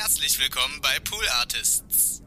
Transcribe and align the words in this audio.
Herzlich 0.00 0.38
willkommen 0.38 0.80
bei 0.80 1.00
Pool 1.00 1.24
Artists. 1.40 2.22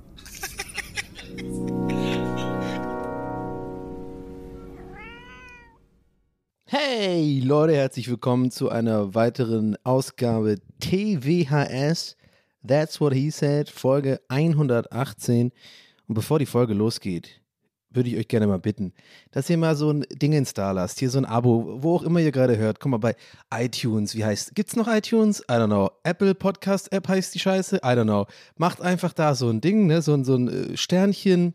Hey 6.66 7.40
Leute, 7.40 7.74
herzlich 7.74 8.10
willkommen 8.10 8.52
zu 8.52 8.68
einer 8.68 9.16
weiteren 9.16 9.78
Ausgabe 9.86 10.58
TWHS. 10.82 12.18
That's 12.68 13.00
what 13.00 13.14
he 13.14 13.32
said, 13.32 13.70
Folge 13.70 14.20
118. 14.28 15.54
Und 16.08 16.14
bevor 16.14 16.40
die 16.40 16.46
Folge 16.46 16.74
losgeht, 16.74 17.41
würde 17.94 18.10
ich 18.10 18.18
euch 18.18 18.28
gerne 18.28 18.48
mal 18.48 18.60
bitten, 18.60 18.94
dass 19.32 19.50
ihr 19.50 19.58
mal 19.58 19.76
so 19.76 19.92
ein 19.92 20.06
Ding 20.12 20.34
ins 20.34 20.54
da 20.54 20.72
lasst, 20.72 21.00
hier 21.00 21.10
so 21.10 21.18
ein 21.18 21.26
Abo, 21.26 21.78
wo 21.84 21.96
auch 21.96 22.04
immer 22.04 22.20
ihr 22.20 22.32
gerade 22.32 22.58
hört. 22.58 22.80
Guck 22.80 22.92
mal 22.92 22.98
bei 22.98 23.16
iTunes, 23.54 24.16
wie 24.16 24.24
heißt, 24.26 24.56
gibt's 24.56 24.76
noch 24.76 24.88
iTunes? 24.88 25.42
I 25.42 25.54
don't 25.54 25.68
know. 25.68 25.92
Apple 26.04 26.34
Podcast 26.36 26.92
App 26.94 27.08
heißt 27.08 27.36
die 27.36 27.40
Scheiße? 27.40 27.78
I 27.78 27.80
don't 27.90 28.04
know. 28.04 28.26
Macht 28.58 28.82
einfach 28.82 29.14
da 29.14 29.36
so 29.36 29.50
ein 29.50 29.62
Ding, 29.62 29.88
ne, 29.88 30.02
so, 30.02 30.14
ein- 30.14 30.24
so 30.24 30.36
ein 30.36 30.48
äh, 30.74 30.78
Sternchen, 30.78 31.54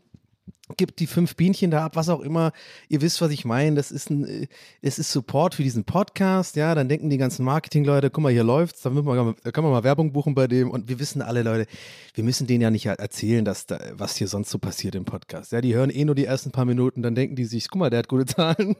gibt 0.75 0.99
die 0.99 1.07
fünf 1.07 1.35
Bienchen 1.35 1.71
da 1.71 1.85
ab, 1.85 1.95
was 1.95 2.09
auch 2.09 2.19
immer. 2.19 2.51
Ihr 2.89 3.01
wisst, 3.01 3.21
was 3.21 3.31
ich 3.31 3.45
meine. 3.45 3.75
Das 3.75 3.91
ist 3.91 4.09
ein, 4.09 4.25
äh, 4.25 4.47
es 4.81 4.99
ist 4.99 5.11
Support 5.11 5.55
für 5.55 5.63
diesen 5.63 5.85
Podcast. 5.85 6.55
Ja, 6.55 6.75
dann 6.75 6.89
denken 6.89 7.09
die 7.09 7.17
ganzen 7.17 7.45
Marketing-Leute, 7.45 8.09
guck 8.09 8.23
mal, 8.23 8.31
hier 8.31 8.43
läuft's, 8.43 8.81
dann 8.81 8.95
da 8.95 9.51
kann 9.51 9.63
man 9.63 9.71
mal 9.71 9.83
Werbung 9.83 10.11
buchen 10.11 10.35
bei 10.35 10.47
dem. 10.47 10.69
Und 10.69 10.89
wir 10.89 10.99
wissen 10.99 11.21
alle 11.21 11.43
Leute, 11.43 11.67
wir 12.13 12.23
müssen 12.23 12.47
denen 12.47 12.61
ja 12.61 12.71
nicht 12.71 12.87
erzählen, 12.87 13.45
dass 13.45 13.65
da, 13.65 13.79
was 13.93 14.17
hier 14.17 14.27
sonst 14.27 14.49
so 14.49 14.59
passiert 14.59 14.95
im 14.95 15.05
Podcast. 15.05 15.51
Ja, 15.51 15.61
die 15.61 15.73
hören 15.73 15.89
eh 15.89 16.03
nur 16.03 16.15
die 16.15 16.25
ersten 16.25 16.51
paar 16.51 16.65
Minuten, 16.65 17.01
dann 17.01 17.15
denken 17.15 17.35
die 17.35 17.45
sich, 17.45 17.69
guck 17.69 17.79
mal, 17.79 17.89
der 17.89 17.99
hat 17.99 18.09
gute 18.09 18.25
Zahlen. 18.25 18.75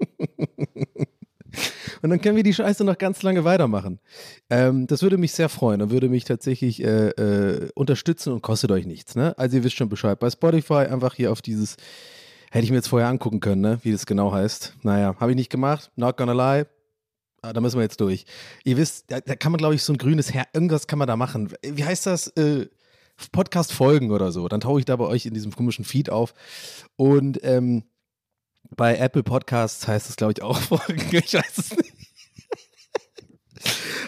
Und 2.02 2.10
dann 2.10 2.20
können 2.20 2.36
wir 2.36 2.42
die 2.42 2.54
Scheiße 2.54 2.84
noch 2.84 2.98
ganz 2.98 3.22
lange 3.22 3.44
weitermachen. 3.44 4.00
Ähm, 4.48 4.86
das 4.86 5.02
würde 5.02 5.18
mich 5.18 5.32
sehr 5.32 5.48
freuen 5.48 5.82
und 5.82 5.90
würde 5.90 6.08
mich 6.08 6.24
tatsächlich 6.24 6.82
äh, 6.82 7.08
äh, 7.10 7.70
unterstützen 7.74 8.32
und 8.32 8.42
kostet 8.42 8.70
euch 8.70 8.86
nichts. 8.86 9.14
Ne? 9.14 9.36
Also 9.38 9.58
ihr 9.58 9.64
wisst 9.64 9.76
schon 9.76 9.88
Bescheid. 9.88 10.18
Bei 10.18 10.30
Spotify 10.30 10.86
einfach 10.90 11.14
hier 11.14 11.32
auf 11.32 11.42
dieses, 11.42 11.76
hätte 12.50 12.64
ich 12.64 12.70
mir 12.70 12.76
jetzt 12.76 12.88
vorher 12.88 13.08
angucken 13.08 13.40
können, 13.40 13.60
ne? 13.60 13.78
wie 13.82 13.92
das 13.92 14.06
genau 14.06 14.32
heißt. 14.32 14.74
Naja, 14.82 15.14
habe 15.18 15.32
ich 15.32 15.36
nicht 15.36 15.50
gemacht. 15.50 15.90
Not 15.96 16.16
gonna 16.16 16.32
lie. 16.32 16.66
Ah, 17.42 17.52
da 17.52 17.60
müssen 17.60 17.76
wir 17.76 17.82
jetzt 17.82 18.00
durch. 18.00 18.26
Ihr 18.64 18.76
wisst, 18.76 19.10
da, 19.10 19.20
da 19.20 19.34
kann 19.34 19.52
man, 19.52 19.58
glaube 19.58 19.74
ich, 19.74 19.82
so 19.82 19.92
ein 19.92 19.98
grünes 19.98 20.34
Her 20.34 20.46
irgendwas 20.52 20.86
kann 20.86 20.98
man 20.98 21.08
da 21.08 21.16
machen. 21.16 21.52
Wie 21.62 21.84
heißt 21.84 22.06
das? 22.06 22.28
Äh, 22.28 22.66
Podcast-Folgen 23.32 24.10
oder 24.10 24.32
so. 24.32 24.48
Dann 24.48 24.60
tauche 24.60 24.78
ich 24.78 24.84
da 24.84 24.96
bei 24.96 25.04
euch 25.04 25.26
in 25.26 25.34
diesem 25.34 25.54
komischen 25.54 25.84
Feed 25.84 26.10
auf. 26.10 26.34
Und 26.96 27.40
ähm, 27.42 27.84
bei 28.76 28.96
Apple 28.96 29.22
Podcasts 29.22 29.86
heißt 29.86 30.08
es, 30.08 30.16
glaube 30.16 30.34
ich, 30.36 30.42
auch 30.42 30.58
Folgen. 30.60 31.00
Ich 31.12 31.34
weiß 31.34 31.58
es 31.58 31.76
nicht. 31.76 32.00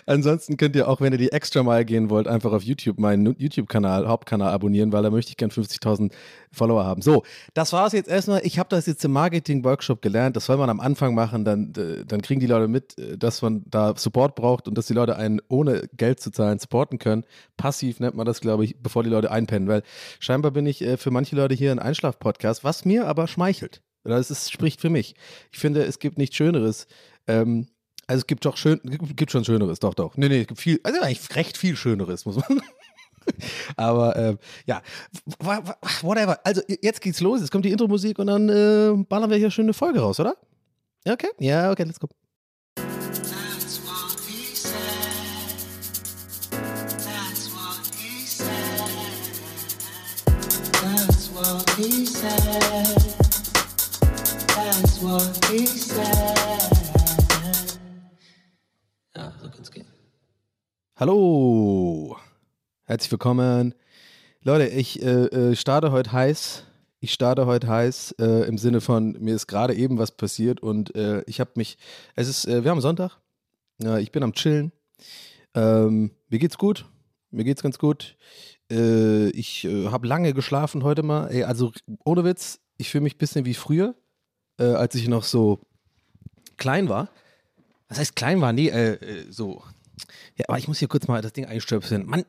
Ansonsten 0.07 0.57
könnt 0.57 0.75
ihr 0.77 0.89
auch, 0.89 1.01
wenn 1.01 1.13
ihr 1.13 1.19
die 1.19 1.33
extra 1.33 1.63
mal 1.63 1.85
gehen 1.85 2.11
wollt, 2.11 2.27
einfach 2.27 2.53
auf 2.53 2.63
YouTube 2.63 2.99
meinen 2.99 3.37
YouTube-Kanal, 3.39 4.09
Hauptkanal 4.09 4.53
abonnieren, 4.53 4.93
weil 4.93 5.03
da 5.03 5.11
möchte 5.11 5.31
ich 5.31 5.37
gern 5.37 5.51
50.000 5.51 6.13
Follower 6.51 6.85
haben. 6.85 7.03
So, 7.03 7.23
das 7.55 7.73
war 7.73 7.87
es 7.87 7.93
jetzt 7.93 8.09
erstmal. 8.09 8.41
Ich 8.45 8.59
habe 8.59 8.69
das 8.69 8.87
jetzt 8.87 9.05
im 9.05 9.13
Marketing-Workshop 9.13 10.03
gelernt. 10.03 10.37
Das 10.37 10.47
soll 10.47 10.57
man 10.57 10.71
am 10.71 10.81
Anfang 10.81 11.15
machen. 11.15 11.45
Dann, 11.45 11.73
äh, 11.77 12.05
dann 12.05 12.23
kriegen 12.23 12.41
die 12.41 12.47
Leute 12.47 12.69
mit, 12.69 12.99
äh, 12.99 13.17
dass 13.17 13.43
man 13.43 13.63
da 13.67 13.95
Support 13.97 14.35
braucht 14.35 14.69
und 14.69 14.77
dass 14.77 14.87
die 14.87 14.95
Leute 14.95 15.17
einen 15.17 15.41
ohne 15.49 15.89
Geld 15.97 16.21
zu 16.21 16.31
zahlen 16.31 16.59
supporten 16.59 16.99
können. 16.99 17.25
Passiv 17.57 18.01
nennt 18.01 18.17
man 18.17 18.27
das, 18.27 18.41
glaube 18.41 18.65
ich, 18.65 18.81
bevor 18.83 19.03
die 19.05 19.11
Leute 19.11 19.31
einpennen, 19.31 19.69
weil 19.69 19.83
scheinbar 20.19 20.51
bin 20.51 20.67
ich 20.67 20.83
äh, 20.83 20.97
für 20.97 21.11
manche 21.11 21.37
Leute 21.37 21.55
hier 21.55 21.71
ein 21.73 21.79
Einschlaf-Podcast, 21.79 22.65
was 22.65 22.85
mir 22.85 23.07
aber 23.07 23.27
schmeichelt. 23.29 23.83
Das 24.05 24.31
ist, 24.31 24.51
spricht 24.51 24.81
für 24.81 24.91
mich. 24.91 25.15
Ich 25.53 25.59
finde, 25.59 25.85
es 25.85 25.99
gibt 25.99 26.19
nichts 26.19 26.37
Schöneres. 26.37 26.87
Ähm, 27.27 27.69
also 28.07 28.21
es 28.21 28.27
gibt 28.27 28.45
doch 28.45 28.57
schön, 28.57 28.81
gibt 29.17 29.31
schon 29.31 29.45
Schöneres, 29.45 29.79
doch, 29.79 29.95
doch. 29.95 30.17
Nee, 30.17 30.29
nee, 30.29 30.41
es 30.41 30.47
gibt 30.47 30.61
viel, 30.61 30.81
also 30.83 31.01
eigentlich 31.01 31.35
recht 31.37 31.57
viel 31.57 31.77
Schöneres, 31.77 32.25
muss 32.25 32.37
man. 32.37 32.61
Aber 33.77 34.17
ähm, 34.17 34.39
ja, 34.67 34.83
whatever. 36.03 36.41
Also 36.45 36.63
jetzt 36.81 37.01
geht's 37.01 37.21
los, 37.21 37.41
jetzt 37.41 37.51
kommt 37.51 37.65
die 37.65 37.71
Intro-Musik 37.71 38.19
und 38.19 38.27
dann 38.27 38.49
äh, 38.49 39.05
ballern 39.09 39.31
wir 39.31 39.37
hier 39.37 39.53
eine 39.57 39.73
Folge 39.73 40.01
raus, 40.01 40.19
oder? 40.19 40.37
Okay? 41.09 41.29
Ja, 41.39 41.71
okay, 41.71 41.85
let's 41.85 42.01
go. 42.01 42.09
That's 50.83 51.77
he 51.77 52.05
said. 52.05 53.12
Ja, 55.13 55.19
so 59.43 59.51
kann's 59.51 59.71
gehen. 59.71 59.85
Hallo, 60.97 62.17
herzlich 62.85 63.13
willkommen. 63.13 63.75
Leute, 64.41 64.69
ich 64.69 65.03
äh, 65.03 65.27
äh, 65.27 65.55
starte 65.55 65.93
heute 65.93 66.13
heiß. 66.13 66.65
Ich 67.01 67.13
starte 67.13 67.45
heute 67.45 67.69
heiß 67.69 68.13
äh, 68.21 68.49
im 68.49 68.57
Sinne 68.57 68.81
von, 68.81 69.13
mir 69.21 69.35
ist 69.35 69.49
gerade 69.49 69.75
eben 69.75 69.99
was 69.99 70.13
passiert 70.13 70.61
und 70.61 70.95
äh, 70.95 71.23
ich 71.27 71.41
habe 71.41 71.51
mich, 71.57 71.77
es 72.17 72.29
ist, 72.29 72.47
äh, 72.47 72.65
wir 72.65 72.71
haben 72.71 72.81
Sonntag, 72.81 73.21
ich 74.01 74.13
bin 74.13 74.23
am 74.23 74.33
Chillen. 74.33 74.73
Ähm, 75.55 76.13
mir 76.31 76.39
geht's 76.39 76.57
gut, 76.57 76.87
mir 77.31 77.45
geht's 77.45 77.63
ganz 77.63 77.79
gut. 77.79 78.17
Äh, 78.71 79.29
ich 79.33 79.65
habe 79.67 80.07
lange 80.07 80.33
geschlafen 80.33 80.85
heute 80.85 81.03
mal. 81.03 81.27
Ey, 81.27 81.45
also 81.45 81.71
ohne 82.03 82.25
Witz, 82.25 82.61
ich 82.79 82.89
fühle 82.89 83.05
mich 83.05 83.17
ein 83.17 83.19
bisschen 83.19 83.45
wie 83.45 83.53
früher, 83.53 83.95
äh, 84.59 84.65
als 84.65 84.95
ich 84.95 85.09
noch 85.09 85.25
so 85.25 85.61
klein 86.57 86.89
war. 86.89 87.09
Was 87.89 87.99
heißt 87.99 88.17
klein 88.17 88.41
war? 88.41 88.53
Nee, 88.53 88.69
äh, 88.69 88.95
äh, 88.95 89.27
so. 89.31 89.63
Ja, 90.37 90.47
aber 90.49 90.59
ich 90.59 90.69
muss 90.69 90.79
hier 90.79 90.89
kurz 90.89 91.09
mal 91.09 91.23
das 91.23 91.33
Ding 91.33 91.45
einstöpseln. 91.45 92.07
Mann. 92.07 92.25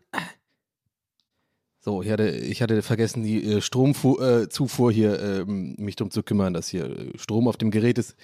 So, 1.79 2.01
ich 2.01 2.09
hatte, 2.12 2.29
ich 2.29 2.62
hatte 2.62 2.81
vergessen, 2.81 3.23
die 3.23 3.44
äh, 3.44 3.62
Stromzufuhr 3.62 4.91
äh, 4.91 4.94
hier, 4.94 5.19
ähm, 5.22 5.75
mich 5.78 5.97
drum 5.97 6.12
zu 6.12 6.23
kümmern, 6.23 6.53
dass 6.53 6.69
hier 6.69 6.85
äh, 6.85 7.17
Strom 7.17 7.47
auf 7.47 7.57
dem 7.57 7.72
Gerät 7.72 7.97
ist. 7.97 8.16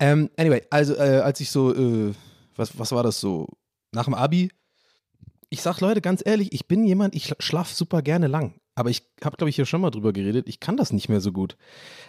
Ähm, 0.00 0.30
anyway, 0.36 0.62
also 0.70 0.94
äh, 0.94 1.20
als 1.20 1.40
ich 1.40 1.50
so, 1.50 1.72
äh, 1.74 2.12
was, 2.56 2.76
was 2.76 2.90
war 2.90 3.04
das 3.04 3.20
so, 3.20 3.46
nach 3.92 4.06
dem 4.06 4.14
Abi, 4.14 4.50
ich 5.48 5.62
sag 5.62 5.80
Leute, 5.80 6.00
ganz 6.00 6.22
ehrlich, 6.24 6.52
ich 6.52 6.66
bin 6.66 6.84
jemand, 6.84 7.14
ich 7.14 7.32
schlaf 7.38 7.72
super 7.72 8.02
gerne 8.02 8.26
lang. 8.26 8.54
Aber 8.78 8.90
ich 8.90 9.02
habe, 9.24 9.36
glaube 9.36 9.50
ich, 9.50 9.56
hier 9.56 9.66
schon 9.66 9.80
mal 9.80 9.90
drüber 9.90 10.12
geredet, 10.12 10.48
ich 10.48 10.60
kann 10.60 10.76
das 10.76 10.92
nicht 10.92 11.08
mehr 11.08 11.20
so 11.20 11.32
gut. 11.32 11.56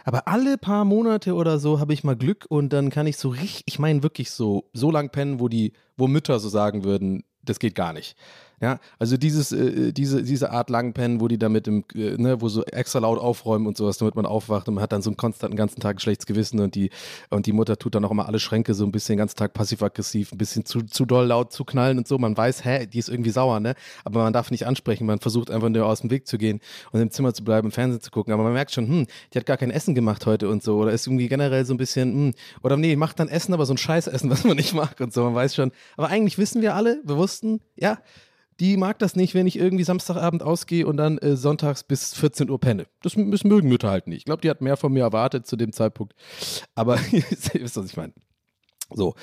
Aber 0.06 0.28
alle 0.28 0.56
paar 0.60 0.86
Monate 0.86 1.34
oder 1.34 1.58
so 1.58 1.80
habe 1.80 1.94
ich 1.94 2.04
mal 2.04 2.16
Glück 2.16 2.46
und 2.48 2.72
dann 2.72 2.92
kann 2.92 3.08
ich 3.08 3.18
so 3.18 3.30
richtig, 3.30 3.64
ich 3.66 3.80
meine 3.80 4.04
wirklich 4.04 4.30
so, 4.30 4.70
so 4.72 4.92
lang 4.92 5.10
pennen, 5.10 5.40
wo 5.40 5.48
die, 5.48 5.74
wo 5.98 6.08
Mütter 6.08 6.40
so 6.40 6.48
sagen 6.48 6.84
würden, 6.84 7.24
das 7.42 7.58
geht 7.58 7.74
gar 7.74 7.92
nicht. 7.92 8.16
Ja, 8.62 8.80
also 8.98 9.16
dieses, 9.16 9.52
äh, 9.52 9.94
diese, 9.94 10.22
diese 10.22 10.52
Art 10.52 10.70
Langpennen, 10.70 11.22
wo 11.22 11.28
die 11.28 11.38
da 11.38 11.48
mit 11.48 11.66
dem, 11.66 11.86
äh, 11.96 12.18
ne, 12.18 12.42
wo 12.42 12.50
so 12.50 12.64
extra 12.66 13.00
laut 13.00 13.18
aufräumen 13.18 13.68
und 13.68 13.78
sowas, 13.78 13.98
damit 13.98 14.16
man 14.16 14.26
aufwacht 14.26 14.68
und 14.68 14.76
man 14.76 14.82
hat 14.82 14.92
dann 14.92 15.02
so 15.02 15.10
einen 15.10 15.18
konstanten 15.18 15.56
ganzen 15.56 15.80
Tag 15.80 16.02
schlechtes 16.02 16.26
Gewissen 16.26 16.60
und 16.60 16.76
die, 16.76 16.90
und 17.30 17.46
die 17.46 17.54
Mutter 17.54 17.78
tut 17.78 17.96
dann 17.96 18.04
auch 18.04 18.12
immer 18.12 18.28
alle 18.28 18.40
Schränke 18.40 18.74
so 18.74 18.86
ein 18.86 18.92
bisschen 18.92 19.14
den 19.14 19.20
ganzen 19.20 19.38
Tag 19.38 19.54
passiv-aggressiv, 19.54 20.34
ein 20.34 20.38
bisschen 20.38 20.66
zu, 20.66 20.82
zu 20.82 21.06
doll 21.06 21.28
laut 21.28 21.54
zu 21.54 21.64
knallen 21.64 21.98
und 21.98 22.08
so. 22.08 22.18
Man 22.18 22.36
weiß, 22.36 22.66
hä, 22.66 22.86
die 22.86 23.00
ist 23.00 23.08
irgendwie 23.08 23.30
sauer, 23.30 23.60
ne? 23.62 23.76
Aber 24.04 24.24
man 24.24 24.34
darf 24.34 24.52
nicht 24.52 24.68
ansprechen, 24.68 25.06
man 25.06 25.20
versucht 25.20 25.52
einfach 25.52 25.70
nur 25.70 25.86
aus 25.86 26.02
dem 26.02 26.10
Weg 26.10 26.28
zu 26.28 26.38
gehen 26.38 26.60
und 26.92 27.00
im 27.00 27.12
Zimmer 27.12 27.34
zu 27.34 27.44
bleiben, 27.44 27.68
im 27.68 27.72
Fernsehen 27.72 28.02
zu 28.02 28.12
gucken. 28.12 28.34
Aber 28.34 28.44
man 28.44 28.54
merkt 28.54 28.72
schon, 28.72 28.88
hm, 28.88 29.08
die 29.34 29.38
hat 29.38 29.46
gar 29.46 29.58
kein 29.58 29.72
Essen 29.72 29.96
gemacht 29.96 30.26
heute 30.26 30.50
und 30.50 30.64
so. 30.64 30.78
Oder 30.78 30.92
ist 30.92 31.08
irgendwie 31.08 31.30
generell 31.30 31.66
so 31.66 31.74
ein 31.74 31.78
bisschen, 31.78 32.14
hm, 32.14 32.34
oder 32.62 32.76
nee, 32.76 32.96
macht 32.96 33.20
dann 33.20 33.30
Essen, 33.30 33.54
aber 33.54 33.66
so 33.66 33.74
ein 33.74 33.78
Scheißessen, 33.78 34.30
was 34.30 34.44
man 34.44 34.58
nicht 34.58 34.74
mag 34.74 35.00
und 35.00 35.14
so. 35.14 35.24
Man 35.24 35.36
weiß 35.36 35.56
schon. 35.56 35.72
Aber 35.96 36.10
eigentlich 36.10 36.38
wissen 36.38 36.62
wir 36.62 36.76
alle, 36.76 37.02
wir 37.06 37.16
wussten, 37.16 37.62
ja, 37.78 38.00
die 38.60 38.78
mag 38.78 39.00
das 39.00 39.16
nicht, 39.16 39.34
wenn 39.34 39.48
ich 39.48 39.58
irgendwie 39.58 39.84
Samstagabend 39.84 40.44
ausgehe 40.44 40.86
und 40.86 40.98
dann 40.98 41.18
äh, 41.20 41.38
sonntags 41.38 41.84
bis 41.84 42.14
14 42.14 42.50
Uhr 42.50 42.60
penne. 42.60 42.88
Das, 43.02 43.14
das 43.16 43.44
mögen 43.44 43.70
Mütter 43.70 43.90
halt 43.90 44.08
nicht. 44.08 44.20
Ich 44.20 44.26
glaube, 44.26 44.42
die 44.42 44.50
hat 44.50 44.62
mehr 44.62 44.78
von 44.78 44.92
mir 44.92 45.04
erwartet 45.04 45.48
zu 45.48 45.56
dem 45.56 45.72
Zeitpunkt. 45.72 46.14
Aber 46.76 47.00
ihr 47.12 47.24
wisst, 47.30 47.78
was 47.78 47.86
ich 47.86 47.98
meine. 47.98 48.14
So. 48.94 49.16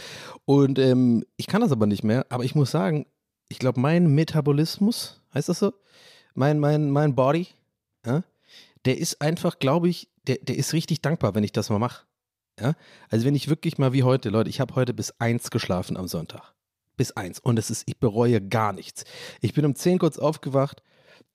Und 0.44 0.78
ähm, 0.78 1.24
ich 1.36 1.46
kann 1.46 1.60
das 1.60 1.72
aber 1.72 1.86
nicht 1.86 2.02
mehr. 2.02 2.26
Aber 2.30 2.44
ich 2.44 2.54
muss 2.54 2.70
sagen, 2.70 3.06
ich 3.48 3.58
glaube, 3.58 3.80
mein 3.80 4.06
Metabolismus, 4.14 5.20
heißt 5.34 5.48
das 5.48 5.58
so? 5.58 5.72
Mein, 6.34 6.58
mein, 6.58 6.90
mein 6.90 7.14
Body, 7.14 7.48
ja, 8.04 8.22
der 8.84 8.98
ist 8.98 9.20
einfach, 9.20 9.58
glaube 9.58 9.88
ich, 9.88 10.08
der, 10.26 10.36
der 10.36 10.56
ist 10.56 10.72
richtig 10.72 11.02
dankbar, 11.02 11.34
wenn 11.34 11.44
ich 11.44 11.52
das 11.52 11.70
mal 11.70 11.78
mache. 11.78 12.04
Ja? 12.58 12.74
Also 13.10 13.26
wenn 13.26 13.34
ich 13.34 13.48
wirklich 13.48 13.78
mal 13.78 13.92
wie 13.92 14.02
heute, 14.02 14.30
Leute, 14.30 14.50
ich 14.50 14.60
habe 14.60 14.74
heute 14.74 14.94
bis 14.94 15.12
eins 15.20 15.50
geschlafen 15.50 15.96
am 15.96 16.08
Sonntag 16.08 16.55
bis 16.96 17.12
eins. 17.12 17.38
Und 17.38 17.58
es 17.58 17.70
ist, 17.70 17.84
ich 17.86 17.98
bereue 17.98 18.40
gar 18.40 18.72
nichts. 18.72 19.04
Ich 19.40 19.54
bin 19.54 19.64
um 19.64 19.74
zehn 19.74 19.98
kurz 19.98 20.18
aufgewacht, 20.18 20.82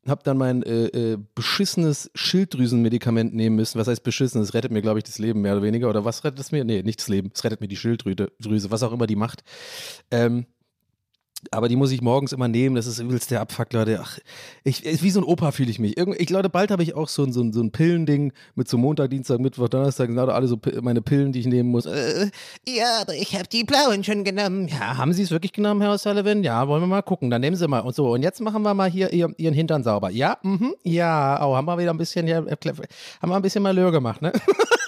habe 0.08 0.22
dann 0.24 0.38
mein 0.38 0.64
äh, 0.64 0.86
äh, 0.88 1.18
beschissenes 1.36 2.10
Schilddrüsenmedikament 2.16 3.36
nehmen 3.36 3.56
müssen. 3.56 3.80
Was 3.80 3.88
heißt 3.88 4.04
beschissen? 4.04 4.42
Es 4.42 4.54
rettet 4.54 4.72
mir, 4.72 4.82
glaube 4.82 5.00
ich, 5.00 5.04
das 5.04 5.20
Leben 5.20 5.42
mehr 5.42 5.54
oder 5.54 5.62
weniger. 5.62 5.90
Oder 5.90 6.06
was 6.06 6.24
rettet 6.24 6.40
es 6.40 6.52
mir? 6.52 6.64
Nee, 6.64 6.82
nicht 6.82 7.00
das 7.00 7.08
Leben. 7.08 7.32
Es 7.34 7.44
rettet 7.44 7.62
mir 7.62 7.68
die 7.68 7.76
Schilddrüse, 7.76 8.72
was 8.72 8.84
auch 8.84 8.94
immer 8.94 9.06
die 9.06 9.16
macht. 9.16 9.44
Ähm, 10.10 10.46
aber 11.50 11.68
die 11.68 11.76
muss 11.76 11.92
ich 11.92 12.02
morgens 12.02 12.34
immer 12.34 12.48
nehmen, 12.48 12.76
das 12.76 12.86
ist 12.86 13.00
übelst 13.00 13.32
der 13.32 13.42
Abfuck, 13.42 13.74
Leute. 13.74 14.00
Ach, 14.04 14.20
ich, 14.64 14.84
wie 15.02 15.10
so 15.10 15.20
ein 15.20 15.24
Opa 15.24 15.52
fühle 15.52 15.72
ich 15.72 15.80
mich. 15.80 15.98
Irgend, 15.98 16.20
ich 16.20 16.30
Leute, 16.30 16.50
bald 16.50 16.72
habe 16.72 16.84
ich 16.84 16.94
auch 16.94 17.08
so 17.08 17.24
ein, 17.24 17.34
so, 17.34 17.42
ein, 17.42 17.52
so 17.52 17.62
ein 17.62 17.72
Pillending 17.72 18.32
mit 18.56 18.68
so 18.68 18.78
Montag, 18.78 19.10
Dienstag, 19.10 19.40
Mittwoch, 19.40 19.70
Donnerstag, 19.70 20.08
genau 20.08 20.28
alle 20.28 20.48
so 20.48 20.58
meine 20.82 21.02
Pillen, 21.02 21.32
die 21.32 21.40
ich 21.40 21.48
nehmen 21.48 21.70
muss. 21.70 21.86
Äh, 21.86 22.30
ja, 22.68 23.02
aber 23.02 23.16
ich 23.16 23.34
habe 23.34 23.48
die 23.48 23.64
blauen 23.64 24.04
schon 24.04 24.24
genommen. 24.24 24.68
Ja, 24.68 24.98
haben 24.98 25.14
Sie 25.14 25.24
es 25.24 25.32
wirklich 25.32 25.54
genommen, 25.54 25.82
Herr 25.82 25.94
O'Sullivan? 25.94 26.44
Ja, 26.44 26.68
wollen 26.68 26.82
wir 26.82 26.88
mal 26.88 27.02
gucken. 27.02 27.30
Dann 27.30 27.42
nehmen 27.42 27.56
Sie 27.56 27.68
mal. 27.68 27.80
Und 27.80 27.96
so, 27.96 28.12
und 28.12 28.22
jetzt 28.22 28.42
machen 28.42 28.62
wir 28.62 28.74
mal 28.74 28.90
hier 28.90 29.12
Ihren, 29.12 29.34
Ihren 29.38 29.54
Hintern 29.54 29.84
sauber. 29.84 30.10
Ja, 30.12 30.38
mhm, 30.44 30.76
ja, 30.84 31.44
oh, 31.46 31.56
haben 31.56 31.66
wir 31.66 31.78
wieder 31.78 31.92
ein 31.92 31.98
bisschen 31.98 32.28
hier, 32.28 32.46
äh, 32.48 32.56
haben 33.22 33.30
wir 33.30 33.36
ein 33.36 33.42
bisschen 33.42 33.64
Malheur 33.64 33.92
gemacht, 33.92 34.22
ne? 34.22 34.32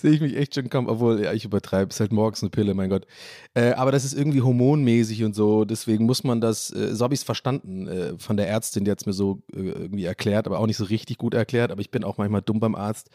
sehe 0.00 0.12
ich 0.12 0.20
mich 0.20 0.36
echt 0.36 0.54
schon 0.54 0.70
kaum, 0.70 0.88
obwohl, 0.88 1.22
ja, 1.22 1.32
ich 1.32 1.44
übertreibe, 1.44 1.90
ist 1.90 2.00
halt 2.00 2.12
morgens 2.12 2.42
eine 2.42 2.50
Pille, 2.50 2.74
mein 2.74 2.90
Gott. 2.90 3.06
Äh, 3.54 3.72
aber 3.72 3.92
das 3.92 4.04
ist 4.04 4.14
irgendwie 4.14 4.42
hormonmäßig 4.42 5.24
und 5.24 5.34
so, 5.34 5.64
deswegen 5.64 6.06
muss 6.06 6.24
man 6.24 6.40
das, 6.40 6.70
äh, 6.70 6.94
so 6.94 7.04
habe 7.04 7.14
ich 7.14 7.20
es 7.20 7.24
verstanden 7.24 7.86
äh, 7.88 8.18
von 8.18 8.36
der 8.36 8.48
Ärztin, 8.48 8.84
die 8.84 8.90
hat 8.90 9.00
es 9.00 9.06
mir 9.06 9.12
so 9.12 9.42
äh, 9.52 9.60
irgendwie 9.60 10.04
erklärt, 10.04 10.46
aber 10.46 10.58
auch 10.58 10.66
nicht 10.66 10.76
so 10.76 10.84
richtig 10.84 11.18
gut 11.18 11.34
erklärt, 11.34 11.70
aber 11.70 11.80
ich 11.80 11.90
bin 11.90 12.04
auch 12.04 12.18
manchmal 12.18 12.42
dumm 12.42 12.60
beim 12.60 12.74
Arzt 12.74 13.10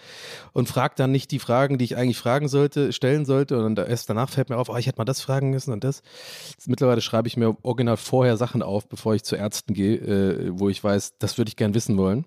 und 0.53 0.68
frage 0.68 0.95
dann 0.97 1.12
nicht 1.12 1.31
die 1.31 1.39
Fragen, 1.39 1.77
die 1.77 1.85
ich 1.85 1.97
eigentlich 1.97 2.18
fragen 2.18 2.47
sollte, 2.47 2.94
stellen 2.94 3.25
sollte 3.25 3.57
und 3.57 3.75
dann 3.75 3.88
erst 3.88 4.09
danach 4.09 4.30
fällt 4.30 4.50
mir 4.50 4.57
auf, 4.57 4.69
oh, 4.69 4.77
ich 4.77 4.88
hätte 4.88 4.97
mal 4.97 5.06
das 5.06 5.21
fragen 5.21 5.50
müssen 5.50 5.71
und 5.71 5.83
das. 5.83 6.01
Jetzt 6.51 6.68
mittlerweile 6.68 7.01
schreibe 7.01 7.27
ich 7.27 7.38
mir 7.38 7.57
original 7.63 7.97
vorher 7.97 8.38
Sachen 8.38 8.62
auf, 8.62 8.88
bevor 8.88 9.15
ich 9.15 9.24
zu 9.24 9.35
Ärzten 9.35 9.74
gehe, 9.74 9.97
äh, 9.97 10.59
wo 10.59 10.69
ich 10.69 10.83
weiß, 10.83 11.18
das 11.19 11.38
würde 11.38 11.50
ich 11.50 11.56
gern 11.56 11.74
wissen 11.74 11.97
wollen. 11.97 12.25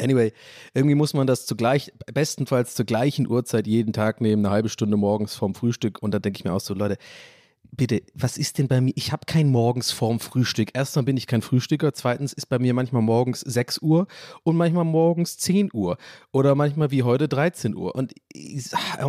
Anyway, 0.00 0.32
irgendwie 0.74 0.94
muss 0.94 1.14
man 1.14 1.26
das 1.26 1.46
zugleich, 1.46 1.92
bestenfalls 2.12 2.74
zur 2.74 2.86
gleichen 2.86 3.28
Uhrzeit 3.28 3.66
jeden 3.66 3.92
Tag 3.92 4.20
nehmen, 4.20 4.44
eine 4.44 4.52
halbe 4.52 4.68
Stunde 4.68 4.96
morgens 4.96 5.34
vorm 5.34 5.54
Frühstück. 5.54 6.02
Und 6.02 6.12
da 6.12 6.18
denke 6.18 6.38
ich 6.38 6.44
mir 6.44 6.52
auch 6.52 6.60
so, 6.60 6.74
Leute, 6.74 6.96
bitte, 7.72 8.02
was 8.14 8.36
ist 8.36 8.58
denn 8.58 8.68
bei 8.68 8.80
mir? 8.80 8.92
Ich 8.96 9.12
habe 9.12 9.22
kein 9.26 9.48
morgens 9.48 9.92
vorm 9.92 10.20
Frühstück. 10.20 10.70
Erstmal 10.74 11.04
bin 11.04 11.16
ich 11.16 11.26
kein 11.26 11.42
Frühstücker. 11.42 11.92
Zweitens 11.92 12.32
ist 12.32 12.46
bei 12.46 12.58
mir 12.58 12.74
manchmal 12.74 13.02
morgens 13.02 13.40
6 13.40 13.78
Uhr 13.78 14.06
und 14.42 14.56
manchmal 14.56 14.84
morgens 14.84 15.38
10 15.38 15.70
Uhr. 15.72 15.96
Oder 16.32 16.54
manchmal 16.54 16.90
wie 16.90 17.02
heute 17.02 17.28
13 17.28 17.74
Uhr. 17.74 17.94
Und 17.94 18.14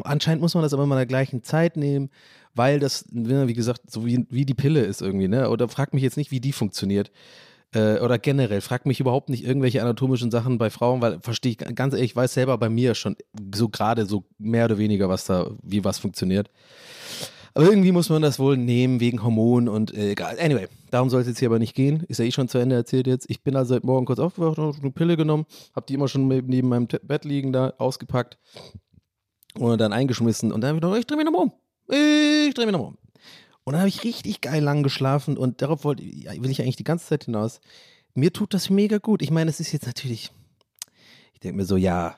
anscheinend 0.03 0.41
muss 0.41 0.53
man 0.53 0.63
das 0.63 0.73
aber 0.73 0.83
immer 0.83 0.95
in 0.95 0.99
der 0.99 1.05
gleichen 1.07 1.43
Zeit 1.43 1.77
nehmen, 1.77 2.09
weil 2.53 2.79
das, 2.79 3.05
wie 3.11 3.53
gesagt, 3.53 3.89
so 3.89 4.05
wie, 4.05 4.25
wie 4.29 4.45
die 4.45 4.53
Pille 4.53 4.81
ist 4.81 5.01
irgendwie. 5.01 5.27
Ne? 5.27 5.49
Oder 5.49 5.67
frag 5.67 5.93
mich 5.93 6.03
jetzt 6.03 6.17
nicht, 6.17 6.31
wie 6.31 6.41
die 6.41 6.53
funktioniert 6.53 7.11
äh, 7.73 7.99
oder 7.99 8.19
generell, 8.19 8.61
frag 8.61 8.85
mich 8.85 8.99
überhaupt 8.99 9.29
nicht 9.29 9.45
irgendwelche 9.45 9.81
anatomischen 9.81 10.31
Sachen 10.31 10.57
bei 10.57 10.69
Frauen, 10.69 11.01
weil 11.01 11.19
verstehe 11.21 11.53
ich 11.53 11.57
ganz 11.57 11.93
ehrlich, 11.93 12.11
ich 12.11 12.15
weiß 12.15 12.33
selber 12.33 12.57
bei 12.57 12.69
mir 12.69 12.95
schon 12.95 13.15
so 13.53 13.69
gerade 13.69 14.05
so 14.05 14.25
mehr 14.37 14.65
oder 14.65 14.77
weniger, 14.77 15.09
was 15.09 15.25
da, 15.25 15.51
wie 15.63 15.83
was 15.83 15.99
funktioniert. 15.99 16.49
Aber 17.53 17.65
irgendwie 17.65 17.91
muss 17.91 18.09
man 18.09 18.21
das 18.21 18.39
wohl 18.39 18.55
nehmen 18.55 18.99
wegen 18.99 19.23
Hormonen 19.23 19.67
und 19.67 19.93
äh, 19.93 20.11
egal. 20.11 20.37
Anyway, 20.39 20.67
darum 20.89 21.09
soll 21.09 21.21
es 21.21 21.27
jetzt 21.27 21.39
hier 21.39 21.49
aber 21.49 21.59
nicht 21.59 21.75
gehen. 21.75 22.03
Ist 22.07 22.19
ja 22.19 22.25
eh 22.25 22.31
schon 22.31 22.47
zu 22.47 22.57
Ende 22.57 22.75
erzählt 22.75 23.07
jetzt. 23.07 23.29
Ich 23.29 23.43
bin 23.43 23.55
also 23.55 23.75
heute 23.75 23.85
Morgen 23.85 24.05
kurz 24.05 24.19
aufgewacht, 24.19 24.57
habe 24.57 24.73
eine 24.81 24.91
Pille 24.91 25.17
genommen, 25.17 25.45
habe 25.75 25.85
die 25.87 25.95
immer 25.95 26.07
schon 26.07 26.27
neben 26.27 26.69
meinem 26.69 26.87
Bett 26.87 27.25
liegen 27.25 27.51
da 27.51 27.73
ausgepackt 27.77 28.37
und 29.55 29.81
dann 29.81 29.91
eingeschmissen 29.91 30.51
und 30.51 30.61
dann 30.61 30.77
wieder, 30.77 30.95
ich 30.95 31.05
drehe 31.05 31.17
mich 31.17 31.25
nochmal 31.25 31.43
um. 31.43 31.51
Ich 31.89 32.53
drehe 32.53 32.65
mich 32.65 32.73
nochmal 32.73 32.89
um. 32.89 33.00
Und 33.63 33.73
dann 33.73 33.81
habe 33.81 33.89
ich 33.89 34.03
richtig 34.03 34.41
geil 34.41 34.63
lang 34.63 34.83
geschlafen 34.83 35.37
und 35.37 35.61
darauf 35.61 35.83
wollte, 35.83 36.03
will 36.03 36.49
ich 36.49 36.61
eigentlich 36.61 36.77
die 36.77 36.83
ganze 36.83 37.05
Zeit 37.05 37.25
hinaus. 37.25 37.59
Mir 38.13 38.33
tut 38.33 38.53
das 38.53 38.69
mega 38.69 38.97
gut. 38.97 39.21
Ich 39.21 39.31
meine, 39.31 39.49
es 39.49 39.59
ist 39.59 39.71
jetzt 39.71 39.85
natürlich, 39.85 40.31
ich 41.33 41.39
denke 41.39 41.57
mir 41.57 41.65
so, 41.65 41.77
ja, 41.77 42.17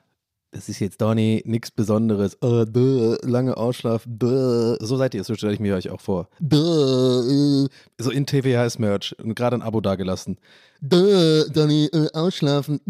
das 0.53 0.69
ist 0.69 0.79
jetzt 0.79 1.01
Donny, 1.01 1.41
nichts 1.45 1.71
Besonderes. 1.71 2.37
Uh, 2.43 2.63
duh, 2.65 3.17
lange 3.23 3.57
Ausschlafen. 3.57 4.19
Duh. 4.19 4.77
So 4.79 4.97
seid 4.97 5.15
ihr, 5.15 5.23
so 5.23 5.33
stelle 5.33 5.53
ich 5.53 5.59
mir 5.59 5.75
euch 5.75 5.89
auch 5.89 5.99
vor. 5.99 6.29
Duh, 6.39 7.67
so 7.97 8.11
in 8.11 8.27
TVHS-Merch 8.27 9.15
und 9.19 9.33
gerade 9.33 9.55
ein 9.57 9.63
Abo 9.63 9.81
dagelassen. 9.81 10.37
Duh, 10.79 11.45
Donny, 11.51 11.89
uh, 11.93 12.07
ausschlafen. 12.13 12.81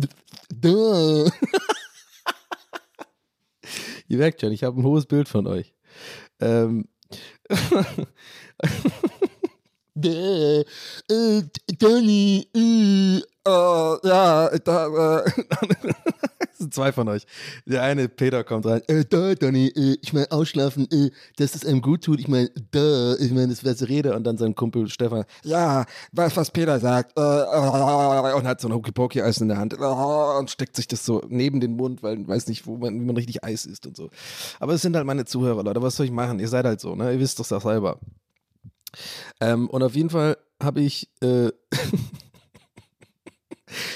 Duh. 0.50 1.29
ihr 4.09 4.17
merkt 4.17 4.41
schon, 4.41 4.51
ich 4.51 4.65
habe 4.65 4.79
ein 4.79 4.83
hohes 4.83 5.05
Bild 5.05 5.29
von 5.29 5.47
euch. 5.47 5.73
Ähm, 6.41 6.89
äh, 10.03 10.59
äh, 10.61 11.44
Danny, 11.77 12.47
äh, 12.55 13.21
uh, 13.47 13.97
ja, 14.03 14.50
da, 14.59 15.23
äh, 15.25 15.31
sind 16.63 16.73
zwei 16.73 16.91
von 16.91 17.07
euch. 17.09 17.25
Der 17.65 17.83
eine, 17.83 18.09
Peter, 18.09 18.44
kommt 18.44 18.65
rein. 18.65 18.81
Äh, 18.88 19.05
da, 19.05 19.35
Danny, 19.35 19.67
äh, 19.67 19.97
ich 20.01 20.13
meine, 20.13 20.31
ausschlafen, 20.31 20.88
äh, 20.91 21.11
dass 21.38 21.55
es 21.55 21.65
einem 21.65 21.81
gut 21.81 22.03
tut. 22.03 22.19
Ich 22.19 22.27
meine, 22.27 22.50
da, 22.71 23.15
ich 23.15 23.31
meine, 23.31 23.50
das 23.50 23.63
wäre 23.63 23.75
so 23.75 23.85
Rede. 23.85 24.15
Und 24.15 24.23
dann 24.23 24.38
sein 24.38 24.55
Kumpel 24.55 24.89
Stefan, 24.89 25.25
ja, 25.44 25.85
was, 26.11 26.35
was 26.35 26.51
Peter 26.51 26.79
sagt. 26.79 27.17
Äh, 27.17 27.21
äh, 27.21 28.33
und 28.33 28.47
hat 28.47 28.61
so 28.61 28.67
ein 28.67 28.73
Hokipoki-Eis 28.73 29.38
in 29.38 29.50
der 29.50 29.57
Hand 29.57 29.73
äh, 29.73 29.77
und 29.77 30.50
steckt 30.50 30.75
sich 30.75 30.88
das 30.88 31.05
so 31.05 31.21
neben 31.27 31.59
den 31.59 31.75
Mund, 31.75 32.01
weil 32.01 32.27
weiß 32.27 32.47
nicht, 32.47 32.65
wo 32.65 32.77
man, 32.77 33.00
wie 33.00 33.05
man 33.05 33.15
richtig 33.15 33.44
Eis 33.44 33.65
isst 33.65 33.85
und 33.85 33.95
so. 33.95 34.09
Aber 34.59 34.73
es 34.73 34.81
sind 34.81 34.95
halt 34.95 35.05
meine 35.05 35.25
Zuhörer, 35.25 35.63
Leute. 35.63 35.81
Was 35.81 35.97
soll 35.97 36.05
ich 36.05 36.11
machen? 36.11 36.39
Ihr 36.39 36.47
seid 36.47 36.65
halt 36.65 36.79
so, 36.79 36.95
ne? 36.95 37.11
Ihr 37.13 37.19
wisst 37.19 37.39
doch 37.39 37.45
selber. 37.45 38.00
Ähm, 39.39 39.69
und 39.69 39.83
auf 39.83 39.95
jeden 39.95 40.09
Fall 40.09 40.38
habe 40.62 40.81
ich. 40.81 41.09
Äh 41.21 41.51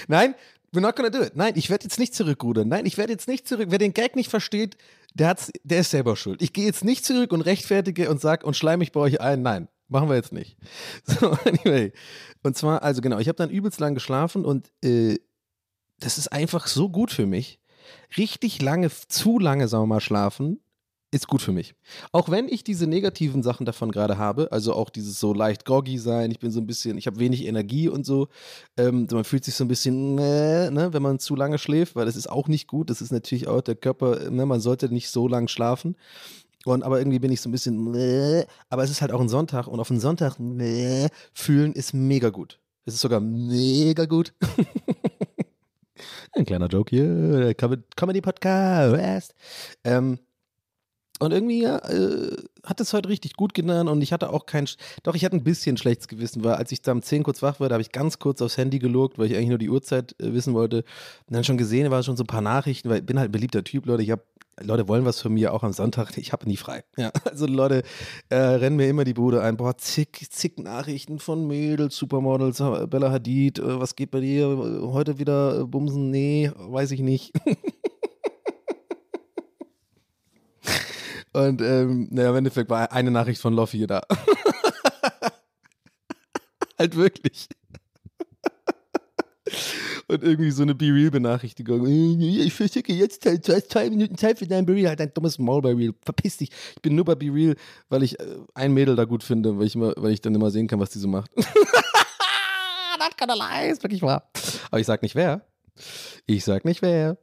Nein, 0.07 0.35
we're 0.73 0.81
not 0.81 0.95
gonna 0.95 1.09
do 1.09 1.21
it. 1.21 1.35
Nein, 1.35 1.53
ich 1.55 1.69
werde 1.69 1.83
jetzt 1.83 1.99
nicht 1.99 2.15
zurückrudern. 2.15 2.67
Nein, 2.67 2.85
ich 2.85 2.97
werde 2.97 3.13
jetzt 3.13 3.27
nicht 3.27 3.47
zurück. 3.47 3.67
Wer 3.69 3.79
den 3.79 3.93
Gag 3.93 4.15
nicht 4.15 4.29
versteht, 4.29 4.77
der, 5.13 5.29
hat's, 5.29 5.51
der 5.63 5.79
ist 5.79 5.91
selber 5.91 6.15
schuld. 6.15 6.41
Ich 6.41 6.53
gehe 6.53 6.65
jetzt 6.65 6.83
nicht 6.83 7.05
zurück 7.05 7.31
und 7.31 7.41
rechtfertige 7.41 8.09
und 8.09 8.21
sag 8.21 8.43
und 8.43 8.55
schleim 8.55 8.79
mich 8.79 8.91
bei 8.91 8.99
euch 8.99 9.21
ein. 9.21 9.41
Nein, 9.41 9.67
machen 9.87 10.09
wir 10.09 10.15
jetzt 10.15 10.33
nicht. 10.33 10.57
So, 11.05 11.31
anyway. 11.45 11.91
Und 12.43 12.57
zwar, 12.57 12.83
also 12.83 13.01
genau, 13.01 13.19
ich 13.19 13.27
habe 13.27 13.37
dann 13.37 13.49
übelst 13.49 13.79
lang 13.79 13.93
geschlafen 13.93 14.45
und 14.45 14.71
äh, 14.83 15.17
das 15.99 16.17
ist 16.17 16.31
einfach 16.31 16.67
so 16.67 16.89
gut 16.89 17.11
für 17.11 17.25
mich. 17.25 17.59
Richtig 18.17 18.61
lange, 18.61 18.89
zu 18.89 19.39
lange, 19.39 19.67
sagen 19.67 19.83
wir 19.83 19.95
mal, 19.95 20.01
schlafen 20.01 20.59
ist 21.11 21.27
gut 21.27 21.41
für 21.41 21.53
mich. 21.53 21.73
Auch 22.11 22.29
wenn 22.29 22.49
ich 22.49 22.63
diese 22.63 22.85
negativen 22.85 23.41
Sachen 23.41 23.65
davon 23.65 23.91
gerade 23.91 24.17
habe, 24.17 24.51
also 24.51 24.73
auch 24.73 24.89
dieses 24.89 25.19
so 25.19 25.33
leicht 25.33 25.63
groggy 25.63 25.97
sein, 25.97 26.31
ich 26.31 26.39
bin 26.39 26.51
so 26.51 26.59
ein 26.59 26.67
bisschen, 26.67 26.97
ich 26.97 27.07
habe 27.07 27.19
wenig 27.19 27.45
Energie 27.45 27.87
und 27.87 28.05
so. 28.05 28.27
Ähm, 28.75 29.07
man 29.11 29.23
fühlt 29.23 29.45
sich 29.45 29.55
so 29.55 29.63
ein 29.63 29.69
bisschen, 29.69 30.17
äh, 30.17 30.69
ne, 30.69 30.91
wenn 30.91 31.01
man 31.01 31.19
zu 31.19 31.35
lange 31.35 31.57
schläft, 31.57 31.95
weil 31.95 32.05
das 32.05 32.17
ist 32.17 32.29
auch 32.29 32.47
nicht 32.47 32.67
gut. 32.67 32.89
Das 32.89 33.01
ist 33.01 33.11
natürlich 33.11 33.47
auch 33.47 33.61
der 33.61 33.75
Körper, 33.75 34.29
ne, 34.29 34.45
man 34.45 34.59
sollte 34.59 34.89
nicht 34.89 35.09
so 35.09 35.27
lang 35.27 35.47
schlafen. 35.47 35.95
Und, 36.65 36.83
aber 36.83 36.99
irgendwie 36.99 37.19
bin 37.19 37.31
ich 37.31 37.39
so 37.39 37.47
ein 37.47 37.53
bisschen, 37.53 37.95
äh, 37.95 38.45
aber 38.69 38.83
es 38.83 38.91
ist 38.91 39.01
halt 39.01 39.13
auch 39.13 39.21
ein 39.21 39.29
Sonntag 39.29 39.67
und 39.67 39.79
auf 39.79 39.89
einen 39.89 40.01
Sonntag 40.01 40.37
äh, 40.39 41.07
fühlen 41.33 41.71
ist 41.71 41.93
mega 41.93 42.29
gut. 42.29 42.59
Es 42.83 42.95
ist 42.95 43.01
sogar 43.01 43.21
mega 43.21 44.05
gut. 44.05 44.33
ein 46.33 46.45
kleiner 46.45 46.67
Joke 46.67 46.89
hier, 46.89 47.53
Comedy 47.55 48.21
Podcast. 48.21 49.33
Ähm, 49.85 50.19
Und 51.19 51.31
irgendwie 51.31 51.63
äh, 51.63 52.37
hat 52.63 52.79
es 52.79 52.93
heute 52.93 53.09
richtig 53.09 53.33
gut 53.35 53.53
getan 53.53 53.87
und 53.87 54.01
ich 54.01 54.13
hatte 54.13 54.31
auch 54.31 54.45
kein, 54.45 54.67
doch 55.03 55.15
ich 55.15 55.25
hatte 55.25 55.35
ein 55.35 55.43
bisschen 55.43 55.77
schlechtes 55.77 56.07
Gewissen, 56.07 56.43
weil 56.43 56.55
als 56.55 56.71
ich 56.71 56.81
da 56.81 56.91
um 56.91 57.01
10 57.01 57.23
kurz 57.23 57.41
wach 57.41 57.59
wurde, 57.59 57.73
habe 57.73 57.81
ich 57.81 57.91
ganz 57.91 58.19
kurz 58.19 58.41
aufs 58.41 58.57
Handy 58.57 58.77
gelogt, 58.77 59.17
weil 59.17 59.27
ich 59.27 59.35
eigentlich 59.35 59.49
nur 59.49 59.57
die 59.57 59.69
Uhrzeit 59.69 60.15
äh, 60.19 60.33
wissen 60.33 60.53
wollte. 60.53 60.77
Und 61.27 61.35
dann 61.35 61.43
schon 61.43 61.57
gesehen, 61.57 61.89
war 61.89 62.03
schon 62.03 62.17
so 62.17 62.23
ein 62.23 62.27
paar 62.27 62.41
Nachrichten, 62.41 62.89
weil 62.89 62.99
ich 62.99 63.05
bin 63.05 63.17
halt 63.17 63.29
ein 63.29 63.31
beliebter 63.31 63.63
Typ, 63.63 63.87
Leute. 63.87 64.03
Ich 64.03 64.11
habe 64.11 64.21
Leute 64.59 64.87
wollen 64.87 65.05
was 65.05 65.21
von 65.21 65.33
mir 65.33 65.53
auch 65.53 65.63
am 65.63 65.71
Sonntag. 65.71 66.17
Ich 66.17 66.33
habe 66.33 66.47
nie 66.47 66.57
frei. 66.57 66.83
Ja, 66.97 67.11
also 67.25 67.45
Leute 67.45 67.83
äh, 68.29 68.35
rennen 68.35 68.75
mir 68.75 68.87
immer 68.87 69.03
die 69.03 69.13
Bude 69.13 69.41
ein. 69.41 69.57
Boah, 69.57 69.77
zig, 69.77 70.27
zig 70.31 70.57
Nachrichten 70.57 71.19
von 71.19 71.47
Mädels, 71.47 71.95
Supermodels, 71.95 72.57
Bella 72.89 73.11
Hadid. 73.11 73.59
Äh, 73.59 73.79
was 73.79 73.95
geht 73.95 74.11
bei 74.11 74.19
dir? 74.19 74.47
Heute 74.91 75.19
wieder 75.19 75.61
äh, 75.61 75.63
Bumsen? 75.65 76.09
Nee, 76.09 76.51
weiß 76.55 76.91
ich 76.91 77.01
nicht. 77.01 77.33
Und 81.33 81.61
ähm, 81.61 82.07
naja, 82.11 82.29
im 82.29 82.37
Endeffekt 82.37 82.69
war 82.69 82.91
eine 82.91 83.11
Nachricht 83.11 83.41
von 83.41 83.53
Loffi 83.53 83.85
da. 83.85 84.01
halt 86.79 86.95
wirklich. 86.95 87.47
Und 90.09 90.23
irgendwie 90.23 90.51
so 90.51 90.63
eine 90.63 90.73
Be-Real-Benachrichtigung. 90.73 91.85
Ich 91.85 92.53
verschicke 92.53 92.93
jetzt 92.93 93.25
du 93.25 93.53
hast 93.53 93.71
zwei 93.71 93.89
Minuten 93.89 94.17
Zeit 94.17 94.39
für 94.39 94.47
dein 94.47 94.65
Be-Real. 94.65 94.89
Halt 94.89 95.01
dein 95.01 95.13
dummes 95.13 95.37
Maul 95.37 95.61
bei 95.61 95.73
Real. 95.73 95.93
Verpiss 96.01 96.37
dich. 96.37 96.49
Ich 96.75 96.81
bin 96.81 96.95
nur 96.95 97.03
bei 97.03 97.15
Be-Real, 97.15 97.55
weil 97.89 98.03
ich 98.03 98.17
äh, 98.19 98.37
ein 98.53 98.73
Mädel 98.73 98.95
da 98.95 99.03
gut 99.03 99.23
finde, 99.23 99.57
weil 99.57 99.65
ich, 99.65 99.75
immer, 99.75 99.93
weil 99.97 100.11
ich 100.11 100.21
dann 100.21 100.33
immer 100.33 100.49
sehen 100.49 100.67
kann, 100.67 100.79
was 100.79 100.91
die 100.91 100.99
so 100.99 101.09
macht. 101.09 101.35
Not 102.97 103.17
gonna 103.19 103.33
lie, 103.33 103.69
ist 103.69 103.83
wirklich 103.83 104.01
wahr. 104.01 104.29
Aber 104.71 104.79
ich 104.79 104.87
sag 104.87 105.01
nicht 105.01 105.15
wer. 105.15 105.45
Ich 106.25 106.45
sag 106.45 106.65
nicht 106.65 106.81
wer. 106.81 107.17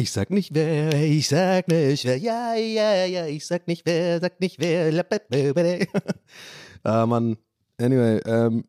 Ich 0.00 0.12
sag 0.12 0.30
nicht 0.30 0.54
wer, 0.54 0.94
ich 0.94 1.26
sag 1.26 1.66
nicht 1.66 2.04
wer, 2.04 2.16
ja, 2.16 2.54
ja, 2.54 3.04
ja, 3.04 3.26
ich 3.26 3.44
sag 3.44 3.66
nicht 3.66 3.84
wer, 3.84 4.20
sag 4.20 4.38
nicht 4.38 4.60
wer. 4.60 5.04
ah, 6.84 7.04
Mann. 7.04 7.36
Anyway, 7.80 8.20
ähm, 8.24 8.64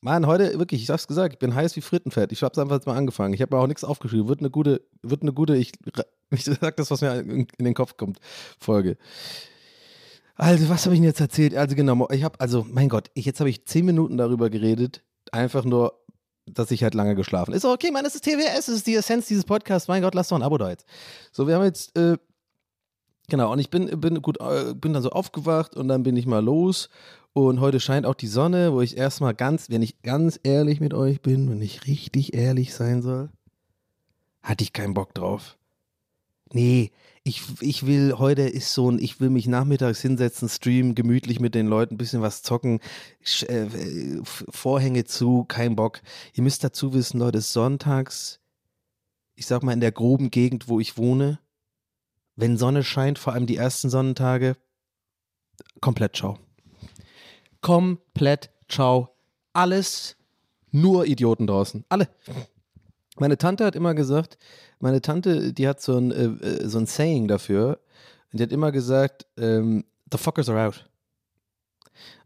Mann, 0.00 0.24
heute 0.28 0.56
wirklich, 0.56 0.84
ich 0.84 0.90
hab's 0.90 1.08
gesagt, 1.08 1.32
ich 1.32 1.38
bin 1.40 1.52
heiß 1.52 1.74
wie 1.74 1.80
Frittenfett. 1.80 2.30
Ich 2.30 2.44
hab's 2.44 2.58
einfach 2.58 2.76
jetzt 2.76 2.86
mal 2.86 2.96
angefangen. 2.96 3.34
Ich 3.34 3.42
habe 3.42 3.56
mir 3.56 3.60
auch 3.60 3.66
nichts 3.66 3.82
aufgeschrieben. 3.82 4.28
Wird 4.28 4.38
eine 4.38 4.50
gute, 4.50 4.82
wird 5.02 5.22
eine 5.22 5.32
gute, 5.32 5.56
ich, 5.56 5.72
ich 6.30 6.44
sag 6.44 6.76
das, 6.76 6.92
was 6.92 7.00
mir 7.00 7.18
in, 7.18 7.48
den 7.58 7.74
Kopf 7.74 7.96
kommt, 7.96 8.20
Folge. 8.60 8.98
Also, 10.36 10.68
was 10.68 10.84
habe 10.84 10.94
ich 10.94 11.00
denn 11.00 11.08
jetzt 11.08 11.20
erzählt? 11.20 11.56
Also 11.56 11.74
genau, 11.74 12.08
ich 12.10 12.22
habe, 12.22 12.38
also, 12.38 12.64
mein 12.70 12.88
Gott, 12.88 13.10
ich, 13.14 13.24
jetzt 13.24 13.40
habe 13.40 13.50
ich 13.50 13.64
zehn 13.64 13.84
Minuten 13.84 14.16
darüber 14.16 14.48
geredet, 14.48 15.02
einfach 15.32 15.64
nur, 15.64 16.04
dass 16.46 16.70
ich 16.70 16.82
halt 16.82 16.94
lange 16.94 17.14
geschlafen. 17.14 17.52
Ist 17.52 17.64
okay, 17.64 17.90
Mann, 17.90 18.04
es 18.04 18.14
ist 18.14 18.24
TWS, 18.24 18.68
es 18.68 18.76
ist 18.76 18.86
die 18.86 18.94
Essenz 18.94 19.26
dieses 19.26 19.44
Podcasts. 19.44 19.88
Mein 19.88 20.02
Gott, 20.02 20.14
lass 20.14 20.28
doch 20.28 20.36
ein 20.36 20.42
Abo 20.42 20.58
da 20.58 20.70
jetzt. 20.70 20.86
So, 21.32 21.46
wir 21.46 21.56
haben 21.56 21.64
jetzt, 21.64 21.96
äh, 21.96 22.16
genau, 23.28 23.52
und 23.52 23.58
ich 23.58 23.70
bin, 23.70 24.00
bin 24.00 24.22
gut, 24.22 24.40
äh, 24.40 24.74
bin 24.74 24.92
dann 24.92 25.02
so 25.02 25.10
aufgewacht 25.10 25.76
und 25.76 25.88
dann 25.88 26.02
bin 26.02 26.16
ich 26.16 26.26
mal 26.26 26.44
los. 26.44 26.88
Und 27.32 27.60
heute 27.60 27.80
scheint 27.80 28.06
auch 28.06 28.14
die 28.14 28.28
Sonne, 28.28 28.72
wo 28.72 28.80
ich 28.80 28.96
erstmal 28.96 29.34
ganz, 29.34 29.68
wenn 29.68 29.82
ich 29.82 30.00
ganz 30.00 30.40
ehrlich 30.42 30.80
mit 30.80 30.94
euch 30.94 31.20
bin, 31.20 31.50
wenn 31.50 31.60
ich 31.60 31.86
richtig 31.86 32.34
ehrlich 32.34 32.72
sein 32.74 33.02
soll, 33.02 33.28
hatte 34.42 34.64
ich 34.64 34.72
keinen 34.72 34.94
Bock 34.94 35.12
drauf. 35.12 35.58
Nee, 36.52 36.92
ich, 37.26 37.42
ich 37.60 37.86
will, 37.86 38.14
heute 38.18 38.42
ist 38.42 38.72
so 38.72 38.88
ein, 38.88 39.00
ich 39.00 39.20
will 39.20 39.30
mich 39.30 39.48
nachmittags 39.48 40.00
hinsetzen, 40.00 40.48
streamen, 40.48 40.94
gemütlich 40.94 41.40
mit 41.40 41.56
den 41.56 41.66
Leuten, 41.66 41.94
ein 41.94 41.98
bisschen 41.98 42.22
was 42.22 42.42
zocken, 42.42 42.78
äh, 43.48 43.66
Vorhänge 44.22 45.06
zu, 45.06 45.42
kein 45.42 45.74
Bock. 45.74 46.02
Ihr 46.34 46.44
müsst 46.44 46.62
dazu 46.62 46.94
wissen, 46.94 47.18
Leute, 47.18 47.40
sonntags, 47.40 48.38
ich 49.34 49.46
sag 49.46 49.64
mal 49.64 49.72
in 49.72 49.80
der 49.80 49.90
groben 49.90 50.30
Gegend, 50.30 50.68
wo 50.68 50.78
ich 50.78 50.96
wohne, 50.98 51.40
wenn 52.36 52.56
Sonne 52.56 52.84
scheint, 52.84 53.18
vor 53.18 53.32
allem 53.32 53.46
die 53.46 53.56
ersten 53.56 53.90
Sonnentage, 53.90 54.56
komplett 55.80 56.14
ciao. 56.14 56.38
Komplett 57.60 58.50
ciao. 58.68 59.16
Alles 59.52 60.16
nur 60.70 61.06
Idioten 61.06 61.48
draußen. 61.48 61.84
Alle. 61.88 62.08
Meine 63.18 63.36
Tante 63.36 63.64
hat 63.64 63.74
immer 63.74 63.94
gesagt, 63.94 64.38
meine 64.78 65.00
Tante, 65.00 65.52
die 65.52 65.68
hat 65.68 65.80
so 65.80 65.96
ein, 65.96 66.10
äh, 66.10 66.68
so 66.68 66.78
ein 66.78 66.86
Saying 66.86 67.28
dafür. 67.28 67.80
Und 68.32 68.40
die 68.40 68.42
hat 68.42 68.52
immer 68.52 68.72
gesagt, 68.72 69.26
ähm, 69.36 69.84
the 70.10 70.18
fuckers 70.18 70.48
are 70.48 70.66
out. 70.66 70.88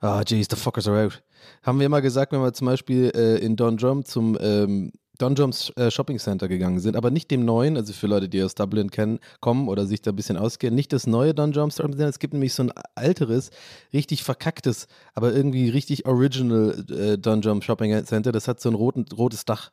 Ah, 0.01 0.19
oh, 0.19 0.23
jeez, 0.23 0.49
the 0.51 0.57
fuckers 0.57 0.89
are 0.89 1.05
out. 1.05 1.23
Haben 1.63 1.79
wir 1.79 1.87
immer 1.87 2.03
gesagt, 2.03 2.33
wenn 2.33 2.41
wir 2.41 2.53
zum 2.53 2.67
Beispiel 2.67 3.13
äh, 3.15 3.37
in 3.39 3.57
Don 3.57 3.77
Drum 3.77 4.05
zum 4.05 4.37
ähm, 4.41 4.93
Don 5.21 5.35
Drums 5.35 5.71
äh, 5.77 5.91
Shopping 5.91 6.19
Center 6.19 6.49
gegangen 6.49 6.81
sind, 6.81 6.97
aber 6.97 7.11
nicht 7.11 7.31
dem 7.31 7.45
neuen, 7.45 7.77
also 7.77 7.93
für 7.93 8.07
Leute, 8.07 8.31
die 8.31 8.43
aus 8.43 8.55
Dublin 8.55 8.91
kennen, 8.91 9.19
kommen 9.41 9.69
oder 9.69 9.85
sich 9.85 10.01
da 10.01 10.13
ein 10.13 10.17
bisschen 10.17 10.39
auskennen, 10.39 10.75
nicht 10.75 10.95
das 10.95 11.07
neue 11.07 11.35
Don 11.35 11.53
Drums 11.53 11.77
Shopping 11.77 11.93
Center, 11.93 12.09
es 12.09 12.19
gibt 12.19 12.33
nämlich 12.33 12.55
so 12.55 12.63
ein 12.63 12.73
alteres, 12.95 13.51
richtig 13.93 14.25
verkacktes, 14.25 14.87
aber 15.13 15.35
irgendwie 15.35 15.69
richtig 15.69 16.07
original 16.07 16.87
äh, 16.91 17.19
Don 17.19 17.43
Drum 17.43 17.61
Shopping 17.61 18.03
Center, 18.07 18.33
das 18.33 18.49
hat 18.49 18.61
so 18.61 18.71
ein 18.71 18.75
roten, 18.75 19.05
rotes 19.15 19.45
Dach. 19.45 19.73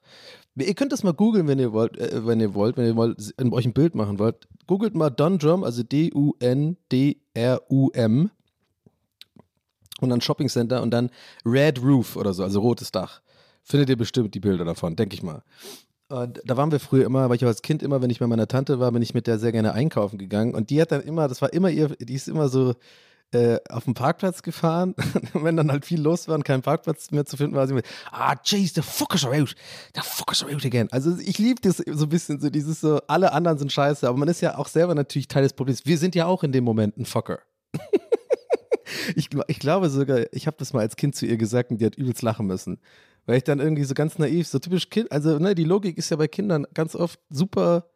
Ihr 0.57 0.73
könnt 0.73 0.91
das 0.91 1.03
mal 1.03 1.13
googeln, 1.13 1.47
wenn 1.47 1.59
ihr 1.59 1.71
wollt, 1.71 1.97
äh, 1.97 2.25
wenn 2.25 2.39
ihr 2.39 2.55
wollt, 2.55 2.77
wenn 2.77 2.85
ihr 2.85 2.95
wollt, 2.95 3.33
euch 3.51 3.65
ein 3.65 3.73
Bild 3.73 3.93
machen 3.95 4.17
wollt. 4.19 4.47
Googelt 4.65 4.95
mal 4.95 5.09
Don 5.09 5.37
Drum, 5.37 5.63
also 5.63 5.83
D-U-N-D-R-U-M 5.83 6.31
und 10.01 10.09
dann 10.09 10.21
Shopping 10.21 10.49
Center 10.49 10.81
und 10.81 10.91
dann 10.91 11.09
Red 11.45 11.81
Roof 11.81 12.15
oder 12.15 12.33
so, 12.33 12.43
also 12.43 12.59
rotes 12.59 12.91
Dach. 12.91 13.21
Findet 13.63 13.89
ihr 13.89 13.97
bestimmt 13.97 14.33
die 14.33 14.39
Bilder 14.39 14.65
davon, 14.65 14.95
denke 14.95 15.15
ich 15.15 15.23
mal. 15.23 15.43
Und 16.09 16.41
da 16.45 16.55
waren 16.55 16.71
wir 16.71 16.79
früher 16.79 17.05
immer, 17.05 17.29
weil 17.29 17.35
ich 17.35 17.45
als 17.45 17.61
Kind 17.61 17.83
immer, 17.83 18.01
wenn 18.01 18.09
ich 18.09 18.19
bei 18.19 18.27
meiner 18.27 18.47
Tante 18.47 18.79
war, 18.79 18.91
bin 18.93 19.01
ich 19.01 19.13
mit 19.13 19.27
der 19.27 19.39
sehr 19.39 19.51
gerne 19.51 19.73
einkaufen 19.73 20.17
gegangen. 20.17 20.55
Und 20.55 20.69
die 20.69 20.81
hat 20.81 20.91
dann 20.91 21.01
immer, 21.01 21.27
das 21.27 21.41
war 21.41 21.51
immer 21.51 21.69
ihr, 21.69 21.89
die 21.89 22.13
ist 22.13 22.29
immer 22.29 22.47
so 22.47 22.75
äh, 23.31 23.59
auf 23.69 23.83
dem 23.83 23.93
Parkplatz 23.93 24.41
gefahren. 24.41 24.95
wenn 25.33 25.57
dann 25.57 25.71
halt 25.71 25.85
viel 25.85 26.01
los 26.01 26.27
war 26.27 26.35
und 26.35 26.43
kein 26.43 26.61
Parkplatz 26.61 27.11
mehr 27.11 27.25
zu 27.25 27.37
finden 27.37 27.55
war, 27.55 27.67
sie 27.67 27.73
immer, 27.73 27.83
ah, 28.11 28.35
jeez, 28.43 28.73
the 28.73 28.81
fuckers 28.81 29.25
are 29.25 29.41
out. 29.41 29.55
The 29.95 30.01
fuckers 30.01 30.43
are 30.43 30.53
out 30.53 30.65
again. 30.65 30.87
Also 30.91 31.17
ich 31.17 31.37
liebe 31.37 31.61
das 31.61 31.77
so 31.77 32.05
ein 32.05 32.09
bisschen, 32.09 32.39
so 32.39 32.49
dieses 32.49 32.81
so, 32.81 32.99
alle 33.07 33.33
anderen 33.33 33.57
sind 33.57 33.71
scheiße, 33.71 34.07
aber 34.07 34.17
man 34.17 34.27
ist 34.27 34.41
ja 34.41 34.57
auch 34.57 34.67
selber 34.67 34.95
natürlich 34.95 35.27
Teil 35.27 35.43
des 35.43 35.53
Problems. 35.53 35.85
Wir 35.85 35.97
sind 35.97 36.15
ja 36.15 36.25
auch 36.25 36.43
in 36.43 36.51
dem 36.51 36.63
Moment 36.63 36.97
ein 36.97 37.05
Fucker. 37.05 37.39
ich, 39.15 39.29
ich 39.47 39.59
glaube 39.59 39.89
sogar, 39.89 40.25
ich 40.31 40.47
habe 40.47 40.57
das 40.57 40.73
mal 40.73 40.81
als 40.81 40.95
Kind 40.95 41.15
zu 41.15 41.25
ihr 41.25 41.37
gesagt 41.37 41.71
und 41.71 41.81
die 41.81 41.85
hat 41.85 41.95
übelst 41.95 42.21
lachen 42.21 42.47
müssen. 42.47 42.79
Weil 43.25 43.37
ich 43.37 43.43
dann 43.43 43.59
irgendwie 43.59 43.83
so 43.83 43.93
ganz 43.93 44.17
naiv, 44.17 44.47
so 44.47 44.57
typisch 44.59 44.89
Kind, 44.89 45.11
also 45.11 45.37
ne, 45.37 45.53
die 45.53 45.65
Logik 45.65 45.97
ist 45.97 46.09
ja 46.09 46.17
bei 46.17 46.29
Kindern 46.29 46.65
ganz 46.73 46.95
oft 46.95 47.19
super 47.29 47.89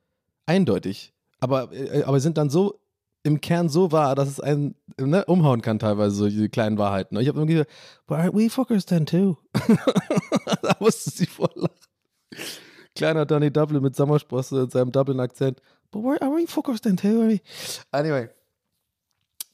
eindeutig. 0.46 1.14
Aber, 1.40 1.72
äh, 1.72 2.04
aber 2.04 2.20
sind 2.20 2.38
dann 2.38 2.50
so 2.50 2.82
im 3.24 3.42
Kern 3.42 3.70
so 3.70 3.92
wahr, 3.92 4.16
dass 4.16 4.30
es 4.30 4.40
einen 4.40 4.75
ne, 5.00 5.25
umhauen 5.25 5.62
kann, 5.62 5.80
teilweise, 5.80 6.16
so 6.16 6.28
die 6.28 6.50
kleinen 6.50 6.78
Wahrheiten. 6.78 7.18
Ich 7.20 7.28
habe 7.28 7.40
irgendwie 7.40 7.54
gesagt, 7.54 7.72
but 8.08 8.18
aren't 8.18 8.34
we 8.34 8.50
fuckers 8.50 8.86
then 8.86 9.06
too? 9.06 9.38
da 10.62 10.75
musste 10.80 11.12
sie 11.12 11.28
voll 11.28 11.51
lachen. 11.56 11.75
Kleiner 12.96 13.25
Donny 13.25 13.51
Dublin 13.51 13.82
mit 13.82 13.96
Sommersprosse 13.96 14.63
und 14.63 14.72
seinem 14.72 14.92
Dublin-Akzent. 14.92 15.62
But 15.92 16.04
where, 16.04 16.22
are 16.22 16.32
we 16.32 16.48
fuckers 16.48 16.82
then 16.82 16.98
too? 16.98 17.40
Anyway. 17.92 18.30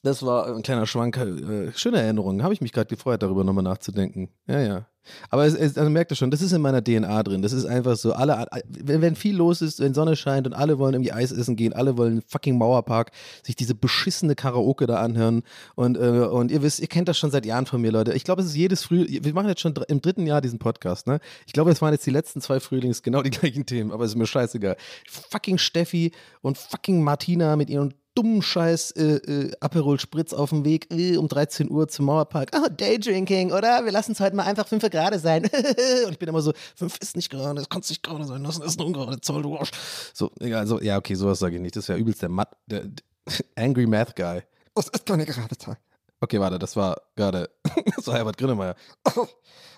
Das 0.02 0.24
war 0.24 0.46
ein 0.46 0.62
kleiner 0.62 0.86
Schwank. 0.86 1.16
Äh, 1.16 1.72
schöne 1.74 2.00
Erinnerung. 2.00 2.42
Habe 2.42 2.54
ich 2.54 2.60
mich 2.60 2.72
gerade 2.72 2.88
gefreut, 2.88 3.22
darüber 3.22 3.44
nochmal 3.44 3.64
nachzudenken. 3.64 4.30
Ja, 4.46 4.60
ja. 4.60 4.86
Aber 5.30 5.46
es, 5.46 5.54
es, 5.54 5.76
also 5.76 5.90
merkt 5.90 6.12
ihr 6.12 6.16
schon, 6.16 6.30
das 6.30 6.42
ist 6.42 6.52
in 6.52 6.60
meiner 6.60 6.82
DNA 6.82 7.22
drin. 7.22 7.42
Das 7.42 7.52
ist 7.52 7.64
einfach 7.64 7.96
so, 7.96 8.12
alle, 8.12 8.46
wenn, 8.68 9.00
wenn 9.00 9.16
viel 9.16 9.36
los 9.36 9.62
ist, 9.62 9.80
wenn 9.80 9.94
Sonne 9.94 10.16
scheint 10.16 10.46
und 10.46 10.54
alle 10.54 10.78
wollen 10.78 10.94
irgendwie 10.94 11.12
Eis 11.12 11.32
essen 11.32 11.56
gehen, 11.56 11.72
alle 11.72 11.96
wollen 11.96 12.22
fucking 12.26 12.58
Mauerpark, 12.58 13.10
sich 13.42 13.56
diese 13.56 13.74
beschissene 13.74 14.34
Karaoke 14.34 14.86
da 14.86 15.00
anhören. 15.00 15.42
Und, 15.74 15.96
äh, 15.96 16.00
und 16.00 16.50
ihr 16.50 16.62
wisst, 16.62 16.80
ihr 16.80 16.88
kennt 16.88 17.08
das 17.08 17.18
schon 17.18 17.30
seit 17.30 17.46
Jahren 17.46 17.66
von 17.66 17.80
mir, 17.80 17.92
Leute. 17.92 18.12
Ich 18.14 18.24
glaube, 18.24 18.42
es 18.42 18.48
ist 18.48 18.56
jedes 18.56 18.82
Früh, 18.82 19.06
wir 19.08 19.34
machen 19.34 19.48
jetzt 19.48 19.60
schon 19.60 19.74
im 19.88 20.00
dritten 20.00 20.26
Jahr 20.26 20.40
diesen 20.40 20.58
Podcast, 20.58 21.06
ne? 21.06 21.20
Ich 21.46 21.52
glaube, 21.52 21.70
es 21.70 21.80
waren 21.82 21.92
jetzt 21.92 22.06
die 22.06 22.10
letzten 22.10 22.40
zwei 22.40 22.60
Frühlings 22.60 23.02
genau 23.02 23.22
die 23.22 23.30
gleichen 23.30 23.66
Themen, 23.66 23.92
aber 23.92 24.04
es 24.04 24.12
ist 24.12 24.16
mir 24.16 24.26
scheißegal. 24.26 24.76
Fucking 25.08 25.58
Steffi 25.58 26.12
und 26.40 26.58
fucking 26.58 27.02
Martina 27.02 27.56
mit 27.56 27.70
ihren 27.70 27.94
dummen 28.18 28.42
Scheiß 28.42 28.90
äh, 28.92 29.02
äh, 29.02 29.52
Aperol 29.60 30.00
Spritz 30.00 30.32
auf 30.32 30.50
dem 30.50 30.64
Weg 30.64 30.90
äh, 30.90 31.16
um 31.16 31.28
13 31.28 31.70
Uhr 31.70 31.86
zum 31.86 32.06
Mauerpark. 32.06 32.50
Oh, 32.52 32.66
Daydrinking, 32.68 33.52
oder? 33.52 33.84
Wir 33.84 33.92
lassen 33.92 34.10
es 34.10 34.18
heute 34.18 34.34
mal 34.34 34.42
einfach 34.42 34.66
5 34.66 34.90
Grad 34.90 35.14
sein. 35.20 35.44
und 36.06 36.12
ich 36.12 36.18
bin 36.18 36.28
immer 36.28 36.42
so, 36.42 36.52
5 36.74 36.98
ist 37.00 37.14
nicht 37.14 37.30
gerade, 37.30 37.60
es 37.60 37.68
kann 37.68 37.80
nicht 37.88 38.02
gerade 38.02 38.24
sein 38.24 38.42
lassen, 38.42 38.62
ist 38.62 38.76
eine 38.76 38.88
ungerade 38.88 39.20
Zahl, 39.20 39.42
du 39.42 39.56
Arsch. 39.56 39.70
So, 40.12 40.32
egal, 40.40 40.66
so, 40.66 40.80
ja, 40.80 40.98
okay, 40.98 41.14
sowas 41.14 41.38
sage 41.38 41.56
ich 41.56 41.62
nicht. 41.62 41.76
Das 41.76 41.84
ist 41.84 41.88
ja 41.88 41.96
übelst 41.96 42.20
der, 42.20 42.28
Mat 42.28 42.56
der, 42.66 42.86
der 42.86 43.04
Angry 43.54 43.86
Math 43.86 44.16
Guy. 44.16 44.42
Das 44.74 44.88
ist 44.88 45.06
keine 45.06 45.24
gerade 45.24 45.56
Zahl. 45.56 45.78
Okay, 46.20 46.40
warte, 46.40 46.58
das 46.58 46.74
war 46.74 47.00
gerade, 47.14 47.48
das 47.96 48.04
war 48.08 48.16
Herbert 48.16 48.36
Grünemeyer. 48.36 48.74
Oh, 49.16 49.28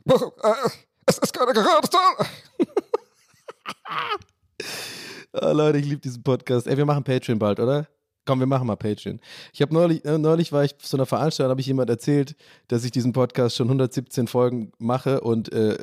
oh, 0.09 0.33
äh, 0.43 0.71
es 1.05 1.19
ist 1.19 1.35
keine 1.35 1.53
gerade 1.53 1.91
Zahl. 1.91 2.27
oh, 5.35 5.53
Leute, 5.53 5.77
ich 5.77 5.85
liebe 5.85 6.01
diesen 6.01 6.23
Podcast. 6.23 6.67
Ey, 6.67 6.79
wir 6.79 6.87
machen 6.87 7.05
Patreon 7.05 7.39
bald, 7.39 7.61
oder? 7.61 7.87
Komm, 8.27 8.41
wir 8.41 8.47
machen 8.47 8.67
mal 8.67 8.77
Patreon. 8.77 9.21
Ich 9.53 9.63
habe 9.63 9.73
neulich, 9.73 10.05
äh, 10.05 10.19
neulich 10.19 10.53
war 10.53 10.65
ich 10.65 10.77
zu 10.79 10.97
einer 10.97 11.07
Veranstaltung, 11.07 11.51
habe 11.51 11.61
ich 11.61 11.67
jemand 11.67 11.91
erzählt, 11.91 12.37
dass 12.69 12.85
ich 12.85 12.91
diesen 12.91 13.13
Podcast 13.13 13.57
schon 13.57 13.69
117 13.69 14.27
Folgen 14.27 14.73
mache 14.79 15.21
und 15.23 15.53
äh, 15.53 15.79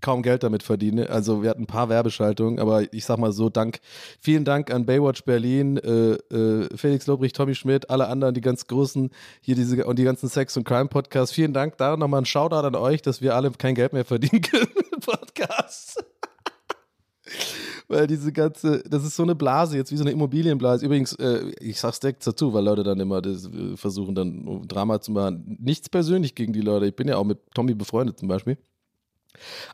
kaum 0.00 0.22
Geld 0.22 0.42
damit 0.42 0.62
verdiene. 0.62 1.10
Also 1.10 1.42
wir 1.42 1.50
hatten 1.50 1.62
ein 1.62 1.66
paar 1.66 1.88
Werbeschaltungen, 1.88 2.58
aber 2.58 2.92
ich 2.92 3.04
sag 3.04 3.18
mal 3.18 3.32
so, 3.32 3.48
Dank, 3.48 3.80
vielen 4.20 4.44
Dank 4.44 4.72
an 4.72 4.86
Baywatch 4.86 5.24
Berlin, 5.24 5.76
äh, 5.76 6.12
äh, 6.34 6.76
Felix 6.76 7.06
Lobrecht, 7.06 7.36
Tommy 7.36 7.54
Schmidt, 7.54 7.90
alle 7.90 8.08
anderen, 8.08 8.34
die 8.34 8.40
ganz 8.40 8.66
großen, 8.66 9.10
hier 9.40 9.54
diese 9.54 9.84
und 9.84 9.98
die 9.98 10.04
ganzen 10.04 10.28
Sex- 10.28 10.56
und 10.56 10.64
Crime-Podcasts. 10.64 11.34
Vielen 11.34 11.52
Dank 11.52 11.76
da 11.76 11.96
nochmal 11.96 12.22
ein 12.22 12.26
Shoutout 12.26 12.66
an 12.66 12.74
euch, 12.74 13.02
dass 13.02 13.22
wir 13.22 13.34
alle 13.34 13.50
kein 13.52 13.74
Geld 13.74 13.92
mehr 13.92 14.04
verdienen 14.04 14.42
können 14.50 14.70
mit 14.74 15.00
Podcasts. 15.04 15.96
Weil 17.90 18.06
diese 18.06 18.32
ganze, 18.32 18.84
das 18.88 19.02
ist 19.02 19.16
so 19.16 19.24
eine 19.24 19.34
Blase 19.34 19.76
jetzt, 19.76 19.90
wie 19.90 19.96
so 19.96 20.04
eine 20.04 20.12
Immobilienblase. 20.12 20.86
Übrigens, 20.86 21.12
äh, 21.14 21.50
ich 21.58 21.80
sag's 21.80 21.98
direkt 21.98 22.24
dazu, 22.24 22.54
weil 22.54 22.62
Leute 22.62 22.84
dann 22.84 23.00
immer 23.00 23.20
das, 23.20 23.46
äh, 23.46 23.76
versuchen, 23.76 24.14
dann 24.14 24.68
Drama 24.68 25.00
zu 25.00 25.10
machen. 25.10 25.58
Nichts 25.60 25.88
persönlich 25.88 26.36
gegen 26.36 26.52
die 26.52 26.60
Leute. 26.60 26.86
Ich 26.86 26.94
bin 26.94 27.08
ja 27.08 27.16
auch 27.16 27.24
mit 27.24 27.38
Tommy 27.52 27.74
befreundet 27.74 28.16
zum 28.20 28.28
Beispiel. 28.28 28.58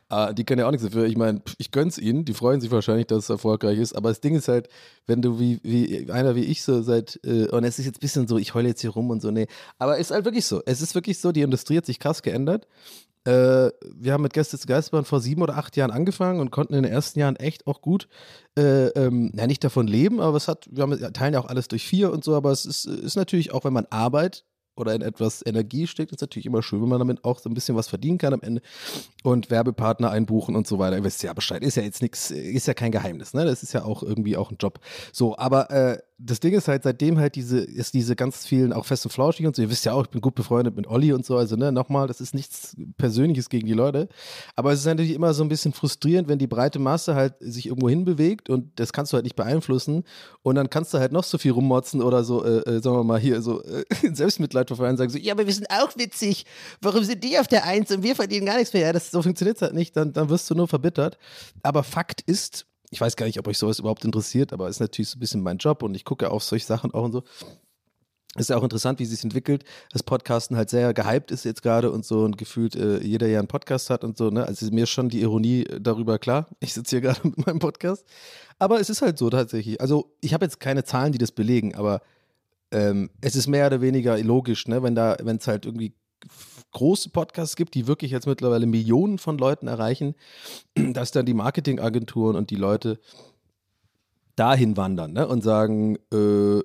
Äh, 0.09 0.33
die 0.33 0.45
können 0.45 0.61
ja 0.61 0.67
auch 0.67 0.71
nichts 0.71 0.83
dafür. 0.83 1.05
Ich 1.05 1.15
meine, 1.15 1.43
ich 1.59 1.69
gönn's 1.69 1.99
ihnen. 1.99 2.25
Die 2.25 2.33
freuen 2.33 2.59
sich 2.59 2.71
wahrscheinlich, 2.71 3.05
dass 3.05 3.25
es 3.25 3.29
erfolgreich 3.29 3.77
ist. 3.77 3.93
Aber 3.93 4.09
das 4.09 4.19
Ding 4.19 4.35
ist 4.35 4.47
halt, 4.47 4.67
wenn 5.05 5.21
du 5.21 5.39
wie, 5.39 5.59
wie 5.61 6.11
einer 6.11 6.35
wie 6.35 6.45
ich 6.45 6.63
so 6.63 6.81
seit, 6.81 7.19
äh, 7.23 7.47
und 7.49 7.63
es 7.65 7.77
ist 7.77 7.85
jetzt 7.85 7.97
ein 7.97 8.01
bisschen 8.01 8.27
so, 8.27 8.39
ich 8.39 8.55
heule 8.55 8.69
jetzt 8.69 8.81
hier 8.81 8.89
rum 8.89 9.11
und 9.11 9.21
so, 9.21 9.29
nee. 9.29 9.45
Aber 9.77 9.99
es 9.99 10.07
ist 10.07 10.11
halt 10.11 10.25
wirklich 10.25 10.47
so. 10.47 10.63
Es 10.65 10.81
ist 10.81 10.95
wirklich 10.95 11.19
so, 11.19 11.31
die 11.31 11.41
Industrie 11.41 11.77
hat 11.77 11.85
sich 11.85 11.99
krass 11.99 12.23
geändert. 12.23 12.67
Äh, 13.27 13.73
wir 13.93 14.13
haben 14.13 14.23
mit 14.23 14.31
Gäste 14.31 14.57
zu 14.57 14.67
Geisterbahn 14.67 15.03
vor 15.03 15.19
sieben 15.19 15.41
oder 15.41 15.57
acht 15.57 15.75
Jahren 15.75 15.91
angefangen 15.91 16.39
und 16.39 16.49
konnten 16.49 16.73
in 16.73 16.83
den 16.83 16.91
ersten 16.91 17.19
Jahren 17.19 17.35
echt 17.35 17.67
auch 17.67 17.81
gut, 17.81 18.07
äh, 18.57 18.87
ähm, 18.87 19.33
ja, 19.35 19.47
nicht 19.47 19.65
davon 19.65 19.85
leben, 19.85 20.21
aber 20.21 20.37
es 20.37 20.47
hat, 20.47 20.65
wir 20.71 20.83
haben, 20.83 20.97
ja, 20.97 21.11
teilen 21.11 21.33
ja 21.33 21.41
auch 21.41 21.49
alles 21.49 21.67
durch 21.67 21.85
vier 21.85 22.13
und 22.13 22.23
so, 22.23 22.35
aber 22.35 22.51
es 22.51 22.65
ist, 22.65 22.85
ist 22.85 23.17
natürlich 23.17 23.51
auch, 23.51 23.65
wenn 23.65 23.73
man 23.73 23.85
Arbeit 23.89 24.45
oder 24.77 24.95
in 24.95 25.01
etwas 25.01 25.45
Energie 25.45 25.87
steckt, 25.87 26.11
ist 26.13 26.21
natürlich 26.21 26.45
immer 26.45 26.63
schön, 26.63 26.81
wenn 26.81 26.87
man 26.87 26.99
damit 26.99 27.25
auch 27.25 27.39
so 27.39 27.49
ein 27.49 27.53
bisschen 27.53 27.75
was 27.75 27.89
verdienen 27.89 28.17
kann 28.17 28.33
am 28.33 28.41
Ende 28.41 28.61
und 29.23 29.49
Werbepartner 29.49 30.09
einbuchen 30.09 30.55
und 30.55 30.67
so 30.67 30.79
weiter. 30.79 30.95
Ihr 30.95 31.03
wisst 31.03 31.21
ja 31.23 31.33
Bescheid, 31.33 31.63
ist 31.63 31.75
ja 31.75 31.83
jetzt 31.83 32.01
nichts, 32.01 32.31
ist 32.31 32.67
ja 32.67 32.73
kein 32.73 32.91
Geheimnis, 32.91 33.33
ne? 33.33 33.43
Das 33.43 33.63
ist 33.63 33.73
ja 33.73 33.83
auch 33.83 34.03
irgendwie 34.03 34.37
auch 34.37 34.51
ein 34.51 34.57
Job. 34.57 34.79
So, 35.11 35.37
aber 35.37 35.69
äh, 35.71 35.97
das 36.19 36.39
Ding 36.39 36.53
ist 36.53 36.67
halt, 36.67 36.83
seitdem 36.83 37.19
halt 37.19 37.35
diese, 37.35 37.59
ist 37.59 37.93
diese 37.93 38.15
ganz 38.15 38.45
vielen, 38.45 38.73
auch 38.73 38.85
fest 38.85 39.05
und 39.05 39.11
flauschig 39.11 39.45
und 39.45 39.55
so, 39.55 39.61
ihr 39.61 39.69
wisst 39.69 39.85
ja 39.85 39.93
auch, 39.93 40.03
ich 40.03 40.09
bin 40.09 40.19
gut 40.19 40.33
befreundet 40.33 40.75
mit 40.75 40.87
Olli 40.87 41.13
und 41.13 41.25
so, 41.25 41.37
also 41.37 41.55
ne, 41.55 41.71
nochmal, 41.71 42.07
das 42.07 42.21
ist 42.21 42.33
nichts 42.33 42.75
Persönliches 42.97 43.49
gegen 43.49 43.67
die 43.67 43.73
Leute, 43.73 44.09
aber 44.55 44.71
es 44.71 44.79
ist 44.79 44.85
natürlich 44.85 45.13
immer 45.13 45.33
so 45.33 45.43
ein 45.43 45.49
bisschen 45.49 45.73
frustrierend, 45.73 46.27
wenn 46.27 46.39
die 46.39 46.47
breite 46.47 46.79
Masse 46.79 47.15
halt 47.15 47.35
sich 47.39 47.67
irgendwo 47.67 47.87
hinbewegt 47.89 48.49
und 48.49 48.79
das 48.79 48.93
kannst 48.93 49.13
du 49.13 49.15
halt 49.15 49.25
nicht 49.25 49.35
beeinflussen. 49.35 50.03
Und 50.41 50.55
dann 50.55 50.69
kannst 50.69 50.93
du 50.93 50.99
halt 50.99 51.11
noch 51.11 51.23
so 51.23 51.37
viel 51.37 51.51
rummotzen 51.51 52.01
oder 52.01 52.23
so, 52.23 52.43
äh, 52.43 52.59
äh, 52.59 52.81
sagen 52.81 52.97
wir 52.97 53.03
mal 53.03 53.19
hier, 53.19 53.41
so 53.41 53.63
äh, 53.63 53.83
Selbstmitleid 54.13 54.67
verfallen 54.67 54.97
sagen 54.97 55.09
so, 55.09 55.17
ja, 55.17 55.33
aber 55.33 55.45
wir 55.45 55.53
sind 55.53 55.69
auch 55.69 55.95
witzig, 55.97 56.45
warum 56.81 57.03
sind 57.03 57.23
die 57.23 57.37
auf 57.37 57.47
der 57.47 57.65
Eins 57.65 57.91
und 57.91 58.03
wir 58.03 58.15
verdienen 58.15 58.45
gar 58.45 58.57
nichts 58.57 58.73
mehr? 58.73 58.83
Ja, 58.83 58.93
das, 58.93 59.11
so 59.11 59.21
funktioniert 59.21 59.61
halt 59.61 59.73
nicht, 59.73 59.95
dann, 59.95 60.13
dann 60.13 60.29
wirst 60.29 60.49
du 60.49 60.55
nur 60.55 60.67
verbittert, 60.67 61.17
aber 61.63 61.83
Fakt 61.83 62.21
ist, 62.21 62.66
ich 62.89 63.01
weiß 63.01 63.15
gar 63.15 63.25
nicht, 63.25 63.39
ob 63.39 63.47
euch 63.47 63.57
sowas 63.57 63.79
überhaupt 63.79 64.05
interessiert, 64.05 64.53
aber 64.53 64.69
ist 64.69 64.79
natürlich 64.79 65.09
so 65.09 65.17
ein 65.17 65.19
bisschen 65.19 65.43
mein 65.43 65.57
Job 65.57 65.83
und 65.83 65.95
ich 65.95 66.05
gucke 66.05 66.31
auf 66.31 66.43
solche 66.43 66.65
Sachen 66.65 66.93
auch 66.93 67.03
und 67.03 67.11
so. 67.11 67.23
Ist 68.35 68.49
ja 68.49 68.57
auch 68.57 68.63
interessant, 68.63 68.99
wie 68.99 69.05
sich 69.05 69.23
entwickelt, 69.23 69.63
dass 69.91 70.03
Podcasten 70.03 70.57
halt 70.57 70.69
sehr 70.69 70.93
gehypt 70.93 71.31
ist 71.31 71.43
jetzt 71.43 71.63
gerade 71.63 71.91
und 71.91 72.05
so 72.05 72.23
und 72.23 72.37
gefühlt 72.37 72.75
äh, 72.75 72.99
jeder 72.99 73.27
ja 73.27 73.39
einen 73.39 73.47
Podcast 73.47 73.89
hat 73.89 74.03
und 74.03 74.15
so. 74.15 74.29
Ne? 74.29 74.45
Also 74.45 74.69
mir 74.71 74.83
ist 74.83 74.91
schon 74.91 75.09
die 75.09 75.21
Ironie 75.21 75.65
darüber 75.81 76.19
klar. 76.19 76.47
Ich 76.59 76.73
sitze 76.73 76.97
hier 76.97 77.01
gerade 77.01 77.19
mit 77.27 77.45
meinem 77.45 77.59
Podcast. 77.59 78.05
Aber 78.59 78.79
es 78.79 78.89
ist 78.89 79.01
halt 79.01 79.17
so 79.17 79.29
tatsächlich. 79.29 79.81
Also 79.81 80.13
ich 80.21 80.33
habe 80.33 80.45
jetzt 80.45 80.59
keine 80.59 80.83
Zahlen, 80.83 81.13
die 81.13 81.17
das 81.17 81.31
belegen, 81.31 81.73
aber 81.73 82.01
ähm, 82.71 83.09
es 83.21 83.35
ist 83.35 83.47
mehr 83.47 83.67
oder 83.67 83.81
weniger 83.81 84.17
logisch, 84.19 84.67
ne? 84.67 84.83
wenn 84.83 85.37
es 85.37 85.47
halt 85.47 85.65
irgendwie 85.65 85.93
große 86.71 87.09
Podcasts 87.09 87.55
gibt, 87.55 87.73
die 87.73 87.87
wirklich 87.87 88.11
jetzt 88.11 88.27
mittlerweile 88.27 88.65
Millionen 88.65 89.17
von 89.17 89.37
Leuten 89.37 89.67
erreichen, 89.67 90.15
dass 90.75 91.11
dann 91.11 91.25
die 91.25 91.33
Marketingagenturen 91.33 92.35
und 92.35 92.49
die 92.49 92.55
Leute 92.55 92.99
dahin 94.35 94.77
wandern 94.77 95.13
ne? 95.13 95.27
und 95.27 95.43
sagen, 95.43 95.97
äh, 96.13 96.61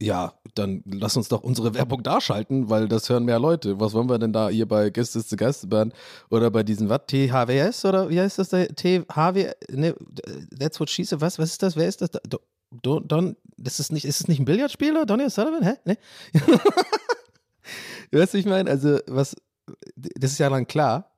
ja, 0.00 0.34
dann 0.54 0.82
lass 0.86 1.16
uns 1.16 1.28
doch 1.28 1.42
unsere 1.42 1.74
Werbung 1.74 2.02
da 2.04 2.20
schalten, 2.20 2.70
weil 2.70 2.86
das 2.86 3.08
hören 3.08 3.24
mehr 3.24 3.40
Leute. 3.40 3.80
Was 3.80 3.94
wollen 3.94 4.08
wir 4.08 4.18
denn 4.18 4.32
da 4.32 4.48
hier 4.48 4.68
bei 4.68 4.90
Gäste 4.90 5.24
zu 5.24 5.36
Geisterbahn 5.36 5.92
oder 6.30 6.50
bei 6.50 6.62
diesen, 6.62 6.88
was, 6.88 7.00
THWS 7.08 7.84
oder 7.84 8.08
wie 8.08 8.20
heißt 8.20 8.38
das 8.38 8.50
da? 8.50 8.64
THW, 8.64 9.50
ne, 9.70 9.94
that's 10.56 10.78
what 10.78 10.88
she 10.88 11.02
said, 11.02 11.20
was, 11.20 11.38
was 11.38 11.50
ist 11.50 11.62
das, 11.62 11.74
wer 11.74 11.88
ist 11.88 12.00
das? 12.00 12.10
Don, 12.70 13.08
Don, 13.08 13.36
das 13.56 13.80
ist 13.80 13.90
nicht, 13.90 14.04
ist 14.04 14.20
es 14.20 14.28
nicht 14.28 14.38
ein 14.38 14.44
Billardspieler? 14.44 15.04
Donny 15.04 15.24
O'Sullivan, 15.24 15.64
hä? 15.64 15.74
Ne? 15.84 15.98
weißt 18.12 18.34
du, 18.34 18.38
ich 18.38 18.46
meine, 18.46 18.70
also 18.70 18.98
was, 19.06 19.36
das 19.96 20.32
ist 20.32 20.38
ja 20.38 20.50
dann 20.50 20.66
klar. 20.66 21.12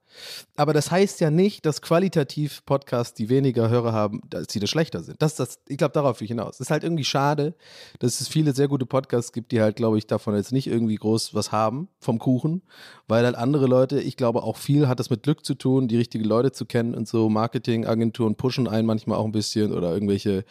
Aber 0.57 0.73
das 0.73 0.91
heißt 0.91 1.21
ja 1.21 1.31
nicht, 1.31 1.65
dass 1.67 1.83
qualitativ 1.83 2.65
Podcasts, 2.67 3.15
die 3.15 3.29
weniger 3.29 3.69
Hörer 3.69 3.93
haben, 3.93 4.21
dass 4.29 4.47
sie 4.51 4.61
das 4.61 4.71
schlechter 4.71 5.03
sind. 5.03 5.23
Das, 5.23 5.37
das, 5.37 5.61
ich 5.69 5.79
glaube, 5.79 5.93
darauf 5.93 6.21
will 6.21 6.25
ich 6.25 6.31
hinaus. 6.31 6.55
Es 6.55 6.61
ist 6.61 6.71
halt 6.71 6.85
irgendwie 6.85 7.05
schade, 7.05 7.55
dass 8.01 8.21
es 8.21 8.29
viele 8.29 8.53
sehr 8.53 8.69
gute 8.69 8.87
Podcasts 8.87 9.33
gibt, 9.33 9.53
die 9.53 9.61
halt, 9.61 9.77
glaube 9.77 9.99
ich, 9.99 10.07
davon 10.07 10.35
jetzt 10.35 10.53
nicht 10.53 10.67
irgendwie 10.67 10.97
groß 10.97 11.35
was 11.35 11.53
haben 11.53 11.89
vom 12.01 12.19
Kuchen, 12.19 12.63
weil 13.09 13.25
halt 13.25 13.37
andere 13.37 13.67
Leute, 13.67 14.01
ich 14.01 14.17
glaube 14.17 14.43
auch 14.43 14.57
viel 14.57 14.89
hat 14.89 15.01
das 15.01 15.11
mit 15.11 15.23
Glück 15.23 15.45
zu 15.45 15.55
tun, 15.55 15.89
die 15.89 15.97
richtigen 15.97 16.25
Leute 16.25 16.53
zu 16.53 16.67
kennen 16.67 16.95
und 16.95 17.09
so. 17.09 17.29
Marketingagenturen 17.29 18.37
pushen 18.37 18.69
einen 18.69 18.87
manchmal 18.87 19.19
auch 19.19 19.25
ein 19.25 19.33
bisschen 19.33 19.73
oder 19.73 19.93
irgendwelche. 19.93 20.45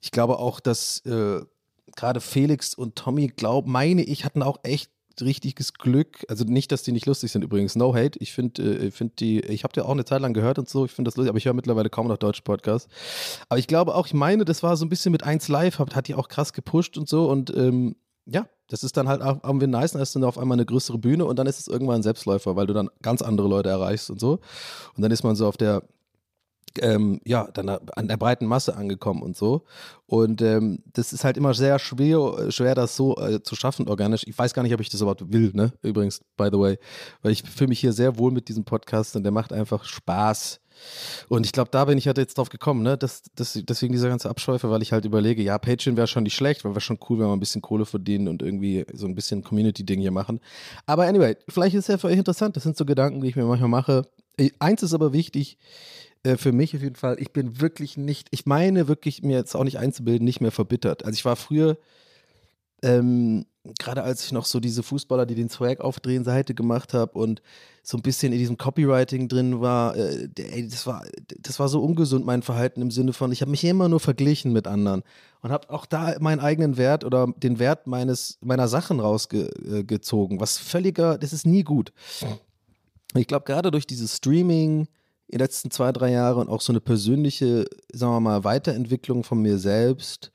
Ich 0.00 0.10
glaube 0.10 0.38
auch, 0.38 0.60
dass 0.60 1.04
äh, 1.06 1.40
gerade 1.96 2.20
Felix 2.20 2.74
und 2.74 2.96
Tommy, 2.96 3.28
glaub, 3.28 3.66
meine 3.66 4.02
ich, 4.02 4.24
hatten 4.24 4.42
auch 4.42 4.58
echt 4.62 4.90
richtiges 5.20 5.74
Glück. 5.74 6.24
Also 6.28 6.44
nicht, 6.44 6.72
dass 6.72 6.82
die 6.82 6.92
nicht 6.92 7.06
lustig 7.06 7.32
sind 7.32 7.42
übrigens. 7.42 7.76
No 7.76 7.94
hate. 7.94 8.18
Ich 8.20 8.32
finde, 8.32 8.62
äh, 8.62 8.90
find 8.90 9.20
die, 9.20 9.40
ich 9.40 9.64
habe 9.64 9.72
die 9.74 9.80
auch 9.80 9.90
eine 9.90 10.04
Zeit 10.04 10.22
lang 10.22 10.32
gehört 10.32 10.58
und 10.58 10.68
so. 10.68 10.84
Ich 10.84 10.92
finde 10.92 11.10
das 11.10 11.16
lustig, 11.16 11.28
aber 11.28 11.38
ich 11.38 11.44
höre 11.44 11.52
mittlerweile 11.52 11.90
kaum 11.90 12.08
noch 12.08 12.16
deutsche 12.16 12.42
Podcasts. 12.42 12.88
Aber 13.48 13.58
ich 13.58 13.66
glaube 13.66 13.94
auch, 13.94 14.06
ich 14.06 14.14
meine, 14.14 14.44
das 14.44 14.62
war 14.62 14.76
so 14.76 14.86
ein 14.86 14.88
bisschen 14.88 15.12
mit 15.12 15.24
1 15.24 15.48
Live, 15.48 15.78
hat, 15.78 15.94
hat 15.94 16.08
die 16.08 16.14
auch 16.14 16.28
krass 16.28 16.52
gepusht 16.52 16.96
und 16.96 17.08
so. 17.08 17.28
Und 17.28 17.54
ähm, 17.54 17.96
ja, 18.26 18.46
das 18.68 18.84
ist 18.84 18.96
dann 18.96 19.08
halt 19.08 19.20
auch 19.20 19.42
irgendwie 19.42 19.66
nice, 19.66 19.92
dann 19.92 20.02
du 20.02 20.20
dann 20.20 20.24
auf 20.24 20.38
einmal 20.38 20.56
eine 20.56 20.64
größere 20.64 20.98
Bühne 20.98 21.24
und 21.26 21.38
dann 21.38 21.46
ist 21.46 21.60
es 21.60 21.68
irgendwann 21.68 21.96
ein 21.96 22.02
Selbstläufer, 22.02 22.56
weil 22.56 22.66
du 22.66 22.72
dann 22.72 22.88
ganz 23.02 23.20
andere 23.20 23.48
Leute 23.48 23.68
erreichst 23.68 24.10
und 24.10 24.20
so. 24.20 24.38
Und 24.96 25.02
dann 25.02 25.10
ist 25.10 25.24
man 25.24 25.36
so 25.36 25.46
auf 25.46 25.56
der 25.56 25.82
ähm, 26.80 27.20
ja, 27.24 27.48
dann 27.52 27.68
an 27.68 28.08
der 28.08 28.16
breiten 28.16 28.46
Masse 28.46 28.76
angekommen 28.76 29.22
und 29.22 29.36
so. 29.36 29.64
Und 30.06 30.42
ähm, 30.42 30.82
das 30.92 31.12
ist 31.12 31.24
halt 31.24 31.36
immer 31.36 31.54
sehr 31.54 31.78
schwer, 31.78 32.50
schwer 32.50 32.74
das 32.74 32.96
so 32.96 33.16
äh, 33.16 33.42
zu 33.42 33.56
schaffen, 33.56 33.88
organisch. 33.88 34.24
Ich 34.26 34.38
weiß 34.38 34.54
gar 34.54 34.62
nicht, 34.62 34.74
ob 34.74 34.80
ich 34.80 34.90
das 34.90 35.00
überhaupt 35.00 35.32
will, 35.32 35.52
ne? 35.54 35.72
Übrigens, 35.82 36.20
by 36.36 36.48
the 36.52 36.58
way. 36.58 36.78
Weil 37.22 37.32
ich 37.32 37.42
fühle 37.42 37.68
mich 37.68 37.80
hier 37.80 37.92
sehr 37.92 38.18
wohl 38.18 38.30
mit 38.30 38.48
diesem 38.48 38.64
Podcast 38.64 39.16
und 39.16 39.22
der 39.22 39.32
macht 39.32 39.52
einfach 39.52 39.84
Spaß. 39.84 40.60
Und 41.28 41.46
ich 41.46 41.52
glaube, 41.52 41.70
da 41.70 41.84
bin 41.84 41.98
ich 41.98 42.06
halt 42.06 42.18
jetzt 42.18 42.38
drauf 42.38 42.48
gekommen, 42.48 42.82
ne? 42.82 42.96
Das, 42.96 43.22
das, 43.34 43.58
deswegen 43.62 43.92
dieser 43.92 44.08
ganze 44.08 44.28
Abschweife, 44.28 44.70
weil 44.70 44.82
ich 44.82 44.92
halt 44.92 45.04
überlege, 45.04 45.42
ja, 45.42 45.58
Patreon 45.58 45.96
wäre 45.96 46.06
schon 46.06 46.24
nicht 46.24 46.34
schlecht, 46.34 46.64
wäre 46.64 46.80
schon 46.80 46.98
cool, 47.08 47.18
wenn 47.18 47.26
wir 47.26 47.32
ein 47.32 47.40
bisschen 47.40 47.62
Kohle 47.62 47.86
verdienen 47.86 48.28
und 48.28 48.42
irgendwie 48.42 48.84
so 48.92 49.06
ein 49.06 49.14
bisschen 49.14 49.42
Community-Ding 49.42 50.00
hier 50.00 50.10
machen. 50.10 50.40
Aber 50.86 51.04
anyway, 51.04 51.36
vielleicht 51.48 51.74
ist 51.74 51.84
es 51.84 51.88
ja 51.88 51.98
für 51.98 52.08
euch 52.08 52.18
interessant. 52.18 52.56
Das 52.56 52.62
sind 52.62 52.76
so 52.76 52.84
Gedanken, 52.84 53.20
die 53.20 53.28
ich 53.28 53.36
mir 53.36 53.44
manchmal 53.44 53.68
mache. 53.68 54.06
Eins 54.58 54.82
ist 54.82 54.94
aber 54.94 55.12
wichtig, 55.12 55.58
äh, 56.24 56.36
für 56.36 56.52
mich 56.52 56.74
auf 56.74 56.82
jeden 56.82 56.96
Fall, 56.96 57.16
ich 57.18 57.32
bin 57.32 57.60
wirklich 57.60 57.96
nicht, 57.96 58.28
ich 58.30 58.46
meine 58.46 58.88
wirklich 58.88 59.22
mir 59.22 59.36
jetzt 59.36 59.54
auch 59.54 59.64
nicht 59.64 59.78
einzubilden, 59.78 60.24
nicht 60.24 60.40
mehr 60.40 60.52
verbittert. 60.52 61.04
Also 61.04 61.14
ich 61.14 61.24
war 61.24 61.36
früher, 61.36 61.78
ähm, 62.82 63.46
gerade 63.78 64.02
als 64.02 64.24
ich 64.24 64.32
noch 64.32 64.44
so 64.44 64.58
diese 64.58 64.82
Fußballer, 64.82 65.24
die 65.24 65.36
den 65.36 65.48
Swag 65.48 65.80
aufdrehen, 65.80 66.24
Seite 66.24 66.54
gemacht 66.54 66.94
habe 66.94 67.18
und 67.18 67.42
so 67.84 67.96
ein 67.96 68.02
bisschen 68.02 68.32
in 68.32 68.38
diesem 68.38 68.56
Copywriting 68.56 69.28
drin 69.28 69.60
war, 69.60 69.96
äh, 69.96 70.28
das 70.68 70.86
war, 70.86 71.04
das 71.40 71.58
war 71.58 71.68
so 71.68 71.82
ungesund, 71.82 72.24
mein 72.24 72.42
Verhalten 72.42 72.82
im 72.82 72.90
Sinne 72.90 73.12
von, 73.12 73.30
ich 73.32 73.40
habe 73.40 73.50
mich 73.50 73.64
immer 73.64 73.88
nur 73.88 74.00
verglichen 74.00 74.52
mit 74.52 74.66
anderen 74.66 75.02
und 75.42 75.50
habe 75.50 75.70
auch 75.70 75.86
da 75.86 76.16
meinen 76.20 76.40
eigenen 76.40 76.76
Wert 76.76 77.04
oder 77.04 77.28
den 77.36 77.58
Wert 77.58 77.86
meines, 77.86 78.38
meiner 78.40 78.68
Sachen 78.68 79.00
rausgezogen, 79.00 80.40
was 80.40 80.58
völliger, 80.58 81.18
das 81.18 81.32
ist 81.32 81.46
nie 81.46 81.62
gut. 81.62 81.92
Ich 83.14 83.26
glaube, 83.26 83.44
gerade 83.44 83.70
durch 83.70 83.86
dieses 83.86 84.16
Streaming, 84.16 84.88
die 85.32 85.38
letzten 85.38 85.70
zwei, 85.70 85.92
drei 85.92 86.10
Jahre 86.10 86.40
und 86.40 86.48
auch 86.48 86.60
so 86.60 86.72
eine 86.72 86.80
persönliche, 86.80 87.64
sagen 87.92 88.12
wir 88.12 88.20
mal, 88.20 88.44
Weiterentwicklung 88.44 89.24
von 89.24 89.40
mir 89.40 89.58
selbst. 89.58 90.32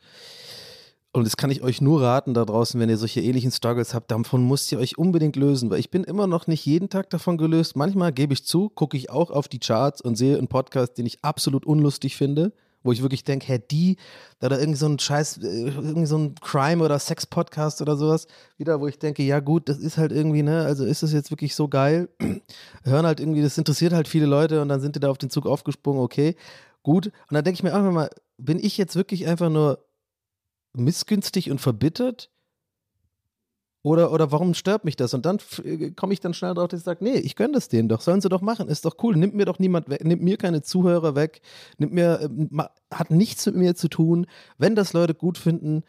Und 1.14 1.26
das 1.26 1.38
kann 1.38 1.50
ich 1.50 1.64
euch 1.64 1.82
nur 1.82 2.02
raten 2.02 2.34
da 2.34 2.46
draußen, 2.46 2.80
wenn 2.80 2.90
ihr 2.90 2.98
solche 2.98 3.22
ähnlichen 3.22 3.52
Struggles 3.52 3.94
habt, 3.94 4.12
davon 4.12 4.48
müsst 4.48 4.72
ihr 4.72 4.80
euch 4.80 4.98
unbedingt 4.98 5.36
lösen, 5.36 5.70
weil 5.70 5.80
ich 5.80 5.90
bin 5.90 6.04
immer 6.04 6.28
noch 6.28 6.48
nicht 6.48 6.66
jeden 6.66 6.90
Tag 6.90 7.10
davon 7.10 7.38
gelöst. 7.38 7.76
Manchmal 7.76 8.12
gebe 8.12 8.34
ich 8.34 8.46
zu, 8.46 8.70
gucke 8.70 8.98
ich 8.98 9.10
auch 9.10 9.32
auf 9.32 9.48
die 9.48 9.60
Charts 9.60 10.02
und 10.02 10.16
sehe 10.16 10.38
einen 10.38 10.48
Podcast, 10.48 10.98
den 10.98 11.06
ich 11.06 11.24
absolut 11.24 11.66
unlustig 11.66 12.18
finde 12.18 12.52
wo 12.88 12.92
ich 12.94 13.02
wirklich 13.02 13.24
denke, 13.24 13.46
hä, 13.48 13.60
die, 13.70 13.98
oder 14.42 14.60
irgend 14.60 14.78
so 14.78 14.88
ein 14.88 14.98
Scheiß, 14.98 15.38
äh, 15.44 15.66
irgend 15.68 16.08
so 16.08 16.18
ein 16.18 16.36
Crime- 16.36 16.84
oder 16.84 16.98
Sex-Podcast 16.98 17.82
oder 17.82 17.98
sowas, 17.98 18.28
wieder, 18.58 18.80
wo 18.80 18.88
ich 18.88 18.98
denke, 18.98 19.22
ja 19.24 19.40
gut, 19.42 19.70
das 19.70 19.78
ist 19.78 19.98
halt 19.98 20.12
irgendwie, 20.12 20.42
ne, 20.42 20.64
also 20.64 20.86
ist 20.86 21.04
das 21.04 21.12
jetzt 21.12 21.30
wirklich 21.30 21.54
so 21.54 21.68
geil? 21.68 22.10
Hören 22.84 23.06
halt 23.06 23.20
irgendwie, 23.20 23.42
das 23.42 23.58
interessiert 23.58 23.94
halt 23.94 24.08
viele 24.08 24.26
Leute 24.26 24.62
und 24.62 24.70
dann 24.70 24.82
sind 24.82 24.96
die 24.96 25.00
da 25.00 25.10
auf 25.10 25.18
den 25.18 25.30
Zug 25.30 25.46
aufgesprungen, 25.46 26.02
okay, 26.02 26.36
gut. 26.82 27.08
Und 27.08 27.34
dann 27.34 27.44
denke 27.44 27.58
ich 27.58 27.64
mir 27.64 27.74
einfach 27.74 27.92
mal, 27.92 28.10
bin 28.38 28.58
ich 28.60 28.78
jetzt 28.78 28.96
wirklich 28.96 29.28
einfach 29.28 29.50
nur 29.50 29.86
missgünstig 30.74 31.52
und 31.52 31.60
verbittert? 31.60 32.32
Oder, 33.84 34.12
oder 34.12 34.32
warum 34.32 34.54
stört 34.54 34.84
mich 34.86 34.96
das? 34.96 35.14
Und 35.14 35.26
dann 35.26 35.38
äh, 35.64 35.92
komme 35.92 36.12
ich 36.14 36.20
dann 36.20 36.34
schnell 36.34 36.54
drauf, 36.54 36.68
dass 36.68 36.80
ich 36.82 36.86
sage, 36.86 37.04
nee, 37.04 37.16
ich 37.18 37.36
gönne 37.36 37.54
das 37.54 37.70
denen 37.70 37.88
doch, 37.88 38.02
sollen 38.02 38.22
sie 38.22 38.30
doch 38.30 38.42
machen, 38.42 38.68
ist 38.68 38.86
doch 38.86 38.96
cool, 39.04 39.16
nimmt 39.16 39.36
mir 39.36 39.46
doch 39.46 39.60
niemand 39.60 39.88
weg, 39.90 40.04
nimmt 40.04 40.24
mir 40.24 40.38
keine 40.38 40.62
Zuhörer 40.62 41.16
weg, 41.16 41.42
nimmt 41.78 41.94
mir, 41.94 42.22
äh, 42.22 42.30
ma- 42.50 42.72
hat 42.92 43.12
nichts 43.12 43.46
mit 43.46 43.56
mir 43.56 43.76
zu 43.76 43.88
tun. 43.88 44.26
Wenn 44.58 44.76
das 44.76 44.94
Leute 44.94 45.14
gut 45.14 45.38
finden, 45.38 45.84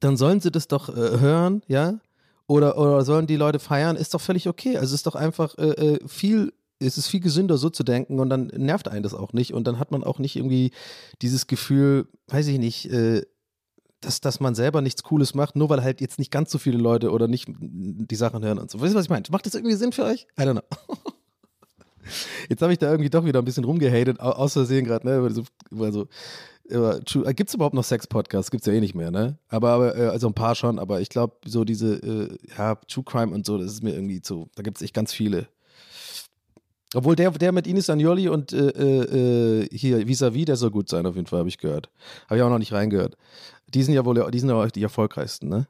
dann 0.00 0.16
sollen 0.16 0.40
sie 0.40 0.50
das 0.50 0.68
doch 0.68 0.88
äh, 0.88 1.20
hören, 1.20 1.62
ja? 1.68 1.98
Oder, 2.46 2.76
oder 2.76 3.02
sollen 3.04 3.26
die 3.26 3.36
Leute 3.36 3.60
feiern, 3.60 3.96
ist 3.96 4.12
doch 4.14 4.20
völlig 4.20 4.48
okay. 4.48 4.76
Also 4.76 4.88
es 4.94 5.00
ist 5.00 5.06
doch 5.06 5.14
einfach 5.14 5.56
äh, 5.58 5.94
äh, 5.94 6.08
viel, 6.08 6.52
es 6.80 6.98
ist 6.98 7.06
viel 7.06 7.20
gesünder 7.20 7.56
so 7.56 7.70
zu 7.70 7.84
denken 7.84 8.18
und 8.18 8.28
dann 8.28 8.48
nervt 8.48 8.88
einen 8.88 9.04
das 9.04 9.14
auch 9.14 9.32
nicht 9.32 9.54
und 9.54 9.66
dann 9.66 9.78
hat 9.78 9.92
man 9.92 10.02
auch 10.04 10.18
nicht 10.18 10.36
irgendwie 10.36 10.72
dieses 11.22 11.46
Gefühl, 11.46 12.08
weiß 12.28 12.48
ich 12.48 12.58
nicht, 12.58 12.90
äh, 12.90 13.22
dass, 14.02 14.20
dass 14.20 14.40
man 14.40 14.54
selber 14.54 14.82
nichts 14.82 15.02
Cooles 15.02 15.34
macht, 15.34 15.56
nur 15.56 15.68
weil 15.70 15.82
halt 15.82 16.00
jetzt 16.00 16.18
nicht 16.18 16.30
ganz 16.30 16.50
so 16.50 16.58
viele 16.58 16.78
Leute 16.78 17.10
oder 17.10 17.28
nicht 17.28 17.48
die 17.58 18.16
Sachen 18.16 18.44
hören 18.44 18.58
und 18.58 18.70
so. 18.70 18.80
Wisst 18.80 18.94
ihr, 18.94 18.98
was 18.98 19.04
ich 19.06 19.10
meine? 19.10 19.24
Macht 19.30 19.46
das 19.46 19.54
irgendwie 19.54 19.74
Sinn 19.76 19.92
für 19.92 20.04
euch? 20.04 20.26
I 20.38 20.42
don't 20.42 20.52
know. 20.52 20.96
Jetzt 22.48 22.60
habe 22.62 22.72
ich 22.72 22.78
da 22.78 22.90
irgendwie 22.90 23.10
doch 23.10 23.24
wieder 23.24 23.38
ein 23.40 23.44
bisschen 23.44 23.64
rumgehatet, 23.64 24.20
au- 24.20 24.30
aus 24.32 24.54
Versehen 24.54 24.84
gerade, 24.84 25.06
ne? 25.06 25.18
Über 25.18 25.30
so, 25.30 25.42
über 25.70 25.92
so, 25.92 26.08
über, 26.64 27.00
Gibt 27.00 27.48
es 27.48 27.54
überhaupt 27.54 27.74
noch 27.74 27.84
Sex-Podcasts? 27.84 28.50
Gibt 28.50 28.62
es 28.62 28.66
ja 28.66 28.72
eh 28.72 28.80
nicht 28.80 28.94
mehr, 28.94 29.10
ne? 29.10 29.38
Aber, 29.48 29.70
aber 29.70 29.96
äh, 29.96 30.06
also 30.08 30.26
ein 30.26 30.34
paar 30.34 30.54
schon, 30.56 30.78
aber 30.78 31.00
ich 31.00 31.08
glaube, 31.08 31.36
so 31.44 31.64
diese, 31.64 31.94
äh, 31.96 32.36
ja, 32.58 32.74
True 32.88 33.04
Crime 33.04 33.32
und 33.32 33.46
so, 33.46 33.56
das 33.56 33.72
ist 33.72 33.82
mir 33.84 33.94
irgendwie 33.94 34.20
zu, 34.20 34.48
da 34.56 34.62
gibt 34.62 34.78
es 34.78 34.82
echt 34.82 34.94
ganz 34.94 35.12
viele. 35.12 35.46
Obwohl 36.94 37.16
der, 37.16 37.30
der 37.30 37.52
mit 37.52 37.66
Ines 37.66 37.88
Agnoli 37.88 38.28
und 38.28 38.52
äh, 38.52 38.68
äh, 38.68 39.60
äh, 39.62 39.68
hier 39.72 40.06
vis-à-vis, 40.06 40.44
der 40.44 40.56
soll 40.56 40.70
gut 40.70 40.88
sein, 40.90 41.06
auf 41.06 41.14
jeden 41.14 41.26
Fall, 41.26 41.38
habe 41.38 41.48
ich 41.48 41.56
gehört. 41.58 41.88
Habe 42.26 42.36
ich 42.36 42.42
auch 42.42 42.50
noch 42.50 42.58
nicht 42.58 42.72
reingehört. 42.72 43.16
Die 43.74 43.82
sind 43.82 43.94
ja 43.94 44.04
wohl, 44.04 44.30
die 44.30 44.38
sind 44.38 44.48
ja 44.48 44.66
die 44.68 44.82
erfolgreichsten, 44.82 45.48
ne? 45.48 45.66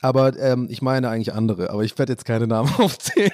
Aber 0.00 0.36
ähm, 0.38 0.66
ich 0.70 0.82
meine 0.82 1.08
eigentlich 1.08 1.32
andere, 1.32 1.70
aber 1.70 1.84
ich 1.84 1.96
werde 1.98 2.12
jetzt 2.12 2.24
keine 2.24 2.46
Namen 2.46 2.72
aufzählen. 2.78 3.32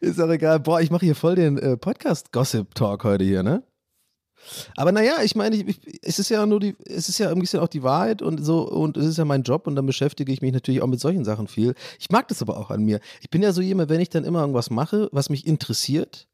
Ist 0.00 0.20
auch 0.20 0.30
egal. 0.30 0.60
Boah, 0.60 0.80
ich 0.80 0.90
mache 0.90 1.04
hier 1.04 1.14
voll 1.14 1.36
den 1.36 1.58
äh, 1.58 1.76
Podcast-Gossip-Talk 1.76 3.04
heute 3.04 3.24
hier, 3.24 3.42
ne? 3.42 3.62
Aber 4.76 4.90
naja, 4.92 5.22
ich 5.22 5.36
meine, 5.36 5.56
ich, 5.56 5.68
ich, 5.68 6.00
es 6.02 6.18
ist 6.18 6.28
ja 6.28 6.44
nur 6.46 6.58
die, 6.58 6.76
es 6.84 7.08
ist 7.08 7.18
ja 7.18 7.30
ein 7.30 7.38
bisschen 7.38 7.60
auch 7.60 7.68
die 7.68 7.82
Wahrheit 7.82 8.22
und 8.22 8.44
so, 8.44 8.68
und 8.68 8.96
es 8.96 9.06
ist 9.06 9.18
ja 9.18 9.24
mein 9.24 9.44
Job 9.44 9.66
und 9.66 9.76
dann 9.76 9.86
beschäftige 9.86 10.32
ich 10.32 10.42
mich 10.42 10.52
natürlich 10.52 10.82
auch 10.82 10.88
mit 10.88 11.00
solchen 11.00 11.24
Sachen 11.24 11.46
viel. 11.46 11.74
Ich 12.00 12.10
mag 12.10 12.26
das 12.28 12.42
aber 12.42 12.56
auch 12.56 12.70
an 12.70 12.82
mir. 12.82 12.98
Ich 13.20 13.30
bin 13.30 13.42
ja 13.42 13.52
so 13.52 13.60
jemand, 13.60 13.90
wenn 13.90 14.00
ich 14.00 14.10
dann 14.10 14.24
immer 14.24 14.40
irgendwas 14.40 14.70
mache, 14.70 15.08
was 15.12 15.30
mich 15.30 15.46
interessiert 15.46 16.26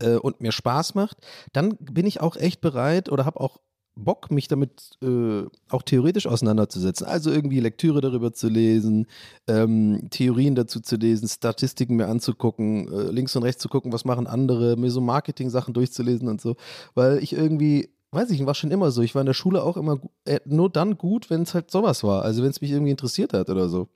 äh, 0.00 0.16
und 0.16 0.40
mir 0.40 0.52
Spaß 0.52 0.94
macht, 0.94 1.18
dann 1.52 1.76
bin 1.76 2.06
ich 2.06 2.20
auch 2.20 2.36
echt 2.36 2.60
bereit 2.60 3.08
oder 3.08 3.24
habe 3.24 3.40
auch 3.40 3.60
Bock, 3.96 4.30
mich 4.30 4.46
damit 4.46 4.90
äh, 5.02 5.44
auch 5.70 5.82
theoretisch 5.82 6.26
auseinanderzusetzen. 6.26 7.06
Also 7.06 7.30
irgendwie 7.30 7.60
Lektüre 7.60 8.00
darüber 8.00 8.32
zu 8.32 8.48
lesen, 8.48 9.06
ähm, 9.48 10.08
Theorien 10.10 10.54
dazu 10.54 10.80
zu 10.80 10.96
lesen, 10.96 11.28
Statistiken 11.28 11.96
mir 11.96 12.06
anzugucken, 12.06 12.92
äh, 12.92 13.10
links 13.10 13.34
und 13.34 13.42
rechts 13.42 13.62
zu 13.62 13.68
gucken, 13.68 13.92
was 13.92 14.04
machen 14.04 14.26
andere, 14.26 14.76
mir 14.76 14.90
so 14.90 15.00
Marketing-Sachen 15.00 15.72
durchzulesen 15.72 16.28
und 16.28 16.40
so. 16.40 16.56
Weil 16.94 17.22
ich 17.22 17.32
irgendwie, 17.32 17.88
weiß 18.10 18.30
ich, 18.30 18.44
war 18.44 18.54
schon 18.54 18.70
immer 18.70 18.90
so. 18.90 19.00
Ich 19.00 19.14
war 19.14 19.22
in 19.22 19.26
der 19.26 19.34
Schule 19.34 19.62
auch 19.62 19.78
immer 19.78 19.98
äh, 20.26 20.40
nur 20.44 20.70
dann 20.70 20.98
gut, 20.98 21.30
wenn 21.30 21.42
es 21.42 21.54
halt 21.54 21.70
sowas 21.70 22.04
war. 22.04 22.22
Also 22.22 22.42
wenn 22.42 22.50
es 22.50 22.60
mich 22.60 22.70
irgendwie 22.70 22.92
interessiert 22.92 23.32
hat 23.32 23.48
oder 23.48 23.68
so. 23.70 23.88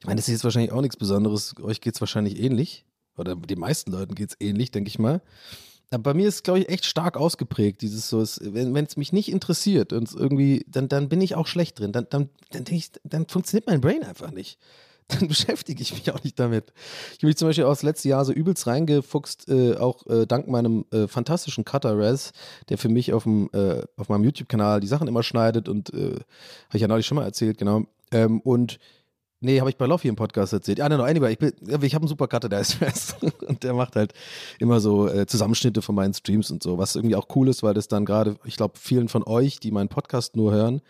Ich 0.00 0.06
meine, 0.06 0.16
das 0.16 0.26
ist 0.26 0.32
jetzt 0.32 0.44
wahrscheinlich 0.44 0.72
auch 0.72 0.80
nichts 0.80 0.96
Besonderes. 0.96 1.54
Euch 1.62 1.80
geht 1.80 1.94
es 1.94 2.00
wahrscheinlich 2.00 2.40
ähnlich. 2.40 2.84
Oder 3.16 3.36
den 3.36 3.60
meisten 3.60 3.92
Leuten 3.92 4.16
geht 4.16 4.30
es 4.30 4.36
ähnlich, 4.40 4.72
denke 4.72 4.88
ich 4.88 4.98
mal. 4.98 5.22
Bei 5.98 6.14
mir 6.14 6.28
ist, 6.28 6.44
glaube 6.44 6.60
ich, 6.60 6.68
echt 6.68 6.86
stark 6.86 7.16
ausgeprägt, 7.16 7.82
dieses 7.82 8.08
so, 8.08 8.20
es, 8.20 8.40
wenn 8.42 8.74
es 8.76 8.96
mich 8.96 9.12
nicht 9.12 9.30
interessiert 9.30 9.92
und 9.92 10.08
es 10.08 10.14
irgendwie, 10.14 10.64
dann, 10.66 10.88
dann 10.88 11.08
bin 11.08 11.20
ich 11.20 11.34
auch 11.34 11.46
schlecht 11.46 11.78
drin. 11.78 11.92
Dann, 11.92 12.06
dann, 12.08 12.30
dann 12.50 12.64
ich, 12.68 12.92
dann 13.04 13.26
funktioniert 13.28 13.66
mein 13.66 13.80
Brain 13.80 14.02
einfach 14.02 14.30
nicht. 14.30 14.58
Dann 15.08 15.28
beschäftige 15.28 15.82
ich 15.82 15.92
mich 15.92 16.10
auch 16.12 16.22
nicht 16.22 16.38
damit. 16.38 16.72
Ich 17.10 17.18
habe 17.18 17.26
mich 17.26 17.36
zum 17.36 17.48
Beispiel 17.48 17.64
auch 17.64 17.70
das 17.72 17.82
letzte 17.82 18.08
Jahr 18.08 18.24
so 18.24 18.32
übelst 18.32 18.66
reingefuchst, 18.68 19.48
äh, 19.48 19.76
auch 19.76 20.06
äh, 20.06 20.26
dank 20.26 20.46
meinem 20.46 20.86
äh, 20.90 21.08
fantastischen 21.08 21.64
Cutter 21.64 21.98
Rez, 21.98 22.32
der 22.68 22.78
für 22.78 22.88
mich 22.88 23.12
auf, 23.12 23.24
dem, 23.24 23.50
äh, 23.52 23.82
auf 23.96 24.08
meinem 24.08 24.24
YouTube-Kanal 24.24 24.80
die 24.80 24.86
Sachen 24.86 25.08
immer 25.08 25.24
schneidet 25.24 25.68
und 25.68 25.92
äh, 25.92 26.12
habe 26.12 26.74
ich 26.74 26.80
ja 26.80 26.88
neulich 26.88 27.04
schon 27.04 27.16
mal 27.16 27.24
erzählt, 27.24 27.58
genau. 27.58 27.82
Ähm, 28.12 28.40
und 28.40 28.78
Nee, 29.42 29.58
habe 29.58 29.70
ich 29.70 29.76
bei 29.76 29.86
Loffi 29.86 30.06
im 30.06 30.14
Podcast 30.14 30.52
erzählt. 30.52 30.78
Ja, 30.78 30.88
no, 30.88 30.96
no, 30.96 31.02
anyway, 31.02 31.32
ich, 31.32 31.40
ich 31.42 31.94
habe 31.94 32.02
einen 32.02 32.08
super 32.08 32.28
Cutter, 32.28 32.48
der 32.48 32.60
ist 32.60 32.74
fest. 32.74 33.16
Und 33.46 33.64
der 33.64 33.74
macht 33.74 33.96
halt 33.96 34.12
immer 34.60 34.78
so 34.78 35.08
äh, 35.08 35.26
Zusammenschnitte 35.26 35.82
von 35.82 35.96
meinen 35.96 36.14
Streams 36.14 36.50
und 36.52 36.62
so, 36.62 36.78
was 36.78 36.94
irgendwie 36.94 37.16
auch 37.16 37.26
cool 37.34 37.48
ist, 37.48 37.64
weil 37.64 37.74
das 37.74 37.88
dann 37.88 38.04
gerade, 38.04 38.36
ich 38.44 38.56
glaube, 38.56 38.78
vielen 38.78 39.08
von 39.08 39.24
euch, 39.24 39.58
die 39.58 39.72
meinen 39.72 39.88
Podcast 39.88 40.36
nur 40.36 40.52
hören, 40.52 40.80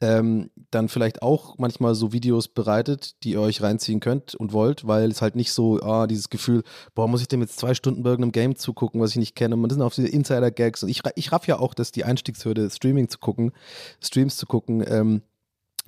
ähm, 0.00 0.50
dann 0.70 0.88
vielleicht 0.88 1.22
auch 1.22 1.58
manchmal 1.58 1.94
so 1.94 2.12
Videos 2.12 2.48
bereitet, 2.48 3.22
die 3.22 3.32
ihr 3.32 3.40
euch 3.40 3.62
reinziehen 3.62 4.00
könnt 4.00 4.34
und 4.34 4.52
wollt, 4.52 4.86
weil 4.86 5.10
es 5.10 5.20
halt 5.20 5.36
nicht 5.36 5.52
so, 5.52 5.80
ah, 5.82 6.06
dieses 6.06 6.30
Gefühl, 6.30 6.62
boah, 6.94 7.06
muss 7.06 7.20
ich 7.20 7.28
dem 7.28 7.42
jetzt 7.42 7.58
zwei 7.58 7.74
Stunden 7.74 8.02
bei 8.02 8.10
irgendeinem 8.10 8.32
Game 8.32 8.56
zugucken, 8.56 9.00
was 9.00 9.10
ich 9.10 9.16
nicht 9.16 9.36
kenne. 9.36 9.56
Man 9.56 9.68
das 9.68 9.76
sind 9.76 9.82
auch 9.82 9.92
diese 9.92 10.08
Insider-Gags 10.08 10.82
und 10.82 10.88
ich, 10.88 11.02
ich 11.16 11.32
raff 11.32 11.46
ja 11.46 11.58
auch, 11.58 11.74
dass 11.74 11.92
die 11.92 12.04
Einstiegshürde, 12.04 12.70
Streaming 12.70 13.08
zu 13.08 13.18
gucken, 13.18 13.52
Streams 14.00 14.36
zu 14.36 14.46
gucken, 14.46 14.82
ähm, 14.86 15.22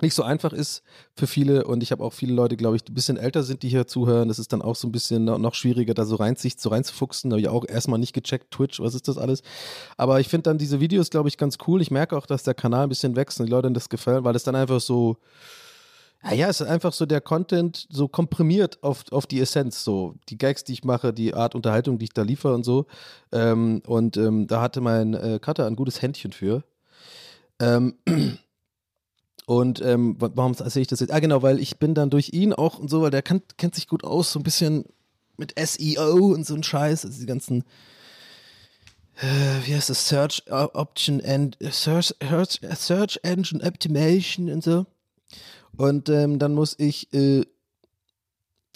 nicht 0.01 0.13
so 0.13 0.23
einfach 0.23 0.53
ist 0.53 0.83
für 1.15 1.27
viele 1.27 1.65
und 1.65 1.81
ich 1.81 1.91
habe 1.91 2.03
auch 2.03 2.13
viele 2.13 2.33
Leute, 2.33 2.55
glaube 2.55 2.75
ich, 2.75 2.83
die 2.83 2.91
ein 2.91 2.95
bisschen 2.95 3.17
älter 3.17 3.43
sind, 3.43 3.63
die 3.63 3.69
hier 3.69 3.87
zuhören. 3.87 4.27
Das 4.27 4.39
ist 4.39 4.53
dann 4.53 4.61
auch 4.61 4.75
so 4.75 4.87
ein 4.87 4.91
bisschen 4.91 5.25
no- 5.25 5.37
noch 5.37 5.55
schwieriger, 5.55 5.93
da 5.93 6.05
so 6.05 6.15
rein, 6.15 6.35
sich 6.35 6.55
so 6.59 6.69
reinzufuchsen. 6.69 7.29
Da 7.29 7.35
habe 7.35 7.41
ich 7.41 7.47
auch 7.47 7.65
erstmal 7.67 7.99
nicht 7.99 8.13
gecheckt, 8.13 8.51
Twitch, 8.51 8.79
was 8.79 8.93
ist 8.95 9.07
das 9.07 9.17
alles? 9.17 9.41
Aber 9.97 10.19
ich 10.19 10.27
finde 10.27 10.43
dann 10.43 10.57
diese 10.57 10.79
Videos, 10.79 11.09
glaube 11.09 11.29
ich, 11.29 11.37
ganz 11.37 11.57
cool. 11.67 11.81
Ich 11.81 11.91
merke 11.91 12.15
auch, 12.17 12.25
dass 12.25 12.43
der 12.43 12.53
Kanal 12.53 12.83
ein 12.83 12.89
bisschen 12.89 13.15
wächst 13.15 13.39
und 13.39 13.47
die 13.47 13.51
Leuten 13.51 13.73
das 13.73 13.89
gefällt, 13.89 14.23
weil 14.23 14.35
es 14.35 14.43
dann 14.43 14.55
einfach 14.55 14.79
so, 14.81 15.17
ja, 16.23 16.33
ja, 16.33 16.49
es 16.49 16.61
ist 16.61 16.67
einfach 16.67 16.93
so 16.93 17.05
der 17.05 17.21
Content 17.21 17.87
so 17.89 18.07
komprimiert 18.07 18.81
auf, 18.83 19.03
auf 19.11 19.27
die 19.27 19.39
Essenz, 19.39 19.83
so 19.83 20.15
die 20.29 20.37
Gags, 20.37 20.63
die 20.63 20.73
ich 20.73 20.83
mache, 20.83 21.13
die 21.13 21.33
Art 21.33 21.55
Unterhaltung, 21.55 21.99
die 21.99 22.05
ich 22.05 22.13
da 22.13 22.23
liefere 22.23 22.53
und 22.53 22.63
so. 22.63 22.85
Ähm, 23.31 23.81
und 23.85 24.17
ähm, 24.17 24.47
da 24.47 24.61
hatte 24.61 24.81
mein 24.81 25.13
äh, 25.13 25.39
Cutter 25.41 25.65
ein 25.67 25.75
gutes 25.75 26.01
Händchen 26.01 26.31
für. 26.31 26.63
Ähm, 27.59 27.95
und 29.47 29.81
ähm, 29.81 30.17
wa- 30.19 30.29
warum 30.35 30.51
erzähle 30.59 30.81
ich 30.81 30.89
das 30.89 30.99
jetzt? 30.99 31.13
Ah, 31.13 31.19
genau, 31.19 31.41
weil 31.41 31.59
ich 31.61 31.77
bin 31.77 31.93
dann 31.95 32.09
durch 32.09 32.33
ihn 32.33 32.51
auch 32.51 32.79
und 32.79 32.89
so, 32.89 33.01
weil 33.01 33.11
der 33.11 33.21
kann, 33.21 33.41
kennt 33.55 33.75
sich 33.75 33.87
gut 33.87 34.03
aus, 34.03 34.33
so 34.33 34.39
ein 34.39 34.43
bisschen 34.43 34.83
mit 35.37 35.57
SEO 35.57 36.33
und 36.33 36.45
so 36.45 36.53
ein 36.53 36.63
Scheiß, 36.63 37.05
also 37.05 37.17
die 37.17 37.25
ganzen, 37.25 37.63
äh, 39.21 39.65
wie 39.65 39.73
heißt 39.73 39.89
das, 39.89 40.09
Search 40.09 40.43
äh, 40.47 40.51
Option 40.51 41.21
and 41.23 41.57
Search, 41.61 42.13
Search, 42.21 42.59
Search 42.75 43.19
Engine 43.23 43.63
Optimation 43.63 44.49
und 44.51 44.63
so. 44.65 44.85
Und 45.77 46.09
ähm, 46.09 46.39
dann 46.39 46.53
muss 46.53 46.75
ich, 46.77 47.13
äh, 47.13 47.45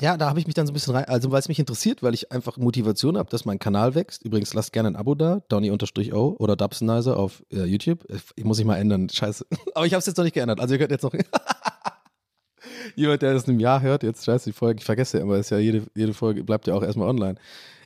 ja, 0.02 0.18
da 0.18 0.30
habe 0.30 0.40
ich 0.40 0.48
mich 0.48 0.56
dann 0.56 0.66
so 0.66 0.72
ein 0.72 0.74
bisschen 0.74 0.96
rein, 0.96 1.06
also 1.06 1.32
weil 1.32 1.40
es 1.40 1.48
mich 1.48 1.60
interessiert, 1.60 2.02
weil 2.02 2.16
ich 2.16 2.32
einfach 2.32 2.58
Motivation 2.58 3.18
habe, 3.18 3.30
dass 3.30 3.46
mein 3.46 3.60
Kanal 3.60 3.94
wächst. 3.94 4.24
Übrigens, 4.24 4.54
lasst 4.56 4.74
gerne 4.74 4.90
ein 4.90 4.96
Abo 4.96 5.14
da, 5.14 5.42
Donny-O 5.48 6.36
oder 6.40 6.56
Dubsonizer 6.56 7.18
auf 7.18 7.44
äh, 7.52 7.66
YouTube. 7.66 8.06
Ich 8.36 8.44
muss 8.44 8.58
ich 8.58 8.66
mal 8.66 8.78
ändern, 8.78 9.10
scheiße. 9.14 9.46
Aber 9.76 9.86
ich 9.86 9.94
habe 9.94 10.00
es 10.00 10.08
jetzt 10.08 10.18
noch 10.18 10.24
nicht 10.24 10.34
geändert. 10.34 10.60
Also 10.60 10.74
ihr 10.74 10.80
könnt 10.80 10.92
jetzt 10.92 11.04
noch, 11.04 11.14
jemand, 12.96 13.22
der 13.22 13.34
das 13.34 13.44
in 13.44 13.52
einem 13.52 13.60
Jahr 13.60 13.82
hört, 13.82 14.02
jetzt 14.02 14.26
scheiße 14.26 14.50
die 14.50 14.54
Folge, 14.54 14.80
ich 14.80 14.86
vergesse 14.86 15.18
ja 15.18 15.24
immer, 15.24 15.38
ist 15.38 15.52
ja 15.52 15.60
jede, 15.60 15.86
jede 15.96 16.16
Folge 16.16 16.44
bleibt 16.44 16.66
ja 16.66 16.74
auch 16.74 16.84
erstmal 16.84 17.08
online. 17.08 17.36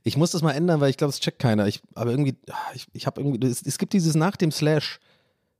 Ich 0.03 0.15
muss 0.15 0.31
das 0.31 0.41
mal 0.41 0.51
ändern, 0.51 0.79
weil 0.79 0.91
ich 0.91 0.97
glaube, 0.97 1.09
es 1.09 1.19
checkt 1.19 1.39
keiner. 1.39 1.67
Ich, 1.67 1.81
aber 1.95 2.11
irgendwie, 2.11 2.37
ah, 2.49 2.55
ich, 2.73 2.87
ich 2.93 3.07
habe 3.07 3.19
irgendwie, 3.19 3.45
es, 3.45 3.61
es 3.61 3.77
gibt 3.77 3.91
dieses 3.91 4.15
nach 4.15 4.37
dem 4.37 4.51
Slash, 4.51 4.99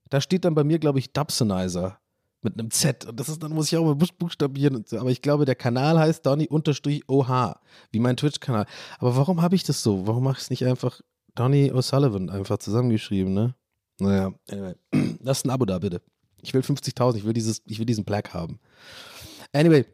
da 0.10 0.22
steht 0.22 0.46
dann 0.46 0.56
bei 0.56 0.64
mir, 0.64 0.80
glaube 0.80 1.00
ich, 1.00 1.12
Dubsonizer 1.12 1.98
mit 2.46 2.58
einem 2.58 2.72
Z. 2.72 3.06
Und 3.06 3.20
das 3.20 3.28
ist, 3.28 3.44
dann 3.44 3.52
muss 3.52 3.68
ich 3.72 3.78
auch 3.78 3.84
mal 3.84 3.96
buch- 3.96 4.14
buchstabieren. 4.18 4.78
Und 4.78 4.88
so. 4.88 4.98
Aber 5.00 5.10
ich 5.10 5.22
glaube, 5.22 5.44
der 5.46 5.56
Kanal 5.56 6.00
heißt 6.00 6.26
Donny-OH, 6.26 7.56
wie 7.92 8.00
mein 8.00 8.16
Twitch-Kanal. 8.16 8.66
Aber 9.00 9.16
warum 9.18 9.42
habe 9.42 9.56
ich 9.56 9.64
das 9.64 9.84
so? 9.84 10.08
Warum 10.08 10.24
mache 10.24 10.38
ich 10.38 10.44
es 10.44 10.50
nicht 10.50 10.66
einfach 10.66 11.02
Donny 11.36 11.72
O'Sullivan 11.72 12.30
einfach 12.30 12.58
zusammengeschrieben, 12.60 13.34
ne? 13.34 13.56
Naja, 14.00 14.34
anyway. 14.50 14.76
Lasst 15.22 15.46
ein 15.46 15.50
Abo 15.50 15.66
da, 15.66 15.80
bitte. 15.80 16.02
Ich 16.42 16.54
will 16.54 16.62
50.000, 16.62 17.16
ich 17.18 17.62
ich 17.66 17.80
will 17.80 17.86
diesen 17.86 18.06
Black 18.06 18.34
haben. 18.34 18.60
Anyway, 19.52 19.86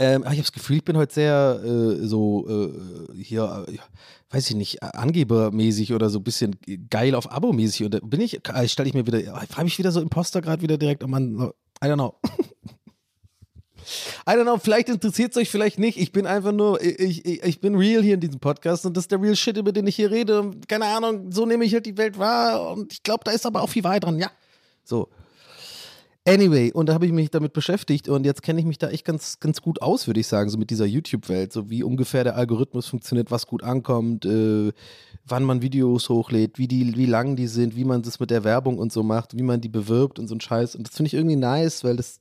ähm, 0.00 0.22
ich 0.22 0.28
habe 0.28 0.38
das 0.38 0.52
Gefühl, 0.52 0.78
ich 0.78 0.84
bin 0.84 0.96
heute 0.96 1.12
sehr 1.12 1.60
äh, 1.62 2.06
so 2.06 2.48
äh, 2.48 3.22
hier, 3.22 3.66
äh, 3.68 3.76
weiß 4.30 4.48
ich 4.48 4.56
nicht, 4.56 4.82
angebermäßig 4.82 5.92
oder 5.92 6.08
so 6.08 6.20
ein 6.20 6.24
bisschen 6.24 6.56
geil 6.88 7.14
auf 7.14 7.30
Abo-mäßig. 7.30 7.84
Und 7.84 7.92
da 7.92 7.98
bin 8.02 8.22
ich, 8.22 8.48
äh, 8.48 8.68
stelle 8.68 8.88
ich 8.88 8.94
mir 8.94 9.06
wieder, 9.06 9.18
ich 9.18 9.26
frage 9.26 9.64
mich 9.64 9.78
wieder 9.78 9.92
so 9.92 10.00
Imposter 10.00 10.40
gerade 10.40 10.62
wieder 10.62 10.78
direkt, 10.78 11.04
oh 11.04 11.06
Mann, 11.06 11.52
I 11.84 11.86
don't 11.86 11.96
know. 11.96 12.14
I 14.26 14.30
don't 14.30 14.44
know, 14.44 14.56
vielleicht 14.56 14.88
interessiert 14.88 15.32
es 15.32 15.36
euch, 15.36 15.50
vielleicht 15.50 15.78
nicht. 15.78 15.98
Ich 15.98 16.12
bin 16.12 16.26
einfach 16.26 16.52
nur, 16.52 16.80
ich, 16.82 17.26
ich, 17.26 17.42
ich 17.42 17.60
bin 17.60 17.74
real 17.74 18.02
hier 18.02 18.14
in 18.14 18.20
diesem 18.20 18.40
Podcast 18.40 18.86
und 18.86 18.96
das 18.96 19.04
ist 19.04 19.10
der 19.10 19.20
real 19.20 19.36
Shit, 19.36 19.58
über 19.58 19.72
den 19.72 19.86
ich 19.86 19.96
hier 19.96 20.10
rede. 20.10 20.50
Keine 20.66 20.86
Ahnung, 20.86 21.30
so 21.30 21.44
nehme 21.44 21.66
ich 21.66 21.74
halt 21.74 21.84
die 21.84 21.98
Welt 21.98 22.18
wahr 22.18 22.70
und 22.72 22.90
ich 22.94 23.02
glaube, 23.02 23.24
da 23.24 23.32
ist 23.32 23.44
aber 23.44 23.60
auch 23.62 23.68
viel 23.68 23.84
Wahrheit 23.84 24.04
dran, 24.04 24.18
ja. 24.18 24.30
So. 24.82 25.08
Anyway, 26.30 26.70
und 26.70 26.88
da 26.88 26.94
habe 26.94 27.06
ich 27.06 27.12
mich 27.12 27.28
damit 27.32 27.52
beschäftigt 27.52 28.08
und 28.08 28.24
jetzt 28.24 28.44
kenne 28.44 28.60
ich 28.60 28.66
mich 28.66 28.78
da 28.78 28.88
echt 28.88 29.04
ganz, 29.04 29.40
ganz 29.40 29.60
gut 29.60 29.82
aus, 29.82 30.06
würde 30.06 30.20
ich 30.20 30.28
sagen, 30.28 30.48
so 30.48 30.58
mit 30.58 30.70
dieser 30.70 30.86
YouTube-Welt, 30.86 31.52
so 31.52 31.70
wie 31.70 31.82
ungefähr 31.82 32.22
der 32.22 32.36
Algorithmus 32.36 32.86
funktioniert, 32.86 33.32
was 33.32 33.48
gut 33.48 33.64
ankommt, 33.64 34.24
äh, 34.26 34.70
wann 35.26 35.42
man 35.42 35.60
Videos 35.60 36.08
hochlädt, 36.08 36.56
wie, 36.56 36.68
die, 36.68 36.96
wie 36.96 37.06
lang 37.06 37.34
die 37.34 37.48
sind, 37.48 37.74
wie 37.74 37.84
man 37.84 38.02
das 38.02 38.20
mit 38.20 38.30
der 38.30 38.44
Werbung 38.44 38.78
und 38.78 38.92
so 38.92 39.02
macht, 39.02 39.36
wie 39.36 39.42
man 39.42 39.60
die 39.60 39.68
bewirbt 39.68 40.20
und 40.20 40.28
so 40.28 40.36
ein 40.36 40.40
Scheiß. 40.40 40.76
Und 40.76 40.86
das 40.86 40.94
finde 40.94 41.08
ich 41.08 41.14
irgendwie 41.14 41.34
nice, 41.34 41.82
weil 41.82 41.96
das 41.96 42.20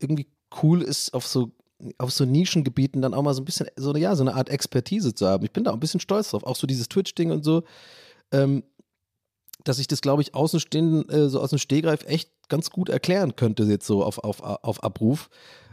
irgendwie 0.00 0.26
cool 0.60 0.82
ist, 0.82 1.14
auf 1.14 1.24
so 1.24 1.52
auf 1.98 2.10
so 2.10 2.24
Nischengebieten 2.24 3.00
dann 3.00 3.14
auch 3.14 3.22
mal 3.22 3.34
so 3.34 3.42
ein 3.42 3.44
bisschen 3.44 3.68
so 3.76 3.94
ja, 3.94 4.16
so 4.16 4.24
eine 4.24 4.34
Art 4.34 4.48
Expertise 4.48 5.14
zu 5.14 5.24
haben. 5.24 5.44
Ich 5.44 5.52
bin 5.52 5.62
da 5.62 5.70
auch 5.70 5.74
ein 5.74 5.80
bisschen 5.80 6.00
stolz 6.00 6.30
drauf. 6.30 6.42
Auch 6.42 6.56
so 6.56 6.66
dieses 6.66 6.88
Twitch-Ding 6.88 7.30
und 7.30 7.44
so. 7.44 7.62
Ähm, 8.32 8.64
dass 9.68 9.78
ich 9.78 9.88
das, 9.88 10.00
glaube 10.00 10.22
ich, 10.22 10.34
außenstehenden, 10.34 11.08
äh, 11.08 11.28
so 11.28 11.40
aus 11.40 11.50
dem 11.50 11.58
Stehgreif 11.58 12.04
echt 12.06 12.30
ganz 12.48 12.70
gut 12.70 12.88
erklären 12.88 13.36
könnte, 13.36 13.64
jetzt 13.64 13.86
so 13.86 14.04
auf, 14.04 14.18
auf, 14.18 14.40
auf 14.40 14.82
Abruf, 14.82 15.28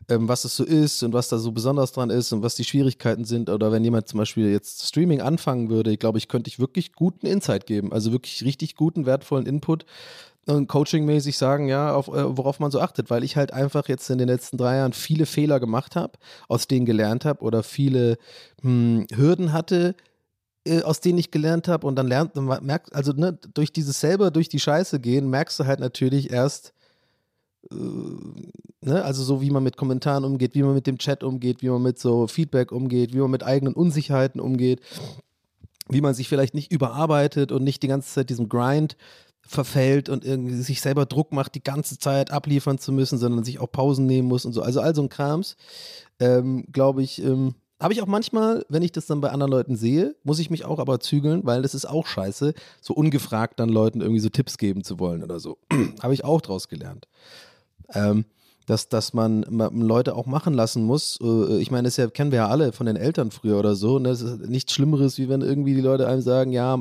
ähm, 0.10 0.28
was 0.28 0.46
es 0.46 0.56
so 0.56 0.64
ist 0.64 1.04
und 1.04 1.14
was 1.14 1.30
da 1.30 1.38
so 1.38 1.52
besonders 1.52 1.92
dran 1.92 2.10
ist 2.10 2.32
und 2.34 2.42
was 2.42 2.56
die 2.56 2.64
Schwierigkeiten 2.64 3.26
sind. 3.26 3.50
Oder 3.50 3.72
wenn 3.72 3.84
jemand 3.84 4.08
zum 4.08 4.18
Beispiel 4.18 4.52
jetzt 4.52 4.88
Streaming 4.88 5.22
anfangen 5.22 5.70
würde, 5.70 5.96
glaube, 5.98 6.18
ich 6.18 6.28
könnte 6.28 6.50
ich 6.50 6.60
wirklich 6.60 6.94
guten 6.94 7.26
Insight 7.26 7.66
geben, 7.66 7.94
also 7.94 8.12
wirklich 8.12 8.44
richtig 8.44 8.76
guten, 8.76 9.06
wertvollen 9.06 9.46
Input 9.46 9.86
und 10.46 10.68
coachingmäßig 10.68 11.38
sagen, 11.38 11.70
ja, 11.70 11.94
auf, 11.94 12.08
äh, 12.10 12.38
worauf 12.38 12.60
man 12.60 12.72
so 12.72 12.82
achtet, 12.82 13.10
weil 13.10 13.24
ich 13.24 13.38
halt 13.38 13.54
einfach 13.54 13.88
jetzt 13.88 14.10
in 14.10 14.18
den 14.18 14.28
letzten 14.28 14.58
drei 14.58 14.78
Jahren 14.78 14.94
viele 14.94 15.26
Fehler 15.26 15.60
gemacht 15.60 15.96
habe, 15.96 16.14
aus 16.48 16.68
denen 16.68 16.86
gelernt 16.86 17.24
habe 17.24 17.44
oder 17.44 17.64
viele 17.64 18.18
hm, 18.62 19.08
Hürden 19.14 19.54
hatte, 19.54 19.96
aus 20.84 21.02
denen 21.02 21.18
ich 21.18 21.32
gelernt 21.32 21.68
habe 21.68 21.86
und 21.86 21.96
dann 21.96 22.08
lernt, 22.08 22.36
man 22.36 22.66
merkt, 22.66 22.94
also 22.96 23.12
ne, 23.12 23.38
durch 23.54 23.74
dieses 23.74 24.00
selber 24.00 24.32
durch 24.32 24.48
die 24.48 24.60
Scheiße 24.60 25.00
gehen, 25.00 25.30
merkst 25.30 25.60
du 25.60 25.66
halt 25.66 25.80
natürlich 25.80 26.32
erst, 26.32 26.74
äh, 27.70 27.76
ne, 27.76 29.04
also 29.04 29.24
so 29.24 29.42
wie 29.42 29.52
man 29.52 29.64
mit 29.64 29.76
Kommentaren 29.76 30.24
umgeht, 30.24 30.56
wie 30.56 30.64
man 30.64 30.74
mit 30.74 30.88
dem 30.88 30.98
Chat 30.98 31.24
umgeht, 31.24 31.62
wie 31.62 31.70
man 31.70 31.82
mit 31.82 32.00
so 32.00 32.28
Feedback 32.28 32.72
umgeht, 32.72 33.14
wie 33.14 33.20
man 33.20 33.32
mit 33.32 33.44
eigenen 33.44 33.74
Unsicherheiten 33.74 34.40
umgeht, 34.40 34.80
wie 35.90 36.02
man 36.02 36.14
sich 36.14 36.30
vielleicht 36.30 36.54
nicht 36.54 36.72
überarbeitet 36.72 37.52
und 37.52 37.64
nicht 37.64 37.84
die 37.84 37.90
ganze 37.90 38.14
Zeit 38.14 38.30
diesem 38.30 38.48
Grind 38.48 38.96
verfällt 39.46 40.08
und 40.08 40.24
irgendwie 40.24 40.56
sich 40.56 40.80
selber 40.80 41.06
Druck 41.06 41.34
macht, 41.34 41.56
die 41.56 41.64
ganze 41.64 42.00
Zeit 42.00 42.32
abliefern 42.32 42.78
zu 42.78 42.94
müssen, 42.94 43.18
sondern 43.18 43.44
sich 43.44 43.60
auch 43.60 43.70
Pausen 43.70 44.06
nehmen 44.06 44.30
muss 44.30 44.46
und 44.46 44.54
so. 44.54 44.62
Also 44.62 44.80
all 44.80 44.96
so 44.96 45.02
ein 45.02 45.10
Krams, 45.10 45.58
ähm, 46.20 46.66
glaube 46.72 47.04
ich, 47.04 47.22
ähm, 47.22 47.56
habe 47.84 47.94
ich 47.94 48.02
auch 48.02 48.08
manchmal, 48.08 48.66
wenn 48.70 48.82
ich 48.82 48.92
das 48.92 49.06
dann 49.06 49.22
bei 49.22 49.30
anderen 49.30 49.52
Leuten 49.52 49.76
sehe, 49.76 50.16
muss 50.24 50.40
ich 50.40 50.50
mich 50.50 50.66
auch 50.66 50.80
aber 50.80 51.00
zügeln, 51.00 51.46
weil 51.46 51.62
das 51.62 51.76
ist 51.76 51.86
auch 51.86 52.08
scheiße, 52.08 52.54
so 52.82 52.94
ungefragt 52.94 53.60
dann 53.60 53.70
Leuten 53.70 54.02
irgendwie 54.02 54.22
so 54.22 54.30
Tipps 54.30 54.58
geben 54.58 54.84
zu 54.84 55.00
wollen 55.00 55.24
oder 55.24 55.40
so. 55.40 55.58
habe 56.02 56.14
ich 56.14 56.24
auch 56.24 56.42
draus 56.42 56.70
gelernt. 56.70 57.08
Ähm, 57.94 58.26
dass, 58.66 58.88
dass 58.88 59.14
man, 59.14 59.42
Leute 59.44 60.16
auch 60.16 60.26
machen 60.26 60.54
lassen 60.54 60.86
muss. 60.86 61.20
Äh, 61.22 61.58
ich 61.58 61.72
meine, 61.72 61.88
das 61.88 61.98
ja, 61.98 62.08
kennen 62.08 62.32
wir 62.32 62.38
ja 62.38 62.48
alle 62.48 62.72
von 62.72 62.86
den 62.86 62.96
Eltern 62.96 63.32
früher 63.32 63.60
oder 63.60 63.76
so. 63.76 64.00
Ne? 64.00 64.10
Das 64.10 64.22
ist 64.22 64.40
nichts 64.48 64.74
Schlimmeres, 64.74 65.18
wie 65.18 65.28
wenn 65.28 65.42
irgendwie 65.42 65.74
die 65.74 65.82
Leute 65.82 66.08
einem 66.08 66.22
sagen, 66.22 66.52
ja, 66.52 66.80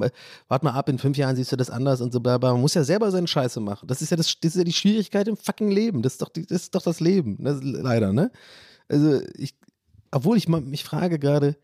warte 0.49 0.65
mal 0.65 0.73
ab, 0.73 0.89
in 0.89 0.99
fünf 0.99 1.17
Jahren 1.17 1.35
siehst 1.35 1.51
du 1.51 1.57
das 1.57 1.71
anders 1.71 2.01
und 2.01 2.13
so 2.13 2.21
bla. 2.21 2.39
Man 2.39 2.61
muss 2.61 2.75
ja 2.75 2.85
selber 2.85 3.11
seine 3.11 3.27
Scheiße 3.27 3.61
machen. 3.61 3.89
Das 3.89 4.01
ist 4.03 4.11
ja, 4.11 4.17
das, 4.17 4.33
das 4.41 4.53
ist 4.53 4.59
ja 4.59 4.65
die 4.65 4.73
Schwierigkeit 4.73 5.27
im 5.27 5.37
fucking 5.37 5.71
Leben. 5.71 6.03
Das 6.03 6.13
ist 6.13 6.23
doch, 6.23 6.29
das, 6.29 6.45
ist 6.49 6.75
doch 6.75 6.83
das 6.83 7.01
Leben. 7.01 7.37
Ne? 7.41 7.59
Leider, 7.61 8.13
ne? 8.13 8.31
Also 8.89 9.21
ich, 9.37 9.55
obwohl 10.13 10.37
ich 10.37 10.49
mich 10.49 10.85
frage 10.85 11.19
gerade, 11.19 11.57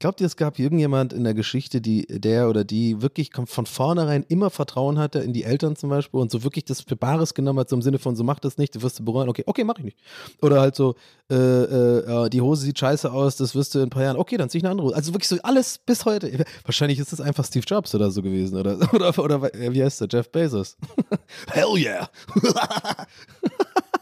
glaubt 0.00 0.20
ihr, 0.20 0.26
es 0.26 0.36
gab 0.36 0.58
irgendjemand 0.58 1.12
in 1.12 1.24
der 1.24 1.34
Geschichte, 1.34 1.80
die, 1.80 2.06
der 2.06 2.48
oder 2.48 2.64
die 2.64 3.00
wirklich 3.00 3.30
von 3.46 3.66
vornherein 3.66 4.24
immer 4.28 4.50
Vertrauen 4.50 4.98
hatte 4.98 5.20
in 5.20 5.32
die 5.32 5.44
Eltern 5.44 5.76
zum 5.76 5.90
Beispiel 5.90 6.20
und 6.20 6.30
so 6.30 6.42
wirklich 6.42 6.64
das 6.64 6.80
für 6.80 6.96
Bares 6.96 7.34
genommen 7.34 7.60
hat, 7.60 7.68
so 7.68 7.76
im 7.76 7.82
Sinne 7.82 7.98
von, 7.98 8.16
so 8.16 8.24
mach 8.24 8.38
das 8.38 8.58
nicht, 8.58 8.74
du 8.74 8.82
wirst 8.82 8.98
du 8.98 9.04
bereuen, 9.04 9.28
okay, 9.28 9.44
okay, 9.46 9.64
mach 9.64 9.78
ich 9.78 9.84
nicht. 9.84 9.98
Oder 10.42 10.60
halt 10.60 10.74
so, 10.74 10.94
äh, 11.30 11.34
äh, 11.34 12.28
die 12.28 12.40
Hose 12.40 12.64
sieht 12.64 12.78
scheiße 12.78 13.10
aus, 13.10 13.36
das 13.36 13.54
wirst 13.54 13.74
du 13.74 13.78
in 13.78 13.84
ein 13.84 13.90
paar 13.90 14.02
Jahren, 14.02 14.16
okay, 14.16 14.36
dann 14.36 14.50
zieh 14.50 14.58
ich 14.58 14.64
eine 14.64 14.72
andere 14.72 14.88
Hose. 14.88 14.96
Also 14.96 15.14
wirklich 15.14 15.28
so 15.28 15.38
alles 15.42 15.78
bis 15.78 16.04
heute. 16.04 16.44
Wahrscheinlich 16.64 16.98
ist 16.98 17.12
es 17.12 17.20
einfach 17.20 17.44
Steve 17.44 17.64
Jobs 17.66 17.94
oder 17.94 18.10
so 18.10 18.20
gewesen 18.20 18.58
oder, 18.58 18.76
oder, 18.92 19.18
oder, 19.18 19.42
oder 19.42 19.42
wie 19.52 19.82
heißt 19.82 20.00
der, 20.00 20.08
Jeff 20.10 20.30
Bezos. 20.30 20.76
Hell 21.50 21.76
yeah. 21.76 22.10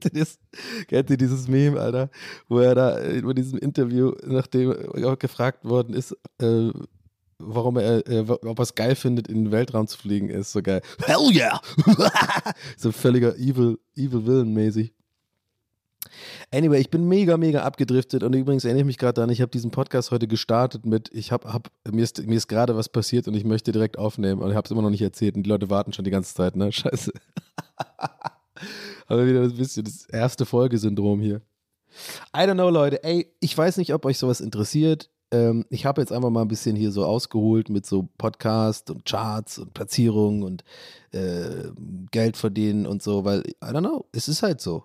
kennt, 0.00 0.14
ihr 0.14 0.20
das, 0.20 0.38
kennt 0.88 1.10
ihr 1.10 1.16
dieses 1.16 1.48
Meme, 1.48 1.80
Alter? 1.80 2.10
Wo 2.48 2.58
er 2.58 2.74
da 2.74 3.04
über 3.04 3.34
diesem 3.34 3.58
Interview, 3.58 4.12
nachdem 4.24 4.72
er 4.72 5.16
gefragt 5.16 5.64
worden 5.64 5.94
ist, 5.94 6.16
äh, 6.38 6.70
warum 7.38 7.76
er, 7.78 8.06
äh, 8.06 8.20
ob 8.28 8.58
er 8.58 8.62
es 8.62 8.74
geil 8.74 8.94
findet, 8.94 9.28
in 9.28 9.44
den 9.44 9.52
Weltraum 9.52 9.86
zu 9.86 9.98
fliegen, 9.98 10.28
ist 10.28 10.52
so 10.52 10.62
geil. 10.62 10.82
Hell 11.04 11.30
yeah! 11.32 11.60
so 12.76 12.92
völliger 12.92 13.36
Evil, 13.36 13.78
Evil 13.96 14.26
Villain 14.26 14.52
mäßig. 14.52 14.92
Anyway, 16.52 16.80
ich 16.80 16.90
bin 16.90 17.06
mega, 17.08 17.36
mega 17.36 17.62
abgedriftet 17.62 18.22
und 18.22 18.34
übrigens 18.34 18.64
erinnere 18.64 18.80
ich 18.80 18.86
mich 18.86 18.98
gerade 18.98 19.14
daran, 19.14 19.30
ich 19.30 19.40
habe 19.40 19.50
diesen 19.50 19.70
Podcast 19.70 20.10
heute 20.10 20.26
gestartet 20.26 20.86
mit, 20.86 21.10
ich 21.12 21.30
habe, 21.30 21.52
hab, 21.52 21.70
mir 21.90 22.02
ist, 22.02 22.26
mir 22.26 22.36
ist 22.36 22.48
gerade 22.48 22.74
was 22.76 22.88
passiert 22.88 23.28
und 23.28 23.34
ich 23.34 23.44
möchte 23.44 23.70
direkt 23.70 23.98
aufnehmen 23.98 24.40
und 24.40 24.50
ich 24.50 24.56
habe 24.56 24.64
es 24.64 24.70
immer 24.70 24.82
noch 24.82 24.90
nicht 24.90 25.02
erzählt 25.02 25.36
und 25.36 25.44
die 25.44 25.50
Leute 25.50 25.70
warten 25.70 25.92
schon 25.92 26.04
die 26.04 26.10
ganze 26.10 26.34
Zeit, 26.34 26.56
ne? 26.56 26.72
Scheiße. 26.72 27.12
Aber 29.06 29.26
wieder 29.26 29.42
ein 29.42 29.56
bisschen 29.56 29.84
das 29.84 30.04
erste 30.06 30.46
Folgesyndrom 30.46 31.20
hier. 31.20 31.40
I 32.34 32.40
don't 32.40 32.54
know, 32.54 32.70
Leute. 32.70 33.02
Ey, 33.02 33.32
ich 33.40 33.56
weiß 33.56 33.76
nicht, 33.76 33.92
ob 33.94 34.04
euch 34.04 34.18
sowas 34.18 34.40
interessiert. 34.40 35.10
Ähm, 35.32 35.64
ich 35.70 35.86
habe 35.86 36.00
jetzt 36.00 36.12
einfach 36.12 36.30
mal 36.30 36.42
ein 36.42 36.48
bisschen 36.48 36.76
hier 36.76 36.90
so 36.90 37.04
ausgeholt 37.04 37.68
mit 37.68 37.86
so 37.86 38.08
Podcast 38.18 38.90
und 38.90 39.04
Charts 39.04 39.58
und 39.58 39.74
Platzierungen 39.74 40.42
und 40.42 40.64
äh, 41.12 41.70
Geld 42.10 42.36
verdienen 42.36 42.86
und 42.86 43.02
so, 43.02 43.24
weil, 43.24 43.40
I 43.40 43.66
don't 43.66 43.80
know, 43.80 44.06
es 44.12 44.28
ist 44.28 44.42
halt 44.42 44.60
so. 44.60 44.84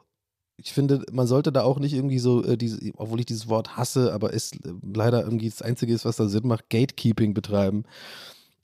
Ich 0.58 0.72
finde, 0.72 1.04
man 1.12 1.28
sollte 1.28 1.52
da 1.52 1.64
auch 1.64 1.80
nicht 1.80 1.94
irgendwie 1.94 2.20
so, 2.20 2.44
äh, 2.44 2.58
diese, 2.58 2.80
obwohl 2.96 3.20
ich 3.20 3.26
dieses 3.26 3.50
Wort 3.50 3.76
hasse, 3.76 4.14
aber 4.14 4.34
es 4.34 4.52
äh, 4.54 4.74
leider 4.94 5.24
irgendwie 5.24 5.50
das 5.50 5.62
Einzige 5.62 5.94
ist, 5.94 6.06
was 6.06 6.18
da 6.18 6.28
Sinn 6.28 6.48
macht, 6.48 6.70
Gatekeeping 6.70 7.34
betreiben. 7.34 7.84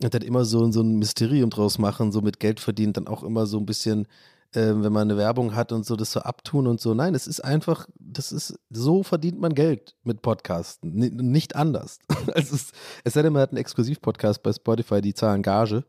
Und 0.04 0.14
dann 0.14 0.22
immer 0.24 0.46
so, 0.46 0.72
so 0.72 0.82
ein 0.82 0.98
Mysterium 0.98 1.50
draus 1.50 1.78
machen, 1.78 2.12
so 2.12 2.22
mit 2.22 2.40
Geld 2.40 2.60
verdienen, 2.60 2.94
dann 2.94 3.08
auch 3.08 3.24
immer 3.24 3.46
so 3.46 3.58
ein 3.58 3.66
bisschen 3.68 4.08
äh, 4.54 4.74
wenn 4.76 4.92
man 4.92 5.10
eine 5.10 5.18
Werbung 5.18 5.56
hat 5.56 5.72
und 5.72 5.86
so, 5.86 5.96
das 5.96 6.12
so 6.12 6.22
abtun 6.22 6.68
und 6.68 6.82
so. 6.82 6.94
Nein, 6.94 7.16
es 7.16 7.28
ist 7.28 7.40
einfach, 7.42 7.88
das 8.00 8.32
ist, 8.32 8.60
so 8.70 9.04
verdient 9.04 9.40
man 9.40 9.54
Geld 9.54 9.96
mit 10.04 10.22
Podcasten, 10.22 11.02
N 11.02 11.32
nicht 11.32 11.56
anders. 11.56 12.00
es, 12.36 12.52
ist, 12.52 12.74
es 13.04 13.14
sei 13.14 13.22
denn, 13.22 13.34
man 13.34 13.42
hat 13.42 13.52
einen 13.52 13.58
Exklusivpodcast 13.58 14.44
bei 14.44 14.54
Spotify, 14.54 15.02
die 15.02 15.14
zahlen 15.14 15.42
Gage. 15.42 15.86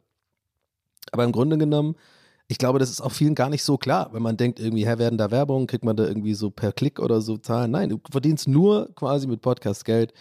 Aber 1.10 1.24
im 1.24 1.32
Grunde 1.32 1.58
genommen, 1.58 1.96
ich 2.48 2.58
glaube, 2.58 2.78
das 2.78 2.90
ist 2.90 3.00
auch 3.00 3.12
vielen 3.12 3.34
gar 3.34 3.48
nicht 3.48 3.64
so 3.64 3.78
klar, 3.78 4.10
wenn 4.12 4.22
man 4.22 4.36
denkt, 4.36 4.60
irgendwie, 4.60 4.86
hä, 4.86 4.98
werden 4.98 5.18
da 5.18 5.30
Werbung, 5.30 5.66
kriegt 5.66 5.84
man 5.84 5.96
da 5.96 6.04
irgendwie 6.04 6.34
so 6.34 6.50
per 6.50 6.72
Klick 6.72 7.00
oder 7.00 7.20
so 7.20 7.38
Zahlen. 7.38 7.70
Nein, 7.70 7.88
du 7.88 8.00
verdienst 8.10 8.46
nur 8.46 8.94
quasi 8.94 9.26
mit 9.26 9.40
Podcast 9.40 9.84
Geld 9.84 10.12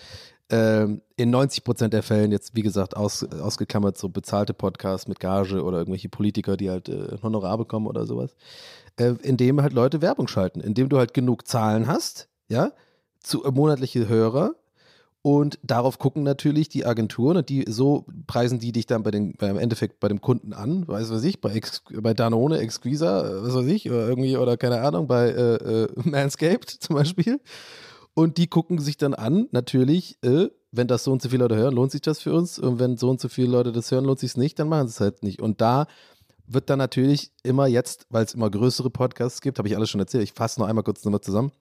ähm, 0.52 1.02
in 1.16 1.30
90 1.30 1.64
Prozent 1.64 1.94
der 1.94 2.04
Fällen 2.04 2.32
jetzt, 2.32 2.56
wie 2.56 2.62
gesagt, 2.62 2.96
aus, 2.96 3.24
ausgeklammert 3.24 3.98
so 3.98 4.10
bezahlte 4.10 4.54
Podcasts 4.54 5.08
mit 5.08 5.20
Gage 5.20 5.64
oder 5.64 5.80
irgendwelche 5.80 6.10
Politiker, 6.10 6.58
die 6.58 6.70
halt 6.70 6.90
äh, 6.90 7.18
Honorar 7.24 7.58
bekommen 7.58 7.88
oder 7.88 8.06
sowas, 8.06 8.36
äh, 8.98 9.14
indem 9.22 9.62
halt 9.62 9.74
Leute 9.74 10.02
Werbung 10.02 10.28
schalten, 10.28 10.60
indem 10.60 10.90
du 10.90 10.98
halt 10.98 11.14
genug 11.14 11.48
Zahlen 11.48 11.88
hast, 11.88 12.28
ja, 12.50 12.74
zu 13.22 13.44
äh, 13.46 13.52
monatliche 13.52 14.08
Hörer 14.10 14.56
und 15.24 15.60
darauf 15.62 16.00
gucken 16.00 16.24
natürlich 16.24 16.68
die 16.68 16.86
Agenturen 16.86 17.38
und 17.38 17.50
die 17.50 17.66
so 17.68 18.06
preisen 18.26 18.60
die 18.60 18.72
dich 18.72 18.88
dann 18.88 19.04
bei 19.04 19.12
den, 19.12 19.34
beim 19.34 19.58
Endeffekt 19.58 20.00
bei 20.00 20.08
dem 20.08 20.20
Kunden 20.20 20.52
an, 20.52 20.88
weiß 20.88 21.12
was 21.12 21.24
ich, 21.24 21.40
bei, 21.40 21.52
Ex, 21.52 21.84
bei 21.94 22.14
Danone, 22.14 22.58
Exquisa, 22.58 23.28
äh, 23.28 23.44
was 23.44 23.54
weiß 23.54 23.68
ich, 23.68 23.90
oder 23.90 24.08
irgendwie, 24.08 24.36
oder 24.38 24.58
keine 24.58 24.82
Ahnung, 24.82 25.08
bei 25.08 25.30
äh, 25.30 25.84
äh, 25.84 25.88
Manscaped 26.04 26.70
zum 26.70 26.96
Beispiel. 26.96 27.40
Und 28.14 28.38
die 28.38 28.48
gucken 28.48 28.80
sich 28.80 28.98
dann 28.98 29.14
an, 29.14 29.48
natürlich, 29.52 30.18
äh, 30.24 30.50
wenn 30.72 30.88
das 30.88 31.04
so 31.04 31.12
und 31.12 31.22
so 31.22 31.30
viele 31.30 31.44
Leute 31.44 31.56
hören, 31.56 31.74
lohnt 31.74 31.92
sich 31.92 32.02
das 32.02 32.22
für 32.22 32.34
uns. 32.34 32.60
Und 32.60 32.80
wenn 32.80 32.98
so 32.98 33.10
und 33.10 33.22
so 33.22 33.30
viele 33.30 33.50
Leute 33.50 33.72
das 33.72 33.92
hören, 33.92 34.06
lohnt 34.06 34.20
sich 34.20 34.32
es 34.32 34.38
nicht, 34.38 34.60
dann 34.60 34.70
machen 34.70 34.88
sie 34.88 34.94
es 34.94 35.00
halt 35.00 35.24
nicht. 35.24 35.42
Und 35.42 35.62
da 35.62 35.88
wird 36.48 36.70
dann 36.70 36.80
natürlich 36.80 37.32
immer 37.44 37.68
jetzt, 37.68 38.06
weil 38.10 38.26
es 38.26 38.34
immer 38.34 38.50
größere 38.50 38.90
Podcasts 38.90 39.42
gibt, 39.42 39.58
habe 39.58 39.68
ich 39.68 39.76
alles 39.76 39.90
schon 39.90 40.02
erzählt, 40.02 40.24
ich 40.24 40.34
fasse 40.34 40.60
noch 40.60 40.68
einmal 40.68 40.84
kurz 40.84 41.04
nochmal 41.06 41.22
zusammen, 41.22 41.52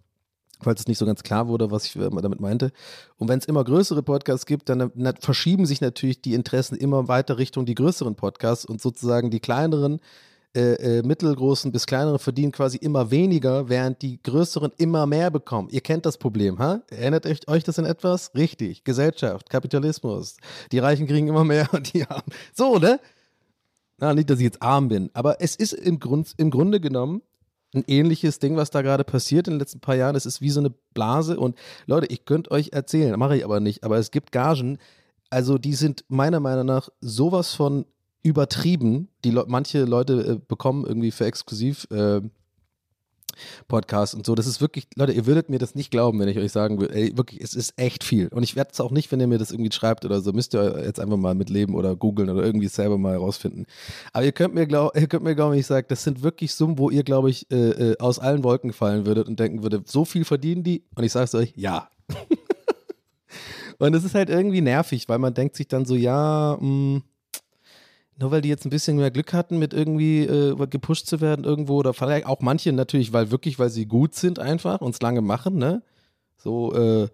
falls 0.60 0.80
es 0.80 0.88
nicht 0.88 0.98
so 0.98 1.06
ganz 1.06 1.22
klar 1.22 1.48
wurde, 1.48 1.70
was 1.70 1.86
ich 1.86 1.92
damit 1.92 2.40
meinte. 2.40 2.72
Und 3.16 3.28
wenn 3.28 3.38
es 3.38 3.44
immer 3.44 3.62
größere 3.62 4.02
Podcasts 4.02 4.46
gibt, 4.46 4.68
dann 4.68 4.90
verschieben 5.20 5.66
sich 5.66 5.80
natürlich 5.80 6.22
die 6.22 6.34
Interessen 6.34 6.76
immer 6.76 7.08
weiter 7.08 7.38
Richtung 7.38 7.66
die 7.66 7.74
größeren 7.74 8.16
Podcasts 8.16 8.64
und 8.64 8.80
sozusagen 8.80 9.30
die 9.30 9.40
kleineren 9.40 10.00
äh, 10.56 10.98
äh, 10.98 11.02
mittelgroßen 11.02 11.70
bis 11.70 11.86
kleineren 11.86 12.18
verdienen 12.18 12.50
quasi 12.50 12.76
immer 12.76 13.12
weniger, 13.12 13.68
während 13.68 14.02
die 14.02 14.20
größeren 14.20 14.72
immer 14.78 15.06
mehr 15.06 15.30
bekommen. 15.30 15.68
Ihr 15.70 15.80
kennt 15.80 16.06
das 16.06 16.18
Problem, 16.18 16.58
ha? 16.58 16.82
Erinnert 16.90 17.24
euch, 17.48 17.62
das 17.62 17.78
in 17.78 17.84
etwas? 17.84 18.32
Richtig. 18.34 18.82
Gesellschaft, 18.82 19.48
Kapitalismus. 19.48 20.38
Die 20.72 20.80
Reichen 20.80 21.06
kriegen 21.06 21.28
immer 21.28 21.44
mehr 21.44 21.68
und 21.72 21.92
die 21.94 22.04
Armen. 22.04 22.32
So, 22.52 22.78
ne? 22.78 22.98
Na, 23.98 24.12
nicht, 24.12 24.28
dass 24.28 24.38
ich 24.38 24.44
jetzt 24.44 24.60
arm 24.60 24.88
bin, 24.88 25.10
aber 25.12 25.40
es 25.40 25.54
ist 25.54 25.72
im, 25.72 26.00
Grund, 26.00 26.34
im 26.36 26.50
Grunde 26.50 26.80
genommen 26.80 27.22
ein 27.72 27.84
ähnliches 27.86 28.40
Ding, 28.40 28.56
was 28.56 28.70
da 28.70 28.82
gerade 28.82 29.04
passiert 29.04 29.46
in 29.46 29.54
den 29.54 29.60
letzten 29.60 29.78
paar 29.78 29.94
Jahren. 29.94 30.16
Es 30.16 30.26
ist 30.26 30.40
wie 30.40 30.50
so 30.50 30.58
eine 30.58 30.70
Blase 30.94 31.38
und 31.38 31.56
Leute, 31.86 32.06
ich 32.06 32.24
könnte 32.24 32.50
euch 32.50 32.70
erzählen, 32.72 33.16
mache 33.18 33.36
ich 33.36 33.44
aber 33.44 33.60
nicht, 33.60 33.84
aber 33.84 33.98
es 33.98 34.10
gibt 34.10 34.32
Gagen, 34.32 34.78
also 35.28 35.58
die 35.58 35.74
sind 35.74 36.04
meiner 36.08 36.40
Meinung 36.40 36.66
nach 36.66 36.88
sowas 37.00 37.54
von 37.54 37.84
übertrieben. 38.22 39.08
Die 39.24 39.30
Le 39.30 39.44
manche 39.48 39.84
Leute 39.84 40.12
äh, 40.26 40.38
bekommen 40.46 40.84
irgendwie 40.86 41.10
für 41.10 41.26
exklusiv 41.26 41.86
äh, 41.90 42.20
Podcast 43.68 44.14
und 44.14 44.26
so. 44.26 44.34
Das 44.34 44.46
ist 44.46 44.60
wirklich, 44.60 44.86
Leute, 44.96 45.12
ihr 45.12 45.26
würdet 45.26 45.48
mir 45.48 45.58
das 45.58 45.74
nicht 45.74 45.90
glauben, 45.90 46.18
wenn 46.18 46.28
ich 46.28 46.38
euch 46.38 46.52
sagen 46.52 46.80
würde, 46.80 46.94
ey, 46.94 47.16
wirklich, 47.16 47.40
es 47.40 47.54
ist 47.54 47.74
echt 47.76 48.04
viel. 48.04 48.28
Und 48.28 48.42
ich 48.42 48.56
werde 48.56 48.70
es 48.72 48.80
auch 48.80 48.90
nicht, 48.90 49.10
wenn 49.12 49.20
ihr 49.20 49.26
mir 49.26 49.38
das 49.38 49.50
irgendwie 49.52 49.72
schreibt 49.72 50.04
oder 50.04 50.20
so, 50.20 50.32
müsst 50.32 50.54
ihr 50.54 50.82
jetzt 50.84 51.00
einfach 51.00 51.16
mal 51.16 51.34
mitleben 51.34 51.74
oder 51.74 51.96
googeln 51.96 52.30
oder 52.30 52.44
irgendwie 52.44 52.68
selber 52.68 52.98
mal 52.98 53.12
herausfinden. 53.12 53.66
Aber 54.12 54.24
ihr 54.24 54.32
könnt 54.32 54.54
mir 54.54 54.66
glauben, 54.66 54.98
ihr 54.98 55.06
könnt 55.06 55.24
mir 55.24 55.34
glauben, 55.34 55.54
ich 55.54 55.66
sage, 55.66 55.86
das 55.88 56.04
sind 56.04 56.22
wirklich 56.22 56.54
Summen, 56.54 56.78
wo 56.78 56.90
ihr, 56.90 57.02
glaube 57.02 57.30
ich, 57.30 57.50
äh, 57.50 57.92
äh, 57.92 57.98
aus 57.98 58.18
allen 58.18 58.44
Wolken 58.44 58.72
fallen 58.72 59.06
würdet 59.06 59.28
und 59.28 59.40
denken 59.40 59.62
würdet, 59.62 59.88
so 59.88 60.04
viel 60.04 60.24
verdienen 60.24 60.62
die? 60.62 60.84
Und 60.94 61.04
ich 61.04 61.12
sage 61.12 61.24
es 61.24 61.34
euch, 61.34 61.52
ja. 61.56 61.88
und 63.78 63.94
es 63.94 64.04
ist 64.04 64.14
halt 64.14 64.30
irgendwie 64.30 64.60
nervig, 64.60 65.08
weil 65.08 65.18
man 65.18 65.34
denkt 65.34 65.56
sich 65.56 65.68
dann 65.68 65.84
so, 65.84 65.94
ja, 65.94 66.56
mh, 66.60 67.02
nur 68.20 68.30
weil 68.30 68.42
die 68.42 68.50
jetzt 68.50 68.66
ein 68.66 68.70
bisschen 68.70 68.98
mehr 68.98 69.10
Glück 69.10 69.32
hatten, 69.32 69.58
mit 69.58 69.72
irgendwie 69.72 70.24
äh, 70.24 70.54
gepusht 70.66 71.06
zu 71.06 71.20
werden 71.20 71.44
irgendwo 71.44 71.76
oder 71.76 71.94
vielleicht 71.94 72.26
auch 72.26 72.40
manche 72.40 72.72
natürlich, 72.72 73.12
weil 73.12 73.30
wirklich, 73.30 73.58
weil 73.58 73.70
sie 73.70 73.86
gut 73.86 74.14
sind 74.14 74.38
einfach 74.38 74.82
und 74.82 74.94
es 74.94 75.00
lange 75.00 75.22
machen, 75.22 75.56
ne? 75.56 75.82
So 76.36 76.74
äh, 76.74 77.08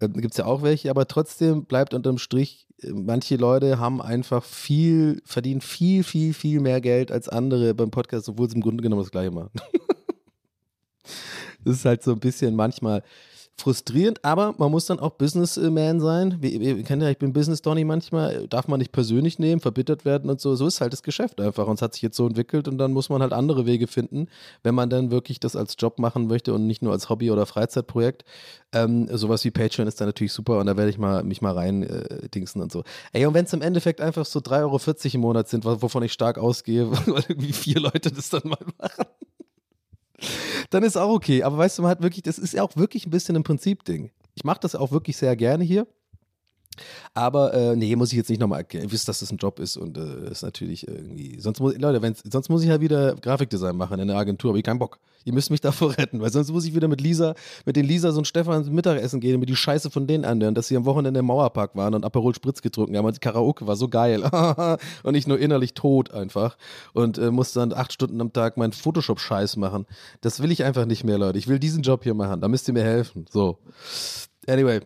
gibt 0.00 0.32
es 0.32 0.38
ja 0.38 0.46
auch 0.46 0.62
welche, 0.62 0.90
aber 0.90 1.06
trotzdem 1.06 1.64
bleibt 1.64 1.94
unterm 1.94 2.18
Strich, 2.18 2.66
äh, 2.82 2.90
manche 2.90 3.36
Leute 3.36 3.78
haben 3.78 4.02
einfach 4.02 4.44
viel, 4.44 5.22
verdienen 5.24 5.60
viel, 5.60 6.02
viel, 6.02 6.34
viel 6.34 6.60
mehr 6.60 6.80
Geld 6.80 7.12
als 7.12 7.28
andere 7.28 7.74
beim 7.74 7.92
Podcast, 7.92 8.28
obwohl 8.28 8.48
sie 8.48 8.56
im 8.56 8.62
Grunde 8.62 8.82
genommen 8.82 9.02
das 9.02 9.12
gleiche 9.12 9.30
machen. 9.30 9.50
das 11.64 11.76
ist 11.76 11.84
halt 11.84 12.02
so 12.02 12.12
ein 12.12 12.20
bisschen 12.20 12.56
manchmal 12.56 13.04
frustrierend, 13.60 14.24
aber 14.24 14.54
man 14.58 14.70
muss 14.70 14.86
dann 14.86 15.00
auch 15.00 15.10
Businessman 15.10 16.00
sein. 16.00 16.38
Wir, 16.40 16.60
wir 16.60 16.82
kennen 16.84 17.02
ja, 17.02 17.10
ich 17.10 17.18
bin 17.18 17.32
Business 17.32 17.60
Donny 17.60 17.84
manchmal, 17.84 18.46
darf 18.46 18.68
man 18.68 18.78
nicht 18.78 18.92
persönlich 18.92 19.38
nehmen, 19.38 19.60
verbittert 19.60 20.04
werden 20.04 20.30
und 20.30 20.40
so. 20.40 20.54
So 20.54 20.66
ist 20.66 20.80
halt 20.80 20.92
das 20.92 21.02
Geschäft 21.02 21.40
einfach 21.40 21.66
und 21.66 21.74
es 21.74 21.82
hat 21.82 21.94
sich 21.94 22.02
jetzt 22.02 22.16
so 22.16 22.26
entwickelt 22.26 22.68
und 22.68 22.78
dann 22.78 22.92
muss 22.92 23.08
man 23.08 23.20
halt 23.20 23.32
andere 23.32 23.66
Wege 23.66 23.88
finden, 23.88 24.28
wenn 24.62 24.74
man 24.74 24.88
dann 24.88 25.10
wirklich 25.10 25.40
das 25.40 25.56
als 25.56 25.74
Job 25.78 25.98
machen 25.98 26.28
möchte 26.28 26.54
und 26.54 26.66
nicht 26.66 26.82
nur 26.82 26.92
als 26.92 27.08
Hobby 27.08 27.30
oder 27.30 27.46
Freizeitprojekt. 27.46 28.24
Ähm, 28.72 29.08
sowas 29.10 29.44
wie 29.44 29.50
Patreon 29.50 29.88
ist 29.88 30.00
dann 30.00 30.08
natürlich 30.08 30.32
super 30.32 30.60
und 30.60 30.66
da 30.66 30.76
werde 30.76 30.90
ich 30.90 30.98
mal, 30.98 31.24
mich 31.24 31.42
mal 31.42 31.52
rein 31.52 31.82
äh, 31.82 32.28
dingsen 32.28 32.62
und 32.62 32.70
so. 32.70 32.84
Ey, 33.12 33.26
und 33.26 33.34
wenn 33.34 33.44
es 33.44 33.52
im 33.52 33.62
Endeffekt 33.62 34.00
einfach 34.00 34.24
so 34.24 34.38
3,40 34.38 34.54
Euro 34.62 35.14
im 35.14 35.20
Monat 35.20 35.48
sind, 35.48 35.64
wovon 35.64 36.02
ich 36.04 36.12
stark 36.12 36.38
ausgehe, 36.38 36.90
weil 37.06 37.24
irgendwie 37.28 37.52
vier 37.52 37.80
Leute 37.80 38.12
das 38.12 38.28
dann 38.30 38.42
mal 38.44 38.58
machen 38.78 39.06
dann 40.70 40.82
ist 40.82 40.96
auch 40.96 41.10
okay. 41.10 41.42
Aber 41.42 41.58
weißt 41.58 41.78
du, 41.78 41.82
man 41.82 41.90
hat 41.90 42.02
wirklich, 42.02 42.22
das 42.22 42.38
ist 42.38 42.54
ja 42.54 42.62
auch 42.62 42.76
wirklich 42.76 43.06
ein 43.06 43.10
bisschen 43.10 43.36
ein 43.36 43.42
Prinzipding. 43.42 44.10
Ich 44.34 44.44
mache 44.44 44.60
das 44.60 44.74
auch 44.74 44.92
wirklich 44.92 45.16
sehr 45.16 45.36
gerne 45.36 45.64
hier. 45.64 45.86
Aber 47.14 47.54
äh, 47.54 47.76
nee, 47.76 47.94
muss 47.96 48.12
ich 48.12 48.16
jetzt 48.16 48.30
nicht 48.30 48.40
nochmal 48.40 48.60
erklären. 48.60 48.84
Ihr 48.84 48.92
wisst, 48.92 49.08
dass 49.08 49.20
das 49.20 49.30
ein 49.30 49.38
Job 49.38 49.58
ist 49.58 49.76
und 49.76 49.96
äh, 49.96 50.30
ist 50.30 50.42
natürlich 50.42 50.86
irgendwie. 50.86 51.40
Sonst 51.40 51.60
muss, 51.60 51.76
Leute, 51.76 52.14
sonst 52.30 52.48
muss 52.48 52.62
ich 52.62 52.68
ja 52.68 52.80
wieder 52.80 53.14
Grafikdesign 53.16 53.76
machen 53.76 53.98
in 54.00 54.08
der 54.08 54.16
Agentur, 54.16 54.50
aber 54.50 54.58
ich 54.58 54.64
keinen 54.64 54.78
Bock. 54.78 54.98
Ihr 55.24 55.32
müsst 55.32 55.50
mich 55.50 55.60
davor 55.60 55.96
retten, 55.96 56.20
weil 56.20 56.30
sonst 56.30 56.50
muss 56.50 56.64
ich 56.64 56.74
wieder 56.74 56.88
mit 56.88 57.00
Lisa, 57.00 57.34
mit 57.64 57.76
den 57.76 57.84
Lisa 57.84 58.08
ein 58.08 58.24
Stefan 58.24 58.72
Mittagessen 58.72 59.20
gehen 59.20 59.34
und 59.34 59.40
mir 59.40 59.46
die 59.46 59.56
Scheiße 59.56 59.90
von 59.90 60.06
denen 60.06 60.24
anhören, 60.24 60.54
dass 60.54 60.68
sie 60.68 60.76
am 60.76 60.84
Wochenende 60.84 61.20
im 61.20 61.26
Mauerpark 61.26 61.76
waren 61.76 61.94
und 61.94 62.04
Aperol 62.04 62.34
Spritz 62.34 62.62
getrunken 62.62 62.96
haben 62.96 63.04
und 63.04 63.16
die 63.16 63.20
Karaoke 63.20 63.66
war 63.66 63.76
so 63.76 63.88
geil. 63.88 64.22
und 65.02 65.14
ich 65.14 65.26
nur 65.26 65.38
innerlich 65.38 65.74
tot 65.74 66.12
einfach 66.12 66.56
und 66.94 67.18
äh, 67.18 67.30
musste 67.30 67.60
dann 67.60 67.72
acht 67.72 67.92
Stunden 67.92 68.20
am 68.20 68.32
Tag 68.32 68.56
meinen 68.56 68.72
Photoshop-Scheiß 68.72 69.56
machen. 69.56 69.86
Das 70.20 70.42
will 70.42 70.50
ich 70.50 70.64
einfach 70.64 70.86
nicht 70.86 71.04
mehr, 71.04 71.18
Leute. 71.18 71.38
Ich 71.38 71.48
will 71.48 71.58
diesen 71.58 71.82
Job 71.82 72.04
hier 72.04 72.14
machen. 72.14 72.40
Da 72.40 72.48
müsst 72.48 72.68
ihr 72.68 72.74
mir 72.74 72.84
helfen. 72.84 73.26
So. 73.30 73.58
Anyway, 74.46 74.80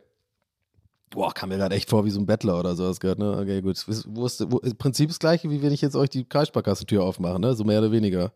Boah, 1.12 1.32
kam 1.34 1.50
mir 1.50 1.58
gerade 1.58 1.74
echt 1.74 1.90
vor 1.90 2.06
wie 2.06 2.10
so 2.10 2.18
ein 2.18 2.24
Bettler 2.24 2.58
oder 2.58 2.74
sowas 2.74 2.98
gehört, 2.98 3.18
ne? 3.18 3.36
Okay, 3.36 3.60
gut. 3.60 3.84
Wo 4.06 4.24
ist, 4.24 4.50
wo, 4.50 4.58
Im 4.60 4.76
Prinzip 4.76 5.08
das 5.08 5.18
gleiche, 5.18 5.50
wie 5.50 5.62
wenn 5.62 5.72
ich 5.72 5.82
jetzt 5.82 5.94
euch 5.94 6.08
die 6.08 6.24
Kreissparkassentür 6.24 7.04
aufmache, 7.04 7.38
ne? 7.38 7.54
So 7.54 7.64
mehr 7.64 7.80
oder 7.80 7.92
weniger. 7.92 8.32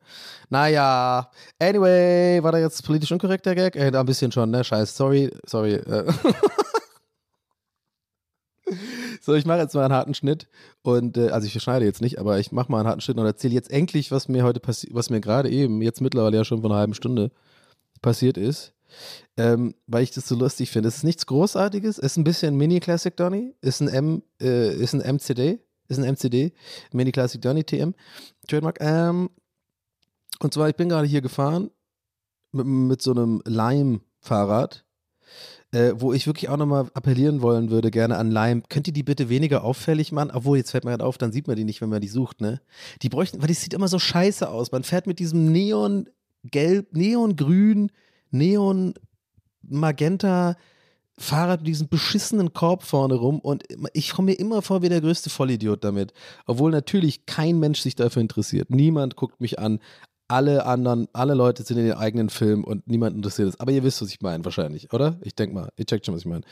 Naja. 0.51 1.31
Anyway, 1.59 2.43
war 2.43 2.53
da 2.53 2.59
jetzt 2.59 2.85
politisch 2.85 3.11
unkorrekt, 3.11 3.47
der 3.47 3.55
Gag? 3.55 3.77
Ey, 3.77 3.91
da 3.91 4.01
ein 4.01 4.07
bisschen 4.07 4.31
schon, 4.31 4.51
ne? 4.51 4.63
Scheiße. 4.63 4.95
Sorry, 4.95 5.33
sorry. 5.47 5.77
Äh. 5.77 6.13
so, 9.23 9.33
ich 9.33 9.47
mache 9.47 9.61
jetzt 9.61 9.75
mal 9.75 9.85
einen 9.85 9.95
harten 9.95 10.13
Schnitt 10.13 10.47
und, 10.83 11.17
äh, 11.17 11.31
also 11.31 11.47
ich 11.47 11.55
schneide 11.63 11.87
jetzt 11.87 12.03
nicht, 12.03 12.19
aber 12.19 12.39
ich 12.39 12.53
mache 12.53 12.71
mal 12.71 12.81
einen 12.81 12.89
harten 12.89 13.01
Schnitt 13.01 13.17
und 13.17 13.25
erzähle 13.25 13.55
jetzt 13.55 13.71
endlich, 13.71 14.11
was 14.11 14.29
mir 14.29 14.45
heute 14.45 14.61
passiert, 14.61 14.95
was 14.95 15.09
mir 15.09 15.23
gerade 15.23 15.49
eben, 15.49 15.81
jetzt 15.81 16.03
mittlerweile 16.03 16.37
ja 16.37 16.45
schon 16.45 16.61
vor 16.61 16.71
einer 16.71 16.79
halben 16.79 16.95
Stunde 16.95 17.31
passiert 18.03 18.37
ist 18.37 18.76
ähm, 19.37 19.75
weil 19.87 20.03
ich 20.03 20.11
das 20.11 20.29
so 20.29 20.35
lustig 20.35 20.71
finde. 20.71 20.89
Es 20.89 20.99
ist 20.99 21.05
nichts 21.05 21.27
Großartiges, 21.27 21.99
es 21.99 22.05
ist 22.05 22.17
ein 22.17 22.25
bisschen 22.25 22.57
Mini-Classic 22.57 23.17
Donny, 23.17 23.55
ist 23.61 23.81
ein 23.81 23.89
M, 23.89 24.23
äh, 24.41 24.75
ist 24.75 24.95
ein 24.95 25.01
MCD, 25.01 25.61
ist 25.89 25.99
ein 25.99 26.05
MCD, 26.05 26.53
Mini 26.93 27.13
Classic 27.13 27.41
Donny 27.41 27.65
TM, 27.65 27.95
Trademark. 28.49 28.79
Ähm, 28.81 29.31
und 30.41 30.55
zwar, 30.55 30.69
ich 30.69 30.77
bin 30.77 30.89
gerade 30.89 31.07
hier 31.07 31.21
gefahren 31.21 31.71
mit, 32.53 32.67
mit 32.67 33.03
so 33.03 33.13
einem 33.13 33.43
Lime-Fahrrad. 33.45 34.85
Äh, 35.73 35.95
wo 35.97 36.13
ich 36.13 36.29
wirklich 36.29 36.49
auch 36.49 36.57
nochmal 36.57 36.89
appellieren 36.95 37.43
wollen 37.43 37.71
würde, 37.71 37.91
gerne 37.91 38.17
an 38.19 38.31
Lime. 38.31 38.63
Könnt 38.69 38.87
ihr 38.87 38.93
die 38.93 39.03
bitte 39.03 39.29
weniger 39.29 39.65
auffällig 39.65 40.13
machen? 40.13 40.31
Obwohl, 40.33 40.59
jetzt 40.59 40.71
fällt 40.71 40.85
mir 40.85 40.93
gerade 40.93 41.05
auf, 41.05 41.19
dann 41.19 41.33
sieht 41.33 41.49
man 41.49 41.57
die 41.57 41.65
nicht, 41.65 41.81
wenn 41.81 41.89
man 41.89 42.01
die 42.01 42.09
sucht, 42.09 42.41
ne? 42.41 42.61
Die 43.03 43.09
bräuchten, 43.09 43.41
weil 43.41 43.49
die 43.49 43.55
sieht 43.55 43.75
immer 43.75 43.89
so 43.89 43.99
scheiße 43.99 44.49
aus. 44.49 44.71
Man 44.71 44.85
fährt 44.85 45.09
mit 45.09 45.19
diesem 45.19 45.51
Neon-Gelb, 45.51 46.97
Neongrün, 46.97 47.91
Neon 48.31 48.95
Magenta 49.63 50.57
Fahrrad 51.19 51.61
mit 51.61 51.69
diesem 51.69 51.89
beschissenen 51.89 52.53
Korb 52.53 52.83
vorne 52.83 53.15
rum 53.15 53.39
und 53.41 53.65
ich 53.95 54.13
komme 54.13 54.33
mir 54.33 54.39
immer 54.39 54.61
vor 54.61 54.83
wie 54.83 54.91
der 54.91 55.01
größte 55.01 55.31
Vollidiot 55.31 55.83
damit. 55.83 56.13
Obwohl 56.47 56.71
natürlich 56.71 57.25
kein 57.25 57.59
Mensch 57.59 57.81
sich 57.81 57.95
dafür 57.95 58.21
interessiert. 58.21 58.71
Niemand 58.71 59.17
guckt 59.17 59.41
mich 59.41 59.59
an. 59.59 59.81
Alle 60.29 60.67
anderen, 60.67 61.09
alle 61.13 61.35
Leute 61.35 61.63
sind 61.63 61.79
in 61.79 61.85
den 61.85 61.95
eigenen 61.95 62.29
Film 62.29 62.65
und 62.65 62.87
niemand 62.87 63.17
interessiert 63.17 63.49
es. 63.49 63.61
Aber 63.61 63.73
ihr 63.73 63.83
wisst, 63.83 64.03
was 64.03 64.11
ich 64.11 64.21
meine, 64.21 64.45
wahrscheinlich, 64.45 64.93
oder? 64.93 65.19
Ich 65.23 65.35
denke 65.35 65.55
mal, 65.55 65.71
ihr 65.77 65.87
checkt 65.87 66.05
schon, 66.05 66.15
was 66.15 66.23
ich 66.23 66.29
meine. 66.29 66.45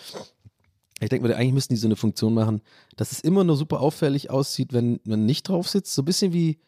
Ich 1.01 1.09
denke 1.09 1.27
mir, 1.27 1.37
eigentlich 1.37 1.53
müssten 1.53 1.75
die 1.75 1.81
so 1.81 1.89
eine 1.89 1.97
Funktion 1.97 2.33
machen, 2.33 2.63
dass 2.97 3.13
es 3.13 3.21
immer 3.21 3.45
nur 3.45 3.57
super 3.57 3.81
auffällig 3.81 4.31
aussieht, 4.31 4.73
wenn 4.73 5.01
man 5.05 5.27
nicht 5.27 5.49
drauf 5.49 5.69
sitzt. 5.69 5.93
So 5.95 6.03
ein 6.03 6.07
bisschen 6.07 6.33
wie, 6.33 6.61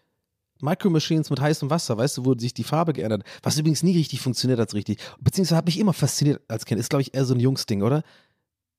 Micro 0.60 0.90
Machines 0.90 1.30
mit 1.30 1.40
heißem 1.40 1.70
Wasser, 1.70 1.96
weißt 1.98 2.18
du, 2.18 2.24
wo 2.24 2.34
sich 2.34 2.54
die 2.54 2.64
Farbe 2.64 2.92
geändert 2.92 3.22
hat. 3.22 3.28
Was 3.42 3.58
übrigens 3.58 3.82
nie 3.82 3.96
richtig 3.96 4.20
funktioniert 4.20 4.58
als 4.58 4.74
richtig. 4.74 4.98
Beziehungsweise 5.20 5.56
hat 5.56 5.66
mich 5.66 5.78
immer 5.78 5.92
fasziniert 5.92 6.40
als 6.48 6.64
Kind. 6.64 6.80
Ist, 6.80 6.90
glaube 6.90 7.02
ich, 7.02 7.14
eher 7.14 7.24
so 7.24 7.34
ein 7.34 7.40
Jungsding, 7.40 7.82
oder? 7.82 8.02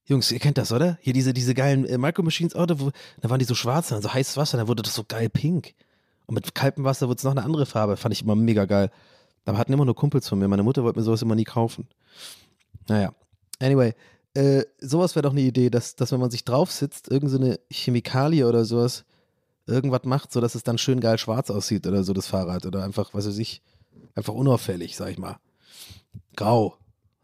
Jungs, 0.05 0.31
ihr 0.31 0.39
kennt 0.39 0.57
das, 0.57 0.71
oder? 0.71 0.97
Hier 1.01 1.13
diese, 1.13 1.33
diese 1.33 1.53
geilen 1.53 1.85
äh, 1.85 1.97
Micro 1.97 2.23
Machines, 2.23 2.55
oh, 2.55 2.65
da, 2.65 2.75
da 2.75 3.29
waren 3.29 3.39
die 3.39 3.45
so 3.45 3.55
schwarz, 3.55 3.89
dann 3.89 4.01
so 4.01 4.13
heißes 4.13 4.37
Wasser, 4.37 4.57
dann 4.57 4.67
wurde 4.67 4.83
das 4.83 4.93
so 4.93 5.03
geil 5.03 5.29
pink. 5.29 5.73
Und 6.27 6.35
mit 6.35 6.55
kaltem 6.55 6.83
Wasser 6.83 7.07
wurde 7.07 7.17
es 7.17 7.23
noch 7.23 7.31
eine 7.31 7.43
andere 7.43 7.65
Farbe. 7.65 7.97
Fand 7.97 8.13
ich 8.13 8.21
immer 8.21 8.35
mega 8.35 8.65
geil. 8.65 8.91
Aber 9.45 9.57
hatten 9.57 9.73
immer 9.73 9.85
nur 9.85 9.95
Kumpels 9.95 10.27
von 10.27 10.39
mir. 10.39 10.47
Meine 10.47 10.63
Mutter 10.63 10.83
wollte 10.83 10.99
mir 10.99 11.03
sowas 11.03 11.21
immer 11.21 11.35
nie 11.35 11.45
kaufen. 11.45 11.87
Naja. 12.87 13.13
Anyway, 13.59 13.93
äh, 14.33 14.65
sowas 14.79 15.15
wäre 15.15 15.23
doch 15.23 15.31
eine 15.31 15.41
Idee, 15.41 15.69
dass, 15.69 15.95
dass 15.95 16.11
wenn 16.11 16.19
man 16.19 16.29
sich 16.29 16.43
drauf 16.43 16.71
sitzt, 16.71 17.09
irgendeine 17.09 17.53
so 17.53 17.59
Chemikalie 17.71 18.45
oder 18.45 18.65
sowas 18.65 19.05
irgendwas 19.67 20.03
macht, 20.03 20.31
sodass 20.31 20.55
es 20.55 20.63
dann 20.63 20.77
schön 20.77 20.99
geil 20.99 21.17
schwarz 21.17 21.49
aussieht 21.49 21.85
oder 21.85 22.03
so, 22.03 22.13
das 22.13 22.27
Fahrrad. 22.27 22.65
Oder 22.65 22.83
einfach, 22.83 23.13
was 23.13 23.27
weiß 23.27 23.37
ich, 23.37 23.61
einfach 24.15 24.33
unauffällig, 24.33 24.95
sag 24.95 25.11
ich 25.11 25.17
mal. 25.17 25.37
Grau. 26.35 26.75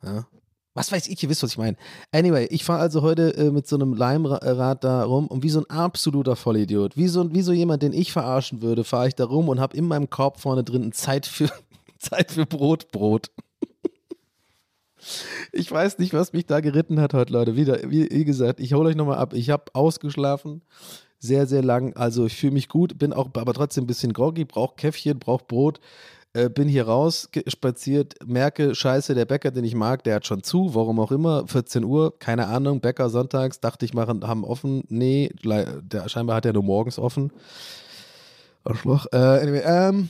Ja. 0.03 0.27
Was 0.75 0.91
weiß 0.91 1.07
ich, 1.07 1.21
ihr 1.21 1.29
wisst, 1.29 1.43
was 1.43 1.51
ich 1.51 1.57
meine. 1.57 1.77
Anyway, 2.11 2.47
ich 2.49 2.63
fahre 2.63 2.79
also 2.79 3.03
heute 3.03 3.35
äh, 3.37 3.51
mit 3.51 3.67
so 3.67 3.75
einem 3.75 3.93
Leimrad 3.93 4.83
da 4.83 5.03
rum 5.03 5.27
und 5.27 5.43
wie 5.43 5.49
so 5.49 5.59
ein 5.59 5.69
absoluter 5.69 6.35
Vollidiot, 6.35 6.97
wie 6.97 7.07
so, 7.07 7.31
wie 7.31 7.43
so 7.43 7.53
jemand, 7.53 7.83
den 7.83 7.93
ich 7.93 8.11
verarschen 8.11 8.61
würde, 8.63 8.83
fahre 8.83 9.07
ich 9.07 9.15
da 9.15 9.25
rum 9.25 9.49
und 9.49 9.59
habe 9.59 9.77
in 9.77 9.85
meinem 9.85 10.09
Korb 10.09 10.39
vorne 10.39 10.63
drin 10.63 10.91
Zeit 10.91 11.27
für, 11.27 11.49
Zeit 11.99 12.31
für 12.31 12.47
Brot, 12.47 12.91
Brot. 12.91 13.29
Ich 15.51 15.71
weiß 15.71 15.99
nicht, 15.99 16.13
was 16.13 16.33
mich 16.33 16.45
da 16.45 16.59
geritten 16.59 16.99
hat 16.99 17.13
heute, 17.13 17.33
Leute. 17.33 17.55
Wieder, 17.55 17.91
wie, 17.91 18.09
wie 18.09 18.25
gesagt, 18.25 18.59
ich 18.59 18.73
hole 18.73 18.89
euch 18.89 18.95
nochmal 18.95 19.17
ab. 19.17 19.33
Ich 19.33 19.49
habe 19.49 19.65
ausgeschlafen 19.73 20.63
sehr, 21.23 21.47
sehr 21.47 21.63
lang. 21.63 21.95
Also 21.95 22.25
ich 22.25 22.35
fühle 22.35 22.53
mich 22.53 22.67
gut, 22.67 22.97
bin 22.97 23.13
auch 23.13 23.29
aber 23.33 23.53
trotzdem 23.53 23.85
ein 23.85 23.87
bisschen 23.87 24.11
groggy, 24.11 24.43
brauche 24.43 24.75
Käffchen, 24.75 25.19
brauche 25.19 25.45
Brot. 25.45 25.79
Äh, 26.33 26.49
bin 26.49 26.67
hier 26.67 26.87
raus 26.87 27.29
spaziert, 27.47 28.15
merke, 28.25 28.73
scheiße, 28.73 29.13
der 29.13 29.25
Bäcker, 29.25 29.51
den 29.51 29.63
ich 29.63 29.75
mag, 29.75 30.03
der 30.03 30.15
hat 30.15 30.25
schon 30.25 30.41
zu, 30.41 30.73
warum 30.73 30.99
auch 30.99 31.11
immer, 31.11 31.47
14 31.47 31.83
Uhr, 31.83 32.17
keine 32.17 32.47
Ahnung, 32.47 32.81
Bäcker 32.81 33.09
sonntags, 33.11 33.59
dachte 33.59 33.85
ich, 33.85 33.93
machen, 33.93 34.27
haben 34.27 34.43
offen. 34.43 34.83
Nee, 34.89 35.29
der, 35.43 36.09
scheinbar 36.09 36.37
hat 36.37 36.45
er 36.45 36.53
nur 36.53 36.63
morgens 36.63 36.97
offen. 36.97 37.31
Arschloch. 38.63 39.05
Äh, 39.11 39.17
anyway, 39.17 39.61
ähm, 39.63 40.09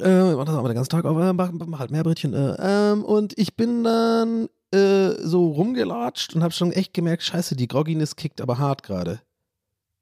äh, 0.00 0.04
das 0.44 0.48
aber 0.50 0.68
den 0.68 0.74
ganzen 0.76 0.90
Tag 0.90 1.06
auf, 1.06 1.16
äh, 1.16 1.32
mach, 1.32 1.50
mach 1.50 1.78
halt 1.78 1.90
mehr 1.90 2.04
Brötchen. 2.04 2.34
Äh, 2.34 2.56
ähm, 2.60 3.04
und 3.04 3.36
ich 3.38 3.56
bin 3.56 3.84
dann 3.84 4.48
äh, 4.70 5.12
so 5.22 5.48
rumgelatscht 5.48 6.34
und 6.34 6.42
habe 6.42 6.52
schon 6.52 6.72
echt 6.72 6.92
gemerkt, 6.92 7.22
scheiße, 7.22 7.56
die 7.56 7.68
Grogginess 7.68 8.16
kickt 8.16 8.40
aber 8.40 8.58
hart 8.58 8.82
gerade. 8.82 9.20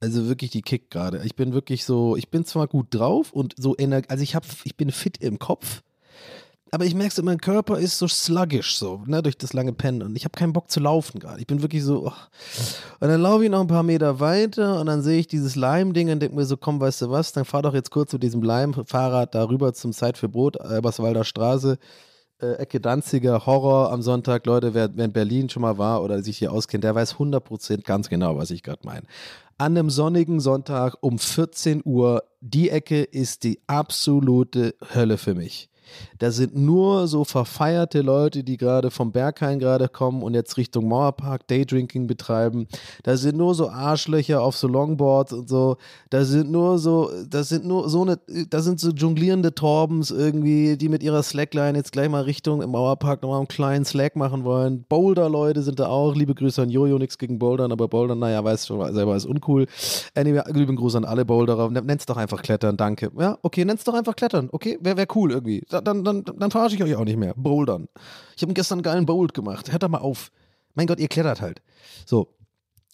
Also 0.01 0.29
wirklich, 0.29 0.51
die 0.51 0.63
kickt 0.63 0.91
gerade. 0.91 1.21
Ich 1.25 1.37
bin 1.37 1.53
wirklich 1.53 1.85
so, 1.85 2.17
ich 2.17 2.31
bin 2.31 2.47
zwar 2.47 2.67
gut 2.67 2.87
drauf 2.91 3.33
und 3.33 3.55
so 3.59 3.77
also 3.77 4.23
ich 4.23 4.35
habe, 4.35 4.47
ich 4.65 4.77
bin 4.77 4.91
fit 4.91 5.19
im 5.19 5.39
Kopf, 5.39 5.83
aber 6.73 6.85
ich 6.87 6.95
merke 6.95 7.13
so, 7.13 7.23
mein 7.23 7.41
Körper 7.41 7.79
ist 7.79 7.99
so 7.99 8.09
sluggish 8.09 8.77
so, 8.77 9.03
ne, 9.07 9.23
durch 9.23 9.37
das 9.37 9.53
lange 9.53 9.73
Pennen 9.73 10.03
und 10.03 10.17
ich 10.17 10.25
habe 10.25 10.39
keinen 10.39 10.53
Bock 10.53 10.71
zu 10.71 10.81
laufen 10.81 11.19
gerade. 11.19 11.41
Ich 11.41 11.47
bin 11.47 11.63
wirklich 11.63 11.83
so, 11.83 12.07
oh. 12.07 12.13
und 13.01 13.09
dann 13.09 13.21
laufe 13.21 13.45
ich 13.45 13.51
noch 13.51 13.61
ein 13.61 13.67
paar 13.67 13.83
Meter 13.83 14.21
weiter 14.21 14.81
und 14.81 14.87
dann 14.87 15.03
sehe 15.03 15.19
ich 15.19 15.27
dieses 15.27 15.57
Leim-Ding 15.57 16.11
und 16.11 16.21
denke 16.21 16.37
mir 16.37 16.47
so, 16.47 16.57
komm, 16.57 16.81
weißt 16.81 17.03
du 17.03 17.11
was, 17.11 17.33
dann 17.33 17.45
fahr 17.45 17.63
doch 17.63 17.75
jetzt 17.75 17.91
kurz 17.91 18.13
mit 18.13 18.23
diesem 18.23 18.43
Leim-Fahrrad 18.43 19.35
da 19.35 19.49
rüber 19.49 19.75
zum 19.75 19.93
Zeit 19.93 20.17
für 20.17 20.29
Brot, 20.29 20.57
Eberswalder 20.57 21.25
Straße. 21.25 21.77
äh, 22.41 22.53
Ecke 22.55 22.81
Danziger, 22.81 23.45
Horror 23.47 23.93
am 23.93 24.01
Sonntag. 24.03 24.47
Leute, 24.47 24.73
wer, 24.73 24.91
wer 24.95 25.05
in 25.05 25.13
Berlin 25.13 25.49
schon 25.51 25.63
mal 25.63 25.77
war 25.77 26.03
oder 26.03 26.23
sich 26.23 26.39
hier 26.39 26.53
auskennt, 26.53 26.85
der 26.85 26.95
weiß 26.95 27.17
100% 27.17 27.83
ganz 27.83 28.09
genau, 28.09 28.37
was 28.37 28.51
ich 28.51 28.63
gerade 28.63 28.81
meine. 28.85 29.07
An 29.61 29.77
einem 29.77 29.91
sonnigen 29.91 30.41
Sonntag 30.41 30.97
um 31.03 31.19
14 31.19 31.83
Uhr, 31.85 32.25
die 32.41 32.71
Ecke 32.71 33.03
ist 33.03 33.45
die 33.45 33.61
absolute 33.67 34.75
Hölle 34.95 35.19
für 35.19 35.35
mich. 35.35 35.69
Da 36.21 36.31
sind 36.31 36.55
nur 36.55 37.09
so 37.09 37.25
verfeierte 37.25 38.03
Leute, 38.03 38.45
die 38.45 38.59
gerade 38.59 38.91
vom 38.91 39.11
Berghain 39.11 39.59
gerade 39.59 39.89
kommen 39.89 40.23
und 40.23 40.35
jetzt 40.35 40.59
Richtung 40.59 40.87
Mauerpark 40.87 41.49
Daydrinking 41.49 42.07
betreiben. 42.07 42.69
Da 43.03 43.17
sind 43.17 43.39
nur 43.39 43.55
so 43.55 43.71
Arschlöcher 43.71 44.43
auf 44.43 44.55
so 44.55 44.69
Longboards 44.69 45.33
und 45.33 45.49
so. 45.49 45.79
Da 46.11 46.25
sind 46.25 46.51
nur 46.51 46.79
so, 46.79 47.11
das 47.29 47.49
sind 47.49 47.65
nur 47.65 47.89
so 47.89 48.03
eine, 48.03 48.19
da 48.51 48.61
sind 48.61 48.81
so 48.81 48.91
jonglierende 48.91 49.55
Torbens 49.55 50.11
irgendwie, 50.11 50.77
die 50.77 50.91
mit 50.91 51.03
ihrer 51.03 51.23
Slackline 51.23 51.79
jetzt 51.79 51.93
gleich 51.93 52.11
mal 52.11 52.23
Richtung 52.23 52.61
im 52.61 52.71
Mauerpark 52.71 53.23
nochmal 53.23 53.39
einen 53.39 53.49
kleinen 53.49 53.87
Slack 53.87 54.15
machen 54.15 54.45
wollen. 54.45 54.85
Boulder-Leute 54.89 55.63
sind 55.63 55.81
da 55.81 55.87
auch. 55.87 56.15
Liebe 56.15 56.35
Grüße 56.35 56.61
an 56.61 56.69
Jojo, 56.69 56.99
nichts 56.99 57.17
gegen 57.17 57.39
Bouldern, 57.39 57.73
aber 57.73 57.89
Bouldern, 57.89 58.19
naja, 58.19 58.45
weiß 58.45 58.67
schon 58.67 58.93
selber, 58.93 59.17
ist 59.17 59.25
uncool. 59.25 59.67
Anyway, 60.15 60.43
lieben 60.53 60.77
Gruß 60.77 60.97
an 60.97 61.07
alle 61.07 61.25
Boulderer. 61.25 61.71
Nenn's 61.71 62.05
doch 62.05 62.19
einfach 62.19 62.43
Klettern, 62.43 62.77
danke. 62.77 63.11
Ja, 63.19 63.39
okay, 63.41 63.65
nenn's 63.65 63.85
doch 63.85 63.95
einfach 63.95 64.17
Klettern. 64.17 64.51
Okay, 64.53 64.79
wäre 64.83 64.99
wär 64.99 65.07
cool 65.15 65.31
irgendwie. 65.31 65.65
Da, 65.71 65.81
dann, 65.81 66.05
dann, 66.13 66.25
dann 66.39 66.51
verarsche 66.51 66.77
ich 66.77 66.83
euch 66.83 66.95
auch 66.97 67.05
nicht 67.05 67.19
mehr. 67.19 67.35
Bouldern. 67.37 67.89
Ich 68.37 68.43
habe 68.43 68.53
gestern 68.53 68.79
einen 68.79 68.83
geilen 68.83 69.07
Bold 69.07 69.35
gemacht. 69.35 69.73
Hört 69.73 69.83
doch 69.83 69.89
mal 69.89 69.99
auf. 69.99 70.31
Mein 70.75 70.87
Gott, 70.87 71.01
ihr 71.01 71.09
klettert 71.09 71.41
halt. 71.41 71.63
So. 72.07 72.29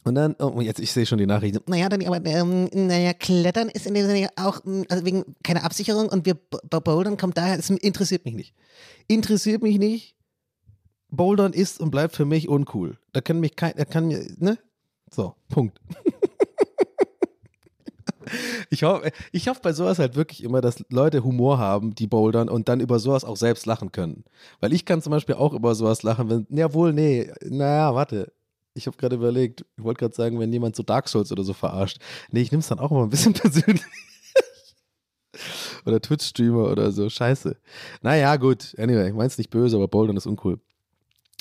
Und 0.05 0.15
dann, 0.15 0.37
oh, 0.39 0.61
jetzt, 0.61 0.79
ich 0.79 0.93
sehe 0.93 1.05
schon 1.05 1.19
die 1.19 1.27
Nachrichten. 1.27 1.61
Naja, 1.67 1.89
dann, 1.89 2.07
aber, 2.07 2.25
ähm, 2.27 2.69
naja, 2.73 3.13
Klettern 3.13 3.69
ist 3.69 3.87
in 3.87 3.95
dem 3.95 4.07
Sinne 4.07 4.29
auch, 4.37 4.63
mm, 4.65 4.83
also 4.89 5.05
wegen 5.05 5.25
keiner 5.43 5.65
Absicherung 5.65 6.09
und 6.09 6.27
wir 6.27 6.35
bouldern 6.35 7.17
kommt 7.17 7.37
daher, 7.37 7.59
Es 7.59 7.71
interessiert 7.71 8.25
mich 8.25 8.35
nicht. 8.35 8.55
Interessiert 9.09 9.63
mich 9.63 9.79
nicht. 9.79 10.15
Bouldern 11.11 11.53
ist 11.53 11.81
und 11.81 11.91
bleibt 11.91 12.15
für 12.15 12.25
mich 12.25 12.49
uncool. 12.49 12.99
Da 13.13 13.21
kann 13.21 13.41
mich 13.41 13.57
kein, 13.57 13.73
da 13.77 13.85
kann 13.85 14.07
mir, 14.07 14.25
ne? 14.39 14.59
So, 15.11 15.35
Punkt. 15.49 15.81
Ich 18.71 18.83
hoffe, 18.83 19.11
ich 19.33 19.49
hoffe 19.49 19.61
bei 19.63 19.73
sowas 19.73 19.99
halt 19.99 20.17
wirklich 20.17 20.43
immer, 20.43 20.61
dass 20.61 20.85
Leute 20.91 21.23
Humor 21.23 21.59
haben, 21.59 21.95
die 21.95 22.07
bouldern 22.07 22.49
und 22.49 22.69
dann 22.69 22.81
über 22.81 22.99
sowas 22.99 23.25
auch 23.25 23.37
selbst 23.37 23.67
lachen 23.67 23.93
können. 23.93 24.25
Weil 24.61 24.73
ich 24.73 24.85
kann 24.85 25.03
zum 25.03 25.13
Beispiel 25.13 25.37
auch 25.37 25.53
über 25.53 25.75
sowas 25.75 26.03
lachen, 26.03 26.29
wenn, 26.29 26.47
jawohl, 26.51 26.93
nee, 26.93 27.31
naja, 27.45 27.95
warte. 27.95 28.33
Ich 28.75 28.87
habe 28.87 28.97
gerade 28.97 29.17
überlegt, 29.17 29.65
ich 29.77 29.85
wollte 29.85 30.01
gerade 30.01 30.15
sagen, 30.15 30.39
wenn 30.39 30.53
jemand 30.53 30.77
so 30.77 30.83
Dark 30.83 31.09
Souls 31.09 31.33
oder 31.33 31.45
so 31.45 31.55
verarscht. 31.55 31.99
Nee, 32.31 32.43
ich 32.43 32.53
nehme 32.53 32.61
es 32.61 32.69
dann 32.69 32.79
auch 32.79 32.91
immer 32.91 33.05
ein 33.05 33.11
bisschen 33.11 33.33
persönlich. 33.35 33.83
oder 35.87 36.01
Twitch-Streamer 36.01 36.71
oder 36.71 36.93
so, 36.93 37.09
scheiße. 37.09 37.57
Naja, 38.03 38.37
gut, 38.37 38.75
anyway, 38.79 39.09
ich 39.09 39.15
mein's 39.15 39.39
nicht 39.39 39.51
böse, 39.51 39.77
aber 39.77 39.89
bouldern 39.89 40.17
ist 40.17 40.27
uncool. 40.27 40.61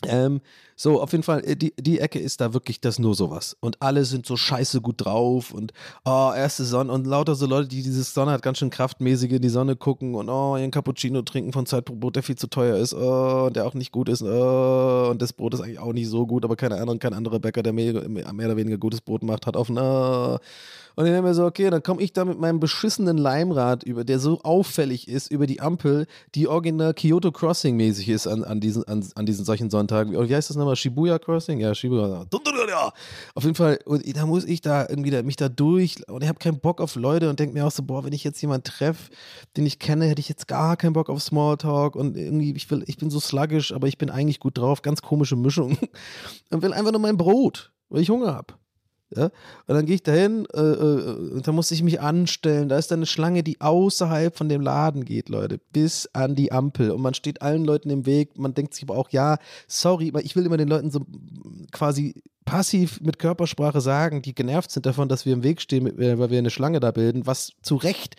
Ähm, 0.04 0.42
so, 0.78 1.02
auf 1.02 1.12
jeden 1.14 1.24
Fall, 1.24 1.44
äh, 1.46 1.56
die, 1.56 1.74
die 1.80 2.00
Ecke 2.00 2.20
ist 2.20 2.42
da 2.42 2.54
wirklich 2.54 2.82
das 2.82 3.00
nur 3.00 3.16
sowas. 3.16 3.56
Und 3.62 3.82
alle 3.82 4.04
sind 4.04 4.26
so 4.26 4.36
scheiße 4.36 4.82
gut 4.82 5.06
drauf 5.06 5.52
und 5.52 5.72
oh, 6.04 6.32
erste 6.36 6.66
Sonne 6.66 6.92
und 6.92 7.08
lauter 7.08 7.36
so 7.36 7.46
Leute, 7.46 7.70
die 7.70 7.82
dieses 7.82 8.14
Sonne 8.14 8.32
hat 8.32 8.42
ganz 8.42 8.58
schön 8.58 8.70
kraftmäßig 8.70 9.32
in 9.32 9.42
die 9.42 9.50
Sonne 9.50 9.78
gucken 9.78 10.16
und 10.16 10.30
oh, 10.30 10.58
ihren 10.58 10.72
Cappuccino 10.72 11.22
trinken 11.22 11.54
von 11.54 11.66
Zeitbrot, 11.66 12.16
der 12.16 12.24
viel 12.24 12.36
zu 12.36 12.48
teuer 12.48 12.78
ist, 12.78 12.94
oh, 12.94 13.46
und 13.48 13.56
der 13.56 13.66
auch 13.66 13.74
nicht 13.74 13.92
gut 13.94 14.10
ist, 14.10 14.22
oh, 14.22 15.08
und 15.12 15.22
das 15.22 15.32
Brot 15.32 15.54
ist 15.54 15.62
eigentlich 15.62 15.80
auch 15.80 15.94
nicht 15.94 16.10
so 16.10 16.28
gut, 16.28 16.44
aber 16.44 16.56
keine 16.58 16.76
Ahnung, 16.82 17.00
kein 17.00 17.14
anderer 17.14 17.40
Bäcker, 17.40 17.64
der 17.64 17.72
mehr, 17.74 18.08
mehr 18.10 18.32
oder 18.34 18.58
weniger 18.58 18.78
gutes 18.78 19.02
Brot 19.02 19.24
macht, 19.24 19.48
hat 19.48 19.56
auf, 19.56 19.70
oh. 19.70 20.38
Und 20.96 21.06
ich 21.06 21.12
denke 21.12 21.28
mir 21.28 21.34
so, 21.34 21.46
okay, 21.46 21.70
dann 21.70 21.84
komme 21.84 22.02
ich 22.02 22.14
da 22.14 22.24
mit 22.24 22.40
meinem 22.40 22.60
beschissenen 22.60 23.18
Leimrad 23.18 23.84
über, 23.84 24.06
der 24.06 24.20
so 24.20 24.40
auffällig 24.44 25.10
ist, 25.10 25.30
über 25.30 25.46
die 25.46 25.60
Ampel, 25.60 26.08
die 26.36 26.48
original 26.48 26.94
Kyoto 26.94 27.34
Crossing 27.34 27.76
mäßig 27.76 28.08
ist 28.08 28.28
an, 28.28 28.46
an, 28.46 28.62
diesen, 28.62 28.86
an, 28.86 29.06
an 29.16 29.26
diesen 29.26 29.44
solchen 29.44 29.70
Sonntagen. 29.70 30.14
Wie 30.14 30.36
heißt 30.36 30.50
das 30.50 30.56
nochmal? 30.66 30.76
Shibuya 30.76 31.20
Crossing? 31.20 31.60
Ja, 31.60 31.74
Shibuya. 31.74 32.26
Auf 33.34 33.44
jeden 33.44 33.56
Fall, 33.56 33.80
und 33.86 34.04
da 34.16 34.26
muss 34.26 34.46
ich 34.46 34.62
da 34.62 34.88
irgendwie 34.88 35.12
da, 35.12 35.24
mich 35.24 35.36
da 35.36 35.50
durch 35.50 36.08
und 36.10 36.22
ich 36.22 36.28
habe 36.28 36.40
keinen 36.40 36.60
Bock 36.60 36.82
auf 36.82 36.96
Leute 36.96 37.30
und 37.30 37.40
denke 37.40 37.54
mir 37.54 37.66
auch 37.66 37.72
so, 37.72 37.84
boah, 37.84 38.04
wenn 38.04 38.14
ich 38.14 38.24
jetzt 38.24 38.42
jemanden 38.42 38.64
treffe, 38.64 39.12
den 39.56 39.66
ich 39.66 39.80
kenne, 39.80 40.06
hätte 40.06 40.20
ich 40.20 40.30
jetzt 40.30 40.48
gar 40.48 40.76
keinen 40.78 40.94
Bock 40.94 41.10
auf 41.10 41.22
Smalltalk 41.22 41.96
und 41.96 42.18
irgendwie, 42.18 42.54
ich, 42.54 42.70
will, 42.70 42.84
ich 42.88 42.98
bin 42.98 43.10
so 43.10 43.20
sluggish, 43.20 43.72
aber 43.72 43.88
ich 43.88 43.98
bin 43.98 44.10
eigentlich 44.10 44.40
gut 44.40 44.58
drauf, 44.58 44.82
ganz 44.82 45.02
komische 45.02 45.36
Mischung 45.36 45.78
und 46.50 46.62
will 46.62 46.74
einfach 46.74 46.92
nur 46.92 47.02
mein 47.02 47.18
Brot, 47.18 47.72
weil 47.90 48.02
ich 48.02 48.10
Hunger 48.10 48.34
habe. 48.34 48.54
Ja? 49.18 49.26
Und 49.26 49.76
dann 49.76 49.86
gehe 49.86 49.96
ich 49.96 50.04
dahin 50.04 50.46
äh, 50.54 50.60
äh, 50.60 51.34
und 51.34 51.48
da 51.48 51.52
muss 51.52 51.72
ich 51.72 51.84
mich 51.84 52.02
anstellen. 52.02 52.70
Da 52.70 52.78
ist 52.78 52.92
dann 52.92 53.00
eine 53.00 53.06
Schlange, 53.06 53.44
die 53.44 53.62
außerhalb 53.62 54.36
von 54.36 54.50
dem 54.50 54.62
Laden 54.62 55.06
geht, 55.06 55.30
Leute, 55.30 55.60
bis 55.74 56.10
an 56.14 56.36
die 56.36 56.52
Ampel. 56.52 56.92
Und 56.92 57.02
man 57.02 57.14
steht 57.14 57.42
allen 57.42 57.66
Leuten 57.66 57.90
im 57.90 58.06
Weg. 58.06 58.38
Man 58.38 58.54
denkt 58.54 58.74
sich 58.74 58.84
aber 58.84 58.98
auch, 58.98 59.10
ja, 59.10 59.38
sorry, 59.68 60.12
ich 60.24 60.36
will 60.36 60.46
immer 60.46 60.58
den 60.58 60.68
Leuten 60.68 60.92
so 60.92 61.02
quasi 61.72 62.22
passiv 62.46 63.02
mit 63.02 63.20
Körpersprache 63.20 63.82
sagen, 63.82 64.22
die 64.22 64.36
genervt 64.36 64.72
sind 64.72 64.86
davon, 64.86 65.10
dass 65.10 65.26
wir 65.26 65.34
im 65.34 65.44
Weg 65.44 65.62
stehen, 65.62 65.88
äh, 66.00 66.18
weil 66.20 66.30
wir 66.30 66.38
eine 66.38 66.52
Schlange 66.52 66.80
da 66.80 66.92
bilden, 66.92 67.26
was 67.26 67.54
zu 67.62 67.76
Recht, 67.76 68.16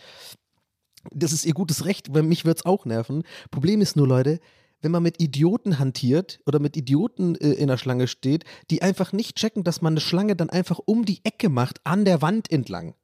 das 1.13 1.33
ist 1.33 1.47
ihr 1.47 1.55
gutes 1.55 1.85
Recht, 1.85 2.13
weil 2.13 2.23
mich 2.23 2.45
wird 2.45 2.59
es 2.59 2.67
auch 2.67 2.85
nerven. 2.85 3.23
Problem 3.51 3.81
ist 3.81 3.97
nur, 3.97 4.09
Leute, 4.09 4.41
wenn 4.83 4.93
man 4.93 5.03
mit 5.03 5.21
Idioten 5.21 5.79
hantiert 5.79 6.41
oder 6.47 6.59
mit 6.59 6.77
Idioten 6.77 7.35
äh, 7.37 7.53
in 7.53 7.69
der 7.69 7.79
Schlange 7.79 8.09
steht, 8.09 8.45
die 8.71 8.83
einfach 8.83 9.13
nicht 9.13 9.37
checken, 9.37 9.65
dass 9.65 9.83
man 9.83 9.95
eine 9.95 10.01
Schlange 10.01 10.37
dann 10.37 10.51
einfach 10.51 10.79
um 10.85 11.05
die 11.05 11.21
Ecke 11.25 11.49
macht, 11.49 11.81
an 11.85 12.05
der 12.05 12.23
Wand 12.23 12.51
entlang. 12.51 12.95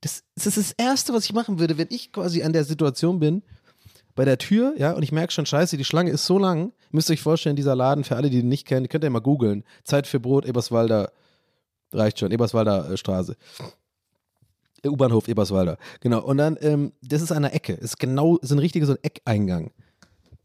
Das, 0.00 0.24
das 0.34 0.46
ist 0.46 0.56
das 0.56 0.72
Erste, 0.72 1.14
was 1.14 1.24
ich 1.24 1.32
machen 1.32 1.58
würde, 1.58 1.78
wenn 1.78 1.88
ich 1.90 2.12
quasi 2.12 2.42
an 2.42 2.52
der 2.52 2.64
Situation 2.64 3.18
bin, 3.18 3.42
bei 4.16 4.24
der 4.24 4.38
Tür, 4.38 4.74
ja, 4.78 4.92
und 4.92 5.02
ich 5.02 5.12
merke 5.12 5.32
schon, 5.32 5.46
scheiße, 5.46 5.76
die 5.76 5.84
Schlange 5.84 6.10
ist 6.10 6.24
so 6.24 6.38
lang. 6.38 6.72
Müsst 6.90 7.10
ihr 7.10 7.12
euch 7.12 7.22
vorstellen, 7.22 7.54
dieser 7.54 7.76
Laden, 7.76 8.02
für 8.02 8.16
alle, 8.16 8.30
die 8.30 8.38
den 8.38 8.48
nicht 8.48 8.66
kennen, 8.66 8.88
könnt 8.88 9.04
ihr 9.04 9.10
mal 9.10 9.20
googeln. 9.20 9.62
Zeit 9.84 10.06
für 10.06 10.18
Brot, 10.18 10.46
Eberswalder, 10.46 11.12
reicht 11.92 12.18
schon, 12.18 12.32
Eberswalder 12.32 12.90
äh, 12.90 12.96
Straße. 12.96 13.36
Äh, 14.82 14.88
U-Bahnhof 14.88 15.28
Eberswalder, 15.28 15.76
genau. 16.00 16.22
Und 16.24 16.38
dann, 16.38 16.56
ähm, 16.62 16.92
das 17.02 17.20
ist 17.20 17.30
an 17.30 17.42
der 17.42 17.54
Ecke. 17.54 17.74
ist 17.74 17.98
genau, 17.98 18.38
ist 18.38 18.50
ein 18.52 18.58
richtiger 18.58 18.86
so 18.86 18.92
ein 18.92 18.98
Eckeingang. 19.02 19.70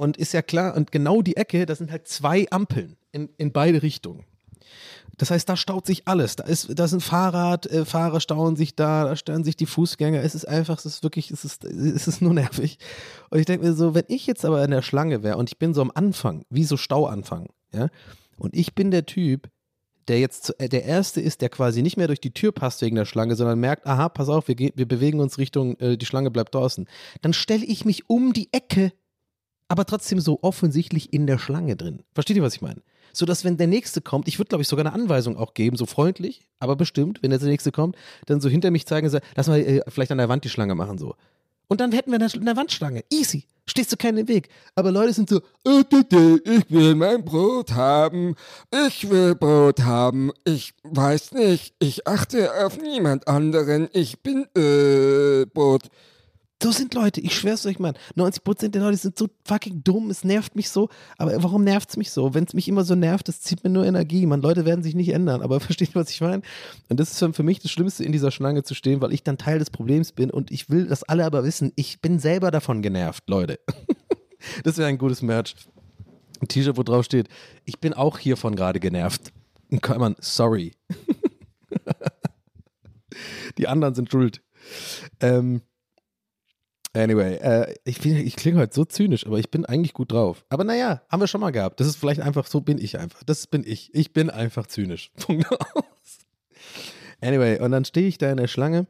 Und 0.02 0.18
ist 0.18 0.34
ja 0.34 0.42
klar, 0.42 0.76
und 0.76 0.92
genau 0.92 1.22
die 1.22 1.38
Ecke, 1.38 1.68
das 1.68 1.78
sind 1.78 1.92
halt 1.92 2.08
zwei 2.08 2.48
Ampeln 2.50 2.98
in, 3.12 3.30
in 3.38 3.52
beide 3.52 3.84
Richtungen. 3.84 4.26
Das 5.20 5.30
heißt, 5.30 5.48
da 5.48 5.56
staut 5.56 5.86
sich 5.86 6.08
alles. 6.08 6.38
Da 6.38 6.46
ist, 6.46 6.72
da 6.74 6.88
sind 6.88 7.04
Fahrradfahrer, 7.04 7.82
äh, 7.82 7.86
Fahrer 7.86 8.20
stauen 8.20 8.56
sich 8.56 8.76
da, 8.76 9.04
da 9.04 9.16
stellen 9.16 9.44
sich 9.44 9.58
die 9.58 9.68
Fußgänger. 9.68 10.24
Es 10.24 10.34
ist 10.34 10.48
einfach, 10.48 10.80
es 10.80 10.88
ist 10.88 11.04
wirklich, 11.04 11.30
es 11.30 11.46
ist, 11.46 11.66
es 11.66 12.08
ist 12.08 12.20
nur 12.20 12.34
nervig. 12.34 12.80
Und 13.30 13.38
ich 13.38 13.46
denke 13.46 13.64
mir 13.64 13.74
so, 13.74 13.94
wenn 13.94 14.06
ich 14.08 14.26
jetzt 14.26 14.44
aber 14.44 14.66
in 14.66 14.72
der 14.72 14.82
Schlange 14.82 15.22
wäre 15.22 15.38
und 15.38 15.52
ich 15.52 15.60
bin 15.60 15.76
so 15.76 15.84
am 15.84 15.92
Anfang, 15.94 16.46
wie 16.50 16.64
so 16.64 16.78
Stauanfang, 16.78 17.50
ja, 17.72 17.90
und 18.38 18.56
ich 18.56 18.74
bin 18.74 18.90
der 18.90 19.06
Typ, 19.06 19.52
der 20.08 20.20
jetzt 20.20 20.60
äh, 20.60 20.68
der 20.68 20.86
Erste 20.86 21.22
ist, 21.22 21.42
der 21.42 21.50
quasi 21.50 21.84
nicht 21.84 21.98
mehr 21.98 22.08
durch 22.08 22.22
die 22.22 22.34
Tür 22.34 22.52
passt 22.54 22.82
wegen 22.82 22.96
der 22.96 23.06
Schlange, 23.06 23.36
sondern 23.36 23.60
merkt, 23.60 23.86
aha, 23.86 24.10
pass 24.10 24.30
auf, 24.30 24.48
wir, 24.48 24.58
wir 24.58 24.88
bewegen 24.88 25.20
uns 25.20 25.38
Richtung, 25.38 25.78
äh, 25.78 25.96
die 25.96 26.08
Schlange 26.08 26.32
bleibt 26.32 26.56
draußen, 26.56 26.88
dann 27.22 27.34
stelle 27.34 27.66
ich 27.66 27.86
mich 27.86 28.10
um 28.10 28.34
die 28.34 28.52
Ecke, 28.52 28.94
aber 29.72 29.86
trotzdem 29.86 30.20
so 30.20 30.40
offensichtlich 30.42 31.14
in 31.14 31.28
der 31.28 31.38
Schlange 31.38 31.78
drin. 31.78 32.04
Versteht 32.14 32.36
ihr, 32.36 32.44
was 32.44 32.56
ich 32.56 32.62
meine? 32.62 32.82
So 33.14 33.26
dass, 33.26 33.46
wenn 33.46 33.56
der 33.56 33.68
Nächste 33.68 34.02
kommt, 34.02 34.28
ich 34.28 34.38
würde, 34.38 34.50
glaube 34.50 34.64
ich, 34.64 34.68
sogar 34.68 34.86
eine 34.86 34.94
Anweisung 34.94 35.38
auch 35.38 35.54
geben, 35.54 35.78
so 35.78 35.86
freundlich, 35.86 36.46
aber 36.60 36.76
bestimmt, 36.76 37.24
wenn 37.24 37.30
der 37.32 37.40
Nächste 37.40 37.72
kommt, 37.72 37.96
dann 38.26 38.42
so 38.42 38.50
hinter 38.50 38.70
mich 38.70 38.86
zeigen 38.86 39.08
und 39.08 39.12
sagen, 39.12 39.26
lass 39.34 39.48
mal 39.48 39.62
äh, 39.62 39.82
vielleicht 39.88 40.12
an 40.12 40.18
der 40.18 40.28
Wand 40.28 40.44
die 40.44 40.50
Schlange 40.50 40.76
machen, 40.76 40.98
so. 40.98 41.16
Und 41.70 41.80
dann 41.80 41.94
hätten 41.94 42.12
wir 42.12 42.20
eine, 42.20 42.28
eine 42.34 42.58
Wandschlange. 42.58 43.06
Easy. 43.10 43.46
Stehst 43.66 43.94
du 43.94 43.96
keinen 43.96 44.18
im 44.18 44.28
Weg. 44.28 44.50
Aber 44.76 44.92
Leute 44.92 45.14
sind 45.14 45.30
so, 45.30 45.40
Äh, 45.66 45.84
Ich 46.44 46.70
will 46.70 46.96
mein 46.96 47.24
Brot 47.24 47.72
haben. 47.72 48.36
Ich 48.90 49.10
will 49.10 49.36
Brot 49.36 49.80
haben. 49.84 50.34
Ich 50.44 50.74
weiß 50.84 51.32
nicht. 51.32 51.74
Ich 51.80 52.06
achte 52.06 52.66
auf 52.66 52.78
niemand 52.78 53.30
anderen. 53.30 53.88
Ich 53.94 54.22
bin 54.22 54.48
äh, 54.54 55.46
Brot. 55.46 55.84
So 56.62 56.72
sind 56.72 56.94
Leute, 56.94 57.22
ich 57.22 57.36
schwör's 57.36 57.66
euch, 57.66 57.80
Mann. 57.80 57.96
90% 58.16 58.70
der 58.70 58.82
Leute 58.82 58.98
sind 58.98 59.18
so 59.18 59.28
fucking 59.46 59.84
dumm, 59.84 60.10
es 60.10 60.24
nervt 60.24 60.56
mich 60.56 60.70
so. 60.70 60.90
Aber 61.18 61.42
warum 61.42 61.64
nervt's 61.64 61.98
mich 61.98 62.12
so? 62.12 62.34
Wenn 62.34 62.44
es 62.44 62.54
mich 62.54 62.68
immer 62.68 62.84
so 62.84 62.96
nervt, 62.96 63.28
das 63.28 63.42
zieht 63.42 63.64
mir 63.64 63.70
nur 63.70 63.86
Energie. 63.86 64.26
Man, 64.26 64.42
Leute 64.42 64.66
werden 64.66 64.84
sich 64.84 64.96
nicht 64.96 65.10
ändern, 65.10 65.42
aber 65.42 65.60
versteht 65.60 65.90
ihr, 65.90 65.96
was 65.96 66.12
ich 66.12 66.22
meine? 66.22 66.42
Und 66.90 67.00
das 67.00 67.12
ist 67.12 67.36
für- 67.36 67.44
mich 67.44 67.60
das 67.60 67.72
Schlimmste, 67.72 68.04
in 68.04 68.12
dieser 68.12 68.32
Schlange 68.32 68.64
zu 68.64 68.76
stehen, 68.76 69.02
weil 69.02 69.14
ich 69.14 69.24
dann 69.24 69.38
Teil 69.38 69.60
des 69.60 69.70
Problems 69.72 70.12
bin 70.12 70.30
und 70.30 70.52
ich 70.52 70.70
will, 70.70 70.88
dass 70.88 71.04
alle 71.04 71.26
aber 71.26 71.44
wissen, 71.44 71.72
ich 71.76 72.02
bin 72.02 72.20
selber 72.20 72.52
davon 72.52 72.82
genervt, 72.82 73.24
Leute. 73.28 73.60
das 74.64 74.78
wäre 74.78 74.90
ein 74.90 74.98
gutes 74.98 75.22
Merch. 75.22 75.56
Ein 76.40 76.48
T-Shirt, 76.48 76.78
wo 76.78 76.84
drauf 76.84 77.06
steht, 77.06 77.30
ich 77.66 77.80
bin 77.80 77.94
auch 77.94 78.18
hiervon 78.20 78.56
gerade 78.56 78.80
genervt. 78.80 79.32
Und 79.70 79.82
kann 79.82 80.00
man, 80.00 80.16
sorry. 80.20 80.74
Die 83.58 83.68
anderen 83.68 83.94
sind 83.96 84.12
schuld. 84.12 84.42
Ähm, 85.20 85.62
Anyway, 86.94 87.36
äh, 87.36 87.76
ich, 87.86 88.06
ich 88.06 88.36
klinge 88.36 88.60
heute 88.60 88.74
so 88.76 88.84
zynisch, 88.84 89.26
aber 89.26 89.40
ich 89.40 89.50
bin 89.50 89.66
eigentlich 89.66 89.94
gut 89.94 90.12
drauf. 90.12 90.44
Aber 90.50 90.66
naja, 90.66 91.02
haben 91.10 91.22
wir 91.22 91.28
schon 91.28 91.40
mal 91.40 91.52
gehabt. 91.52 91.80
Das 91.80 91.88
ist 91.88 91.96
vielleicht 91.96 92.20
einfach, 92.20 92.48
so 92.48 92.60
bin 92.60 92.78
ich 92.78 93.00
einfach. 93.00 93.24
Das 93.24 93.48
bin 93.48 93.64
ich. 93.66 93.94
Ich 93.94 94.12
bin 94.12 94.30
einfach 94.30 94.68
zynisch. 94.68 95.12
Punkt 95.26 95.50
aus. 95.50 96.20
Anyway, 97.22 97.60
und 97.60 97.72
dann 97.72 97.86
stehe 97.86 98.08
ich 98.08 98.18
da 98.18 98.30
in 98.30 98.38
der 98.38 98.48
Schlange 98.48 98.88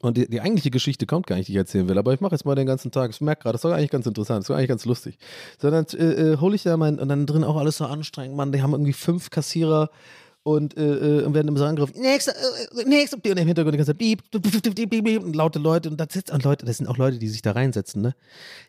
Und 0.00 0.18
die, 0.18 0.28
die 0.28 0.42
eigentliche 0.42 0.70
Geschichte 0.70 1.06
kommt 1.06 1.26
gar 1.26 1.36
nicht, 1.36 1.48
die 1.48 1.52
ich 1.52 1.58
erzählen 1.58 1.88
will, 1.88 1.96
aber 1.96 2.12
ich 2.12 2.20
mache 2.20 2.34
jetzt 2.34 2.44
mal 2.44 2.54
den 2.54 2.66
ganzen 2.66 2.90
Tag. 2.90 3.10
Ich 3.10 3.20
merke 3.22 3.44
gerade, 3.44 3.54
das 3.54 3.64
war 3.64 3.74
eigentlich 3.74 3.90
ganz 3.90 4.06
interessant, 4.06 4.42
das 4.44 4.50
war 4.50 4.58
eigentlich 4.58 4.68
ganz 4.68 4.84
lustig. 4.84 5.16
So, 5.62 5.70
dann 5.70 5.86
äh, 5.94 6.32
äh, 6.32 6.36
hole 6.38 6.54
ich 6.54 6.64
da 6.64 6.76
mein, 6.76 6.98
und 6.98 7.08
dann 7.08 7.24
drin 7.24 7.44
auch 7.44 7.56
alles 7.56 7.78
so 7.78 7.86
anstrengend, 7.86 8.36
Mann. 8.36 8.52
Die 8.52 8.60
haben 8.60 8.72
irgendwie 8.72 8.92
fünf 8.92 9.30
Kassierer 9.30 9.88
und, 10.44 10.76
äh, 10.76 10.82
äh, 10.82 11.24
und 11.24 11.34
werden 11.34 11.48
immer 11.48 11.58
so 11.58 11.64
angegriffen. 11.64 12.00
Nächster, 12.00 12.32
äh, 12.32 12.84
nächster, 12.86 13.16
und 13.16 13.26
im 13.26 13.46
Hintergrund 13.46 13.74
die 13.74 13.78
ganze 13.78 13.92
Zeit 13.92 13.98
piep, 13.98 14.30
piep, 14.30 14.90
piep, 14.90 15.04
piep, 15.04 15.24
und 15.24 15.34
laute 15.34 15.58
Leute. 15.58 15.88
Und, 15.88 15.98
das 15.98 16.08
sitzt, 16.12 16.30
und 16.30 16.44
Leute, 16.44 16.66
das 16.66 16.76
sind 16.76 16.86
auch 16.86 16.98
Leute, 16.98 17.18
die 17.18 17.28
sich 17.28 17.40
da 17.40 17.52
reinsetzen, 17.52 18.02
ne? 18.02 18.14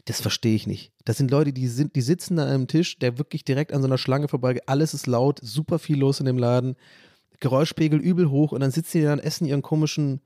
Das 0.05 0.21
verstehe 0.21 0.55
ich 0.55 0.67
nicht. 0.67 0.93
Das 1.03 1.17
sind 1.17 1.30
Leute, 1.30 1.51
die 1.51 1.67
sind, 1.67 1.95
die 1.97 2.01
sitzen 2.01 2.39
an 2.39 2.47
einem 2.47 2.67
Tisch, 2.67 2.97
der 2.97 3.17
wirklich 3.17 3.43
direkt 3.43 3.73
an 3.73 3.82
so 3.82 3.88
einer 3.88 3.97
Schlange 3.97 4.30
vorbei. 4.30 4.57
Alles 4.65 4.93
ist 4.93 5.05
laut, 5.05 5.39
super 5.43 5.78
viel 5.78 5.99
los 5.99 6.21
in 6.21 6.26
dem 6.26 6.38
Laden. 6.38 6.76
Geräuschpegel 7.41 7.99
übel 7.99 8.30
hoch 8.30 8.53
und 8.53 8.61
dann 8.61 8.71
sitzen 8.71 8.99
die 8.99 9.03
da 9.03 9.13
und 9.13 9.19
essen 9.19 9.45
ihren 9.45 9.61
komischen. 9.61 10.21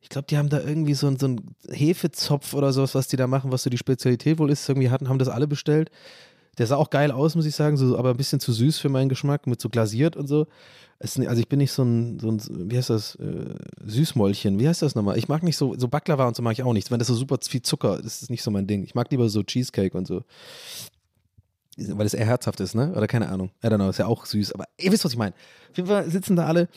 Ich 0.00 0.08
glaube, 0.08 0.26
die 0.30 0.38
haben 0.38 0.48
da 0.48 0.60
irgendwie 0.60 0.94
so, 0.94 1.14
so 1.18 1.26
einen 1.26 1.54
Hefezopf 1.68 2.54
oder 2.54 2.72
sowas, 2.72 2.94
was 2.94 3.08
die 3.08 3.16
da 3.16 3.26
machen, 3.26 3.52
was 3.52 3.62
so 3.62 3.68
die 3.68 3.76
Spezialität 3.76 4.38
wohl 4.38 4.50
ist. 4.50 4.66
Irgendwie 4.66 4.88
hatten, 4.88 5.10
haben 5.10 5.18
das 5.18 5.28
alle 5.28 5.46
bestellt. 5.46 5.90
Der 6.58 6.66
sah 6.66 6.76
auch 6.76 6.90
geil 6.90 7.10
aus, 7.10 7.36
muss 7.36 7.46
ich 7.46 7.54
sagen, 7.54 7.76
so, 7.76 7.96
aber 7.96 8.10
ein 8.10 8.16
bisschen 8.16 8.40
zu 8.40 8.52
süß 8.52 8.78
für 8.78 8.88
meinen 8.88 9.08
Geschmack, 9.08 9.46
mit 9.46 9.60
so 9.60 9.68
glasiert 9.68 10.16
und 10.16 10.26
so. 10.26 10.46
Es, 10.98 11.18
also 11.18 11.40
ich 11.40 11.48
bin 11.48 11.58
nicht 11.58 11.70
so 11.70 11.84
ein, 11.84 12.18
so 12.18 12.28
ein 12.28 12.40
wie 12.70 12.76
heißt 12.76 12.90
das, 12.90 13.14
äh, 13.16 13.54
Süßmäulchen, 13.84 14.58
wie 14.58 14.66
heißt 14.66 14.82
das 14.82 14.96
nochmal? 14.96 15.16
Ich 15.16 15.28
mag 15.28 15.44
nicht 15.44 15.56
so, 15.56 15.76
so 15.78 15.86
Baklava 15.86 16.26
und 16.26 16.34
so 16.34 16.42
mag 16.42 16.52
ich 16.54 16.64
auch 16.64 16.72
nicht. 16.72 16.90
Wenn 16.90 16.98
das 16.98 17.06
so 17.06 17.14
super 17.14 17.38
viel 17.40 17.62
Zucker, 17.62 18.02
das 18.02 18.22
ist 18.22 18.30
nicht 18.30 18.42
so 18.42 18.50
mein 18.50 18.66
Ding. 18.66 18.82
Ich 18.82 18.96
mag 18.96 19.08
lieber 19.10 19.28
so 19.28 19.44
Cheesecake 19.44 19.96
und 19.96 20.08
so. 20.08 20.24
Weil 21.76 22.06
es 22.06 22.14
eher 22.14 22.26
herzhaft 22.26 22.58
ist, 22.58 22.74
ne? 22.74 22.92
Oder 22.96 23.06
keine 23.06 23.28
Ahnung. 23.28 23.50
I 23.62 23.68
don't 23.68 23.76
know, 23.76 23.88
ist 23.88 24.00
ja 24.00 24.06
auch 24.06 24.26
süß, 24.26 24.52
aber 24.52 24.64
ihr 24.78 24.90
wisst, 24.90 25.04
was 25.04 25.12
ich 25.12 25.18
meine. 25.18 25.34
Auf 25.70 25.76
jeden 25.76 25.88
Fall 25.88 26.10
sitzen 26.10 26.34
da 26.34 26.46
alle, 26.46 26.68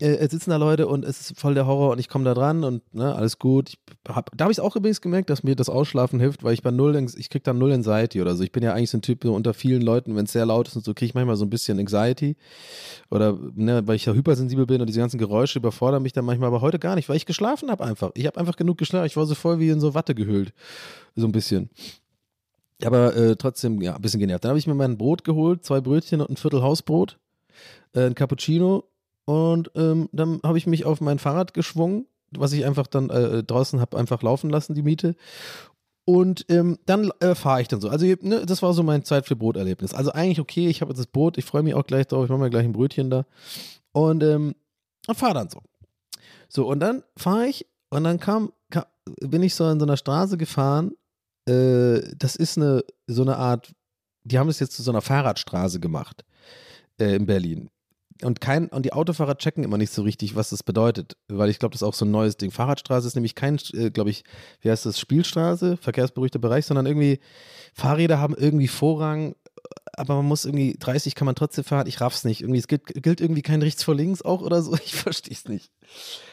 äh, 0.00 0.28
sitzen 0.28 0.50
da 0.50 0.56
Leute 0.56 0.86
und 0.86 1.04
es 1.04 1.20
ist 1.20 1.40
voll 1.40 1.54
der 1.54 1.66
Horror 1.66 1.92
und 1.92 1.98
ich 1.98 2.08
komme 2.08 2.24
da 2.24 2.34
dran 2.34 2.62
und 2.62 2.82
ne, 2.94 3.14
alles 3.14 3.38
gut. 3.38 3.74
Hab, 4.08 4.30
da 4.36 4.44
habe 4.44 4.52
ich 4.52 4.60
auch 4.60 4.76
übrigens 4.76 5.00
gemerkt, 5.00 5.28
dass 5.30 5.42
mir 5.42 5.56
das 5.56 5.68
Ausschlafen 5.68 6.20
hilft, 6.20 6.44
weil 6.44 6.54
ich 6.54 6.62
bei 6.62 6.70
null, 6.70 6.94
ich 7.16 7.30
krieg 7.30 7.42
dann 7.44 7.58
null 7.58 7.72
Anxiety 7.72 8.20
oder 8.20 8.36
so. 8.36 8.44
Ich 8.44 8.52
bin 8.52 8.62
ja 8.62 8.74
eigentlich 8.74 8.90
so 8.90 8.98
ein 8.98 9.02
Typ 9.02 9.24
so 9.24 9.34
unter 9.34 9.54
vielen 9.54 9.82
Leuten, 9.82 10.14
wenn 10.14 10.24
es 10.26 10.32
sehr 10.32 10.46
laut 10.46 10.68
ist 10.68 10.76
und 10.76 10.84
so, 10.84 10.94
kriege 10.94 11.06
ich 11.06 11.14
manchmal 11.14 11.36
so 11.36 11.44
ein 11.44 11.50
bisschen 11.50 11.78
Anxiety. 11.78 12.36
Oder 13.10 13.38
ne, 13.54 13.86
weil 13.86 13.96
ich 13.96 14.06
ja 14.06 14.12
hypersensibel 14.12 14.66
bin 14.66 14.80
und 14.80 14.86
diese 14.86 15.00
ganzen 15.00 15.18
Geräusche 15.18 15.58
überfordern 15.58 16.02
mich 16.02 16.12
dann 16.12 16.24
manchmal, 16.24 16.48
aber 16.48 16.60
heute 16.60 16.78
gar 16.78 16.94
nicht, 16.94 17.08
weil 17.08 17.16
ich 17.16 17.26
geschlafen 17.26 17.70
habe 17.70 17.84
einfach. 17.84 18.10
Ich 18.14 18.26
habe 18.26 18.38
einfach 18.38 18.56
genug 18.56 18.78
geschlafen. 18.78 19.06
Ich 19.06 19.16
war 19.16 19.26
so 19.26 19.34
voll 19.34 19.58
wie 19.58 19.68
in 19.68 19.80
so 19.80 19.94
Watte 19.94 20.14
gehüllt. 20.14 20.52
So 21.16 21.26
ein 21.26 21.32
bisschen. 21.32 21.70
Aber 22.84 23.16
äh, 23.16 23.34
trotzdem, 23.34 23.82
ja, 23.82 23.96
ein 23.96 24.02
bisschen 24.02 24.20
genervt. 24.20 24.44
Dann 24.44 24.50
habe 24.50 24.58
ich 24.60 24.68
mir 24.68 24.74
mein 24.74 24.96
Brot 24.96 25.24
geholt, 25.24 25.64
zwei 25.64 25.80
Brötchen 25.80 26.20
und 26.20 26.30
ein 26.30 26.36
Viertel 26.36 26.62
Hausbrot, 26.62 27.18
äh, 27.94 28.06
ein 28.06 28.14
Cappuccino 28.14 28.84
und 29.28 29.70
ähm, 29.74 30.08
dann 30.10 30.40
habe 30.42 30.56
ich 30.56 30.66
mich 30.66 30.86
auf 30.86 31.02
mein 31.02 31.18
Fahrrad 31.18 31.52
geschwungen, 31.52 32.06
was 32.30 32.54
ich 32.54 32.64
einfach 32.64 32.86
dann 32.86 33.10
äh, 33.10 33.44
draußen 33.44 33.78
habe 33.78 33.98
einfach 33.98 34.22
laufen 34.22 34.48
lassen, 34.48 34.72
die 34.72 34.80
Miete. 34.80 35.16
Und 36.06 36.46
ähm, 36.48 36.78
dann 36.86 37.10
äh, 37.20 37.34
fahre 37.34 37.60
ich 37.60 37.68
dann 37.68 37.82
so. 37.82 37.90
Also 37.90 38.06
ne, 38.06 38.46
das 38.46 38.62
war 38.62 38.72
so 38.72 38.82
mein 38.82 39.04
Zeit 39.04 39.26
für 39.26 39.36
Broterlebnis. 39.36 39.92
Also 39.92 40.12
eigentlich 40.12 40.40
okay, 40.40 40.68
ich 40.68 40.80
habe 40.80 40.92
jetzt 40.92 41.00
das 41.00 41.08
Brot, 41.08 41.36
ich 41.36 41.44
freue 41.44 41.62
mich 41.62 41.74
auch 41.74 41.84
gleich 41.84 42.06
drauf, 42.06 42.24
ich 42.24 42.30
mache 42.30 42.40
mir 42.40 42.48
gleich 42.48 42.64
ein 42.64 42.72
Brötchen 42.72 43.10
da. 43.10 43.26
Und, 43.92 44.22
ähm, 44.22 44.54
fahre 45.12 45.34
dann 45.34 45.50
so. 45.50 45.60
So, 46.48 46.66
und 46.66 46.80
dann 46.80 47.02
fahre 47.14 47.48
ich 47.48 47.66
und 47.90 48.04
dann 48.04 48.20
kam, 48.20 48.50
kam, 48.70 48.84
bin 49.20 49.42
ich 49.42 49.54
so 49.54 49.68
in 49.68 49.78
so 49.78 49.84
einer 49.84 49.98
Straße 49.98 50.38
gefahren. 50.38 50.92
Äh, 51.46 52.00
das 52.16 52.34
ist 52.34 52.56
eine, 52.56 52.82
so 53.06 53.20
eine 53.20 53.36
Art, 53.36 53.74
die 54.24 54.38
haben 54.38 54.48
es 54.48 54.58
jetzt 54.58 54.72
zu 54.72 54.82
so 54.82 54.90
einer 54.90 55.02
Fahrradstraße 55.02 55.80
gemacht 55.80 56.24
äh, 56.98 57.14
in 57.14 57.26
Berlin. 57.26 57.68
Und, 58.22 58.40
kein, 58.40 58.68
und 58.68 58.84
die 58.84 58.92
Autofahrer 58.92 59.38
checken 59.38 59.62
immer 59.62 59.78
nicht 59.78 59.92
so 59.92 60.02
richtig, 60.02 60.34
was 60.34 60.50
das 60.50 60.62
bedeutet, 60.64 61.16
weil 61.28 61.50
ich 61.50 61.58
glaube, 61.58 61.72
das 61.72 61.82
ist 61.82 61.88
auch 61.88 61.94
so 61.94 62.04
ein 62.04 62.10
neues 62.10 62.36
Ding. 62.36 62.50
Fahrradstraße 62.50 63.06
ist 63.06 63.14
nämlich 63.14 63.36
kein, 63.36 63.58
äh, 63.74 63.90
glaube 63.90 64.10
ich, 64.10 64.24
wie 64.60 64.70
heißt 64.70 64.86
das, 64.86 64.98
Spielstraße, 64.98 65.76
verkehrsberuhigter 65.76 66.40
Bereich, 66.40 66.66
sondern 66.66 66.86
irgendwie 66.86 67.20
Fahrräder 67.74 68.18
haben 68.18 68.34
irgendwie 68.36 68.66
Vorrang, 68.66 69.36
aber 69.92 70.16
man 70.16 70.26
muss 70.26 70.44
irgendwie 70.44 70.76
30 70.78 71.14
kann 71.14 71.26
man 71.26 71.34
trotzdem 71.34 71.64
fahren. 71.64 71.86
Ich 71.86 72.00
raff's 72.00 72.24
nicht. 72.24 72.42
Irgendwie, 72.42 72.60
es 72.60 72.68
gilt, 72.68 72.86
gilt 72.86 73.20
irgendwie 73.20 73.42
kein 73.42 73.62
rechts 73.62 73.82
vor 73.82 73.94
links 73.94 74.22
auch 74.22 74.42
oder 74.42 74.62
so. 74.62 74.76
Ich 74.84 74.94
verstehe 74.94 75.34
es 75.34 75.48
nicht. 75.48 75.70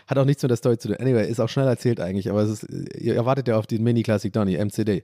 Hat 0.07 0.17
auch 0.17 0.25
nichts 0.25 0.43
mit 0.43 0.51
der 0.51 0.57
Story 0.57 0.77
zu 0.77 0.87
tun. 0.87 0.97
Anyway, 0.97 1.29
ist 1.29 1.39
auch 1.39 1.49
schnell 1.49 1.67
erzählt 1.67 1.99
eigentlich, 1.99 2.29
aber 2.29 2.41
es 2.41 2.63
ist, 2.63 2.95
ihr 2.95 3.15
erwartet 3.15 3.47
ja 3.47 3.57
auf 3.57 3.67
den 3.67 3.83
Mini 3.83 4.03
Classic 4.03 4.31
Donny, 4.31 4.57
MCD. 4.57 5.03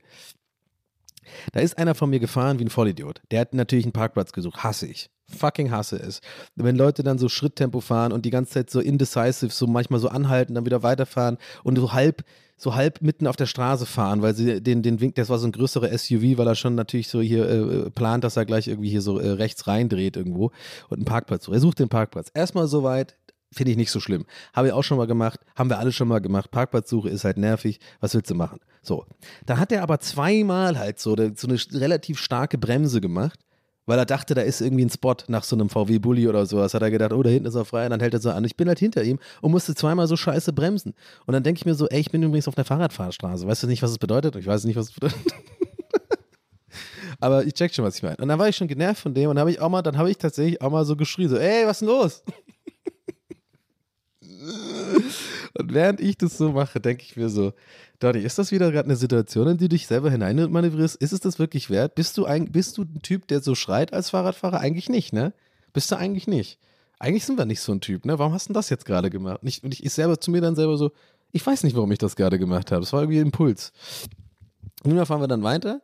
Da 1.53 1.59
ist 1.59 1.77
einer 1.77 1.95
von 1.95 2.09
mir 2.09 2.19
gefahren 2.19 2.59
wie 2.59 2.65
ein 2.65 2.69
Vollidiot. 2.69 3.21
Der 3.31 3.41
hat 3.41 3.53
natürlich 3.53 3.85
einen 3.85 3.93
Parkplatz 3.93 4.31
gesucht. 4.31 4.63
Hasse 4.63 4.87
ich. 4.87 5.09
Fucking 5.29 5.71
hasse 5.71 5.97
es. 5.97 6.21
Wenn 6.55 6.75
Leute 6.75 7.03
dann 7.03 7.17
so 7.17 7.29
Schritttempo 7.29 7.79
fahren 7.79 8.11
und 8.11 8.25
die 8.25 8.29
ganze 8.31 8.53
Zeit 8.53 8.69
so 8.69 8.79
indecisive, 8.79 9.51
so 9.51 9.67
manchmal 9.67 9.99
so 9.99 10.09
anhalten, 10.09 10.55
dann 10.55 10.65
wieder 10.65 10.83
weiterfahren 10.83 11.37
und 11.63 11.77
so 11.77 11.93
halb, 11.93 12.23
so 12.57 12.75
halb 12.75 13.01
mitten 13.01 13.27
auf 13.27 13.37
der 13.37 13.45
Straße 13.45 13.85
fahren, 13.85 14.21
weil 14.21 14.35
sie 14.35 14.61
den, 14.61 14.83
den 14.83 14.99
Wink, 14.99 15.15
das 15.15 15.29
war 15.29 15.39
so 15.39 15.47
ein 15.47 15.51
größerer 15.51 15.97
SUV, 15.97 16.37
weil 16.37 16.47
er 16.47 16.55
schon 16.55 16.75
natürlich 16.75 17.07
so 17.07 17.21
hier 17.21 17.49
äh, 17.49 17.89
plant, 17.89 18.23
dass 18.23 18.37
er 18.37 18.45
gleich 18.45 18.67
irgendwie 18.67 18.89
hier 18.89 19.01
so 19.01 19.19
äh, 19.19 19.29
rechts 19.29 19.67
reindreht 19.67 20.17
irgendwo 20.17 20.51
und 20.89 20.97
einen 20.97 21.05
Parkplatz 21.05 21.45
sucht. 21.45 21.55
Er 21.55 21.61
sucht 21.61 21.79
den 21.79 21.89
Parkplatz. 21.89 22.29
Erstmal 22.33 22.67
so 22.67 22.83
weit, 22.83 23.17
finde 23.51 23.71
ich 23.71 23.77
nicht 23.77 23.91
so 23.91 23.99
schlimm. 23.99 24.25
Habe 24.53 24.67
ich 24.67 24.73
auch 24.73 24.83
schon 24.83 24.97
mal 24.97 25.07
gemacht, 25.07 25.39
haben 25.55 25.69
wir 25.69 25.79
alle 25.79 25.91
schon 25.91 26.07
mal 26.07 26.19
gemacht. 26.19 26.51
Parkplatzsuche 26.51 27.09
ist 27.09 27.25
halt 27.25 27.37
nervig. 27.37 27.79
Was 27.99 28.13
willst 28.13 28.31
du 28.31 28.35
machen? 28.35 28.59
So. 28.81 29.05
Dann 29.45 29.59
hat 29.59 29.71
er 29.71 29.83
aber 29.83 29.99
zweimal 29.99 30.79
halt 30.79 30.99
so, 30.99 31.15
so 31.35 31.47
eine 31.47 31.59
relativ 31.73 32.19
starke 32.19 32.57
Bremse 32.57 33.01
gemacht, 33.01 33.39
weil 33.85 33.99
er 33.99 34.05
dachte, 34.05 34.35
da 34.35 34.41
ist 34.41 34.61
irgendwie 34.61 34.85
ein 34.85 34.89
Spot 34.89 35.15
nach 35.27 35.43
so 35.43 35.55
einem 35.55 35.69
VW-Bully 35.69 36.27
oder 36.27 36.45
sowas. 36.45 36.73
Hat 36.73 36.81
er 36.81 36.91
gedacht, 36.91 37.11
oh, 37.11 37.23
da 37.23 37.29
hinten 37.29 37.47
ist 37.47 37.55
er 37.55 37.65
frei. 37.65 37.85
Und 37.85 37.91
dann 37.91 37.99
hält 37.99 38.13
er 38.13 38.21
so 38.21 38.31
an. 38.31 38.45
Ich 38.45 38.55
bin 38.55 38.67
halt 38.67 38.79
hinter 38.79 39.03
ihm 39.03 39.19
und 39.41 39.51
musste 39.51 39.75
zweimal 39.75 40.07
so 40.07 40.15
scheiße 40.15 40.53
bremsen. 40.53 40.93
Und 41.25 41.33
dann 41.33 41.43
denke 41.43 41.59
ich 41.59 41.65
mir 41.65 41.75
so, 41.75 41.87
ey, 41.87 41.99
ich 41.99 42.11
bin 42.11 42.23
übrigens 42.23 42.47
auf 42.47 42.57
einer 42.57 42.65
Fahrradfahrstraße. 42.65 43.45
Weißt 43.45 43.63
du 43.63 43.67
nicht, 43.67 43.83
was 43.83 43.91
es 43.91 43.97
bedeutet? 43.97 44.35
Ich 44.37 44.47
weiß 44.47 44.63
nicht, 44.63 44.77
was 44.77 44.89
es 44.89 44.93
bedeutet. 44.93 45.19
Aber 47.19 47.45
ich 47.45 47.53
check 47.53 47.73
schon, 47.73 47.85
was 47.85 47.97
ich 47.97 48.03
meine. 48.03 48.17
Und 48.17 48.29
dann 48.29 48.39
war 48.39 48.49
ich 48.49 48.55
schon 48.55 48.67
genervt 48.67 49.01
von 49.01 49.13
dem 49.13 49.29
und 49.29 49.35
dann 49.35 49.41
habe 49.41 49.51
ich 49.51 49.59
auch 49.59 49.69
mal, 49.69 49.83
dann 49.83 49.97
habe 49.97 50.09
ich 50.09 50.17
tatsächlich 50.17 50.59
auch 50.61 50.71
mal 50.71 50.85
so 50.85 50.95
geschrien, 50.95 51.29
so, 51.29 51.37
ey, 51.37 51.67
was 51.67 51.73
ist 51.73 51.79
denn 51.81 51.89
los? 51.89 52.23
Und 55.57 55.73
während 55.73 55.99
ich 55.99 56.17
das 56.17 56.37
so 56.37 56.51
mache, 56.51 56.79
denke 56.79 57.03
ich 57.03 57.15
mir 57.15 57.29
so, 57.29 57.53
Donny, 57.99 58.19
ist 58.19 58.37
das 58.37 58.51
wieder 58.51 58.71
gerade 58.71 58.85
eine 58.85 58.95
Situation, 58.95 59.47
in 59.47 59.57
die 59.57 59.65
du 59.65 59.75
dich 59.75 59.87
selber 59.87 60.09
hineinmanövrierst? 60.09 60.95
Ist 60.95 61.11
es 61.13 61.19
das 61.19 61.39
wirklich 61.39 61.69
wert? 61.69 61.95
Bist 61.95 62.17
du, 62.17 62.25
ein, 62.25 62.51
bist 62.51 62.77
du 62.77 62.83
ein 62.83 63.01
Typ, 63.01 63.27
der 63.27 63.41
so 63.41 63.55
schreit 63.55 63.93
als 63.93 64.09
Fahrradfahrer? 64.09 64.59
Eigentlich 64.59 64.89
nicht, 64.89 65.13
ne? 65.13 65.33
Bist 65.73 65.91
du 65.91 65.97
eigentlich 65.97 66.27
nicht. 66.27 66.59
Eigentlich 66.99 67.25
sind 67.25 67.37
wir 67.37 67.45
nicht 67.45 67.61
so 67.61 67.71
ein 67.71 67.81
Typ, 67.81 68.05
ne? 68.05 68.17
Warum 68.19 68.33
hast 68.33 68.49
du 68.49 68.53
das 68.53 68.69
jetzt 68.69 68.85
gerade 68.85 69.09
gemacht? 69.09 69.41
Und 69.41 69.47
ich, 69.47 69.63
und 69.63 69.73
ich, 69.73 69.83
ich 69.85 69.93
selber 69.93 70.19
zu 70.19 70.31
mir 70.31 70.41
dann 70.41 70.55
selber 70.55 70.77
so, 70.77 70.91
ich 71.31 71.45
weiß 71.45 71.63
nicht, 71.63 71.75
warum 71.75 71.91
ich 71.91 71.99
das 71.99 72.15
gerade 72.15 72.39
gemacht 72.39 72.71
habe. 72.71 72.83
Es 72.83 72.93
war 72.93 73.01
irgendwie 73.01 73.19
ein 73.19 73.27
Impuls. 73.27 73.71
Nun 74.83 75.05
fahren 75.05 75.21
wir 75.21 75.27
dann 75.27 75.43
weiter. 75.43 75.81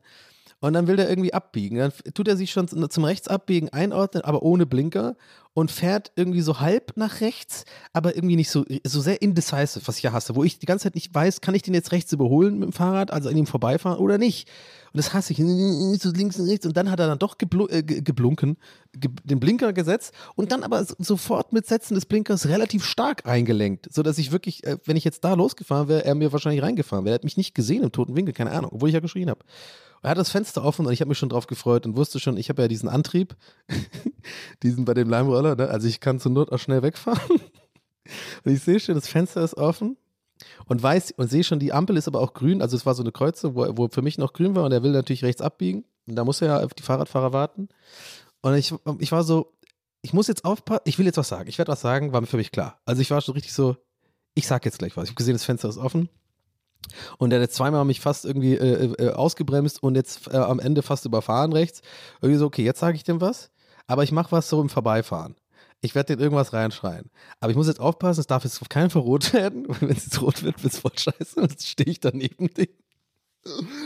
Und 0.60 0.74
dann 0.74 0.88
will 0.88 0.96
der 0.96 1.10
irgendwie 1.10 1.34
abbiegen. 1.34 1.78
Dann 1.78 1.94
tut 2.14 2.28
er 2.28 2.36
sich 2.36 2.52
schon 2.52 2.68
zum 2.68 3.04
Rechtsabbiegen 3.04 3.70
einordnen, 3.70 4.24
aber 4.24 4.42
ohne 4.42 4.66
Blinker 4.66 5.16
und 5.58 5.72
fährt 5.72 6.12
irgendwie 6.16 6.42
so 6.42 6.60
halb 6.60 6.96
nach 6.98 7.20
rechts, 7.20 7.66
aber 7.92 8.16
irgendwie 8.16 8.36
nicht 8.36 8.52
so, 8.52 8.64
so 8.84 9.02
sehr 9.02 9.24
indecisive, 9.24 9.82
was 9.88 9.98
ich 9.98 10.04
ja 10.04 10.12
hasse, 10.12 10.36
wo 10.36 10.44
ich 10.44 10.60
die 10.60 10.68
ganze 10.68 10.84
Zeit 10.84 10.94
nicht 10.94 11.12
weiß, 11.12 11.42
kann 11.42 11.56
ich 11.56 11.64
den 11.64 11.74
jetzt 11.74 11.92
rechts 11.92 12.14
überholen 12.14 12.60
mit 12.60 12.70
dem 12.70 12.74
Fahrrad, 12.74 13.10
also 13.10 13.30
an 13.30 13.36
ihm 13.36 13.48
vorbeifahren 13.48 13.98
oder 13.98 14.20
nicht. 14.20 14.48
Und 14.94 15.00
das 15.00 15.16
hasse 15.16 15.34
ich, 15.34 15.40
so 15.40 16.12
links 16.12 16.38
und 16.40 16.48
rechts. 16.48 16.68
Und 16.68 16.78
dann 16.78 16.92
hat 16.92 17.00
er 17.00 17.08
dann 17.08 17.18
doch 17.18 17.40
geblu 17.40 17.68
äh, 17.70 17.82
geblunken, 17.82 18.58
ge 18.94 19.10
den 19.24 19.40
Blinker 19.40 19.74
gesetzt 19.74 20.14
und 20.36 20.52
dann 20.52 20.62
aber 20.62 20.86
sofort 21.00 21.54
mit 21.54 21.66
Setzen 21.66 21.96
des 21.96 22.06
Blinkers 22.06 22.48
relativ 22.48 22.86
stark 22.86 23.26
eingelenkt, 23.26 23.92
sodass 23.92 24.20
ich 24.20 24.32
wirklich, 24.32 24.64
äh, 24.64 24.78
wenn 24.86 24.96
ich 24.96 25.06
jetzt 25.06 25.24
da 25.24 25.34
losgefahren 25.34 25.88
wäre, 25.88 26.06
er 26.06 26.14
mir 26.14 26.32
wahrscheinlich 26.32 26.62
reingefahren 26.62 27.04
wäre. 27.04 27.14
Er 27.14 27.16
hat 27.16 27.24
mich 27.24 27.36
nicht 27.36 27.56
gesehen 27.56 27.82
im 27.82 27.92
toten 27.92 28.16
Winkel, 28.16 28.36
keine 28.36 28.52
Ahnung, 28.52 28.74
obwohl 28.76 28.90
ich 28.90 28.94
ja 28.94 29.00
geschrien 29.00 29.32
habe. 29.32 29.40
Er 30.04 30.12
hat 30.12 30.18
das 30.18 30.30
Fenster 30.30 30.64
offen 30.64 30.86
und 30.86 30.94
ich 30.94 31.02
habe 31.02 31.10
mich 31.10 31.18
schon 31.18 31.30
drauf 31.30 31.48
gefreut 31.48 31.86
und 31.86 31.98
wusste 31.98 32.20
schon, 32.20 32.38
ich 32.38 32.50
habe 32.50 32.62
ja 32.62 32.68
diesen 32.68 32.90
Antrieb, 32.90 33.36
diesen 34.64 34.86
bei 34.86 34.94
dem 34.94 35.10
Leimroller, 35.10 35.47
ne? 35.56 35.70
also 35.70 35.88
ich 35.88 36.00
kann 36.00 36.20
zur 36.20 36.32
Not 36.32 36.52
auch 36.52 36.60
schnell 36.60 36.82
wegfahren. 36.82 37.22
Und 38.44 38.52
ich 38.52 38.62
sehe 38.62 38.80
schon, 38.80 38.96
das 38.96 39.08
Fenster 39.08 39.44
ist 39.44 39.56
offen 39.58 39.98
und 40.66 40.82
weiß 40.82 41.14
und 41.18 41.30
sehe 41.30 41.44
schon, 41.44 41.60
die 41.60 41.74
Ampel 41.74 41.98
ist 41.98 42.08
aber 42.08 42.22
auch 42.22 42.34
grün, 42.34 42.62
also 42.62 42.78
es 42.78 42.86
war 42.86 42.94
so 42.94 43.04
eine 43.04 43.12
Kreuze, 43.12 43.56
wo, 43.56 43.66
wo 43.76 43.88
für 43.90 44.02
mich 44.02 44.18
noch 44.18 44.34
grün 44.34 44.56
war 44.56 44.64
und 44.64 44.72
er 44.72 44.84
will 44.84 44.92
natürlich 44.92 45.24
rechts 45.24 45.42
abbiegen 45.42 45.84
und 46.08 46.16
da 46.16 46.24
muss 46.24 46.42
er 46.42 46.48
ja 46.48 46.64
auf 46.64 46.74
die 46.74 46.84
Fahrradfahrer 46.84 47.34
warten. 47.34 47.70
Und 48.42 48.56
ich, 48.56 48.74
ich 49.00 49.12
war 49.12 49.24
so, 49.24 49.54
ich 50.02 50.14
muss 50.14 50.28
jetzt 50.28 50.46
aufpassen, 50.46 50.84
ich 50.86 50.98
will 50.98 51.06
jetzt 51.06 51.18
was 51.18 51.28
sagen, 51.28 51.50
ich 51.50 51.58
werde 51.58 51.72
was 51.72 51.82
sagen, 51.82 52.14
war 52.14 52.26
für 52.26 52.38
mich 52.38 52.52
klar. 52.52 52.80
Also 52.86 53.02
ich 53.02 53.12
war 53.12 53.20
schon 53.22 53.34
richtig 53.34 53.54
so, 53.54 53.76
ich 54.36 54.48
sag 54.48 54.64
jetzt 54.66 54.80
gleich 54.80 54.96
was. 54.96 55.06
Ich 55.06 55.10
habe 55.10 55.18
gesehen, 55.18 55.34
das 55.34 55.44
Fenster 55.44 55.68
ist 55.70 55.78
offen. 55.78 56.10
Und 57.18 57.32
der 57.32 57.42
hat 57.42 57.52
zweimal 57.52 57.84
mich 57.86 58.00
fast 58.00 58.24
irgendwie 58.24 58.54
äh, 58.54 58.94
äh, 59.04 59.10
ausgebremst 59.12 59.82
und 59.82 59.96
jetzt 59.96 60.28
äh, 60.28 60.38
am 60.38 60.60
Ende 60.60 60.84
fast 60.84 61.06
überfahren 61.06 61.52
rechts. 61.52 61.82
Irgendwie 62.22 62.38
so, 62.38 62.46
okay, 62.46 62.64
jetzt 62.64 62.80
sage 62.80 62.96
ich 62.96 63.04
dem 63.04 63.20
was, 63.20 63.50
aber 63.88 64.04
ich 64.04 64.12
mache 64.12 64.32
was 64.32 64.50
so 64.50 64.62
im 64.62 64.70
Vorbeifahren. 64.70 65.36
Ich 65.82 65.96
werde 65.96 66.16
den 66.16 66.24
irgendwas 66.24 66.54
reinschreien. 66.54 67.10
Aber 67.40 67.52
ich 67.52 67.58
muss 67.58 67.68
jetzt 67.68 67.80
aufpassen, 67.80 68.20
es 68.20 68.28
darf 68.28 68.44
jetzt 68.44 68.62
auf 68.62 68.70
keinen 68.70 68.90
Fall 68.90 69.04
rot 69.04 69.34
werden. 69.34 69.68
Wenn 69.80 69.90
es 69.90 70.06
jetzt 70.06 70.22
rot 70.22 70.44
wird, 70.44 70.64
wird 70.64 70.74
es 70.74 70.80
voll 70.80 70.98
scheiße. 70.98 71.42
Jetzt 71.42 71.68
stehe 71.68 71.90
ich 71.90 72.00
daneben 72.00 72.48
dem. 72.54 72.68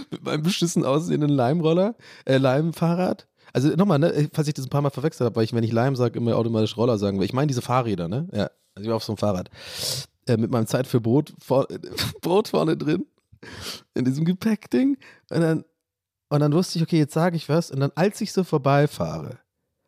Mit 0.09 0.23
meinem 0.23 0.41
beschissen 0.41 0.85
aussehenden 0.85 1.29
Leimroller, 1.29 1.95
äh, 2.25 2.37
Leimfahrrad. 2.37 3.27
Also 3.53 3.69
nochmal, 3.75 3.99
ne, 3.99 4.29
falls 4.33 4.47
ich 4.47 4.53
das 4.53 4.65
ein 4.65 4.69
paar 4.69 4.81
Mal 4.81 4.89
verwechselt 4.89 5.25
habe, 5.25 5.35
weil 5.35 5.43
ich, 5.43 5.53
wenn 5.53 5.63
ich 5.63 5.71
Leim 5.71 5.95
sage, 5.95 6.17
immer 6.17 6.35
automatisch 6.37 6.77
Roller 6.77 6.97
sagen 6.97 7.19
will. 7.19 7.25
Ich 7.25 7.33
meine 7.33 7.47
diese 7.47 7.61
Fahrräder, 7.61 8.07
ne? 8.07 8.27
Ja, 8.31 8.49
also 8.73 8.83
ich 8.83 8.87
war 8.87 8.95
auf 8.95 9.03
so 9.03 9.11
einem 9.11 9.17
Fahrrad. 9.17 9.49
äh, 10.27 10.37
mit 10.37 10.49
meinem 10.51 10.67
Zeit 10.67 10.87
für 10.87 11.01
Brot, 11.01 11.33
vor, 11.39 11.67
Brot 12.21 12.47
vorne 12.47 12.77
drin, 12.77 13.05
in 13.93 14.05
diesem 14.05 14.25
Gepäckding. 14.25 14.97
Und 15.29 15.41
dann, 15.41 15.65
und 16.29 16.39
dann 16.39 16.53
wusste 16.53 16.79
ich, 16.79 16.83
okay, 16.83 16.97
jetzt 16.97 17.13
sage 17.13 17.35
ich 17.35 17.49
was. 17.49 17.69
Und 17.71 17.81
dann, 17.81 17.91
als 17.95 18.21
ich 18.21 18.31
so 18.31 18.43
vorbeifahre, 18.43 19.39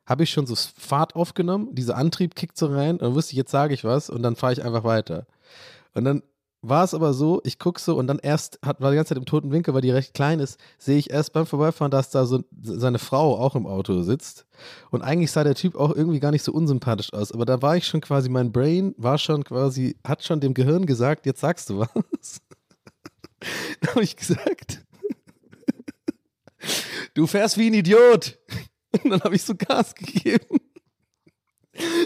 habe 0.05 0.23
ich 0.23 0.29
schon 0.29 0.45
so 0.45 0.55
Fahrt 0.55 1.15
aufgenommen, 1.15 1.73
dieser 1.75 1.97
Antrieb 1.97 2.35
kickt 2.35 2.57
so 2.57 2.67
rein, 2.67 2.93
und 2.93 3.01
dann 3.01 3.15
wusste 3.15 3.31
ich, 3.33 3.37
jetzt 3.37 3.51
sage 3.51 3.73
ich 3.73 3.83
was 3.83 4.09
und 4.09 4.23
dann 4.23 4.35
fahre 4.35 4.53
ich 4.53 4.63
einfach 4.63 4.83
weiter. 4.83 5.25
Und 5.93 6.05
dann 6.05 6.23
war 6.63 6.85
es 6.85 6.93
aber 6.93 7.13
so, 7.13 7.41
ich 7.43 7.59
gucke 7.59 7.79
so 7.79 7.97
und 7.97 8.07
dann 8.07 8.19
erst, 8.19 8.57
hat, 8.65 8.79
war 8.79 8.89
die 8.89 8.95
ganze 8.95 9.09
Zeit 9.09 9.17
im 9.17 9.25
toten 9.25 9.51
Winkel, 9.51 9.73
weil 9.73 9.81
die 9.81 9.91
recht 9.91 10.13
klein 10.13 10.39
ist, 10.39 10.57
sehe 10.77 10.97
ich 10.97 11.11
erst 11.11 11.33
beim 11.33 11.45
Vorbeifahren, 11.45 11.91
dass 11.91 12.09
da 12.09 12.25
so 12.25 12.43
seine 12.61 12.99
Frau 12.99 13.37
auch 13.37 13.55
im 13.55 13.67
Auto 13.67 14.01
sitzt. 14.01 14.45
Und 14.89 15.01
eigentlich 15.01 15.31
sah 15.31 15.43
der 15.43 15.55
Typ 15.55 15.75
auch 15.75 15.93
irgendwie 15.93 16.21
gar 16.21 16.31
nicht 16.31 16.43
so 16.43 16.53
unsympathisch 16.53 17.11
aus. 17.11 17.33
Aber 17.33 17.43
da 17.43 17.61
war 17.61 17.75
ich 17.75 17.85
schon 17.85 17.99
quasi, 17.99 18.29
mein 18.29 18.53
Brain 18.53 18.95
war 18.97 19.17
schon 19.17 19.43
quasi, 19.43 19.97
hat 20.05 20.23
schon 20.23 20.39
dem 20.39 20.53
Gehirn 20.53 20.85
gesagt, 20.85 21.25
jetzt 21.25 21.41
sagst 21.41 21.69
du 21.69 21.79
was. 21.79 22.41
da 23.81 23.89
habe 23.89 24.03
ich 24.03 24.15
gesagt, 24.15 24.85
du 27.13 27.27
fährst 27.27 27.57
wie 27.57 27.67
ein 27.67 27.73
Idiot. 27.73 28.39
Und 29.03 29.09
dann 29.09 29.21
habe 29.21 29.35
ich 29.35 29.43
so 29.43 29.55
Gas 29.55 29.95
gegeben. 29.95 30.59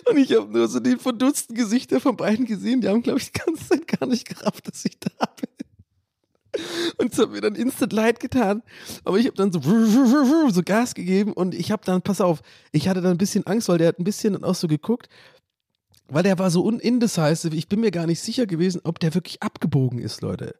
Und 0.09 0.17
ich 0.17 0.33
habe 0.33 0.51
nur 0.51 0.67
so 0.67 0.79
die 0.79 0.97
verdutzten 0.97 1.55
Gesichter 1.55 1.99
von 1.99 2.15
beiden 2.15 2.45
gesehen. 2.45 2.81
Die 2.81 2.87
haben, 2.87 3.01
glaube 3.01 3.19
ich, 3.19 3.31
die 3.31 3.39
ganze 3.39 3.67
Zeit 3.67 3.87
gar 3.87 4.07
nicht 4.07 4.27
gerafft, 4.27 4.67
dass 4.67 4.85
ich 4.85 4.97
da 4.99 5.09
bin. 5.39 5.49
Und 6.97 7.13
es 7.13 7.19
hat 7.19 7.31
mir 7.31 7.41
dann 7.41 7.55
instant 7.55 7.93
leid 7.93 8.19
getan. 8.19 8.63
Aber 9.03 9.17
ich 9.19 9.27
habe 9.27 9.35
dann 9.35 9.51
so, 9.51 9.59
so 10.49 10.63
Gas 10.63 10.95
gegeben 10.95 11.33
und 11.33 11.53
ich 11.53 11.71
habe 11.71 11.83
dann, 11.85 12.01
pass 12.01 12.21
auf, 12.21 12.41
ich 12.71 12.87
hatte 12.87 13.01
dann 13.01 13.11
ein 13.11 13.17
bisschen 13.17 13.45
Angst, 13.45 13.67
weil 13.67 13.77
der 13.77 13.89
hat 13.89 13.99
ein 13.99 14.05
bisschen 14.05 14.33
dann 14.33 14.43
auch 14.43 14.55
so 14.55 14.67
geguckt, 14.67 15.09
weil 16.07 16.23
der 16.23 16.39
war 16.39 16.49
so 16.49 16.63
unindecisive. 16.63 17.55
Ich 17.55 17.67
bin 17.67 17.81
mir 17.81 17.91
gar 17.91 18.07
nicht 18.07 18.21
sicher 18.21 18.47
gewesen, 18.47 18.81
ob 18.85 18.99
der 18.99 19.13
wirklich 19.13 19.43
abgebogen 19.43 19.99
ist, 19.99 20.21
Leute. 20.21 20.55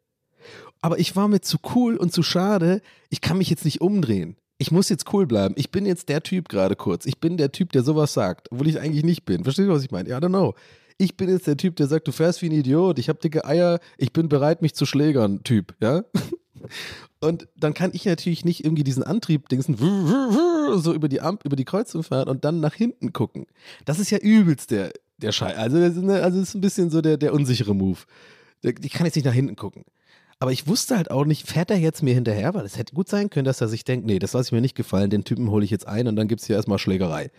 Aber 0.82 1.00
ich 1.00 1.16
war 1.16 1.28
mir 1.28 1.42
zu 1.42 1.58
cool 1.74 1.96
und 1.96 2.14
zu 2.14 2.22
schade. 2.22 2.82
Ich 3.10 3.22
kann 3.22 3.38
mich 3.38 3.50
jetzt 3.50 3.66
nicht 3.66 3.82
umdrehen 3.82 4.38
ich 4.58 4.72
muss 4.72 4.90
jetzt 4.90 5.12
cool 5.14 5.28
bleiben. 5.28 5.54
Ich 5.58 5.72
bin 5.72 5.86
jetzt 5.86 6.10
der 6.10 6.24
Typ 6.24 6.50
gerade 6.50 6.76
kurz. 6.76 7.06
Ich 7.06 7.20
bin 7.20 7.38
der 7.38 7.52
Typ, 7.52 7.72
der 7.72 7.84
sowas 7.84 8.14
sagt, 8.14 8.52
obwohl 8.52 8.68
ich 8.68 8.80
eigentlich 8.80 9.04
nicht 9.04 9.26
bin. 9.26 9.44
Verstehst 9.44 9.70
du, 9.70 9.74
was 9.74 9.84
ich 9.84 9.92
meine? 9.92 10.10
Ja, 10.10 10.18
I 10.18 10.22
don't 10.22 10.30
know. 10.30 10.56
Ich 10.98 11.16
bin 11.16 11.30
jetzt 11.30 11.46
der 11.46 11.58
Typ, 11.58 11.76
der 11.76 11.88
sagt, 11.88 12.08
du 12.08 12.12
fährst 12.12 12.42
wie 12.42 12.48
ein 12.48 12.54
Idiot, 12.54 12.98
ich 12.98 13.08
habe 13.08 13.20
dicke 13.20 13.46
Eier, 13.46 13.80
ich 13.98 14.14
bin 14.14 14.30
bereit, 14.30 14.64
mich 14.64 14.74
zu 14.74 14.88
schlägern, 14.88 15.44
Typ, 15.44 15.76
ja? 15.80 16.04
Und 17.20 17.48
dann 17.56 17.76
kann 17.76 17.92
ich 17.94 18.06
natürlich 18.06 18.46
nicht 18.46 18.66
irgendwie 18.66 18.84
diesen 18.84 19.04
Antrieb 19.04 19.48
dingsen, 19.50 19.78
so 19.78 20.94
über 20.94 21.08
die 21.08 21.22
Amp, 21.22 21.46
über 21.46 21.56
die 21.56 21.66
Kreuzung 21.66 22.04
fahren 22.04 22.28
und 22.28 22.46
dann 22.46 22.60
nach 22.60 22.74
hinten 22.74 23.14
gucken. 23.14 23.46
Das 23.86 24.00
ist 24.00 24.10
ja 24.10 24.18
übelst 24.18 24.72
der, 24.72 24.92
der 25.18 25.32
Scheiß. 25.32 25.56
Also, 25.56 25.80
das 25.80 25.96
ist, 25.96 26.04
also 26.04 26.40
das 26.40 26.50
ist 26.50 26.56
ein 26.56 26.62
bisschen 26.62 26.90
so 26.90 27.02
der, 27.02 27.18
der 27.18 27.34
unsichere 27.34 27.76
Move. 27.76 28.00
Ich 28.62 28.92
kann 28.92 29.06
jetzt 29.06 29.16
nicht 29.16 29.26
nach 29.26 29.34
hinten 29.34 29.56
gucken. 29.56 29.84
Aber 30.40 30.52
ich 30.52 30.68
wusste 30.68 30.96
halt 30.98 31.10
auch 31.10 31.26
nicht, 31.26 31.48
fährt 31.48 31.72
er 31.72 31.78
jetzt 31.78 32.04
mir 32.04 32.14
hinterher? 32.14 32.54
Weil 32.54 32.66
es 32.66 32.78
hätte 32.78 32.94
gut 32.94 33.10
sein 33.10 33.30
können, 33.30 33.46
dass 33.46 33.62
er 33.62 33.68
sich 33.68 33.84
denkt, 33.84 34.06
nee, 34.06 34.20
das 34.20 34.34
lasse 34.34 34.50
ich 34.50 34.52
mir 34.52 34.62
nicht 34.62 34.76
gefallen, 34.76 35.10
den 35.10 35.24
Typen 35.24 35.50
hole 35.50 35.66
ich 35.66 35.72
jetzt 35.72 35.88
ein 35.88 36.08
und 36.08 36.16
dann 36.16 36.28
gibt 36.28 36.42
es 36.42 36.48
hier 36.48 36.56
erstmal 36.56 36.78
Schlägerei. 36.78 37.32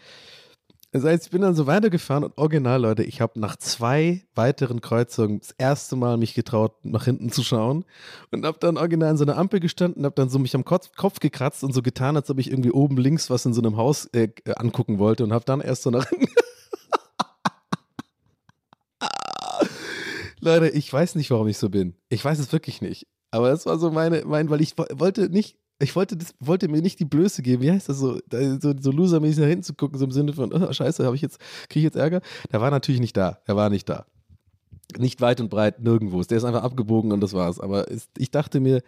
Das 0.90 1.05
heißt, 1.05 1.26
ich 1.26 1.30
bin 1.30 1.42
dann 1.42 1.55
so 1.55 1.66
weitergefahren 1.66 2.24
und 2.24 2.38
original, 2.38 2.80
Leute, 2.80 3.03
ich 3.03 3.20
habe 3.20 3.38
nach 3.38 3.57
zwei 3.57 4.22
weiteren 4.34 4.80
Kreuzungen 4.80 5.38
das 5.38 5.51
erste 5.59 5.96
Mal 5.96 6.16
mich 6.16 6.32
getraut, 6.32 6.82
nach 6.82 7.05
hinten 7.05 7.30
zu 7.30 7.42
schauen 7.42 7.84
und 8.30 8.46
habe 8.46 8.59
dann 8.59 8.78
original 8.78 9.11
in 9.11 9.18
so 9.18 9.24
einer 9.24 9.36
Ampel 9.36 9.61
gestanden, 9.61 10.07
habe 10.07 10.14
dann 10.14 10.30
so 10.30 10.38
mich 10.38 10.55
am 10.55 10.64
Kopf, 10.64 11.20
gekratzt 11.20 11.62
und 11.62 11.74
so 11.74 11.82
getan, 11.82 12.16
als 12.16 12.30
ob 12.30 12.38
ich 12.38 12.51
irgendwie 12.51 12.70
oben 12.70 12.96
links 12.96 13.28
was 13.28 13.44
in 13.44 13.53
so 13.53 13.61
einem 13.61 13.76
Haus 13.76 14.07
äh, 14.14 14.30
angucken 14.57 14.99
wollte 14.99 15.24
und 15.24 15.32
habe 15.34 15.44
dann 15.44 15.61
erst 15.61 15.82
so 15.82 15.90
nach 15.90 16.09
hinten 16.09 16.32
Leute, 20.41 20.68
ich 20.68 20.93
weiß 20.93 21.14
nicht, 21.14 21.30
warum 21.30 21.49
ich 21.49 21.59
so 21.59 21.70
bin. 21.70 21.95
Ich 22.09 22.24
weiß 22.24 22.39
es 22.39 22.53
wirklich 22.53 22.80
nicht. 22.80 23.07
Aber 23.30 23.51
das 23.51 23.66
war 23.66 23.78
so 23.78 23.91
meine, 23.91 24.24
mein, 24.24 24.49
weil 24.51 24.61
ich 24.61 24.76
wollte 24.76 25.28
nicht, 25.28 25.57
ich 25.80 25.95
wollte, 25.95 26.16
das, 26.16 26.34
wollte 26.41 26.68
mir 26.68 26.82
nicht 26.82 26.99
die 26.99 27.05
Blöße 27.05 27.43
geben. 27.43 27.62
Wie 27.62 27.70
heißt 27.70 27.89
das 27.89 27.99
so, 27.99 28.18
so, 28.30 28.74
so 28.78 28.91
losermäßig 28.91 29.39
nach 29.41 29.49
hinten 29.49 29.64
zu 29.64 29.74
gucken, 29.74 29.99
so 29.99 30.05
im 30.05 30.11
Sinne 30.11 30.32
von, 30.32 30.53
oh, 30.53 30.72
scheiße, 30.72 31.05
habe 31.05 31.16
ich 31.16 31.22
jetzt, 31.22 31.39
kriege 31.68 31.80
ich 31.80 31.84
jetzt 31.84 31.97
Ärger? 31.97 32.20
Der 32.53 32.61
war 32.61 32.70
natürlich 32.70 33.01
nicht 33.01 33.16
da. 33.16 33.39
Er 33.45 33.57
war 33.57 33.70
nicht 33.70 33.89
da. 33.89 34.07
Nicht 34.97 35.20
weit 35.20 35.41
und 35.41 35.51
breit, 35.51 35.80
nirgendwo. 35.80 36.22
Der 36.22 36.39
ist 36.39 36.45
einfach 36.45 36.62
abgebogen 36.62 37.12
und 37.12 37.20
das 37.20 37.34
war's. 37.34 37.61
Aber 37.61 37.91
es, 37.91 38.09
ich 38.16 38.30
dachte 38.30 38.61
mir, 38.61 38.82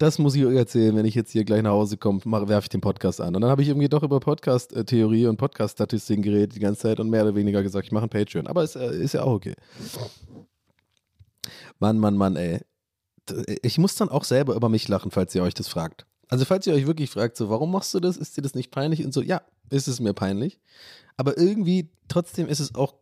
das 0.00 0.18
muss 0.18 0.34
ich 0.34 0.44
euch 0.44 0.56
erzählen, 0.56 0.96
wenn 0.96 1.04
ich 1.04 1.14
jetzt 1.14 1.30
hier 1.30 1.44
gleich 1.44 1.62
nach 1.62 1.72
Hause 1.72 1.98
komme, 1.98 2.20
werfe 2.24 2.64
ich 2.64 2.68
den 2.70 2.80
Podcast 2.80 3.20
an. 3.20 3.36
Und 3.36 3.42
dann 3.42 3.50
habe 3.50 3.62
ich 3.62 3.68
irgendwie 3.68 3.88
doch 3.88 4.02
über 4.02 4.18
Podcast-Theorie 4.18 5.26
und 5.26 5.36
Podcast-Statistiken 5.36 6.22
geredet 6.22 6.54
die 6.54 6.60
ganze 6.60 6.80
Zeit 6.80 7.00
und 7.00 7.10
mehr 7.10 7.22
oder 7.22 7.34
weniger 7.34 7.62
gesagt, 7.62 7.86
ich 7.86 7.92
mache 7.92 8.04
ein 8.04 8.10
Patreon. 8.10 8.46
Aber 8.46 8.62
es 8.62 8.76
äh, 8.76 8.96
ist 8.96 9.12
ja 9.12 9.22
auch 9.22 9.34
okay. 9.34 9.54
Mann, 11.80 11.98
Mann, 11.98 12.16
Mann, 12.16 12.36
ey. 12.36 12.60
Ich 13.62 13.78
muss 13.78 13.96
dann 13.96 14.08
auch 14.08 14.24
selber 14.24 14.54
über 14.54 14.68
mich 14.68 14.86
lachen, 14.88 15.10
falls 15.10 15.34
ihr 15.34 15.42
euch 15.42 15.54
das 15.54 15.68
fragt. 15.68 16.06
Also, 16.28 16.44
falls 16.44 16.66
ihr 16.66 16.74
euch 16.74 16.86
wirklich 16.86 17.10
fragt, 17.10 17.36
so, 17.36 17.50
warum 17.50 17.72
machst 17.72 17.92
du 17.92 18.00
das? 18.00 18.16
Ist 18.16 18.36
dir 18.36 18.42
das 18.42 18.54
nicht 18.54 18.70
peinlich? 18.70 19.04
Und 19.04 19.12
so, 19.12 19.20
ja, 19.20 19.42
ist 19.70 19.88
es 19.88 19.98
mir 19.98 20.14
peinlich. 20.14 20.60
Aber 21.16 21.36
irgendwie, 21.36 21.90
trotzdem 22.08 22.48
ist 22.48 22.60
es 22.60 22.74
auch, 22.74 22.94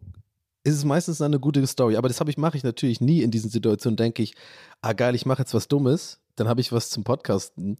ist 0.65 0.75
es 0.75 0.85
meistens 0.85 1.21
eine 1.21 1.39
gute 1.39 1.67
Story. 1.67 1.97
Aber 1.97 2.09
das 2.09 2.21
ich, 2.21 2.39
mache 2.39 2.57
ich 2.57 2.65
natürlich 2.65 3.01
nie 3.01 3.23
in 3.23 3.31
diesen 3.31 3.51
Situationen, 3.51 3.97
denke 3.97 4.23
ich, 4.23 4.35
ah 4.81 4.93
geil, 4.93 5.15
ich 5.15 5.27
mache 5.27 5.43
jetzt 5.43 5.55
was 5.55 5.69
Dummes, 5.69 6.21
dann 6.37 6.49
habe 6.49 6.61
ich 6.61 6.73
was 6.73 6.91
zum 6.91 7.05
Podcasten. 7.05 7.79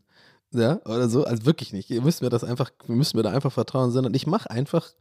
Ja, 0.53 0.81
oder 0.85 1.09
so. 1.09 1.25
Also 1.25 1.45
wirklich 1.47 1.73
nicht. 1.73 1.91
Ihr 1.91 2.03
müsst 2.03 2.23
mir 2.23 2.31
das 2.31 2.45
einfach, 2.45 2.71
wir 2.87 2.97
müssen 2.97 3.17
mir 3.17 3.23
da 3.23 3.31
einfach 3.31 3.53
vertrauen, 3.53 3.91
sondern 3.91 4.15
ich 4.15 4.27
mache 4.27 4.51
einfach 4.51 4.93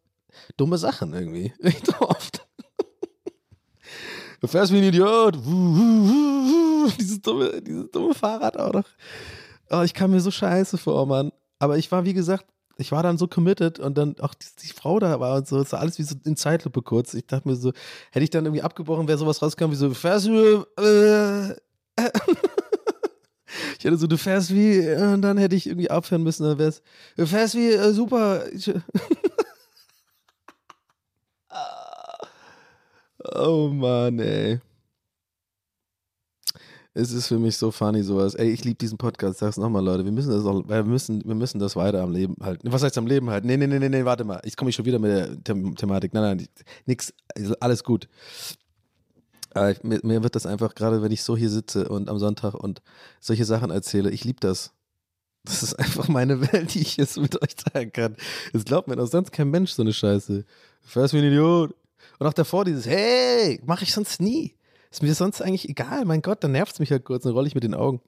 dumme 0.58 0.78
Sachen 0.78 1.14
irgendwie. 1.14 1.54
Echt 1.60 2.02
oft. 2.02 2.37
Du 4.40 4.48
fährst 4.48 4.72
wie 4.72 4.78
ein 4.78 4.84
Idiot. 4.84 5.36
Dieses 7.00 7.22
dumme, 7.22 7.62
dieses 7.62 7.92
dumme 7.92 8.14
Fahrrad 8.14 8.58
auch 8.58 8.74
noch. 8.74 8.86
Oh, 9.70 9.82
ich 9.82 9.94
kam 9.94 10.12
mir 10.12 10.20
so 10.20 10.32
scheiße 10.32 10.78
vor, 10.78 11.06
Mann. 11.06 11.32
Aber 11.60 11.78
ich 11.78 11.92
war, 11.92 12.06
wie 12.06 12.14
gesagt, 12.14 12.46
ich 12.78 12.92
war 12.92 13.04
dann 13.04 13.18
so 13.18 13.28
committed 13.28 13.80
und 13.80 13.98
dann 13.98 14.16
auch 14.20 14.36
die, 14.36 14.48
die 14.64 14.74
Frau 14.74 15.00
da 15.00 15.20
war 15.20 15.38
und 15.38 15.48
so, 15.48 15.60
es 15.60 15.72
war 15.72 15.80
alles 15.80 15.98
wie 15.98 16.04
so 16.04 16.16
in 16.24 16.38
Zeitlupe 16.38 16.82
kurz. 16.84 17.14
Ich 17.16 17.26
dachte 17.26 17.48
mir 17.48 17.56
so, 17.56 17.74
hätte 18.12 18.24
ich 18.24 18.30
dann 18.30 18.46
irgendwie 18.46 18.62
abgebrochen, 18.62 19.08
wäre 19.08 19.18
sowas 19.18 19.42
rausgekommen 19.42 19.76
wie 19.76 19.80
so, 19.80 19.90
du 19.90 19.96
fährst 19.96 20.28
wie, 20.28 20.64
äh, 20.82 21.56
ich 23.80 23.86
hätte 23.86 23.98
so, 23.98 24.06
du 24.06 24.18
fährst 24.18 24.54
wie, 24.54 24.88
und 24.96 25.24
dann 25.24 25.38
hätte 25.38 25.56
ich 25.56 25.66
irgendwie 25.68 25.90
aufhören 25.90 26.22
müssen, 26.24 26.44
dann 26.44 26.60
wäre 26.60 26.70
es, 26.70 26.84
du 27.16 27.26
fährst 27.26 27.56
wie, 27.56 27.72
äh, 27.72 27.92
super. 27.94 28.44
Oh 33.24 33.70
Mann, 33.70 34.20
ey. 34.20 34.60
Es 36.94 37.12
ist 37.12 37.28
für 37.28 37.38
mich 37.38 37.58
so 37.58 37.70
funny 37.70 38.02
sowas. 38.02 38.34
Ey, 38.34 38.50
ich 38.50 38.64
liebe 38.64 38.78
diesen 38.78 38.98
Podcast. 38.98 39.38
Sag's 39.38 39.58
nochmal, 39.58 39.84
Leute. 39.84 40.04
Wir 40.04 40.12
müssen 40.12 40.32
das 40.32 40.46
auch, 40.46 40.68
wir 40.68 40.84
müssen, 40.84 41.24
wir 41.26 41.36
müssen 41.36 41.60
das 41.60 41.76
weiter 41.76 42.02
am 42.02 42.12
Leben 42.12 42.36
halten. 42.42 42.72
Was 42.72 42.82
heißt 42.82 42.98
am 42.98 43.06
Leben 43.06 43.30
halten? 43.30 43.46
Nee, 43.46 43.58
nee, 43.58 43.68
nee, 43.68 43.88
nee, 43.88 44.06
warte 44.06 44.24
mal. 44.24 44.42
Ich 44.44 44.56
komme 44.56 44.72
schon 44.72 44.86
wieder 44.86 44.98
mit 44.98 45.12
der 45.12 45.56
The 45.56 45.76
Thematik. 45.76 46.14
Nein, 46.14 46.38
nein, 46.38 46.48
nix. 46.88 47.14
Alles 47.60 47.84
gut. 47.84 48.08
Aber 49.52 49.72
ich, 49.72 49.84
mir, 49.84 50.00
mir 50.04 50.24
wird 50.24 50.36
das 50.36 50.48
einfach, 50.48 50.74
gerade 50.74 51.04
wenn 51.04 51.12
ich 51.12 51.22
so 51.22 51.38
hier 51.38 51.52
sitze 51.52 51.88
und 51.88 52.10
am 52.10 52.18
Sonntag 52.18 52.56
und 52.56 52.82
solche 53.20 53.46
Sachen 53.46 53.70
erzähle, 53.70 54.10
ich 54.10 54.24
liebe 54.24 54.40
das. 54.40 54.74
Das 55.44 55.62
ist 55.64 55.74
einfach 55.80 56.08
meine 56.08 56.52
Welt, 56.52 56.74
die 56.74 56.82
ich 56.82 56.98
jetzt 56.98 57.18
mit 57.18 57.40
euch 57.42 57.56
teilen 57.56 57.94
kann. 57.94 58.16
Es 58.54 58.66
glaubt 58.66 58.88
mir 58.88 58.96
doch 58.96 59.08
sonst 59.08 59.32
kein 59.32 59.50
Mensch 59.50 59.72
so 59.72 59.84
eine 59.84 59.94
Scheiße. 59.94 60.46
Fährst 60.82 61.14
wie 61.14 61.20
ein 61.20 61.26
Idiot. 61.26 61.76
Und 62.20 62.28
auch 62.28 62.34
davor 62.34 62.66
dieses, 62.66 62.86
hey, 62.86 63.62
mache 63.66 63.84
ich 63.84 63.94
sonst 63.94 64.22
nie. 64.22 64.56
Ist 64.90 65.04
mir 65.04 65.14
sonst 65.14 65.42
eigentlich 65.42 65.70
egal, 65.70 66.06
mein 66.06 66.22
Gott, 66.22 66.44
dann 66.44 66.54
nervt 66.54 66.74
es 66.74 66.80
mich 66.80 66.92
halt 66.92 67.04
kurz, 67.04 67.24
dann 67.24 67.34
rolle 67.34 67.48
ich 67.48 67.56
mit 67.56 67.64
den 67.64 67.74
Augen. 67.74 68.02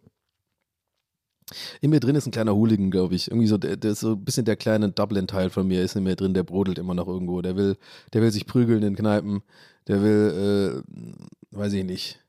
In 1.81 1.89
mir 1.89 1.99
drin 1.99 2.15
ist 2.15 2.25
ein 2.27 2.31
kleiner 2.31 2.55
Hooligan, 2.55 2.91
glaube 2.91 3.15
ich. 3.15 3.29
Irgendwie 3.29 3.47
so, 3.47 3.57
der, 3.57 3.75
der, 3.75 3.91
ist 3.91 4.01
so 4.01 4.11
ein 4.11 4.23
bisschen 4.23 4.45
der 4.45 4.55
kleine 4.55 4.91
Dublin-Teil 4.91 5.49
von 5.49 5.67
mir 5.67 5.83
ist 5.83 5.95
in 5.95 6.03
mir 6.03 6.15
drin, 6.15 6.33
der 6.33 6.43
brodelt 6.43 6.77
immer 6.77 6.93
noch 6.93 7.07
irgendwo. 7.07 7.41
Der 7.41 7.55
will, 7.55 7.77
der 8.13 8.21
will 8.21 8.31
sich 8.31 8.45
prügeln 8.45 8.83
in 8.83 8.95
Kneipen. 8.95 9.41
Der 9.87 10.01
will, 10.01 10.83
äh, 10.83 11.57
weiß 11.57 11.73
ich 11.73 11.83
nicht. 11.83 12.19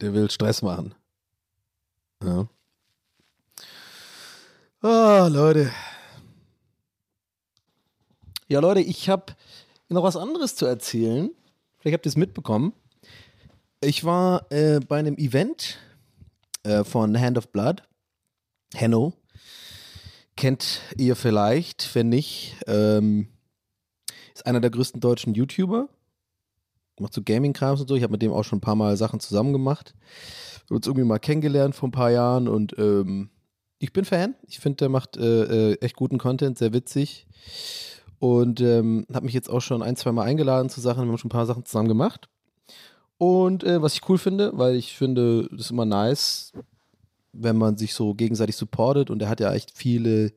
Der 0.00 0.12
will 0.12 0.30
Stress 0.30 0.62
machen. 0.62 0.94
Ja. 2.22 2.48
Oh, 4.82 5.28
Leute. 5.28 5.70
Ja, 8.48 8.60
Leute, 8.60 8.80
ich 8.80 9.08
habe 9.08 9.34
noch 9.88 10.02
was 10.02 10.16
anderes 10.16 10.54
zu 10.56 10.66
erzählen. 10.66 11.30
Vielleicht 11.78 11.94
habt 11.94 12.06
ihr 12.06 12.10
es 12.10 12.16
mitbekommen. 12.16 12.72
Ich 13.80 14.04
war 14.04 14.50
äh, 14.50 14.80
bei 14.80 14.98
einem 14.98 15.16
Event 15.16 15.78
äh, 16.62 16.82
von 16.84 17.18
Hand 17.18 17.38
of 17.38 17.48
Blood. 17.52 17.82
Hanno. 18.74 19.12
Kennt 20.36 20.80
ihr 20.96 21.16
vielleicht, 21.16 21.94
wenn 21.94 22.08
nicht. 22.08 22.56
Ähm, 22.66 23.28
ist 24.34 24.46
einer 24.46 24.60
der 24.60 24.70
größten 24.70 25.00
deutschen 25.00 25.34
YouTuber. 25.34 25.88
Macht 26.98 27.14
so 27.14 27.22
Gaming-Krams 27.22 27.80
und 27.80 27.88
so. 27.88 27.94
Ich 27.94 28.02
habe 28.02 28.12
mit 28.12 28.22
dem 28.22 28.32
auch 28.32 28.42
schon 28.42 28.58
ein 28.58 28.62
paar 28.62 28.74
Mal 28.74 28.96
Sachen 28.96 29.20
zusammen 29.20 29.52
gemacht. 29.52 29.94
Wir 30.66 30.70
haben 30.70 30.76
uns 30.76 30.86
irgendwie 30.86 31.06
mal 31.06 31.18
kennengelernt 31.18 31.74
vor 31.74 31.88
ein 31.88 31.92
paar 31.92 32.10
Jahren 32.10 32.48
und 32.48 32.76
ähm, 32.78 33.30
ich 33.78 33.92
bin 33.92 34.04
Fan. 34.04 34.34
Ich 34.48 34.58
finde, 34.58 34.76
der 34.76 34.88
macht 34.88 35.16
äh, 35.16 35.72
äh, 35.72 35.80
echt 35.80 35.96
guten 35.96 36.18
Content, 36.18 36.58
sehr 36.58 36.72
witzig. 36.72 37.26
Und 38.18 38.60
ähm, 38.60 39.06
habe 39.12 39.26
mich 39.26 39.34
jetzt 39.34 39.50
auch 39.50 39.60
schon 39.60 39.82
ein, 39.82 39.96
zwei 39.96 40.12
Mal 40.12 40.24
eingeladen 40.24 40.70
zu 40.70 40.80
Sachen, 40.80 41.04
wir 41.04 41.08
haben 41.08 41.18
schon 41.18 41.28
ein 41.28 41.30
paar 41.30 41.46
Sachen 41.46 41.64
zusammen 41.64 41.88
gemacht. 41.88 42.28
Und 43.18 43.64
äh, 43.64 43.80
was 43.80 43.94
ich 43.94 44.08
cool 44.08 44.18
finde, 44.18 44.52
weil 44.54 44.76
ich 44.76 44.96
finde, 44.96 45.48
das 45.50 45.66
ist 45.66 45.70
immer 45.70 45.86
nice, 45.86 46.52
wenn 47.32 47.56
man 47.56 47.76
sich 47.76 47.94
so 47.94 48.14
gegenseitig 48.14 48.56
supportet 48.56 49.10
und 49.10 49.22
er 49.22 49.28
hat 49.28 49.40
ja 49.40 49.52
echt 49.52 49.70
viele, 49.70 50.32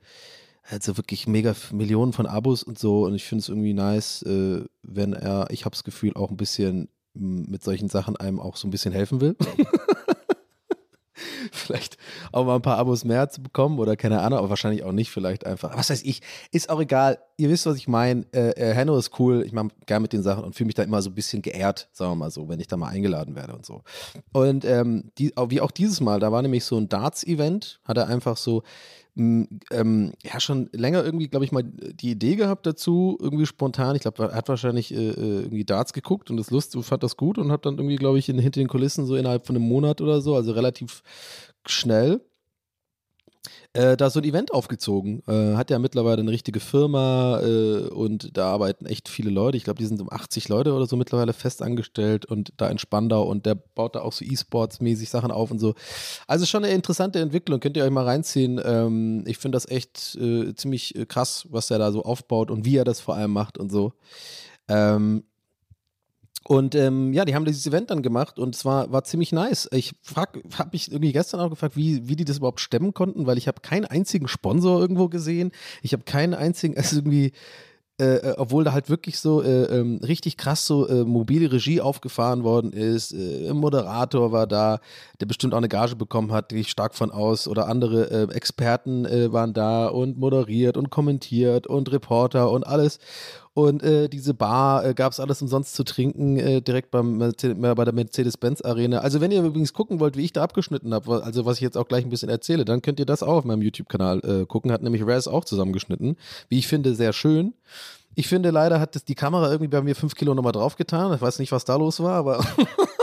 also 0.69 0.97
wirklich 0.97 1.27
mega 1.27 1.55
Millionen 1.71 2.13
von 2.13 2.25
Abos 2.25 2.63
und 2.63 2.79
so 2.79 3.05
und 3.05 3.15
ich 3.15 3.25
finde 3.25 3.41
es 3.41 3.49
irgendwie 3.49 3.73
nice, 3.73 4.21
äh, 4.23 4.63
wenn 4.83 5.13
er, 5.13 5.47
ich 5.51 5.65
habe 5.65 5.73
das 5.73 5.83
Gefühl, 5.83 6.13
auch 6.15 6.29
ein 6.29 6.37
bisschen 6.37 6.89
mit 7.13 7.63
solchen 7.63 7.89
Sachen 7.89 8.15
einem 8.15 8.39
auch 8.39 8.55
so 8.55 8.67
ein 8.67 8.71
bisschen 8.71 8.93
helfen 8.93 9.19
will. 9.19 9.35
vielleicht 11.51 11.97
auch 12.31 12.45
mal 12.45 12.55
ein 12.55 12.61
paar 12.61 12.77
Abos 12.77 13.03
mehr 13.03 13.29
zu 13.29 13.41
bekommen 13.41 13.79
oder 13.79 13.95
keine 13.95 14.21
Ahnung, 14.21 14.39
aber 14.39 14.49
wahrscheinlich 14.49 14.83
auch 14.83 14.91
nicht, 14.91 15.09
vielleicht 15.11 15.45
einfach. 15.45 15.77
Was 15.77 15.89
weiß 15.89 16.03
ich, 16.03 16.21
ist 16.51 16.69
auch 16.69 16.79
egal. 16.79 17.19
Ihr 17.37 17.49
wisst, 17.49 17.65
was 17.65 17.77
ich 17.77 17.87
meine. 17.87 18.25
Äh, 18.33 18.49
äh, 18.51 18.75
Hanno 18.75 18.97
ist 18.97 19.19
cool. 19.19 19.43
Ich 19.45 19.53
mache 19.53 19.69
gerne 19.85 20.01
mit 20.01 20.13
den 20.13 20.23
Sachen 20.23 20.43
und 20.43 20.55
fühle 20.55 20.67
mich 20.67 20.75
da 20.75 20.83
immer 20.83 21.01
so 21.01 21.09
ein 21.09 21.15
bisschen 21.15 21.41
geehrt, 21.41 21.89
sagen 21.93 22.11
wir 22.11 22.15
mal 22.15 22.31
so, 22.31 22.49
wenn 22.49 22.59
ich 22.59 22.67
da 22.67 22.77
mal 22.77 22.89
eingeladen 22.89 23.35
werde 23.35 23.53
und 23.53 23.65
so. 23.65 23.81
Und 24.31 24.65
ähm, 24.65 25.11
die, 25.17 25.33
wie 25.47 25.61
auch 25.61 25.71
dieses 25.71 26.01
Mal, 26.01 26.19
da 26.19 26.31
war 26.31 26.41
nämlich 26.41 26.65
so 26.65 26.77
ein 26.77 26.89
Darts-Event, 26.89 27.79
hat 27.85 27.97
er 27.97 28.07
einfach 28.07 28.37
so 28.37 28.63
ähm, 29.15 30.13
ja 30.23 30.39
schon 30.39 30.69
länger 30.71 31.03
irgendwie, 31.03 31.27
glaube 31.27 31.45
ich, 31.45 31.51
mal 31.51 31.63
die 31.63 32.11
Idee 32.11 32.35
gehabt 32.35 32.65
dazu, 32.65 33.17
irgendwie 33.19 33.45
spontan. 33.45 33.95
Ich 33.95 34.03
glaube, 34.03 34.23
er 34.23 34.35
hat 34.35 34.49
wahrscheinlich 34.49 34.93
äh, 34.93 35.09
äh, 35.09 35.41
irgendwie 35.41 35.65
Darts 35.65 35.93
geguckt 35.93 36.29
und 36.29 36.37
das 36.37 36.51
Lust, 36.51 36.77
fand 36.81 37.03
das 37.03 37.17
gut 37.17 37.37
und 37.37 37.51
hat 37.51 37.65
dann 37.65 37.77
irgendwie, 37.77 37.97
glaube 37.97 38.19
ich, 38.19 38.29
in, 38.29 38.39
hinter 38.39 38.61
den 38.61 38.67
Kulissen 38.67 39.05
so 39.05 39.15
innerhalb 39.15 39.45
von 39.45 39.55
einem 39.55 39.67
Monat 39.67 40.01
oder 40.01 40.21
so, 40.21 40.35
also 40.35 40.51
relativ 40.51 41.03
schnell, 41.65 42.21
äh, 43.73 43.95
da 43.95 44.09
so 44.09 44.19
ein 44.19 44.25
Event 44.25 44.51
aufgezogen. 44.53 45.21
Äh, 45.27 45.55
hat 45.55 45.69
ja 45.69 45.77
mittlerweile 45.77 46.21
eine 46.21 46.31
richtige 46.31 46.59
Firma 46.59 47.39
äh, 47.41 47.87
und 47.89 48.35
da 48.35 48.51
arbeiten 48.51 48.85
echt 48.85 49.09
viele 49.09 49.29
Leute. 49.29 49.57
Ich 49.57 49.63
glaube, 49.63 49.77
die 49.77 49.85
sind 49.85 50.01
um 50.01 50.11
80 50.11 50.49
Leute 50.49 50.73
oder 50.73 50.87
so 50.87 50.95
mittlerweile 50.95 51.33
fest 51.33 51.61
angestellt 51.61 52.25
und 52.25 52.53
da 52.57 52.67
in 52.69 52.79
Spandau 52.79 53.23
und 53.23 53.45
der 53.45 53.55
baut 53.55 53.95
da 53.95 54.01
auch 54.01 54.13
so 54.13 54.25
E-Sports-mäßig 54.25 55.09
Sachen 55.09 55.31
auf 55.31 55.51
und 55.51 55.59
so. 55.59 55.75
Also 56.25 56.45
schon 56.45 56.63
eine 56.63 56.73
interessante 56.73 57.19
Entwicklung, 57.19 57.59
könnt 57.59 57.77
ihr 57.77 57.83
euch 57.83 57.91
mal 57.91 58.05
reinziehen. 58.05 58.59
Ähm, 58.63 59.23
ich 59.27 59.37
finde 59.37 59.55
das 59.55 59.67
echt 59.69 60.15
äh, 60.15 60.53
ziemlich 60.55 60.95
äh, 60.95 61.05
krass, 61.05 61.45
was 61.49 61.69
er 61.69 61.77
da 61.77 61.91
so 61.91 62.03
aufbaut 62.03 62.49
und 62.49 62.65
wie 62.65 62.77
er 62.77 62.85
das 62.85 62.99
vor 62.99 63.15
allem 63.15 63.31
macht 63.31 63.57
und 63.59 63.71
so. 63.71 63.93
Ähm, 64.67 65.23
und 66.49 66.73
ähm, 66.73 67.13
ja, 67.13 67.25
die 67.25 67.35
haben 67.35 67.45
dieses 67.45 67.67
Event 67.67 67.91
dann 67.91 68.01
gemacht 68.01 68.39
und 68.39 68.55
es 68.55 68.65
war, 68.65 68.91
war 68.91 69.03
ziemlich 69.03 69.31
nice. 69.31 69.69
Ich 69.71 69.93
habe 70.15 70.69
mich 70.71 70.91
irgendwie 70.91 71.11
gestern 71.11 71.41
auch 71.41 71.51
gefragt, 71.51 71.77
wie, 71.77 72.09
wie 72.09 72.15
die 72.15 72.25
das 72.25 72.37
überhaupt 72.37 72.59
stemmen 72.59 72.91
konnten, 72.91 73.27
weil 73.27 73.37
ich 73.37 73.47
habe 73.47 73.61
keinen 73.61 73.85
einzigen 73.85 74.27
Sponsor 74.27 74.81
irgendwo 74.81 75.09
gesehen. 75.09 75.51
Ich 75.83 75.93
habe 75.93 76.05
keinen 76.05 76.33
einzigen, 76.33 76.75
also 76.77 76.95
irgendwie, 76.95 77.33
äh, 77.99 78.29
äh, 78.29 78.35
obwohl 78.37 78.63
da 78.63 78.73
halt 78.73 78.89
wirklich 78.89 79.19
so 79.19 79.43
äh, 79.43 79.65
ähm, 79.65 79.99
richtig 80.01 80.37
krass 80.37 80.65
so 80.65 80.87
äh, 80.87 81.03
mobile 81.03 81.51
Regie 81.51 81.81
aufgefahren 81.81 82.43
worden 82.43 82.73
ist. 82.73 83.11
Äh, 83.11 83.53
Moderator 83.53 84.31
war 84.31 84.47
da, 84.47 84.79
der 85.19 85.27
bestimmt 85.27 85.53
auch 85.53 85.59
eine 85.59 85.69
Gage 85.69 85.97
bekommen 85.97 86.31
hat, 86.31 86.49
gehe 86.49 86.61
ich 86.61 86.71
stark 86.71 86.95
von 86.95 87.11
aus. 87.11 87.47
Oder 87.47 87.67
andere 87.67 88.09
äh, 88.09 88.33
Experten 88.33 89.03
waren 89.31 89.53
da 89.53 89.85
und 89.85 90.17
moderiert 90.17 90.77
und 90.77 90.89
kommentiert 90.89 91.67
und 91.67 91.91
Reporter 91.91 92.49
und 92.49 92.65
alles. 92.65 92.97
Und 93.67 93.83
äh, 93.83 94.07
diese 94.09 94.33
Bar 94.33 94.85
äh, 94.85 94.93
gab 94.93 95.11
es 95.11 95.19
alles 95.19 95.41
umsonst 95.41 95.75
zu 95.75 95.83
trinken, 95.83 96.37
äh, 96.37 96.61
direkt 96.61 96.91
beim, 96.91 97.17
Merce- 97.21 97.51
äh, 97.51 97.75
bei 97.75 97.83
der 97.85 97.93
Mercedes-Benz 97.93 98.61
Arena. 98.61 98.99
Also 98.99 99.21
wenn 99.21 99.31
ihr 99.31 99.43
übrigens 99.43 99.73
gucken 99.73 99.99
wollt, 99.99 100.15
wie 100.17 100.23
ich 100.25 100.33
da 100.33 100.43
abgeschnitten 100.43 100.93
habe, 100.93 101.23
also 101.23 101.45
was 101.45 101.57
ich 101.57 101.61
jetzt 101.61 101.77
auch 101.77 101.87
gleich 101.87 102.05
ein 102.05 102.09
bisschen 102.09 102.29
erzähle, 102.29 102.65
dann 102.65 102.81
könnt 102.81 102.99
ihr 102.99 103.05
das 103.05 103.23
auch 103.23 103.35
auf 103.35 103.45
meinem 103.45 103.61
YouTube-Kanal 103.61 104.19
äh, 104.23 104.45
gucken. 104.45 104.71
Hat 104.71 104.81
nämlich 104.83 105.05
Raz 105.05 105.27
auch 105.27 105.45
zusammengeschnitten. 105.45 106.15
Wie 106.47 106.59
ich 106.59 106.67
finde, 106.67 106.95
sehr 106.95 107.13
schön. 107.13 107.53
Ich 108.15 108.27
finde, 108.27 108.49
leider 108.51 108.79
hat 108.79 108.95
das 108.95 109.05
die 109.05 109.15
Kamera 109.15 109.49
irgendwie 109.49 109.69
bei 109.69 109.81
mir 109.81 109.95
fünf 109.95 110.15
Kilo 110.15 110.33
nochmal 110.33 110.51
draufgetan. 110.51 111.13
Ich 111.13 111.21
weiß 111.21 111.39
nicht, 111.39 111.51
was 111.51 111.63
da 111.65 111.75
los 111.75 111.99
war, 112.01 112.13
aber 112.15 112.43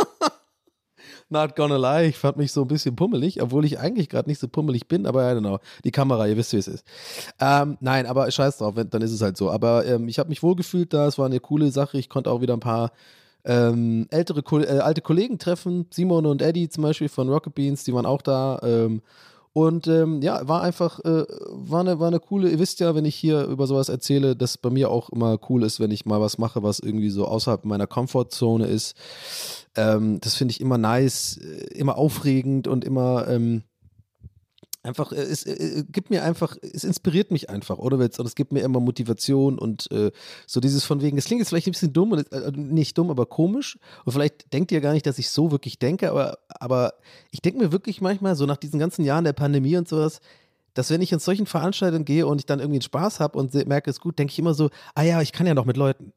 not 1.28 1.56
gonna 1.56 1.76
lie, 1.76 2.08
ich 2.08 2.16
fand 2.16 2.36
mich 2.36 2.52
so 2.52 2.62
ein 2.62 2.68
bisschen 2.68 2.96
pummelig, 2.96 3.42
obwohl 3.42 3.64
ich 3.64 3.78
eigentlich 3.78 4.08
gerade 4.08 4.28
nicht 4.28 4.38
so 4.38 4.48
pummelig 4.48 4.86
bin, 4.88 5.06
aber 5.06 5.22
ja, 5.24 5.34
genau, 5.34 5.58
die 5.84 5.90
Kamera, 5.90 6.26
ihr 6.26 6.36
wisst, 6.36 6.52
wie 6.52 6.58
es 6.58 6.68
ist. 6.68 6.84
Ähm, 7.40 7.76
nein, 7.80 8.06
aber 8.06 8.30
scheiß 8.30 8.58
drauf, 8.58 8.76
wenn, 8.76 8.90
dann 8.90 9.02
ist 9.02 9.12
es 9.12 9.22
halt 9.22 9.36
so. 9.36 9.50
Aber 9.50 9.86
ähm, 9.86 10.08
ich 10.08 10.18
habe 10.18 10.28
mich 10.28 10.42
wohlgefühlt 10.42 10.92
da, 10.92 11.06
es 11.06 11.18
war 11.18 11.26
eine 11.26 11.40
coole 11.40 11.70
Sache, 11.70 11.98
ich 11.98 12.08
konnte 12.08 12.30
auch 12.30 12.40
wieder 12.40 12.54
ein 12.54 12.60
paar 12.60 12.92
ähm, 13.44 14.06
ältere, 14.10 14.40
äh, 14.62 14.80
alte 14.80 15.00
Kollegen 15.00 15.38
treffen, 15.38 15.86
Simon 15.90 16.26
und 16.26 16.42
Eddie 16.42 16.68
zum 16.68 16.82
Beispiel 16.82 17.08
von 17.08 17.28
Rocket 17.28 17.54
Beans, 17.54 17.84
die 17.84 17.94
waren 17.94 18.06
auch 18.06 18.22
da. 18.22 18.58
Und 19.56 19.86
ähm, 19.86 20.20
ja, 20.20 20.46
war 20.46 20.60
einfach, 20.60 21.00
äh, 21.00 21.24
war, 21.48 21.80
eine, 21.80 21.98
war 21.98 22.08
eine 22.08 22.20
coole, 22.20 22.50
ihr 22.50 22.58
wisst 22.58 22.78
ja, 22.80 22.94
wenn 22.94 23.06
ich 23.06 23.14
hier 23.14 23.44
über 23.44 23.66
sowas 23.66 23.88
erzähle, 23.88 24.36
dass 24.36 24.58
bei 24.58 24.68
mir 24.68 24.90
auch 24.90 25.08
immer 25.08 25.38
cool 25.48 25.62
ist, 25.62 25.80
wenn 25.80 25.90
ich 25.90 26.04
mal 26.04 26.20
was 26.20 26.36
mache, 26.36 26.62
was 26.62 26.78
irgendwie 26.78 27.08
so 27.08 27.24
außerhalb 27.24 27.64
meiner 27.64 27.86
Komfortzone 27.86 28.66
ist. 28.66 28.94
Ähm, 29.74 30.20
das 30.20 30.34
finde 30.34 30.52
ich 30.52 30.60
immer 30.60 30.76
nice, 30.76 31.38
äh, 31.38 31.74
immer 31.74 31.96
aufregend 31.96 32.68
und 32.68 32.84
immer 32.84 33.28
ähm, 33.28 33.62
einfach, 34.86 35.12
äh, 35.12 35.16
es 35.16 35.44
äh, 35.44 35.84
gibt 35.90 36.10
mir 36.10 36.24
einfach, 36.24 36.56
es 36.62 36.84
inspiriert 36.84 37.30
mich 37.30 37.50
einfach, 37.50 37.78
oder? 37.78 37.96
Und 37.96 38.20
es 38.20 38.34
gibt 38.34 38.52
mir 38.52 38.60
immer 38.60 38.80
Motivation 38.80 39.58
und 39.58 39.90
äh, 39.90 40.10
so 40.46 40.60
dieses 40.60 40.84
von 40.84 41.02
wegen, 41.02 41.18
es 41.18 41.26
klingt 41.26 41.40
jetzt 41.40 41.48
vielleicht 41.48 41.66
ein 41.66 41.72
bisschen 41.72 41.92
dumm, 41.92 42.12
und, 42.12 42.32
äh, 42.32 42.52
nicht 42.52 42.96
dumm, 42.96 43.10
aber 43.10 43.26
komisch. 43.26 43.78
Und 44.04 44.12
vielleicht 44.12 44.52
denkt 44.52 44.72
ihr 44.72 44.80
gar 44.80 44.92
nicht, 44.92 45.06
dass 45.06 45.18
ich 45.18 45.30
so 45.30 45.50
wirklich 45.50 45.78
denke, 45.78 46.10
aber, 46.10 46.38
aber 46.48 46.94
ich 47.30 47.42
denke 47.42 47.58
mir 47.58 47.72
wirklich 47.72 48.00
manchmal, 48.00 48.36
so 48.36 48.46
nach 48.46 48.56
diesen 48.56 48.78
ganzen 48.78 49.04
Jahren 49.04 49.24
der 49.24 49.32
Pandemie 49.32 49.76
und 49.76 49.88
sowas, 49.88 50.20
dass 50.76 50.90
wenn 50.90 51.00
ich 51.00 51.10
in 51.10 51.18
solchen 51.18 51.46
Veranstaltungen 51.46 52.04
gehe 52.04 52.26
und 52.26 52.38
ich 52.38 52.46
dann 52.46 52.60
irgendwie 52.60 52.76
einen 52.76 52.82
Spaß 52.82 53.18
habe 53.18 53.38
und 53.38 53.54
merke, 53.66 53.88
es 53.88 53.98
gut, 53.98 54.18
denke 54.18 54.32
ich 54.32 54.38
immer 54.38 54.52
so, 54.52 54.68
ah 54.94 55.02
ja, 55.02 55.22
ich 55.22 55.32
kann 55.32 55.46
ja 55.46 55.54
noch 55.54 55.64
mit 55.64 55.78
Leuten. 55.78 56.12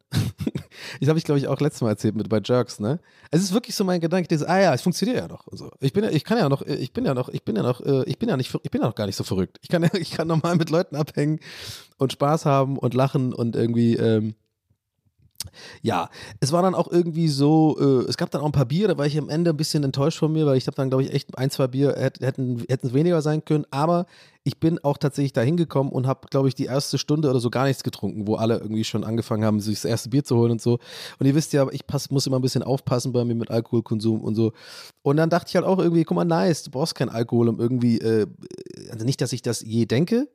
das 0.99 1.07
habe 1.07 1.17
ich, 1.17 1.23
glaube 1.23 1.39
ich, 1.39 1.47
auch 1.47 1.61
letztes 1.61 1.81
Mal 1.81 1.89
erzählt 1.89 2.15
mit 2.15 2.27
bei 2.27 2.41
Jerks, 2.43 2.79
ne? 2.81 2.99
Es 3.31 3.41
ist 3.41 3.53
wirklich 3.53 3.75
so 3.75 3.85
mein 3.85 4.01
Gedanke, 4.01 4.27
dieses, 4.27 4.45
ah 4.45 4.59
ja, 4.59 4.73
es 4.73 4.81
funktioniert 4.81 5.17
ja 5.17 5.27
noch. 5.29 5.47
Also, 5.47 5.71
ich 5.79 5.93
bin 5.93 6.03
ja, 6.03 6.09
ich 6.09 6.25
kann 6.25 6.37
ja 6.37 6.49
noch, 6.49 6.61
ich 6.61 6.91
bin 6.91 7.05
ja 7.05 7.13
noch, 7.13 7.29
ich 7.29 7.43
bin 7.43 7.55
ja 7.55 7.63
noch, 7.63 7.79
äh, 7.79 8.03
ich 8.03 8.19
bin 8.19 8.27
ja 8.27 8.35
nicht, 8.35 8.53
ich 8.61 8.71
bin 8.71 8.81
ja 8.81 8.87
noch 8.87 8.95
gar 8.95 9.05
nicht 9.05 9.15
so 9.15 9.23
verrückt. 9.23 9.59
Ich 9.61 9.69
kann 9.69 9.81
ja, 9.81 9.89
ich 9.93 10.11
kann 10.11 10.27
normal 10.27 10.57
mit 10.57 10.69
Leuten 10.69 10.97
abhängen 10.97 11.39
und 11.97 12.11
Spaß 12.11 12.45
haben 12.45 12.77
und 12.77 12.93
lachen 12.93 13.33
und 13.33 13.55
irgendwie, 13.55 13.95
ähm, 13.95 14.35
ja, 15.81 16.09
es 16.41 16.51
war 16.51 16.61
dann 16.61 16.75
auch 16.75 16.91
irgendwie 16.91 17.29
so, 17.29 17.77
äh, 17.79 18.09
es 18.09 18.17
gab 18.17 18.29
dann 18.31 18.41
auch 18.41 18.45
ein 18.45 18.51
paar 18.51 18.65
Bier, 18.65 18.87
da 18.87 18.97
war 18.97 19.05
ich 19.05 19.17
am 19.17 19.29
Ende 19.29 19.51
ein 19.51 19.57
bisschen 19.57 19.83
enttäuscht 19.83 20.19
von 20.19 20.31
mir, 20.31 20.45
weil 20.45 20.57
ich 20.57 20.67
habe 20.67 20.75
dann, 20.75 20.89
glaube 20.89 21.03
ich, 21.03 21.13
echt 21.13 21.37
ein, 21.37 21.49
zwei 21.49 21.67
Bier 21.67 21.95
hätt- 21.97 22.19
hätten 22.21 22.65
hätten 22.67 22.87
es 22.87 22.93
weniger 22.93 23.21
sein 23.21 23.43
können, 23.45 23.65
aber 23.71 24.05
ich 24.43 24.59
bin 24.59 24.79
auch 24.83 24.97
tatsächlich 24.97 25.33
da 25.33 25.41
hingekommen 25.41 25.91
und 25.93 26.07
habe, 26.07 26.27
glaube 26.29 26.47
ich, 26.47 26.55
die 26.55 26.65
erste 26.65 26.97
Stunde 26.97 27.29
oder 27.29 27.39
so 27.39 27.49
gar 27.49 27.65
nichts 27.65 27.83
getrunken, 27.83 28.27
wo 28.27 28.35
alle 28.35 28.57
irgendwie 28.57 28.83
schon 28.83 29.03
angefangen 29.03 29.45
haben, 29.45 29.59
sich 29.59 29.75
das 29.75 29.85
erste 29.85 30.09
Bier 30.09 30.23
zu 30.23 30.35
holen 30.35 30.51
und 30.51 30.61
so. 30.61 30.79
Und 31.19 31.25
ihr 31.25 31.35
wisst 31.35 31.53
ja, 31.53 31.67
ich 31.71 31.85
pass, 31.87 32.09
muss 32.09 32.27
immer 32.27 32.39
ein 32.39 32.41
bisschen 32.41 32.63
aufpassen 32.63 33.11
bei 33.11 33.23
mir 33.23 33.35
mit 33.35 33.49
Alkoholkonsum 33.51 34.21
und 34.21 34.35
so. 34.35 34.53
Und 35.01 35.17
dann 35.17 35.29
dachte 35.29 35.49
ich 35.49 35.55
halt 35.55 35.65
auch 35.65 35.79
irgendwie, 35.79 36.03
guck 36.03 36.15
mal, 36.15 36.25
nice, 36.25 36.63
du 36.63 36.71
brauchst 36.71 36.95
keinen 36.95 37.09
Alkohol, 37.09 37.49
um 37.49 37.59
irgendwie, 37.59 37.99
äh, 37.99 38.27
also 38.91 39.05
nicht, 39.05 39.21
dass 39.21 39.33
ich 39.33 39.41
das 39.41 39.61
je 39.61 39.85
denke, 39.85 40.27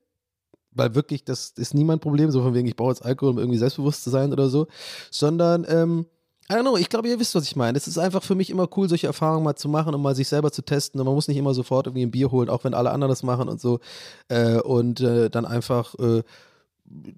weil 0.75 0.95
wirklich, 0.95 1.25
das 1.25 1.51
ist 1.57 1.75
nie 1.75 1.85
mein 1.85 2.01
Problem, 2.01 2.31
so 2.31 2.43
von 2.43 2.55
wegen, 2.55 2.69
ich 2.69 2.77
brauche 2.77 2.91
jetzt 2.91 3.05
Alkohol, 3.05 3.33
um 3.33 3.39
irgendwie 3.39 3.59
selbstbewusst 3.59 4.05
zu 4.05 4.11
sein 4.11 4.33
oder 4.33 4.49
so, 4.49 4.67
sondern, 5.11 5.67
ähm, 5.69 6.07
I 6.51 6.57
don't 6.57 6.61
know, 6.61 6.77
ich 6.77 6.91
glaube, 6.91 7.09
ihr 7.09 7.19
wisst, 7.19 7.35
was 7.35 7.45
ich 7.45 7.57
meine. 7.57 7.79
Es 7.79 7.89
ist 7.89 7.97
einfach 7.97 8.23
für 8.23 8.35
mich 8.35 8.51
immer 8.51 8.69
cool, 8.77 8.87
solche 8.87 9.07
Erfahrungen 9.07 9.45
mal 9.45 9.57
zu 9.57 9.67
machen 9.67 9.95
und 9.95 10.03
mal 10.03 10.15
sich 10.15 10.29
selber 10.29 10.53
zu 10.53 10.61
testen. 10.61 11.01
Und 11.01 11.07
man 11.07 11.15
muss 11.15 11.27
nicht 11.27 11.39
immer 11.39 11.55
sofort 11.55 11.87
irgendwie 11.87 12.05
ein 12.05 12.11
Bier 12.11 12.31
holen, 12.31 12.51
auch 12.51 12.65
wenn 12.65 12.75
alle 12.75 12.91
anderen 12.91 13.09
das 13.09 13.23
machen 13.23 13.49
und 13.49 13.63
so. 13.63 13.81
Äh, 14.29 14.61
und 14.61 15.01
äh, 15.01 15.31
dann 15.31 15.47
einfach, 15.47 15.95
äh, 15.99 16.23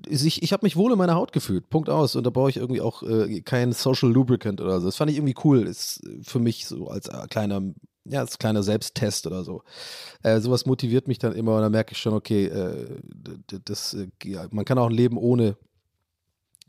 ich, 0.09 0.45
ich 0.45 0.53
habe 0.53 0.65
mich 0.65 0.77
wohl 0.77 0.93
in 0.93 0.99
meiner 0.99 1.17
Haut 1.17 1.33
gefühlt. 1.33 1.69
Punkt 1.71 1.91
aus. 1.91 2.15
Und 2.15 2.25
da 2.25 2.31
brauche 2.31 2.51
ich 2.51 2.59
irgendwie 2.59 2.81
auch 2.81 3.03
äh, 3.03 3.41
kein 3.41 3.73
Social 3.73 4.13
Lubricant 4.13 4.61
oder 4.61 4.79
so. 4.79 4.87
Das 4.87 4.95
fand 4.95 5.11
ich 5.11 5.17
irgendwie 5.17 5.35
cool. 5.43 5.67
Ist 5.67 6.03
für 6.23 6.39
mich 6.39 6.67
so 6.67 6.87
als 6.87 7.11
kleiner, 7.29 7.63
ja, 8.09 8.21
als 8.21 8.39
kleiner 8.39 8.63
Selbsttest 8.63 9.27
oder 9.27 9.45
so. 9.45 9.63
Äh, 10.23 10.41
sowas 10.41 10.67
motiviert 10.67 11.09
mich 11.09 11.19
dann 11.19 11.35
immer 11.35 11.57
und 11.57 11.63
dann 11.63 11.73
merke 11.73 11.93
ich 11.93 11.99
schon, 11.99 12.15
okay, 12.15 12.47
äh, 12.47 13.01
das, 13.65 13.95
äh, 13.95 14.09
ja, 14.25 14.47
man 14.51 14.65
kann 14.65 14.79
auch 14.79 14.87
ein 14.87 14.93
Leben 14.93 15.17
ohne 15.17 15.57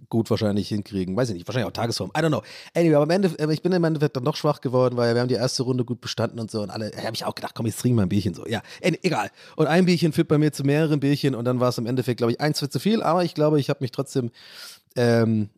gut 0.10 0.30
wahrscheinlich 0.30 0.70
hinkriegen. 0.70 1.16
Weiß 1.16 1.30
ich 1.30 1.36
nicht, 1.36 1.48
wahrscheinlich 1.48 1.68
auch 1.68 1.74
Tagesform. 1.74 2.12
I 2.16 2.22
don't 2.22 2.28
know. 2.28 2.44
Anyway, 2.74 2.96
aber 2.96 3.04
am 3.04 3.10
Ende, 3.10 3.30
äh, 3.40 3.52
ich 3.52 3.62
bin 3.62 3.72
im 3.72 3.84
Endeffekt 3.84 4.16
dann 4.16 4.24
noch 4.24 4.36
schwach 4.36 4.62
geworden, 4.62 4.98
weil 4.98 5.14
wir 5.14 5.22
haben 5.22 5.28
die 5.28 5.36
erste 5.36 5.64
Runde 5.64 5.86
gut 5.86 6.02
bestanden 6.02 6.40
und 6.40 6.52
so 6.52 6.62
und 6.62 6.70
alle, 6.70 6.92
da 6.92 7.02
habe 7.04 7.16
ich 7.16 7.26
auch 7.26 7.36
gedacht, 7.36 7.56
komm, 7.56 7.66
jetzt 7.66 7.80
trinken 7.80 7.98
wir 7.98 8.04
ein 8.04 8.10
Bierchen 8.10 8.34
so. 8.34 8.46
Ja, 8.48 8.62
äh, 8.82 8.94
egal. 9.02 9.30
Und 9.56 9.68
ein 9.68 9.86
Bierchen 9.86 10.14
führt 10.14 10.28
bei 10.28 10.38
mir 10.38 10.52
zu 10.52 10.64
mehreren 10.64 11.00
Bierchen 11.00 11.36
und 11.36 11.46
dann 11.46 11.60
war 11.60 11.70
es 11.70 11.78
im 11.78 11.86
Endeffekt, 11.86 12.18
glaube 12.18 12.32
ich, 12.32 12.42
eins 12.42 12.62
wird 12.62 12.72
zu 12.72 12.80
viel, 12.80 13.02
aber 13.02 13.24
ich 13.24 13.34
glaube, 13.34 13.60
ich 13.60 13.70
habe 13.70 13.80
mich 13.82 13.92
trotzdem, 13.92 14.32
ähm, 14.96 15.50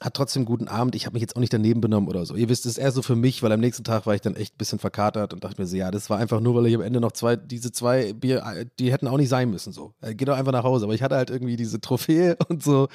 hat 0.00 0.14
trotzdem 0.14 0.46
guten 0.46 0.68
Abend. 0.68 0.94
Ich 0.94 1.04
habe 1.04 1.14
mich 1.14 1.20
jetzt 1.20 1.36
auch 1.36 1.40
nicht 1.40 1.52
daneben 1.52 1.80
benommen 1.80 2.08
oder 2.08 2.24
so. 2.24 2.34
Ihr 2.34 2.48
wisst, 2.48 2.64
es 2.64 2.72
ist 2.72 2.78
eher 2.78 2.90
so 2.90 3.02
für 3.02 3.16
mich, 3.16 3.42
weil 3.42 3.52
am 3.52 3.60
nächsten 3.60 3.84
Tag 3.84 4.06
war 4.06 4.14
ich 4.14 4.22
dann 4.22 4.34
echt 4.34 4.54
ein 4.54 4.58
bisschen 4.58 4.78
verkatert 4.78 5.34
und 5.34 5.44
dachte 5.44 5.60
mir 5.60 5.66
so, 5.66 5.76
ja, 5.76 5.90
das 5.90 6.08
war 6.08 6.18
einfach 6.18 6.40
nur, 6.40 6.54
weil 6.54 6.66
ich 6.66 6.74
am 6.74 6.80
Ende 6.80 7.00
noch 7.00 7.12
zwei, 7.12 7.36
diese 7.36 7.70
zwei 7.70 8.14
Bier, 8.14 8.42
äh, 8.44 8.66
die 8.78 8.92
hätten 8.92 9.08
auch 9.08 9.18
nicht 9.18 9.28
sein 9.28 9.50
müssen 9.50 9.72
so. 9.72 9.92
Äh, 10.00 10.14
Geh 10.14 10.24
doch 10.24 10.36
einfach 10.36 10.52
nach 10.52 10.64
Hause. 10.64 10.86
Aber 10.86 10.94
ich 10.94 11.02
hatte 11.02 11.16
halt 11.16 11.28
irgendwie 11.28 11.56
diese 11.56 11.80
Trophäe 11.80 12.36
und 12.48 12.62
so 12.62 12.88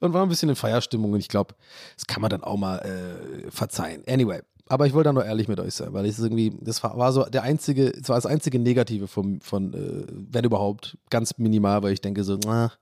und 0.00 0.12
war 0.12 0.22
ein 0.22 0.28
bisschen 0.28 0.48
in 0.48 0.56
Feierstimmung 0.56 1.12
und 1.12 1.18
ich 1.18 1.28
glaube, 1.28 1.54
das 1.96 2.06
kann 2.06 2.22
man 2.22 2.30
dann 2.30 2.44
auch 2.44 2.56
mal 2.56 2.78
äh, 2.78 3.50
verzeihen. 3.50 4.02
Anyway. 4.06 4.40
Aber 4.68 4.86
ich 4.86 4.94
wollte 4.94 5.08
da 5.08 5.12
nur 5.12 5.24
ehrlich 5.24 5.48
mit 5.48 5.60
euch 5.60 5.74
sein, 5.74 5.92
weil 5.92 6.06
ich 6.06 6.18
irgendwie, 6.18 6.56
das 6.60 6.82
war, 6.82 7.12
so 7.12 7.24
der 7.24 7.42
einzige, 7.42 7.88
es 7.90 8.08
war 8.08 8.16
das 8.16 8.24
einzige 8.24 8.58
Negative 8.58 9.08
vom, 9.08 9.40
von, 9.40 9.74
äh, 9.74 10.06
wenn 10.30 10.44
überhaupt, 10.44 10.96
ganz 11.10 11.36
minimal, 11.36 11.82
weil 11.82 11.92
ich 11.92 12.00
denke 12.00 12.24
so, 12.24 12.38
na, 12.42 12.72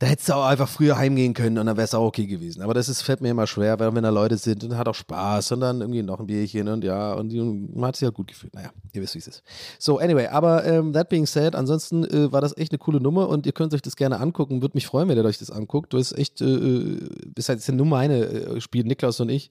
da 0.00 0.06
hättest 0.06 0.28
du 0.28 0.34
auch 0.34 0.44
einfach 0.46 0.68
früher 0.68 0.96
heimgehen 0.96 1.34
können 1.34 1.58
und 1.58 1.66
dann 1.66 1.76
wäre 1.76 1.84
es 1.84 1.92
auch 1.94 2.04
okay 2.06 2.26
gewesen. 2.26 2.62
Aber 2.62 2.72
das 2.72 2.88
ist, 2.88 3.02
fällt 3.02 3.20
mir 3.20 3.30
immer 3.30 3.48
schwer, 3.48 3.80
weil 3.80 3.92
wenn 3.96 4.04
da 4.04 4.10
Leute 4.10 4.36
sind 4.36 4.62
und 4.62 4.76
hat 4.78 4.86
auch 4.86 4.94
Spaß 4.94 5.50
und 5.52 5.60
dann 5.60 5.80
irgendwie 5.80 6.02
noch 6.04 6.20
ein 6.20 6.26
Bierchen 6.28 6.68
und 6.68 6.84
ja, 6.84 7.14
und 7.14 7.30
die- 7.30 7.40
man 7.40 7.88
hat 7.88 7.96
sich 7.96 8.04
halt 8.06 8.14
gut 8.14 8.28
gefühlt. 8.28 8.54
Naja, 8.54 8.70
ihr 8.92 9.02
wisst, 9.02 9.14
wie 9.16 9.18
es 9.18 9.26
ist. 9.26 9.42
So, 9.80 9.98
anyway, 9.98 10.28
aber 10.28 10.64
ähm, 10.64 10.92
that 10.92 11.08
being 11.08 11.26
said, 11.26 11.56
ansonsten 11.56 12.04
äh, 12.04 12.30
war 12.30 12.40
das 12.40 12.56
echt 12.56 12.70
eine 12.70 12.78
coole 12.78 13.00
Nummer 13.00 13.28
und 13.28 13.44
ihr 13.44 13.52
könnt 13.52 13.74
euch 13.74 13.82
das 13.82 13.96
gerne 13.96 14.20
angucken. 14.20 14.62
Würde 14.62 14.76
mich 14.76 14.86
freuen, 14.86 15.08
wenn 15.08 15.18
ihr 15.18 15.24
euch 15.24 15.38
das 15.38 15.50
anguckt. 15.50 15.92
Du 15.92 15.96
bist 15.96 16.16
echt, 16.16 16.40
äh, 16.42 16.98
bist 17.34 17.48
halt, 17.48 17.60
sind 17.62 17.74
nur 17.76 17.86
meine 17.86 18.24
äh, 18.24 18.60
Spiele, 18.60 18.86
Niklas 18.86 19.18
und 19.18 19.30
ich. 19.30 19.50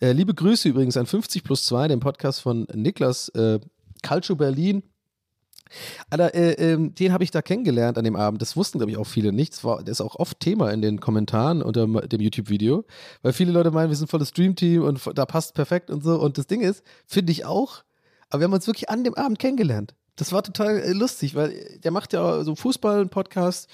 Äh, 0.00 0.12
liebe 0.12 0.32
Grüße 0.32 0.70
übrigens 0.70 0.96
an 0.96 1.04
50 1.04 1.44
plus 1.44 1.64
2, 1.66 1.88
dem 1.88 2.00
Podcast 2.00 2.40
von 2.40 2.66
Niklas, 2.74 3.28
äh, 3.30 3.60
Calcio 4.02 4.36
Berlin. 4.36 4.82
Alter, 6.10 6.34
äh, 6.34 6.52
ähm, 6.52 6.94
den 6.94 7.12
habe 7.12 7.24
ich 7.24 7.30
da 7.30 7.42
kennengelernt 7.42 7.98
an 7.98 8.04
dem 8.04 8.16
Abend. 8.16 8.42
Das 8.42 8.56
wussten, 8.56 8.78
glaube 8.78 8.90
ich, 8.90 8.98
auch 8.98 9.06
viele 9.06 9.32
nicht. 9.32 9.52
Das, 9.54 9.64
war, 9.64 9.78
das 9.78 9.98
ist 9.98 10.00
auch 10.00 10.16
oft 10.16 10.40
Thema 10.40 10.70
in 10.70 10.82
den 10.82 11.00
Kommentaren 11.00 11.62
unter 11.62 11.86
dem 11.86 12.20
YouTube-Video, 12.20 12.84
weil 13.22 13.32
viele 13.32 13.52
Leute 13.52 13.70
meinen, 13.70 13.88
wir 13.88 13.96
sind 13.96 14.10
volles 14.10 14.28
Stream-Team 14.28 14.82
und 14.82 15.00
da 15.14 15.26
passt 15.26 15.54
perfekt 15.54 15.90
und 15.90 16.02
so. 16.02 16.20
Und 16.20 16.38
das 16.38 16.46
Ding 16.46 16.60
ist, 16.60 16.82
finde 17.06 17.32
ich 17.32 17.44
auch, 17.44 17.84
aber 18.30 18.40
wir 18.40 18.44
haben 18.44 18.54
uns 18.54 18.66
wirklich 18.66 18.88
an 18.88 19.04
dem 19.04 19.14
Abend 19.14 19.38
kennengelernt. 19.38 19.94
Das 20.16 20.32
war 20.32 20.42
total 20.42 20.78
äh, 20.78 20.92
lustig, 20.92 21.34
weil 21.34 21.52
äh, 21.52 21.78
der 21.78 21.90
macht 21.90 22.12
ja 22.12 22.44
so 22.44 22.54
Fußball-Podcast 22.54 23.68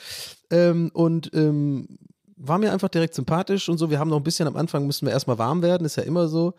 ähm, 0.51 0.90
und 0.92 1.30
ähm, 1.34 1.99
war 2.36 2.59
mir 2.59 2.72
einfach 2.72 2.88
direkt 2.88 3.14
sympathisch 3.14 3.68
und 3.68 3.78
so. 3.78 3.90
Wir 3.90 3.99
haben 3.99 4.11
noch 4.11 4.18
ein 4.18 4.22
bisschen 4.22 4.46
am 4.46 4.57
Anfang, 4.57 4.86
müssen 4.86 5.07
wir 5.07 5.12
erstmal 5.12 5.38
warm 5.38 5.62
werden, 5.62 5.84
ist 5.84 5.96
ja 5.96 6.05
immer 6.05 6.28
so. 6.28 6.55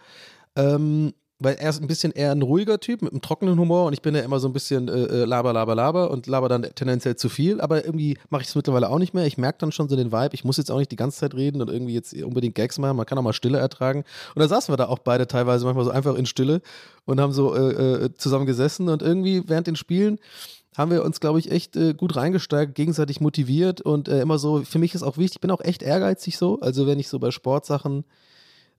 Ähm, 0.55 1.13
weil 1.39 1.55
er 1.55 1.69
ist 1.69 1.81
ein 1.81 1.87
bisschen 1.87 2.11
eher 2.11 2.31
ein 2.31 2.41
ruhiger 2.41 2.79
Typ 2.79 3.01
mit 3.01 3.11
einem 3.11 3.21
trockenen 3.21 3.57
Humor 3.57 3.85
und 3.85 3.93
ich 3.93 4.01
bin 4.01 4.13
ja 4.13 4.21
immer 4.21 4.39
so 4.39 4.47
ein 4.47 4.53
bisschen 4.53 4.89
äh, 4.89 5.03
äh, 5.03 5.25
laber, 5.25 5.53
laber, 5.53 5.73
laber 5.73 6.11
und 6.11 6.27
laber 6.27 6.49
dann 6.49 6.63
tendenziell 6.75 7.15
zu 7.15 7.29
viel, 7.29 7.61
aber 7.61 7.85
irgendwie 7.85 8.17
mache 8.29 8.41
ich 8.41 8.49
es 8.49 8.55
mittlerweile 8.55 8.89
auch 8.89 8.99
nicht 8.99 9.13
mehr. 9.13 9.25
Ich 9.25 9.37
merke 9.37 9.59
dann 9.59 9.71
schon 9.71 9.87
so 9.87 9.95
den 9.95 10.11
Vibe, 10.11 10.33
ich 10.33 10.43
muss 10.43 10.57
jetzt 10.57 10.69
auch 10.69 10.77
nicht 10.77 10.91
die 10.91 10.97
ganze 10.97 11.19
Zeit 11.19 11.33
reden 11.33 11.61
und 11.61 11.69
irgendwie 11.69 11.93
jetzt 11.93 12.13
unbedingt 12.13 12.55
Gags 12.55 12.77
machen, 12.77 12.97
man 12.97 13.05
kann 13.05 13.17
auch 13.17 13.23
mal 13.23 13.33
Stille 13.33 13.57
ertragen. 13.57 14.03
Und 14.35 14.41
da 14.41 14.47
saßen 14.47 14.71
wir 14.71 14.77
da 14.77 14.87
auch 14.87 14.99
beide 14.99 15.27
teilweise 15.27 15.65
manchmal 15.65 15.85
so 15.85 15.91
einfach 15.91 16.15
in 16.15 16.25
Stille 16.25 16.61
und 17.05 17.21
haben 17.21 17.31
so 17.31 17.55
äh, 17.55 18.05
äh, 18.05 18.09
zusammen 18.17 18.45
gesessen 18.45 18.89
und 18.89 19.01
irgendwie 19.01 19.43
während 19.47 19.67
den 19.67 19.77
Spielen 19.77 20.19
haben 20.77 20.91
wir 20.91 21.03
uns, 21.03 21.19
glaube 21.19 21.39
ich, 21.39 21.51
echt 21.51 21.75
äh, 21.75 21.93
gut 21.93 22.15
reingesteigt, 22.15 22.75
gegenseitig 22.75 23.21
motiviert 23.21 23.81
und 23.81 24.07
äh, 24.07 24.21
immer 24.21 24.37
so, 24.37 24.61
für 24.63 24.79
mich 24.79 24.93
ist 24.93 25.03
auch 25.03 25.17
wichtig, 25.17 25.37
ich 25.37 25.41
bin 25.41 25.51
auch 25.51 25.61
echt 25.61 25.83
ehrgeizig 25.83 26.37
so, 26.37 26.59
also 26.61 26.85
wenn 26.85 26.99
ich 26.99 27.09
so 27.09 27.19
bei 27.19 27.31
Sportsachen 27.31 28.05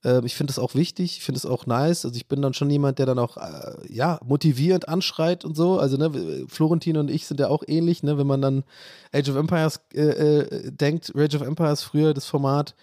ähm, 0.05 0.25
ich 0.25 0.35
finde 0.35 0.53
das 0.53 0.59
auch 0.59 0.75
wichtig, 0.75 1.19
ich 1.19 1.25
finde 1.25 1.39
es 1.39 1.47
auch 1.47 1.67
nice. 1.67 2.05
Also 2.05 2.17
ich 2.17 2.27
bin 2.27 2.41
dann 2.41 2.55
schon 2.55 2.71
jemand, 2.71 2.99
der 2.99 3.07
dann 3.07 3.19
auch 3.19 3.37
äh, 3.37 3.75
ja 3.89 4.19
motivierend 4.25 4.89
anschreit 4.89 5.45
und 5.45 5.57
so. 5.57 5.79
Also 5.79 5.97
ne, 5.97 6.47
Florentin 6.49 6.97
und 6.97 7.11
ich 7.11 7.27
sind 7.27 7.41
ja 7.41 7.49
auch 7.49 7.63
ähnlich, 7.67 8.03
ne, 8.03 8.19
wenn 8.19 8.27
man 8.27 8.41
dann 8.41 8.65
Age 9.13 9.29
of 9.31 9.37
Empires 9.37 9.81
äh, 9.95 10.01
äh, 10.01 10.73
denkt, 10.73 11.13
Rage 11.15 11.37
of 11.37 11.43
Empires 11.43 11.83
früher 11.83 12.15
das 12.15 12.27
Format. 12.27 12.75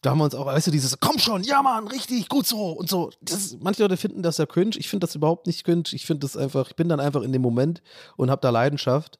Da 0.00 0.10
haben 0.10 0.18
wir 0.18 0.24
uns 0.24 0.34
auch, 0.34 0.44
weißt 0.44 0.66
du, 0.66 0.70
dieses, 0.70 1.00
komm 1.00 1.18
schon, 1.18 1.44
ja 1.44 1.62
Mann, 1.62 1.88
richtig, 1.88 2.28
gut 2.28 2.46
so 2.46 2.72
und 2.72 2.90
so. 2.90 3.10
Das, 3.22 3.56
manche 3.60 3.82
Leute 3.82 3.96
finden 3.96 4.22
das 4.22 4.36
ja 4.36 4.44
cringe. 4.44 4.76
Ich 4.76 4.88
finde 4.88 5.06
das 5.06 5.14
überhaupt 5.14 5.46
nicht 5.46 5.64
cringe. 5.64 5.84
Ich 5.92 6.04
finde 6.04 6.26
das 6.26 6.36
einfach, 6.36 6.68
ich 6.68 6.76
bin 6.76 6.90
dann 6.90 7.00
einfach 7.00 7.22
in 7.22 7.32
dem 7.32 7.40
Moment 7.40 7.82
und 8.16 8.30
habe 8.30 8.42
da 8.42 8.50
Leidenschaft. 8.50 9.18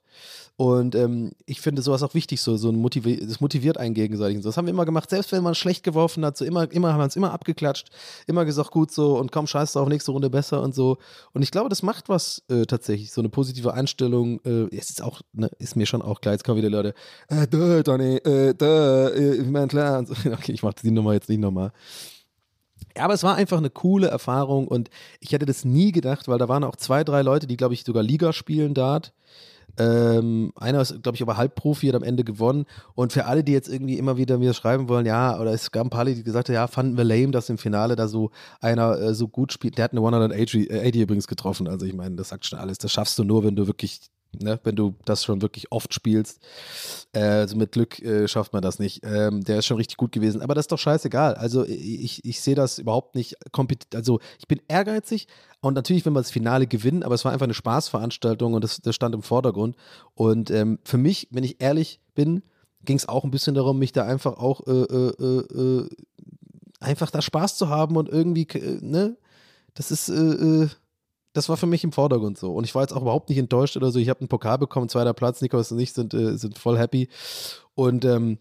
Und 0.57 0.95
ähm, 0.95 1.33
ich 1.47 1.61
finde 1.61 1.83
sowas 1.83 2.05
auch 2.05 2.15
wichtig, 2.15 2.41
so, 2.41 2.57
so 2.57 2.69
ein 2.69 2.77
Motivi 2.77 3.27
das 3.27 3.41
motiviert 3.41 3.77
einen 3.77 3.95
gegenseitig. 3.95 4.41
Das 4.43 4.57
haben 4.57 4.67
wir 4.67 4.73
immer 4.73 4.85
gemacht, 4.85 5.11
selbst 5.11 5.33
wenn 5.33 5.43
man 5.43 5.57
schlecht 5.57 5.83
geworfen 5.83 6.25
hat, 6.25 6.37
so 6.37 6.45
immer, 6.45 6.71
immer 6.71 6.93
haben 6.93 7.01
wir 7.01 7.05
uns 7.05 7.17
immer 7.17 7.33
abgeklatscht, 7.33 7.91
immer 8.29 8.45
gesagt, 8.45 8.71
gut 8.71 8.93
so 8.93 9.19
und 9.19 9.33
komm, 9.33 9.49
scheiß 9.49 9.73
drauf, 9.73 9.89
nächste 9.89 10.13
Runde 10.13 10.31
besser 10.31 10.63
und 10.63 10.75
so. 10.75 10.99
Und 11.33 11.43
ich 11.43 11.51
glaube, 11.51 11.69
das 11.69 11.83
macht 11.83 12.09
was 12.09 12.43
äh, 12.49 12.67
tatsächlich, 12.67 13.11
so 13.11 13.21
eine 13.21 13.31
positive 13.31 13.75
Einstellung. 13.75 14.41
Äh, 14.45 14.75
es 14.77 14.91
ist 14.91 15.03
auch, 15.03 15.23
ne, 15.33 15.51
ist 15.59 15.75
mir 15.75 15.87
schon 15.87 16.03
auch 16.03 16.21
klar, 16.21 16.35
jetzt 16.35 16.45
kommen 16.45 16.59
wieder 16.59 16.71
Leute, 16.71 16.95
äh, 17.29 17.49
da, 17.49 17.83
Donny, 17.83 18.17
äh, 18.19 18.55
da, 18.55 19.09
äh, 19.09 19.35
ich 19.35 19.47
mein, 19.49 19.69
klar. 19.69 20.07
So. 20.07 20.15
Okay, 20.35 20.53
ich 20.53 20.63
mach 20.63 20.75
die 20.75 20.91
Nummer 20.91 21.13
jetzt 21.13 21.29
nicht 21.29 21.41
nochmal. 21.41 21.73
Ja, 22.97 23.05
aber 23.05 23.15
es 23.15 23.25
war 23.25 23.35
einfach 23.35 23.59
eine 23.59 23.71
coole 23.71 24.07
Erfahrung 24.09 24.69
und 24.69 24.89
ich 25.21 25.33
hätte 25.33 25.47
das 25.47 25.65
nie 25.65 25.91
gedacht, 25.91 26.29
weil 26.29 26.39
da 26.39 26.49
waren 26.49 26.63
auch 26.63 26.77
zwei, 26.77 27.03
drei 27.03 27.23
Leute, 27.23 27.47
die, 27.47 27.57
glaube 27.57 27.75
ich, 27.75 27.85
sogar 27.85 28.03
Liga 28.03 28.33
spielen 28.33 28.75
dort. 28.75 29.13
Ähm, 29.79 30.53
einer 30.57 30.81
ist, 30.81 31.03
glaube 31.03 31.17
ich, 31.17 31.23
aber 31.23 31.37
Halbprofi, 31.37 31.89
hat 31.89 31.95
am 31.95 32.03
Ende 32.03 32.25
gewonnen. 32.25 32.67
Und 32.95 33.13
für 33.13 33.27
alle, 33.27 33.45
die 33.45 33.53
jetzt 33.53 33.69
irgendwie 33.69 33.99
immer 33.99 34.17
wieder 34.17 34.39
mir 34.39 34.55
schreiben 34.55 34.89
wollen, 34.89 35.07
ja, 35.07 35.39
oder 35.41 35.53
es 35.53 35.71
gab 35.71 35.87
ein 35.87 35.91
paar, 35.91 36.05
die 36.05 36.23
gesagt 36.23 36.49
haben, 36.49 36.55
ja, 36.55 36.67
fanden 36.67 36.97
wir 36.97 37.05
lame, 37.05 37.31
dass 37.31 37.49
im 37.49 37.59
Finale 37.59 37.97
da 37.97 38.09
so 38.09 38.31
einer 38.61 38.99
äh, 38.99 39.15
so 39.15 39.29
gut 39.29 39.53
spielt. 39.53 39.79
Der 39.79 39.85
hat 39.85 39.93
eine 39.93 40.01
180 40.01 40.71
äh, 40.71 40.89
80 40.89 41.03
übrigens 41.03 41.27
getroffen. 41.27 41.69
Also 41.69 41.87
ich 41.87 41.95
meine, 41.95 42.17
das 42.17 42.29
sagt 42.29 42.47
schon 42.47 42.59
alles. 42.59 42.79
Das 42.79 42.93
schaffst 42.93 43.19
du 43.19 43.25
nur, 43.25 43.45
wenn 43.45 43.57
du 43.57 43.67
wirklich, 43.67 44.01
ne, 44.41 44.59
wenn 44.65 44.77
du 44.77 44.95
das 45.05 45.25
schon 45.25 45.43
wirklich 45.43 45.71
oft 45.73 45.95
spielst. 45.95 46.41
Also 47.13 47.57
mit 47.57 47.73
Glück 47.73 48.01
äh, 48.01 48.27
schafft 48.29 48.53
man 48.53 48.63
das 48.63 48.79
nicht. 48.79 49.03
Ähm, 49.05 49.43
der 49.43 49.59
ist 49.59 49.67
schon 49.67 49.77
richtig 49.77 49.97
gut 49.97 50.13
gewesen. 50.13 50.43
Aber 50.43 50.55
das 50.55 50.65
ist 50.65 50.73
doch 50.73 50.79
scheißegal. 50.79 51.35
Also 51.35 51.65
ich, 51.65 52.25
ich 52.25 52.41
sehe 52.41 52.55
das 52.55 52.79
überhaupt 52.79 53.15
nicht 53.15 53.37
kompetitiv. 53.53 53.97
Also 53.97 54.21
ich 54.39 54.49
bin 54.49 54.61
ehrgeizig 54.69 55.29
und 55.61 55.75
natürlich, 55.75 56.05
wenn 56.05 56.13
wir 56.13 56.21
das 56.21 56.31
Finale 56.31 56.67
gewinnen, 56.67 57.03
aber 57.03 57.15
es 57.15 57.25
war 57.25 57.33
einfach 57.33 57.45
eine 57.45 57.55
Spaßveranstaltung 57.55 58.55
und 58.55 58.65
das, 58.65 58.79
das 58.83 58.95
stand 58.95 59.15
im 59.15 59.23
Vordergrund. 59.23 59.77
Und 60.15 60.51
ähm, 60.51 60.79
für 60.85 60.99
mich, 60.99 61.29
wenn 61.31 61.45
ich 61.45 61.61
ehrlich 61.61 62.01
bin, 62.15 62.43
ging 62.85 62.97
es 62.97 63.09
auch 63.09 63.25
ein 63.25 63.31
bisschen 63.31 63.55
darum, 63.55 63.79
mich 63.79 63.93
da 63.93 64.05
einfach 64.05 64.37
auch 64.37 64.67
äh, 64.67 64.71
äh, 64.71 65.23
äh, 65.23 65.89
einfach 66.81 67.11
da 67.11 67.23
Spaß 67.23 67.57
zu 67.57 67.69
haben 67.69 67.97
und 67.97 68.09
irgendwie, 68.09 68.47
ne, 68.81 69.17
das 69.75 69.91
ist, 69.91 70.09
das 71.35 71.49
war 71.49 71.57
für 71.57 71.67
mich 71.67 71.85
im 71.85 71.93
Vordergrund 71.93 72.39
so. 72.39 72.55
Und 72.55 72.65
ich 72.65 72.75
war 72.75 72.83
jetzt 72.83 72.93
auch 72.93 73.03
überhaupt 73.03 73.29
nicht 73.29 73.39
enttäuscht 73.39 73.77
oder 73.77 73.91
so. 73.91 73.99
Ich 73.99 74.09
habe 74.09 74.21
einen 74.21 74.29
Pokal 74.29 74.57
bekommen, 74.57 74.89
zweiter 74.89 75.13
Platz, 75.13 75.43
Nikos 75.43 75.71
und 75.73 75.81
ich 75.81 75.93
sind, 75.93 76.15
äh, 76.15 76.39
sind 76.39 76.59
voll 76.59 76.79
happy. 76.79 77.09
Und 77.75 78.05
ähm, 78.05 78.39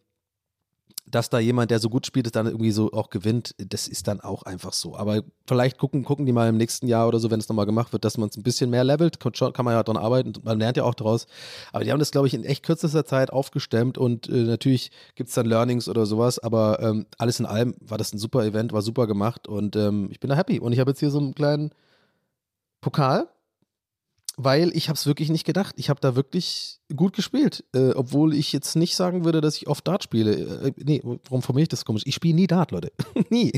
dass 1.05 1.29
da 1.29 1.39
jemand, 1.39 1.69
der 1.71 1.79
so 1.79 1.89
gut 1.89 2.05
spielt, 2.05 2.27
es 2.27 2.31
dann 2.31 2.45
irgendwie 2.45 2.71
so 2.71 2.91
auch 2.91 3.09
gewinnt, 3.09 3.55
das 3.57 3.87
ist 3.87 4.07
dann 4.07 4.21
auch 4.21 4.43
einfach 4.43 4.73
so. 4.73 4.95
Aber 4.95 5.21
vielleicht 5.47 5.77
gucken, 5.77 6.03
gucken 6.05 6.25
die 6.25 6.31
mal 6.31 6.47
im 6.47 6.57
nächsten 6.57 6.87
Jahr 6.87 7.07
oder 7.07 7.19
so, 7.19 7.29
wenn 7.29 7.39
es 7.39 7.49
nochmal 7.49 7.65
gemacht 7.65 7.93
wird, 7.93 8.05
dass 8.05 8.17
man 8.17 8.29
es 8.29 8.37
ein 8.37 8.43
bisschen 8.43 8.69
mehr 8.69 8.83
levelt. 8.83 9.19
Kann, 9.19 9.65
man 9.65 9.73
ja 9.73 9.83
dran 9.83 9.97
arbeiten. 9.97 10.33
Man 10.43 10.59
lernt 10.59 10.77
ja 10.77 10.83
auch 10.83 10.93
daraus. 10.93 11.27
Aber 11.71 11.83
die 11.83 11.91
haben 11.91 11.99
das, 11.99 12.11
glaube 12.11 12.27
ich, 12.27 12.33
in 12.33 12.43
echt 12.43 12.63
kürzester 12.63 13.05
Zeit 13.05 13.31
aufgestemmt 13.31 13.97
und 13.97 14.29
äh, 14.29 14.43
natürlich 14.43 14.91
gibt 15.15 15.29
es 15.29 15.35
dann 15.35 15.45
Learnings 15.45 15.89
oder 15.89 16.05
sowas. 16.05 16.39
Aber 16.39 16.79
ähm, 16.79 17.05
alles 17.17 17.39
in 17.39 17.45
allem 17.45 17.75
war 17.81 17.97
das 17.97 18.13
ein 18.13 18.17
super 18.17 18.45
Event, 18.45 18.71
war 18.71 18.81
super 18.81 19.07
gemacht 19.07 19.47
und 19.47 19.75
ähm, 19.75 20.09
ich 20.11 20.19
bin 20.19 20.29
da 20.29 20.35
happy. 20.35 20.59
Und 20.59 20.73
ich 20.73 20.79
habe 20.79 20.91
jetzt 20.91 20.99
hier 20.99 21.11
so 21.11 21.19
einen 21.19 21.35
kleinen 21.35 21.71
Pokal, 22.83 23.27
weil 24.35 24.75
ich 24.75 24.89
habe 24.89 24.97
es 24.97 25.05
wirklich 25.05 25.29
nicht 25.29 25.45
gedacht. 25.45 25.75
Ich 25.77 25.89
habe 25.89 26.01
da 26.01 26.15
wirklich 26.15 26.79
gut 26.95 27.13
gespielt, 27.13 27.63
äh, 27.73 27.91
obwohl 27.91 28.33
ich 28.33 28.51
jetzt 28.51 28.75
nicht 28.75 28.95
sagen 28.95 29.25
würde, 29.25 29.41
dass 29.41 29.57
ich 29.57 29.67
oft 29.67 29.87
Dart 29.87 30.03
spiele. 30.03 30.33
Äh, 30.33 30.71
nee, 30.77 31.01
warum 31.03 31.41
formuliere 31.41 31.63
ich 31.63 31.69
das 31.69 31.85
komisch? 31.85 32.03
Ich 32.05 32.15
spiele 32.15 32.35
nie 32.35 32.47
Dart, 32.47 32.71
Leute. 32.71 32.91
nie. 33.29 33.53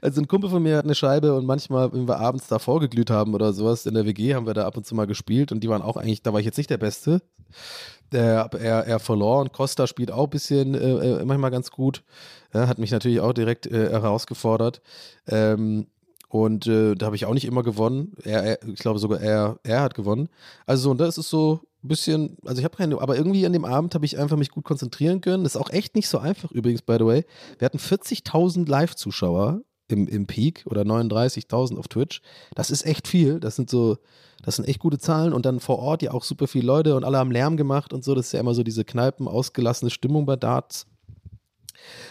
Also 0.00 0.22
ein 0.22 0.28
Kumpel 0.28 0.48
von 0.48 0.62
mir 0.62 0.78
hat 0.78 0.84
eine 0.84 0.94
Scheibe 0.94 1.34
und 1.34 1.44
manchmal, 1.44 1.92
wenn 1.92 2.08
wir 2.08 2.18
abends 2.18 2.48
da 2.48 2.58
vorgeglüht 2.58 3.10
haben 3.10 3.34
oder 3.34 3.52
sowas 3.52 3.84
in 3.84 3.94
der 3.94 4.06
WG, 4.06 4.34
haben 4.34 4.46
wir 4.46 4.54
da 4.54 4.66
ab 4.66 4.76
und 4.76 4.86
zu 4.86 4.94
mal 4.94 5.06
gespielt 5.06 5.52
und 5.52 5.60
die 5.60 5.68
waren 5.68 5.82
auch 5.82 5.96
eigentlich, 5.96 6.22
da 6.22 6.32
war 6.32 6.40
ich 6.40 6.46
jetzt 6.46 6.56
nicht 6.56 6.70
der 6.70 6.78
Beste. 6.78 7.20
Der, 8.10 8.50
er, 8.58 8.86
er 8.86 8.98
verlor 8.98 9.40
und 9.40 9.52
Costa 9.52 9.86
spielt 9.86 10.10
auch 10.10 10.24
ein 10.24 10.30
bisschen 10.30 10.74
äh, 10.74 11.20
äh, 11.20 11.24
manchmal 11.24 11.50
ganz 11.50 11.70
gut. 11.70 12.02
Ja, 12.54 12.66
hat 12.66 12.78
mich 12.78 12.90
natürlich 12.90 13.20
auch 13.20 13.32
direkt 13.32 13.66
äh, 13.66 13.90
herausgefordert. 13.90 14.80
Ähm, 15.28 15.86
und 16.30 16.68
äh, 16.68 16.94
da 16.94 17.06
habe 17.06 17.16
ich 17.16 17.26
auch 17.26 17.34
nicht 17.34 17.44
immer 17.44 17.64
gewonnen. 17.64 18.12
Er, 18.22 18.44
er, 18.44 18.68
ich 18.68 18.78
glaube 18.78 19.00
sogar 19.00 19.20
er, 19.20 19.58
er 19.64 19.82
hat 19.82 19.94
gewonnen. 19.94 20.28
Also 20.64 20.84
so, 20.84 20.90
und 20.92 21.00
das 21.00 21.18
ist 21.18 21.28
so 21.28 21.60
ein 21.82 21.88
bisschen, 21.88 22.36
also 22.44 22.60
ich 22.60 22.64
habe 22.64 22.76
keine, 22.76 23.02
aber 23.02 23.16
irgendwie 23.16 23.44
an 23.46 23.52
dem 23.52 23.64
Abend 23.64 23.96
habe 23.96 24.06
ich 24.06 24.16
einfach 24.16 24.36
mich 24.36 24.50
gut 24.50 24.64
konzentrieren 24.64 25.20
können. 25.22 25.42
Das 25.42 25.56
ist 25.56 25.60
auch 25.60 25.70
echt 25.70 25.96
nicht 25.96 26.08
so 26.08 26.18
einfach 26.18 26.52
übrigens, 26.52 26.82
by 26.82 26.98
the 27.00 27.04
way. 27.04 27.24
Wir 27.58 27.66
hatten 27.66 27.78
40.000 27.78 28.68
Live-Zuschauer 28.68 29.62
im, 29.88 30.06
im 30.06 30.28
Peak 30.28 30.62
oder 30.66 30.82
39.000 30.82 31.76
auf 31.76 31.88
Twitch. 31.88 32.22
Das 32.54 32.70
ist 32.70 32.86
echt 32.86 33.08
viel. 33.08 33.40
Das 33.40 33.56
sind 33.56 33.68
so, 33.68 33.98
das 34.44 34.54
sind 34.54 34.68
echt 34.68 34.78
gute 34.78 34.98
Zahlen. 34.98 35.32
Und 35.32 35.46
dann 35.46 35.58
vor 35.58 35.80
Ort 35.80 36.02
ja 36.02 36.12
auch 36.12 36.22
super 36.22 36.46
viele 36.46 36.66
Leute 36.66 36.94
und 36.94 37.02
alle 37.02 37.18
haben 37.18 37.32
Lärm 37.32 37.56
gemacht 37.56 37.92
und 37.92 38.04
so. 38.04 38.14
Das 38.14 38.26
ist 38.26 38.32
ja 38.32 38.40
immer 38.40 38.54
so 38.54 38.62
diese 38.62 38.84
Kneipen, 38.84 39.26
ausgelassene 39.26 39.90
Stimmung 39.90 40.26
bei 40.26 40.36
Darts 40.36 40.86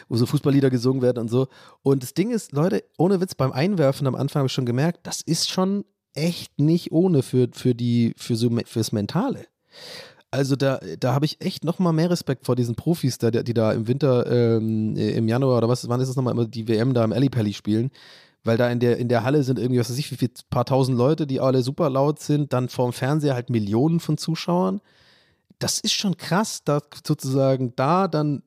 wo 0.07 0.17
so 0.17 0.25
Fußballlieder 0.25 0.69
gesungen 0.69 1.01
werden 1.01 1.19
und 1.19 1.29
so. 1.29 1.47
Und 1.81 2.03
das 2.03 2.13
Ding 2.13 2.31
ist, 2.31 2.51
Leute, 2.51 2.83
ohne 2.97 3.21
Witz, 3.21 3.35
beim 3.35 3.51
Einwerfen 3.51 4.07
am 4.07 4.15
Anfang 4.15 4.41
habe 4.41 4.47
ich 4.47 4.53
schon 4.53 4.65
gemerkt, 4.65 4.99
das 5.03 5.21
ist 5.21 5.49
schon 5.49 5.85
echt 6.13 6.59
nicht 6.59 6.91
ohne 6.91 7.23
für, 7.23 7.49
für 7.51 7.75
die, 7.75 8.13
für 8.17 8.35
so, 8.35 8.49
fürs 8.65 8.91
Mentale. 8.91 9.45
Also 10.31 10.55
da, 10.55 10.79
da 10.99 11.13
habe 11.13 11.25
ich 11.25 11.41
echt 11.41 11.63
noch 11.63 11.79
mal 11.79 11.91
mehr 11.91 12.11
Respekt 12.11 12.45
vor 12.45 12.55
diesen 12.55 12.75
Profis, 12.75 13.17
da, 13.17 13.31
die 13.31 13.53
da 13.53 13.71
im 13.71 13.87
Winter, 13.87 14.27
ähm, 14.29 14.95
im 14.95 15.27
Januar 15.27 15.57
oder 15.57 15.69
was, 15.69 15.89
wann 15.89 16.01
ist 16.01 16.09
es 16.09 16.15
nochmal 16.15 16.33
immer 16.33 16.45
die 16.45 16.67
WM 16.67 16.93
da 16.93 17.03
im 17.03 17.11
Ellipelli 17.11 17.53
spielen, 17.53 17.89
weil 18.43 18.55
da 18.57 18.69
in 18.69 18.79
der, 18.79 18.97
in 18.97 19.09
der 19.09 19.23
Halle 19.23 19.43
sind 19.43 19.57
irgendwie, 19.57 19.79
was 19.79 19.89
weiß 19.89 19.97
ich, 19.97 20.11
wie 20.11 20.17
viel, 20.17 20.29
paar 20.51 20.65
tausend 20.65 20.97
Leute, 20.97 21.25
die 21.25 21.39
alle 21.39 21.63
super 21.63 21.89
laut 21.89 22.19
sind, 22.19 22.53
dann 22.53 22.69
vorm 22.69 22.93
Fernseher 22.93 23.33
halt 23.33 23.49
Millionen 23.49 23.99
von 23.99 24.17
Zuschauern. 24.17 24.81
Das 25.57 25.79
ist 25.79 25.93
schon 25.93 26.15
krass, 26.15 26.63
da 26.63 26.79
sozusagen 27.05 27.73
da 27.75 28.07
dann 28.07 28.43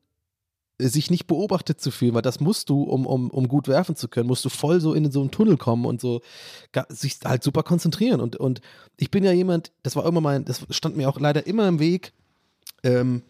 sich 0.79 1.11
nicht 1.11 1.27
beobachtet 1.27 1.79
zu 1.79 1.91
fühlen, 1.91 2.13
weil 2.15 2.21
das 2.21 2.39
musst 2.39 2.69
du, 2.69 2.83
um, 2.83 3.05
um, 3.05 3.29
um 3.29 3.47
gut 3.47 3.67
werfen 3.67 3.95
zu 3.95 4.07
können, 4.07 4.27
musst 4.27 4.43
du 4.43 4.49
voll 4.49 4.81
so 4.81 4.93
in 4.93 5.11
so 5.11 5.21
einen 5.21 5.31
Tunnel 5.31 5.57
kommen 5.57 5.85
und 5.85 6.01
so 6.01 6.21
sich 6.89 7.19
halt 7.23 7.43
super 7.43 7.63
konzentrieren. 7.63 8.21
Und, 8.21 8.35
und 8.35 8.61
ich 8.97 9.11
bin 9.11 9.23
ja 9.23 9.31
jemand, 9.31 9.71
das 9.83 9.95
war 9.95 10.05
immer 10.05 10.21
mein, 10.21 10.45
das 10.45 10.65
stand 10.69 10.97
mir 10.97 11.09
auch 11.09 11.19
leider 11.19 11.45
immer 11.45 11.67
im 11.67 11.79
Weg, 11.79 12.13
ähm, 12.83 13.23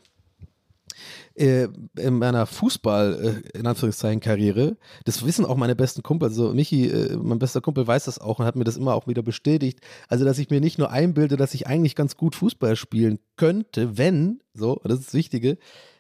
äh, 1.36 1.68
in 1.98 2.20
meiner 2.20 2.46
Fußball, 2.46 3.41
äh, 3.54 3.58
in 3.58 3.66
Anführungszeichen, 3.66 4.20
Karriere, 4.20 4.78
das 5.06 5.26
wissen 5.26 5.46
auch 5.46 5.58
meine 5.58 5.76
besten 5.76 6.04
Kumpel, 6.04 6.30
also 6.30 6.54
Michi, 6.54 6.88
äh, 6.88 7.18
mein 7.18 7.39
bester 7.39 7.62
Kumpel 7.62 7.88
weiß 7.88 8.06
das 8.06 8.20
auch 8.20 8.39
und 8.39 8.46
hat 8.46 8.56
mir 8.56 8.64
das 8.64 8.78
immer 8.78 8.94
auch 8.94 9.08
wieder 9.08 9.24
bestätigt, 9.24 9.80
also 10.08 10.26
dass 10.26 10.38
ich 10.38 10.50
mir 10.50 10.62
nicht 10.62 10.78
nur 10.78 10.91
einbilde, 10.91 11.36
dass 11.36 11.54
ich 11.54 11.68
eigentlich 11.68 11.96
ganz 11.96 12.18
gut 12.18 12.36
Fußball 12.36 12.76
spielen 12.76 13.20
könnte, 13.36 13.98
wenn, 13.98 14.41
so, 14.54 14.80
das 14.84 15.00
ist 15.00 15.08
das 15.08 15.14
Wichtige, 15.16 15.58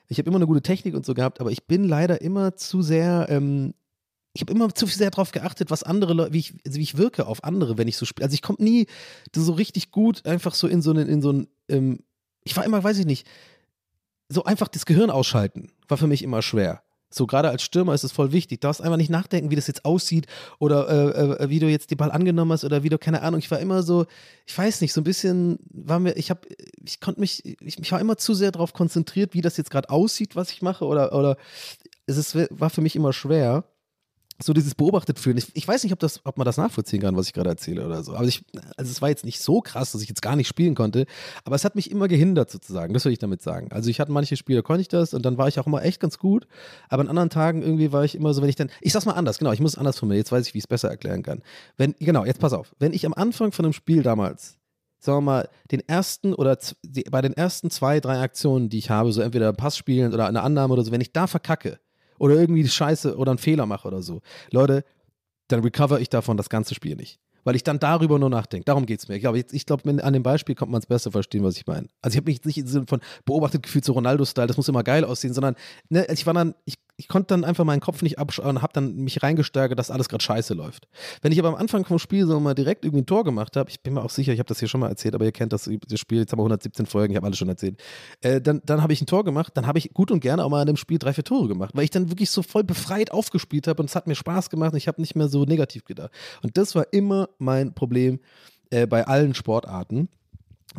ich 0.07 0.17
habe 0.17 0.29
immer 0.29 0.37
eine 0.37 0.47
gute 0.47 0.61
Technik 0.61 0.95
und 0.95 1.05
so 1.05 1.13
gehabt, 1.13 1.39
aber 1.39 1.51
ich 1.51 1.65
bin 1.65 1.87
leider 1.87 2.21
immer 2.21 2.55
zu 2.55 2.81
sehr, 2.81 3.27
ähm, 3.29 3.73
ich 4.33 4.41
habe 4.41 4.51
immer 4.51 4.73
zu 4.73 4.85
sehr 4.85 5.11
darauf 5.11 5.31
geachtet, 5.31 5.71
was 5.71 5.83
andere 5.83 6.13
Leute, 6.13 6.33
wie 6.33 6.39
ich, 6.39 6.53
also 6.65 6.77
wie 6.77 6.83
ich 6.83 6.97
wirke 6.97 7.27
auf 7.27 7.43
andere, 7.43 7.77
wenn 7.77 7.87
ich 7.87 7.97
so 7.97 8.05
spiele. 8.05 8.25
Also 8.25 8.33
ich 8.33 8.41
komme 8.41 8.63
nie 8.63 8.87
so 9.35 9.53
richtig 9.53 9.91
gut 9.91 10.25
einfach 10.25 10.55
so 10.55 10.67
in 10.67 10.81
so 10.81 10.91
einen, 10.91 11.07
in 11.07 11.21
so 11.21 11.29
einen, 11.29 11.47
ähm, 11.69 11.99
ich 12.43 12.55
war 12.57 12.65
immer, 12.65 12.83
weiß 12.83 12.97
ich 12.99 13.05
nicht, 13.05 13.27
so 14.29 14.43
einfach 14.43 14.67
das 14.67 14.85
Gehirn 14.85 15.09
ausschalten, 15.09 15.71
war 15.87 15.97
für 15.97 16.07
mich 16.07 16.23
immer 16.23 16.41
schwer. 16.41 16.83
So 17.13 17.27
gerade 17.27 17.49
als 17.49 17.63
Stürmer 17.63 17.93
ist 17.93 18.03
es 18.03 18.11
voll 18.11 18.31
wichtig. 18.31 18.61
Du 18.61 18.67
darfst 18.67 18.81
einfach 18.81 18.97
nicht 18.97 19.09
nachdenken, 19.09 19.51
wie 19.51 19.55
das 19.55 19.67
jetzt 19.67 19.85
aussieht 19.85 20.27
oder 20.59 20.89
äh, 20.89 21.43
äh, 21.43 21.49
wie 21.49 21.59
du 21.59 21.67
jetzt 21.67 21.91
den 21.91 21.97
Ball 21.97 22.11
angenommen 22.11 22.51
hast 22.51 22.63
oder 22.63 22.83
wie 22.83 22.89
du, 22.89 22.97
keine 22.97 23.21
Ahnung. 23.21 23.39
Ich 23.39 23.51
war 23.51 23.59
immer 23.59 23.83
so, 23.83 24.05
ich 24.45 24.57
weiß 24.57 24.81
nicht, 24.81 24.93
so 24.93 25.01
ein 25.01 25.05
bisschen 25.05 25.59
war 25.71 25.99
mir, 25.99 26.13
ich 26.13 26.29
habe, 26.29 26.41
ich 26.83 26.99
konnte 26.99 27.19
mich, 27.19 27.45
ich, 27.45 27.79
ich 27.79 27.91
war 27.91 27.99
immer 27.99 28.17
zu 28.17 28.33
sehr 28.33 28.51
darauf 28.51 28.73
konzentriert, 28.73 29.33
wie 29.33 29.41
das 29.41 29.57
jetzt 29.57 29.71
gerade 29.71 29.89
aussieht, 29.89 30.35
was 30.35 30.51
ich 30.51 30.61
mache 30.61 30.85
oder, 30.85 31.13
oder 31.13 31.37
es 32.05 32.17
ist, 32.17 32.35
war 32.35 32.69
für 32.69 32.81
mich 32.81 32.95
immer 32.95 33.13
schwer 33.13 33.63
so 34.41 34.53
dieses 34.53 34.75
beobachtet 34.75 35.19
fühlen. 35.19 35.37
Ich, 35.37 35.47
ich, 35.53 35.67
weiß 35.67 35.83
nicht, 35.83 35.93
ob, 35.93 35.99
das, 35.99 36.21
ob 36.25 36.37
man 36.37 36.45
das 36.45 36.57
nachvollziehen 36.57 37.01
kann, 37.01 37.15
was 37.15 37.27
ich 37.27 37.33
gerade 37.33 37.49
erzähle 37.49 37.85
oder 37.85 38.03
so. 38.03 38.13
Also, 38.13 38.27
ich, 38.27 38.43
also 38.77 38.91
es 38.91 39.01
war 39.01 39.09
jetzt 39.09 39.25
nicht 39.25 39.41
so 39.41 39.61
krass, 39.61 39.91
dass 39.91 40.01
ich 40.01 40.09
jetzt 40.09 40.21
gar 40.21 40.35
nicht 40.35 40.47
spielen 40.47 40.75
konnte, 40.75 41.05
aber 41.43 41.55
es 41.55 41.65
hat 41.65 41.75
mich 41.75 41.91
immer 41.91 42.07
gehindert 42.07 42.49
sozusagen. 42.49 42.93
Das 42.93 43.05
will 43.05 43.11
ich 43.11 43.19
damit 43.19 43.41
sagen. 43.41 43.71
Also 43.71 43.89
ich 43.89 43.99
hatte 43.99 44.11
manche 44.11 44.35
Spiele, 44.35 44.63
konnte 44.63 44.81
ich 44.81 44.87
das 44.87 45.13
und 45.13 45.23
dann 45.25 45.37
war 45.37 45.47
ich 45.47 45.59
auch 45.59 45.67
immer 45.67 45.83
echt 45.83 45.99
ganz 45.99 46.17
gut, 46.17 46.47
aber 46.89 47.01
an 47.01 47.09
anderen 47.09 47.29
Tagen 47.29 47.61
irgendwie 47.61 47.91
war 47.91 48.03
ich 48.03 48.15
immer 48.15 48.33
so, 48.33 48.41
wenn 48.41 48.49
ich 48.49 48.55
dann, 48.55 48.69
ich 48.81 48.93
sag's 48.93 49.05
mal 49.05 49.13
anders, 49.13 49.37
genau, 49.37 49.51
ich 49.51 49.59
muss 49.59 49.73
es 49.73 49.77
anders 49.77 49.99
formulieren, 49.99 50.21
jetzt 50.21 50.31
weiß 50.31 50.47
ich, 50.47 50.53
wie 50.53 50.59
ich 50.59 50.65
es 50.65 50.67
besser 50.67 50.89
erklären 50.89 51.23
kann. 51.23 51.41
Wenn, 51.77 51.95
genau, 51.99 52.25
jetzt 52.25 52.39
pass 52.39 52.53
auf, 52.53 52.75
wenn 52.79 52.93
ich 52.93 53.05
am 53.05 53.13
Anfang 53.13 53.51
von 53.51 53.65
einem 53.65 53.73
Spiel 53.73 54.03
damals 54.03 54.57
sagen 55.03 55.17
wir 55.17 55.21
mal, 55.21 55.49
den 55.69 55.81
ersten 55.87 56.33
oder 56.33 56.57
die, 56.81 57.03
bei 57.03 57.21
den 57.21 57.33
ersten 57.33 57.69
zwei, 57.69 57.99
drei 57.99 58.21
Aktionen, 58.21 58.69
die 58.69 58.77
ich 58.77 58.89
habe, 58.89 59.11
so 59.11 59.21
entweder 59.21 59.51
Pass 59.51 59.77
spielen 59.77 60.13
oder 60.13 60.27
eine 60.27 60.41
Annahme 60.41 60.73
oder 60.73 60.83
so, 60.83 60.91
wenn 60.91 61.01
ich 61.01 61.11
da 61.11 61.27
verkacke, 61.27 61.79
oder 62.23 62.35
irgendwie 62.35 62.65
Scheiße 62.65 63.17
oder 63.17 63.31
einen 63.31 63.37
Fehler 63.37 63.65
mache 63.65 63.85
oder 63.85 64.01
so, 64.01 64.21
Leute, 64.49 64.85
dann 65.49 65.59
recover 65.59 65.99
ich 65.99 66.07
davon 66.07 66.37
das 66.37 66.47
ganze 66.47 66.73
Spiel 66.73 66.95
nicht. 66.95 67.19
Weil 67.43 67.57
ich 67.57 67.63
dann 67.63 67.79
darüber 67.79 68.17
nur 68.17 68.29
nachdenke. 68.29 68.63
Darum 68.63 68.85
geht 68.85 69.01
es 69.01 69.09
mir. 69.09 69.15
Ich 69.15 69.21
glaube, 69.21 69.43
glaub, 69.43 69.85
an 69.85 70.13
dem 70.13 70.23
Beispiel 70.23 70.55
kommt 70.55 70.71
man 70.71 70.79
es 70.79 70.85
besser 70.85 71.11
verstehen, 71.11 71.43
was 71.43 71.57
ich 71.57 71.67
meine. 71.67 71.89
Also 72.01 72.15
ich 72.15 72.17
habe 72.21 72.31
mich 72.31 72.45
nicht 72.45 72.57
im 72.57 72.67
Sinne 72.67 72.85
von 72.87 73.01
beobachtet 73.25 73.63
gefühlt, 73.63 73.83
so 73.83 73.91
Ronaldo-Style, 73.91 74.47
das 74.47 74.55
muss 74.55 74.69
immer 74.69 74.83
geil 74.83 75.03
aussehen, 75.03 75.33
sondern 75.33 75.55
ne, 75.89 76.07
ich 76.09 76.25
war 76.25 76.33
dann, 76.33 76.55
ich 76.63 76.75
ich 76.95 77.07
konnte 77.07 77.27
dann 77.27 77.43
einfach 77.43 77.63
meinen 77.63 77.79
Kopf 77.79 78.01
nicht 78.03 78.19
abschauen 78.19 78.57
und 78.57 78.61
habe 78.61 78.73
dann 78.73 78.95
mich 78.95 79.23
reingestärkt, 79.23 79.77
dass 79.77 79.89
alles 79.89 80.09
gerade 80.09 80.23
scheiße 80.23 80.53
läuft. 80.53 80.87
Wenn 81.21 81.31
ich 81.31 81.39
aber 81.39 81.49
am 81.49 81.55
Anfang 81.55 81.85
vom 81.85 81.97
Spiel 81.97 82.27
so 82.27 82.39
mal 82.39 82.53
direkt 82.53 82.85
irgendwie 82.85 83.01
ein 83.01 83.05
Tor 83.07 83.23
gemacht 83.23 83.57
habe, 83.57 83.69
ich 83.69 83.81
bin 83.81 83.93
mir 83.93 84.03
auch 84.03 84.11
sicher, 84.11 84.31
ich 84.31 84.39
habe 84.39 84.47
das 84.47 84.59
hier 84.59 84.67
schon 84.67 84.79
mal 84.79 84.89
erzählt, 84.89 85.15
aber 85.15 85.25
ihr 85.25 85.31
kennt 85.31 85.53
das, 85.53 85.69
das 85.87 85.99
Spiel, 85.99 86.19
jetzt 86.19 86.31
haben 86.31 86.39
wir 86.39 86.43
117 86.43 86.85
Folgen, 86.85 87.13
ich 87.13 87.17
habe 87.17 87.25
alles 87.25 87.39
schon 87.39 87.49
erzählt. 87.49 87.81
Äh, 88.21 88.41
dann 88.41 88.61
dann 88.65 88.83
habe 88.83 88.93
ich 88.93 89.01
ein 89.01 89.07
Tor 89.07 89.23
gemacht, 89.23 89.53
dann 89.55 89.65
habe 89.65 89.79
ich 89.79 89.93
gut 89.93 90.11
und 90.11 90.19
gerne 90.19 90.45
auch 90.45 90.49
mal 90.49 90.61
in 90.61 90.67
dem 90.67 90.77
Spiel 90.77 90.99
drei, 90.99 91.13
vier 91.13 91.23
Tore 91.23 91.47
gemacht, 91.47 91.71
weil 91.73 91.83
ich 91.83 91.91
dann 91.91 92.09
wirklich 92.09 92.29
so 92.29 92.43
voll 92.43 92.63
befreit 92.63 93.11
aufgespielt 93.11 93.67
habe 93.67 93.81
und 93.81 93.89
es 93.89 93.95
hat 93.95 94.05
mir 94.05 94.15
Spaß 94.15 94.49
gemacht 94.49 94.73
und 94.73 94.77
ich 94.77 94.87
habe 94.87 95.01
nicht 95.01 95.15
mehr 95.15 95.27
so 95.27 95.45
negativ 95.45 95.85
gedacht. 95.85 96.11
Und 96.43 96.57
das 96.57 96.75
war 96.75 96.85
immer 96.91 97.29
mein 97.39 97.73
Problem 97.73 98.19
äh, 98.69 98.85
bei 98.85 99.07
allen 99.07 99.33
Sportarten 99.33 100.09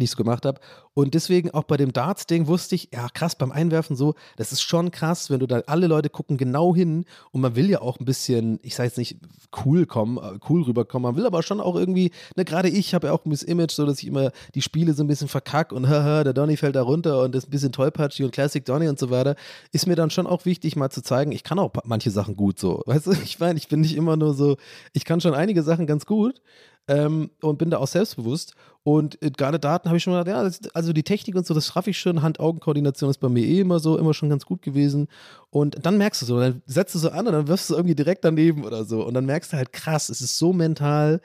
die 0.00 0.04
ich 0.04 0.10
so 0.10 0.16
gemacht 0.16 0.46
habe. 0.46 0.60
Und 0.94 1.14
deswegen 1.14 1.50
auch 1.50 1.64
bei 1.64 1.76
dem 1.76 1.92
Darts-Ding 1.92 2.46
wusste 2.46 2.76
ich, 2.76 2.88
ja 2.92 3.08
krass, 3.12 3.34
beim 3.34 3.50
Einwerfen 3.50 3.96
so, 3.96 4.14
das 4.36 4.52
ist 4.52 4.62
schon 4.62 4.92
krass, 4.92 5.28
wenn 5.28 5.40
du 5.40 5.46
da, 5.46 5.60
alle 5.66 5.88
Leute 5.88 6.08
gucken 6.08 6.36
genau 6.36 6.74
hin. 6.74 7.04
Und 7.32 7.40
man 7.40 7.56
will 7.56 7.68
ja 7.68 7.80
auch 7.80 7.98
ein 7.98 8.04
bisschen, 8.04 8.60
ich 8.62 8.76
sage 8.76 8.88
jetzt 8.88 8.98
nicht 8.98 9.16
cool 9.64 9.86
kommen, 9.86 10.18
äh, 10.18 10.38
cool 10.48 10.62
rüberkommen, 10.62 11.02
man 11.02 11.16
will 11.16 11.26
aber 11.26 11.42
schon 11.42 11.60
auch 11.60 11.76
irgendwie, 11.76 12.12
ne, 12.36 12.44
gerade 12.44 12.68
ich 12.68 12.94
habe 12.94 13.08
ja 13.08 13.12
auch 13.12 13.24
ein 13.24 13.30
bisschen 13.30 13.48
Image, 13.48 13.72
so 13.72 13.86
dass 13.86 13.98
ich 13.98 14.06
immer 14.06 14.30
die 14.54 14.62
Spiele 14.62 14.94
so 14.94 15.02
ein 15.02 15.06
bisschen 15.06 15.28
verkack 15.28 15.72
und 15.72 15.88
haha, 15.88 16.24
der 16.24 16.32
Donny 16.32 16.56
fällt 16.56 16.76
da 16.76 16.82
runter 16.82 17.22
und 17.22 17.34
ist 17.34 17.48
ein 17.48 17.50
bisschen 17.50 17.72
tollpatschig 17.72 18.24
und 18.24 18.32
Classic 18.32 18.64
Donny 18.64 18.88
und 18.88 18.98
so 18.98 19.10
weiter, 19.10 19.36
ist 19.72 19.86
mir 19.86 19.96
dann 19.96 20.10
schon 20.10 20.26
auch 20.26 20.44
wichtig 20.44 20.76
mal 20.76 20.90
zu 20.90 21.02
zeigen, 21.02 21.32
ich 21.32 21.44
kann 21.44 21.58
auch 21.58 21.72
manche 21.84 22.10
Sachen 22.10 22.36
gut 22.36 22.58
so, 22.58 22.82
weißt 22.86 23.06
du, 23.06 23.12
ich 23.24 23.38
meine, 23.40 23.58
ich 23.58 23.68
bin 23.68 23.80
nicht 23.80 23.96
immer 23.96 24.16
nur 24.16 24.34
so, 24.34 24.56
ich 24.92 25.04
kann 25.04 25.20
schon 25.20 25.34
einige 25.34 25.62
Sachen 25.62 25.86
ganz 25.86 26.06
gut, 26.06 26.40
ähm, 26.88 27.30
und 27.40 27.58
bin 27.58 27.70
da 27.70 27.78
auch 27.78 27.86
selbstbewusst. 27.86 28.54
Und 28.82 29.20
äh, 29.22 29.30
gerade 29.30 29.58
Daten 29.58 29.88
habe 29.88 29.96
ich 29.96 30.02
schon 30.02 30.12
gedacht, 30.12 30.28
ja, 30.28 30.42
das, 30.42 30.60
also 30.74 30.92
die 30.92 31.02
Technik 31.02 31.36
und 31.36 31.46
so, 31.46 31.54
das 31.54 31.66
schaffe 31.66 31.90
ich 31.90 31.98
schon. 31.98 32.22
Hand-Augen-Koordination 32.22 33.10
ist 33.10 33.18
bei 33.18 33.28
mir 33.28 33.44
eh 33.44 33.60
immer 33.60 33.78
so, 33.78 33.98
immer 33.98 34.12
schon 34.12 34.28
ganz 34.28 34.44
gut 34.44 34.62
gewesen. 34.62 35.08
Und 35.50 35.84
dann 35.84 35.96
merkst 35.96 36.22
du 36.22 36.26
so, 36.26 36.38
dann 36.38 36.62
setzt 36.66 36.94
du 36.94 36.98
so 36.98 37.10
an 37.10 37.26
und 37.26 37.32
dann 37.32 37.48
wirfst 37.48 37.70
du 37.70 37.74
irgendwie 37.74 37.94
direkt 37.94 38.24
daneben 38.24 38.64
oder 38.64 38.84
so. 38.84 39.04
Und 39.04 39.14
dann 39.14 39.24
merkst 39.24 39.52
du 39.52 39.56
halt, 39.56 39.72
krass, 39.72 40.10
es 40.10 40.20
ist 40.20 40.36
so 40.36 40.52
mental 40.52 41.20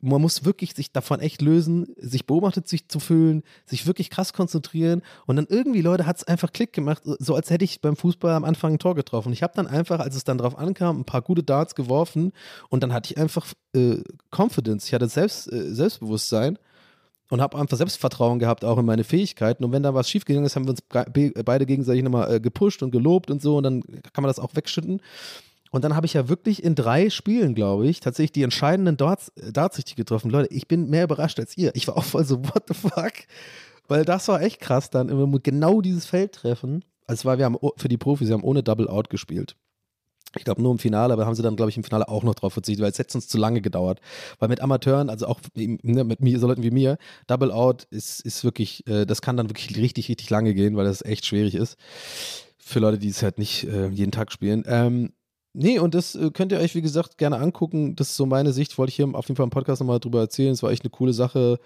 man 0.00 0.20
muss 0.20 0.44
wirklich 0.44 0.74
sich 0.74 0.92
davon 0.92 1.20
echt 1.20 1.42
lösen, 1.42 1.94
sich 1.96 2.26
beobachtet 2.26 2.68
sich 2.68 2.88
zu 2.88 3.00
fühlen, 3.00 3.42
sich 3.66 3.86
wirklich 3.86 4.10
krass 4.10 4.32
konzentrieren 4.32 5.02
und 5.26 5.36
dann 5.36 5.46
irgendwie, 5.48 5.80
Leute, 5.80 6.06
hat 6.06 6.18
es 6.18 6.24
einfach 6.24 6.52
Klick 6.52 6.72
gemacht, 6.72 7.02
so 7.04 7.34
als 7.34 7.50
hätte 7.50 7.64
ich 7.64 7.80
beim 7.80 7.96
Fußball 7.96 8.32
am 8.34 8.44
Anfang 8.44 8.74
ein 8.74 8.78
Tor 8.78 8.94
getroffen. 8.94 9.32
Ich 9.32 9.42
habe 9.42 9.52
dann 9.56 9.66
einfach, 9.66 10.00
als 10.00 10.16
es 10.16 10.24
dann 10.24 10.38
drauf 10.38 10.58
ankam, 10.58 11.00
ein 11.00 11.04
paar 11.04 11.22
gute 11.22 11.42
Darts 11.42 11.74
geworfen 11.74 12.32
und 12.68 12.82
dann 12.82 12.92
hatte 12.92 13.12
ich 13.12 13.18
einfach 13.18 13.46
äh, 13.74 13.96
Confidence, 14.30 14.86
ich 14.86 14.94
hatte 14.94 15.08
Selbst, 15.08 15.52
äh, 15.52 15.72
Selbstbewusstsein 15.72 16.58
und 17.30 17.40
habe 17.40 17.58
einfach 17.58 17.76
Selbstvertrauen 17.76 18.38
gehabt, 18.38 18.64
auch 18.64 18.78
in 18.78 18.86
meine 18.86 19.04
Fähigkeiten. 19.04 19.64
Und 19.64 19.72
wenn 19.72 19.82
da 19.82 19.94
was 19.94 20.08
schiefgegangen 20.08 20.46
ist, 20.46 20.56
haben 20.56 20.66
wir 20.66 20.70
uns 20.70 20.82
beide 21.44 21.66
gegenseitig 21.66 22.02
nochmal 22.02 22.34
äh, 22.34 22.40
gepusht 22.40 22.82
und 22.82 22.90
gelobt 22.90 23.30
und 23.30 23.42
so 23.42 23.56
und 23.56 23.64
dann 23.64 23.82
kann 23.82 24.22
man 24.22 24.28
das 24.28 24.38
auch 24.38 24.54
wegschütten. 24.54 25.00
Und 25.70 25.84
dann 25.84 25.94
habe 25.94 26.06
ich 26.06 26.14
ja 26.14 26.28
wirklich 26.28 26.62
in 26.62 26.74
drei 26.74 27.10
Spielen, 27.10 27.54
glaube 27.54 27.86
ich, 27.86 28.00
tatsächlich 28.00 28.32
die 28.32 28.42
entscheidenden 28.42 28.96
Darts, 28.96 29.32
Darts 29.52 29.78
richtig 29.78 29.96
getroffen. 29.96 30.30
Leute, 30.30 30.52
ich 30.52 30.68
bin 30.68 30.88
mehr 30.88 31.04
überrascht 31.04 31.38
als 31.38 31.56
ihr. 31.56 31.70
Ich 31.74 31.86
war 31.88 31.96
auch 31.96 32.04
voll 32.04 32.24
so, 32.24 32.42
what 32.44 32.64
the 32.68 32.74
fuck? 32.74 33.12
Weil 33.88 34.04
das 34.04 34.28
war 34.28 34.42
echt 34.42 34.60
krass 34.60 34.90
dann, 34.90 35.08
genau 35.42 35.80
dieses 35.80 36.06
Feld 36.06 36.32
treffen. 36.32 36.84
Also 37.06 37.24
war, 37.24 37.38
wir 37.38 37.46
haben 37.46 37.56
für 37.76 37.88
die 37.88 37.96
Profis, 37.96 38.28
wir 38.28 38.34
haben 38.34 38.44
ohne 38.44 38.62
Double 38.62 38.88
Out 38.88 39.08
gespielt. 39.08 39.56
Ich 40.36 40.44
glaube 40.44 40.60
nur 40.60 40.72
im 40.72 40.78
Finale, 40.78 41.14
aber 41.14 41.24
haben 41.24 41.34
sie 41.34 41.42
dann, 41.42 41.56
glaube 41.56 41.70
ich, 41.70 41.76
im 41.78 41.84
Finale 41.84 42.06
auch 42.06 42.22
noch 42.22 42.34
drauf 42.34 42.52
verzichtet, 42.52 42.82
weil 42.82 42.90
es 42.90 42.98
hätte 42.98 43.16
uns 43.16 43.28
zu 43.28 43.38
lange 43.38 43.62
gedauert. 43.62 44.00
Weil 44.38 44.50
mit 44.50 44.60
Amateuren, 44.60 45.08
also 45.08 45.26
auch 45.26 45.40
ne, 45.54 46.04
mit 46.04 46.20
mir, 46.20 46.38
so 46.38 46.46
Leuten 46.46 46.62
wie 46.62 46.70
mir, 46.70 46.98
Double 47.26 47.50
Out 47.50 47.84
ist, 47.84 48.20
ist 48.20 48.44
wirklich, 48.44 48.86
äh, 48.86 49.06
das 49.06 49.22
kann 49.22 49.38
dann 49.38 49.48
wirklich 49.48 49.74
richtig, 49.78 50.10
richtig 50.10 50.28
lange 50.28 50.52
gehen, 50.52 50.76
weil 50.76 50.84
das 50.84 51.02
echt 51.02 51.24
schwierig 51.24 51.54
ist. 51.54 51.78
Für 52.58 52.80
Leute, 52.80 52.98
die 52.98 53.08
es 53.08 53.22
halt 53.22 53.38
nicht 53.38 53.64
äh, 53.64 53.88
jeden 53.88 54.12
Tag 54.12 54.30
spielen. 54.30 54.64
Ähm, 54.66 55.12
Nee, 55.54 55.78
und 55.78 55.94
das 55.94 56.14
äh, 56.14 56.30
könnt 56.30 56.52
ihr 56.52 56.58
euch, 56.58 56.74
wie 56.74 56.82
gesagt, 56.82 57.18
gerne 57.18 57.38
angucken. 57.38 57.96
Das 57.96 58.10
ist 58.10 58.16
so 58.16 58.26
meine 58.26 58.52
Sicht. 58.52 58.76
Wollte 58.78 58.90
ich 58.90 58.96
hier 58.96 59.08
auf 59.14 59.28
jeden 59.28 59.36
Fall 59.36 59.44
im 59.44 59.50
Podcast 59.50 59.80
nochmal 59.80 60.00
drüber 60.00 60.20
erzählen. 60.20 60.52
Es 60.52 60.62
war 60.62 60.70
echt 60.70 60.84
eine 60.84 60.90
coole 60.90 61.12
Sache. 61.12 61.58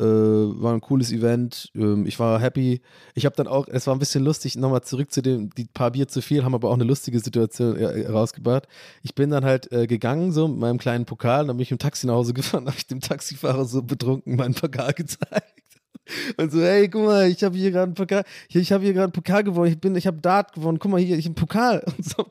Äh, 0.00 0.04
war 0.04 0.74
ein 0.74 0.80
cooles 0.80 1.10
Event. 1.10 1.72
Ähm, 1.74 2.06
ich 2.06 2.20
war 2.20 2.40
happy. 2.40 2.82
Ich 3.14 3.26
habe 3.26 3.34
dann 3.34 3.48
auch, 3.48 3.66
es 3.66 3.88
war 3.88 3.96
ein 3.96 3.98
bisschen 3.98 4.22
lustig, 4.22 4.56
nochmal 4.56 4.82
zurück 4.82 5.10
zu 5.10 5.22
dem, 5.22 5.50
die 5.50 5.64
paar 5.64 5.90
Bier 5.90 6.06
zu 6.06 6.22
viel, 6.22 6.44
haben 6.44 6.54
aber 6.54 6.68
auch 6.68 6.74
eine 6.74 6.84
lustige 6.84 7.18
Situation 7.18 7.76
äh, 7.76 8.06
rausgebracht. 8.06 8.68
Ich 9.02 9.16
bin 9.16 9.30
dann 9.30 9.44
halt 9.44 9.72
äh, 9.72 9.88
gegangen, 9.88 10.30
so 10.30 10.46
mit 10.46 10.58
meinem 10.58 10.78
kleinen 10.78 11.04
Pokal, 11.04 11.48
dann 11.48 11.56
bin 11.56 11.62
ich 11.64 11.72
im 11.72 11.78
Taxi 11.78 12.06
nach 12.06 12.14
Hause 12.14 12.32
gefahren, 12.32 12.66
habe 12.66 12.76
ich 12.76 12.86
dem 12.86 13.00
Taxifahrer 13.00 13.64
so 13.64 13.82
betrunken 13.82 14.36
meinen 14.36 14.54
Pokal 14.54 14.92
gezeigt. 14.96 15.64
Und 16.36 16.52
so, 16.52 16.60
hey, 16.60 16.88
guck 16.88 17.04
mal, 17.04 17.28
ich 17.28 17.42
habe 17.42 17.56
hier 17.56 17.72
gerade 17.72 17.86
einen 17.86 17.94
Pokal, 17.94 18.22
ich, 18.48 18.56
ich 18.56 18.72
habe 18.72 18.84
hier 18.84 18.92
gerade 18.92 19.06
einen 19.06 19.12
Pokal 19.12 19.42
gewonnen, 19.42 19.72
ich 19.72 19.80
bin, 19.80 19.96
ich 19.96 20.06
habe 20.06 20.20
Dart 20.20 20.52
gewonnen, 20.52 20.78
guck 20.78 20.92
mal 20.92 21.00
hier, 21.00 21.18
ich 21.18 21.24
habe 21.24 21.30
einen 21.30 21.46
Pokal. 21.46 21.82
Und 21.96 22.04
so 22.04 22.24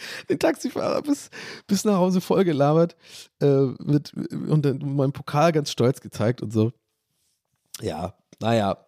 den 0.28 0.38
Taxifahrer 0.38 1.02
bis, 1.02 1.30
bis 1.66 1.84
nach 1.84 1.96
Hause 1.96 2.20
vollgelabert 2.20 2.96
äh, 3.40 3.66
mit, 3.78 4.12
und 4.14 4.64
dann 4.64 4.78
meinen 4.96 5.12
Pokal 5.12 5.52
ganz 5.52 5.70
stolz 5.70 6.00
gezeigt 6.00 6.42
und 6.42 6.52
so. 6.52 6.72
Ja, 7.80 8.14
naja. 8.40 8.84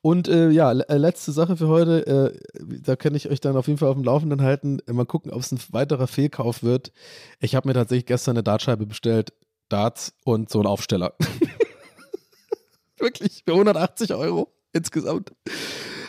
Und 0.00 0.28
äh, 0.28 0.50
ja, 0.50 0.72
äh, 0.72 0.96
letzte 0.96 1.32
Sache 1.32 1.56
für 1.56 1.68
heute, 1.68 2.06
äh, 2.06 2.38
da 2.82 2.96
kann 2.96 3.14
ich 3.14 3.30
euch 3.30 3.40
dann 3.40 3.56
auf 3.56 3.68
jeden 3.68 3.78
Fall 3.78 3.88
auf 3.88 3.96
dem 3.96 4.04
Laufenden 4.04 4.42
halten. 4.42 4.78
Mal 4.90 5.06
gucken, 5.06 5.32
ob 5.32 5.40
es 5.40 5.52
ein 5.52 5.60
weiterer 5.70 6.06
Fehlkauf 6.06 6.62
wird. 6.62 6.92
Ich 7.40 7.54
habe 7.54 7.68
mir 7.68 7.74
tatsächlich 7.74 8.06
gestern 8.06 8.36
eine 8.36 8.42
Dartscheibe 8.42 8.86
bestellt, 8.86 9.32
Darts 9.68 10.14
und 10.24 10.50
so 10.50 10.58
einen 10.58 10.66
Aufsteller. 10.66 11.14
Wirklich, 12.98 13.42
für 13.44 13.52
180 13.52 14.14
Euro 14.14 14.52
insgesamt. 14.72 15.32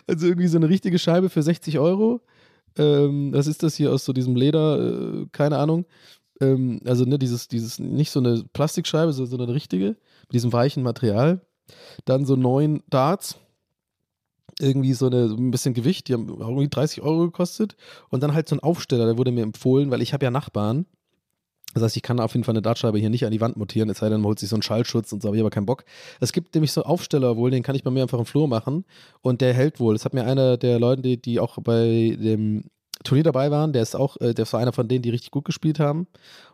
Also 0.08 0.28
irgendwie 0.28 0.47
so 0.47 0.58
eine 0.58 0.70
richtige 0.70 0.99
Scheibe 0.99 1.30
für 1.30 1.41
60 1.41 1.80
Euro. 1.80 2.22
Ähm, 2.78 3.34
was 3.34 3.47
ist 3.47 3.63
das 3.63 3.76
hier 3.76 3.91
aus 3.91 4.05
so 4.05 4.13
diesem 4.13 4.36
Leder? 4.36 4.80
Äh, 4.80 5.26
keine 5.32 5.57
Ahnung. 5.57 5.86
Ähm, 6.41 6.82
also 6.86 7.05
ne, 7.05 7.19
dieses, 7.19 7.47
dieses, 7.47 7.80
nicht 7.80 8.11
so 8.11 8.19
eine 8.19 8.43
Plastikscheibe, 8.53 9.13
sondern 9.13 9.41
eine 9.41 9.53
richtige, 9.53 9.88
mit 9.88 10.34
diesem 10.34 10.53
weichen 10.53 10.84
Material. 10.84 11.41
Dann 12.05 12.26
so 12.26 12.36
neun 12.36 12.84
Darts. 12.89 13.38
Irgendwie 14.59 14.93
so, 14.93 15.07
eine, 15.07 15.26
ein 15.26 15.49
bisschen 15.49 15.74
Gewicht, 15.74 16.07
die 16.07 16.13
haben 16.13 16.30
irgendwie 16.30 16.69
30 16.69 17.01
Euro 17.01 17.26
gekostet. 17.26 17.76
Und 18.09 18.21
dann 18.21 18.34
halt 18.34 18.47
so 18.47 18.55
ein 18.55 18.59
Aufsteller, 18.59 19.05
der 19.05 19.17
wurde 19.17 19.32
mir 19.32 19.41
empfohlen, 19.41 19.89
weil 19.89 20.01
ich 20.01 20.13
habe 20.13 20.26
ja 20.26 20.32
Nachbarn. 20.32 20.86
Das 21.74 21.84
heißt, 21.84 21.97
ich 21.97 22.03
kann 22.03 22.19
auf 22.19 22.34
jeden 22.34 22.43
Fall 22.43 22.53
eine 22.53 22.61
Dartscheibe 22.61 22.99
hier 22.99 23.09
nicht 23.09 23.26
an 23.26 23.32
die 23.32 23.41
Wand 23.41 23.57
montieren, 23.57 23.89
es 23.89 23.99
sei 23.99 24.09
denn, 24.09 24.21
man 24.21 24.28
holt 24.28 24.39
sich 24.39 24.49
so 24.49 24.55
einen 24.55 24.63
Schallschutz 24.63 25.11
und 25.13 25.21
so, 25.21 25.28
habe 25.28 25.38
ich 25.38 25.41
aber 25.41 25.49
keinen 25.49 25.65
Bock. 25.65 25.86
Es 26.19 26.32
gibt 26.32 26.53
nämlich 26.55 26.71
so 26.71 26.84
Aufsteller 26.84 27.38
wohl, 27.38 27.51
den 27.51 27.63
kann 27.63 27.76
ich 27.76 27.84
bei 27.84 27.91
mir 27.91 28.03
einfach 28.03 28.19
im 28.19 28.26
Flur 28.26 28.47
machen 28.47 28.86
und 29.21 29.41
der 29.41 29.53
hält 29.53 29.80
wohl. 29.80 29.93
Das 29.93 30.05
hat 30.05 30.13
mir 30.13 30.26
einer 30.26 30.57
der 30.57 30.80
Leute, 30.80 31.01
die, 31.01 31.21
die 31.21 31.39
auch 31.39 31.57
bei 31.61 32.17
dem 32.19 32.65
Turnier 33.03 33.24
dabei 33.24 33.51
waren, 33.51 33.74
der 33.74 33.82
ist 33.82 33.95
auch, 33.95 34.17
äh, 34.21 34.34
der 34.34 34.51
war 34.51 34.59
einer 34.59 34.71
von 34.71 34.88
denen, 34.88 35.01
die 35.01 35.09
richtig 35.09 35.32
gut 35.32 35.45
gespielt 35.45 35.80
haben. 35.80 36.07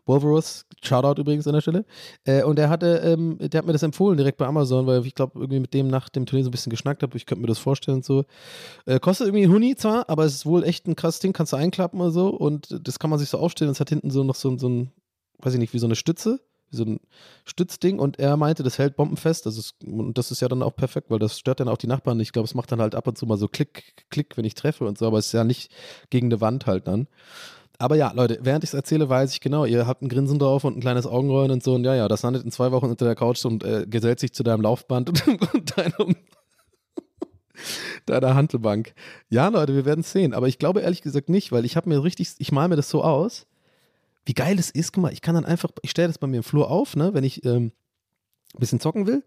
Wolverus, 0.05 0.65
Shoutout 0.81 1.21
übrigens 1.21 1.45
an 1.47 1.53
der 1.53 1.61
Stelle. 1.61 1.85
Äh, 2.25 2.43
und 2.43 2.57
der 2.57 2.69
hatte, 2.69 3.01
ähm, 3.05 3.37
der 3.39 3.59
hat 3.59 3.65
mir 3.65 3.73
das 3.73 3.83
empfohlen 3.83 4.17
direkt 4.17 4.37
bei 4.37 4.47
Amazon, 4.47 4.87
weil 4.87 5.05
ich 5.05 5.13
glaube, 5.13 5.39
irgendwie 5.39 5.59
mit 5.59 5.73
dem 5.73 5.87
nach 5.87 6.09
dem 6.09 6.25
Turnier 6.25 6.43
so 6.43 6.49
ein 6.49 6.51
bisschen 6.51 6.71
geschnackt 6.71 7.03
habe. 7.03 7.15
Ich 7.17 7.25
könnte 7.25 7.41
mir 7.41 7.47
das 7.47 7.59
vorstellen 7.59 7.97
und 7.97 8.05
so. 8.05 8.25
Äh, 8.85 8.99
kostet 8.99 9.27
irgendwie 9.27 9.45
ein 9.45 9.51
Huni 9.51 9.75
zwar, 9.75 10.09
aber 10.09 10.25
es 10.25 10.33
ist 10.33 10.45
wohl 10.45 10.63
echt 10.63 10.87
ein 10.87 10.95
krasses 10.95 11.19
Ding, 11.19 11.33
kannst 11.33 11.53
du 11.53 11.57
einklappen 11.57 12.01
oder 12.01 12.11
so. 12.11 12.29
Und 12.29 12.79
das 12.87 12.97
kann 12.97 13.09
man 13.09 13.19
sich 13.19 13.29
so 13.29 13.37
aufstellen. 13.37 13.71
Es 13.71 13.79
hat 13.79 13.89
hinten 13.89 14.09
so 14.09 14.23
noch 14.23 14.35
so, 14.35 14.57
so 14.57 14.69
ein, 14.69 14.91
weiß 15.39 15.53
ich 15.53 15.59
nicht, 15.59 15.73
wie 15.73 15.79
so 15.79 15.87
eine 15.87 15.95
Stütze 15.95 16.39
wie 16.71 16.77
so 16.77 16.83
ein 16.83 16.99
Stützding 17.45 17.99
und 17.99 18.19
er 18.19 18.37
meinte, 18.37 18.63
das 18.63 18.77
hält 18.77 18.95
bombenfest. 18.95 19.45
Das 19.45 19.57
ist, 19.57 19.83
und 19.83 20.17
das 20.17 20.31
ist 20.31 20.41
ja 20.41 20.47
dann 20.47 20.63
auch 20.63 20.75
perfekt, 20.75 21.09
weil 21.09 21.19
das 21.19 21.39
stört 21.39 21.59
dann 21.59 21.67
auch 21.67 21.77
die 21.77 21.87
Nachbarn. 21.87 22.19
Ich 22.19 22.31
glaube, 22.31 22.45
es 22.45 22.55
macht 22.55 22.71
dann 22.71 22.81
halt 22.81 22.95
ab 22.95 23.07
und 23.07 23.17
zu 23.17 23.25
mal 23.25 23.37
so 23.37 23.47
Klick, 23.47 24.05
Klick, 24.09 24.37
wenn 24.37 24.45
ich 24.45 24.55
treffe 24.55 24.85
und 24.85 24.97
so, 24.97 25.07
aber 25.07 25.17
es 25.17 25.27
ist 25.27 25.33
ja 25.33 25.43
nicht 25.43 25.71
gegen 26.09 26.27
eine 26.27 26.41
Wand 26.41 26.65
halt 26.65 26.87
dann. 26.87 27.07
Aber 27.81 27.95
ja, 27.95 28.11
Leute, 28.11 28.39
während 28.41 28.63
ich 28.65 28.71
es 28.71 28.73
erzähle, 28.73 29.07
weiß 29.07 29.31
ich 29.31 29.39
genau, 29.39 29.63
ihr 29.63 29.87
habt 29.87 30.01
ein 30.01 30.09
Grinsen 30.09 30.37
drauf 30.37 30.65
und 30.65 30.77
ein 30.77 30.81
kleines 30.81 31.07
Augenrollen 31.07 31.51
und 31.51 31.63
so. 31.63 31.75
Und 31.75 31.85
ja, 31.85 31.95
ja, 31.95 32.09
das 32.09 32.23
landet 32.23 32.43
in 32.43 32.51
zwei 32.51 32.71
Wochen 32.73 32.87
unter 32.87 33.05
der 33.05 33.15
Couch 33.15 33.43
und 33.45 33.63
äh, 33.63 33.85
gesellt 33.87 34.19
sich 34.19 34.33
zu 34.33 34.43
deinem 34.43 34.61
Laufband 34.61 35.09
und, 35.27 35.53
und 35.53 35.77
deinem, 35.77 36.15
deiner 38.05 38.35
Handelbank. 38.35 38.93
Ja, 39.29 39.47
Leute, 39.47 39.75
wir 39.75 39.85
werden 39.85 40.01
es 40.01 40.11
sehen. 40.11 40.33
Aber 40.33 40.49
ich 40.49 40.59
glaube 40.59 40.81
ehrlich 40.81 41.01
gesagt 41.01 41.29
nicht, 41.29 41.53
weil 41.53 41.63
ich 41.63 41.77
habe 41.77 41.87
mir 41.87 42.03
richtig, 42.03 42.33
ich 42.37 42.51
male 42.51 42.67
mir 42.67 42.75
das 42.75 42.89
so 42.89 43.01
aus, 43.01 43.47
wie 44.29 44.35
geil 44.35 44.59
es 44.59 44.69
ist. 44.69 44.93
Guck 44.93 45.01
mal, 45.01 45.11
ich 45.11 45.23
kann 45.23 45.33
dann 45.33 45.43
einfach, 45.43 45.71
ich 45.81 45.89
stelle 45.89 46.07
das 46.07 46.19
bei 46.19 46.27
mir 46.27 46.37
im 46.37 46.43
Flur 46.43 46.69
auf, 46.69 46.95
ne, 46.95 47.15
wenn 47.15 47.23
ich 47.23 47.43
ähm, 47.45 47.71
ein 48.53 48.59
bisschen 48.59 48.79
zocken 48.79 49.07
will. 49.07 49.23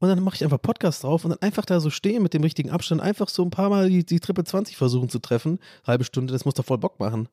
Und 0.00 0.08
dann 0.08 0.20
mache 0.20 0.34
ich 0.34 0.42
einfach 0.42 0.60
Podcast 0.60 1.04
drauf 1.04 1.24
und 1.24 1.30
dann 1.30 1.40
einfach 1.40 1.64
da 1.64 1.78
so 1.78 1.90
stehen 1.90 2.24
mit 2.24 2.34
dem 2.34 2.42
richtigen 2.42 2.68
Abstand, 2.70 3.00
einfach 3.00 3.28
so 3.28 3.44
ein 3.44 3.50
paar 3.50 3.70
Mal 3.70 3.88
die, 3.88 4.04
die 4.04 4.18
Triple 4.18 4.42
20 4.42 4.76
versuchen 4.76 5.08
zu 5.08 5.20
treffen. 5.20 5.60
Halbe 5.86 6.02
Stunde, 6.02 6.32
das 6.32 6.44
muss 6.44 6.54
doch 6.54 6.64
voll 6.64 6.78
Bock 6.78 6.98
machen. 6.98 7.28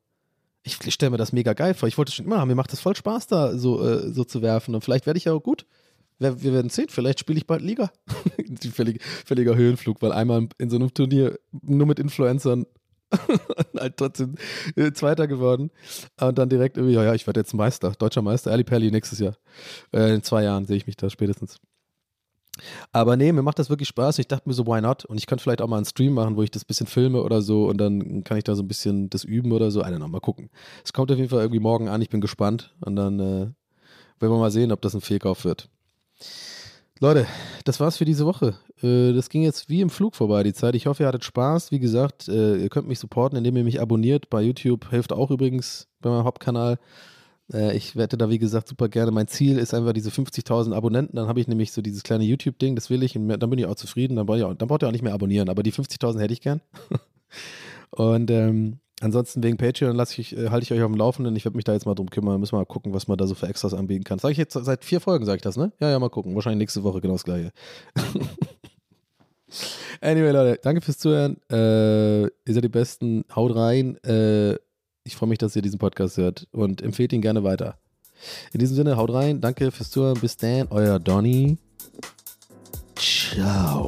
Ich 0.61 0.77
stelle 0.93 1.09
mir 1.09 1.17
das 1.17 1.33
mega 1.33 1.53
geil 1.53 1.73
vor. 1.73 1.87
Ich 1.87 1.97
wollte 1.97 2.11
schon 2.11 2.25
immer 2.25 2.37
haben. 2.37 2.47
Mir 2.47 2.53
macht 2.53 2.71
das 2.71 2.79
voll 2.79 2.95
Spaß, 2.95 3.25
da 3.25 3.57
so, 3.57 3.83
äh, 3.83 4.11
so 4.11 4.23
zu 4.23 4.43
werfen. 4.43 4.75
Und 4.75 4.83
vielleicht 4.83 5.07
werde 5.07 5.17
ich 5.17 5.25
ja 5.25 5.33
auch 5.33 5.41
gut. 5.41 5.65
Wir, 6.19 6.43
wir 6.43 6.53
werden 6.53 6.69
sehen. 6.69 6.89
Vielleicht 6.89 7.21
spiele 7.21 7.39
ich 7.39 7.47
bald 7.47 7.63
Liga. 7.63 7.91
völlig, 8.71 9.01
völliger 9.03 9.55
Höhenflug, 9.55 9.99
weil 10.03 10.11
einmal 10.11 10.47
in 10.59 10.69
so 10.69 10.75
einem 10.75 10.93
Turnier 10.93 11.39
nur 11.63 11.87
mit 11.87 11.97
Influencern 11.97 12.67
halt 13.77 13.97
trotzdem 13.97 14.35
äh, 14.75 14.91
Zweiter 14.91 15.27
geworden. 15.27 15.71
Und 16.19 16.37
dann 16.37 16.49
direkt 16.49 16.77
irgendwie, 16.77 16.95
ja, 16.95 17.03
ja, 17.03 17.13
ich 17.13 17.27
werde 17.27 17.39
jetzt 17.39 17.53
Meister, 17.53 17.91
deutscher 17.91 18.21
Meister, 18.21 18.51
Ali 18.51 18.63
Perli 18.63 18.91
nächstes 18.91 19.19
Jahr. 19.19 19.35
Äh, 19.91 20.15
in 20.15 20.23
zwei 20.23 20.43
Jahren 20.43 20.65
sehe 20.65 20.77
ich 20.77 20.87
mich 20.87 20.97
da 20.97 21.09
spätestens. 21.09 21.59
Aber 22.91 23.15
nee, 23.15 23.31
mir 23.31 23.41
macht 23.41 23.59
das 23.59 23.69
wirklich 23.69 23.87
Spaß. 23.87 24.19
Ich 24.19 24.27
dachte 24.27 24.47
mir 24.47 24.53
so, 24.53 24.65
why 24.67 24.81
not? 24.81 25.05
Und 25.05 25.17
ich 25.17 25.27
könnte 25.27 25.43
vielleicht 25.43 25.61
auch 25.61 25.67
mal 25.67 25.77
einen 25.77 25.85
Stream 25.85 26.13
machen, 26.13 26.35
wo 26.35 26.43
ich 26.43 26.51
das 26.51 26.65
bisschen 26.65 26.87
filme 26.87 27.21
oder 27.23 27.41
so 27.41 27.67
und 27.67 27.77
dann 27.77 28.23
kann 28.23 28.37
ich 28.37 28.43
da 28.43 28.55
so 28.55 28.63
ein 28.63 28.67
bisschen 28.67 29.09
das 29.09 29.23
üben 29.23 29.51
oder 29.51 29.71
so. 29.71 29.81
Einer 29.81 29.99
noch 29.99 30.07
mal 30.07 30.19
gucken. 30.19 30.49
Es 30.83 30.93
kommt 30.93 31.11
auf 31.11 31.17
jeden 31.17 31.29
Fall 31.29 31.39
irgendwie 31.39 31.61
morgen 31.61 31.87
an. 31.87 32.01
Ich 32.01 32.09
bin 32.09 32.21
gespannt 32.21 32.75
und 32.81 32.95
dann 32.95 33.19
äh, 33.19 33.23
werden 34.19 34.33
wir 34.33 34.37
mal 34.37 34.51
sehen, 34.51 34.71
ob 34.71 34.81
das 34.81 34.93
ein 34.93 35.01
Fehlkauf 35.01 35.45
wird. 35.45 35.69
Leute, 37.01 37.27
das 37.63 37.79
war's 37.79 37.95
für 37.95 38.03
diese 38.03 38.25
Woche. 38.25 38.55
Äh, 38.83 39.13
das 39.13 39.29
ging 39.29 39.41
jetzt 39.41 39.69
wie 39.69 39.79
im 39.79 39.89
Flug 39.89 40.17
vorbei, 40.17 40.43
die 40.43 40.51
Zeit. 40.51 40.75
Ich 40.75 40.85
hoffe, 40.85 41.03
ihr 41.03 41.07
hattet 41.07 41.23
Spaß. 41.23 41.71
Wie 41.71 41.79
gesagt, 41.79 42.27
äh, 42.27 42.57
ihr 42.57 42.67
könnt 42.67 42.89
mich 42.89 42.99
supporten, 42.99 43.37
indem 43.37 43.55
ihr 43.55 43.63
mich 43.63 43.79
abonniert. 43.79 44.29
Bei 44.29 44.41
YouTube 44.41 44.89
hilft 44.89 45.13
auch 45.13 45.31
übrigens 45.31 45.87
bei 46.01 46.09
meinem 46.09 46.25
Hauptkanal. 46.25 46.77
Äh, 47.53 47.77
ich 47.77 47.95
wette 47.95 48.17
da, 48.17 48.29
wie 48.29 48.37
gesagt, 48.37 48.67
super 48.67 48.89
gerne. 48.89 49.11
Mein 49.11 49.29
Ziel 49.29 49.59
ist 49.59 49.73
einfach 49.73 49.93
diese 49.93 50.09
50.000 50.09 50.73
Abonnenten. 50.73 51.15
Dann 51.15 51.29
habe 51.29 51.39
ich 51.39 51.47
nämlich 51.47 51.71
so 51.71 51.81
dieses 51.81 52.03
kleine 52.03 52.25
YouTube-Ding, 52.25 52.75
das 52.75 52.89
will 52.89 53.01
ich. 53.01 53.15
Und 53.15 53.29
dann 53.29 53.49
bin 53.49 53.59
ich 53.59 53.65
auch 53.65 53.75
zufrieden. 53.75 54.17
Dann 54.17 54.27
dann 54.27 54.67
braucht 54.67 54.83
ihr 54.83 54.87
auch 54.89 54.91
nicht 54.91 55.03
mehr 55.03 55.13
abonnieren. 55.13 55.47
Aber 55.47 55.63
die 55.63 55.71
50.000 55.71 56.19
hätte 56.19 56.33
ich 56.33 56.41
gern. 56.41 56.59
und 57.91 58.29
ähm, 58.29 58.79
Ansonsten 59.01 59.41
wegen 59.43 59.57
Patreon 59.57 59.95
lasse 59.95 60.19
ich, 60.19 60.35
äh, 60.35 60.49
halte 60.49 60.63
ich 60.63 60.73
euch 60.73 60.81
auf 60.81 60.91
dem 60.91 60.97
Laufenden. 60.97 61.35
Ich 61.35 61.45
werde 61.45 61.55
mich 61.55 61.63
da 61.63 61.73
jetzt 61.73 61.85
mal 61.85 61.95
drum 61.95 62.09
kümmern. 62.09 62.39
Müssen 62.39 62.53
wir 62.53 62.59
mal 62.59 62.65
gucken, 62.65 62.93
was 62.93 63.07
man 63.07 63.17
da 63.17 63.27
so 63.27 63.35
für 63.35 63.47
Extras 63.47 63.73
anbieten 63.73 64.03
kann. 64.03 64.19
Sage 64.19 64.33
ich 64.33 64.37
jetzt 64.37 64.53
seit 64.53 64.83
vier 64.83 64.99
Folgen, 64.99 65.25
sage 65.25 65.37
ich 65.37 65.41
das, 65.41 65.55
ne? 65.55 65.71
Ja, 65.79 65.89
ja, 65.89 65.99
mal 65.99 66.09
gucken. 66.09 66.35
Wahrscheinlich 66.35 66.59
nächste 66.59 66.83
Woche 66.83 66.99
genau 66.99 67.13
das 67.13 67.23
gleiche. 67.23 67.51
anyway, 70.01 70.31
Leute, 70.31 70.59
danke 70.61 70.81
fürs 70.81 70.97
Zuhören. 70.97 71.37
Äh, 71.49 72.23
ihr 72.23 72.53
seid 72.53 72.63
die 72.63 72.69
Besten. 72.69 73.23
Haut 73.33 73.55
rein. 73.55 73.97
Äh, 74.03 74.55
ich 75.05 75.15
freue 75.15 75.29
mich, 75.29 75.37
dass 75.37 75.55
ihr 75.55 75.61
diesen 75.61 75.79
Podcast 75.79 76.17
hört 76.17 76.47
und 76.51 76.81
empfehlt 76.81 77.13
ihn 77.13 77.21
gerne 77.21 77.43
weiter. 77.43 77.77
In 78.51 78.59
diesem 78.59 78.75
Sinne, 78.75 78.97
haut 78.97 79.13
rein. 79.13 79.39
Danke 79.39 79.71
fürs 79.71 79.91
Zuhören. 79.91 80.19
Bis 80.19 80.35
dann. 80.35 80.67
Euer 80.71 80.99
Donny. 80.99 81.57
Ciao. 82.95 83.87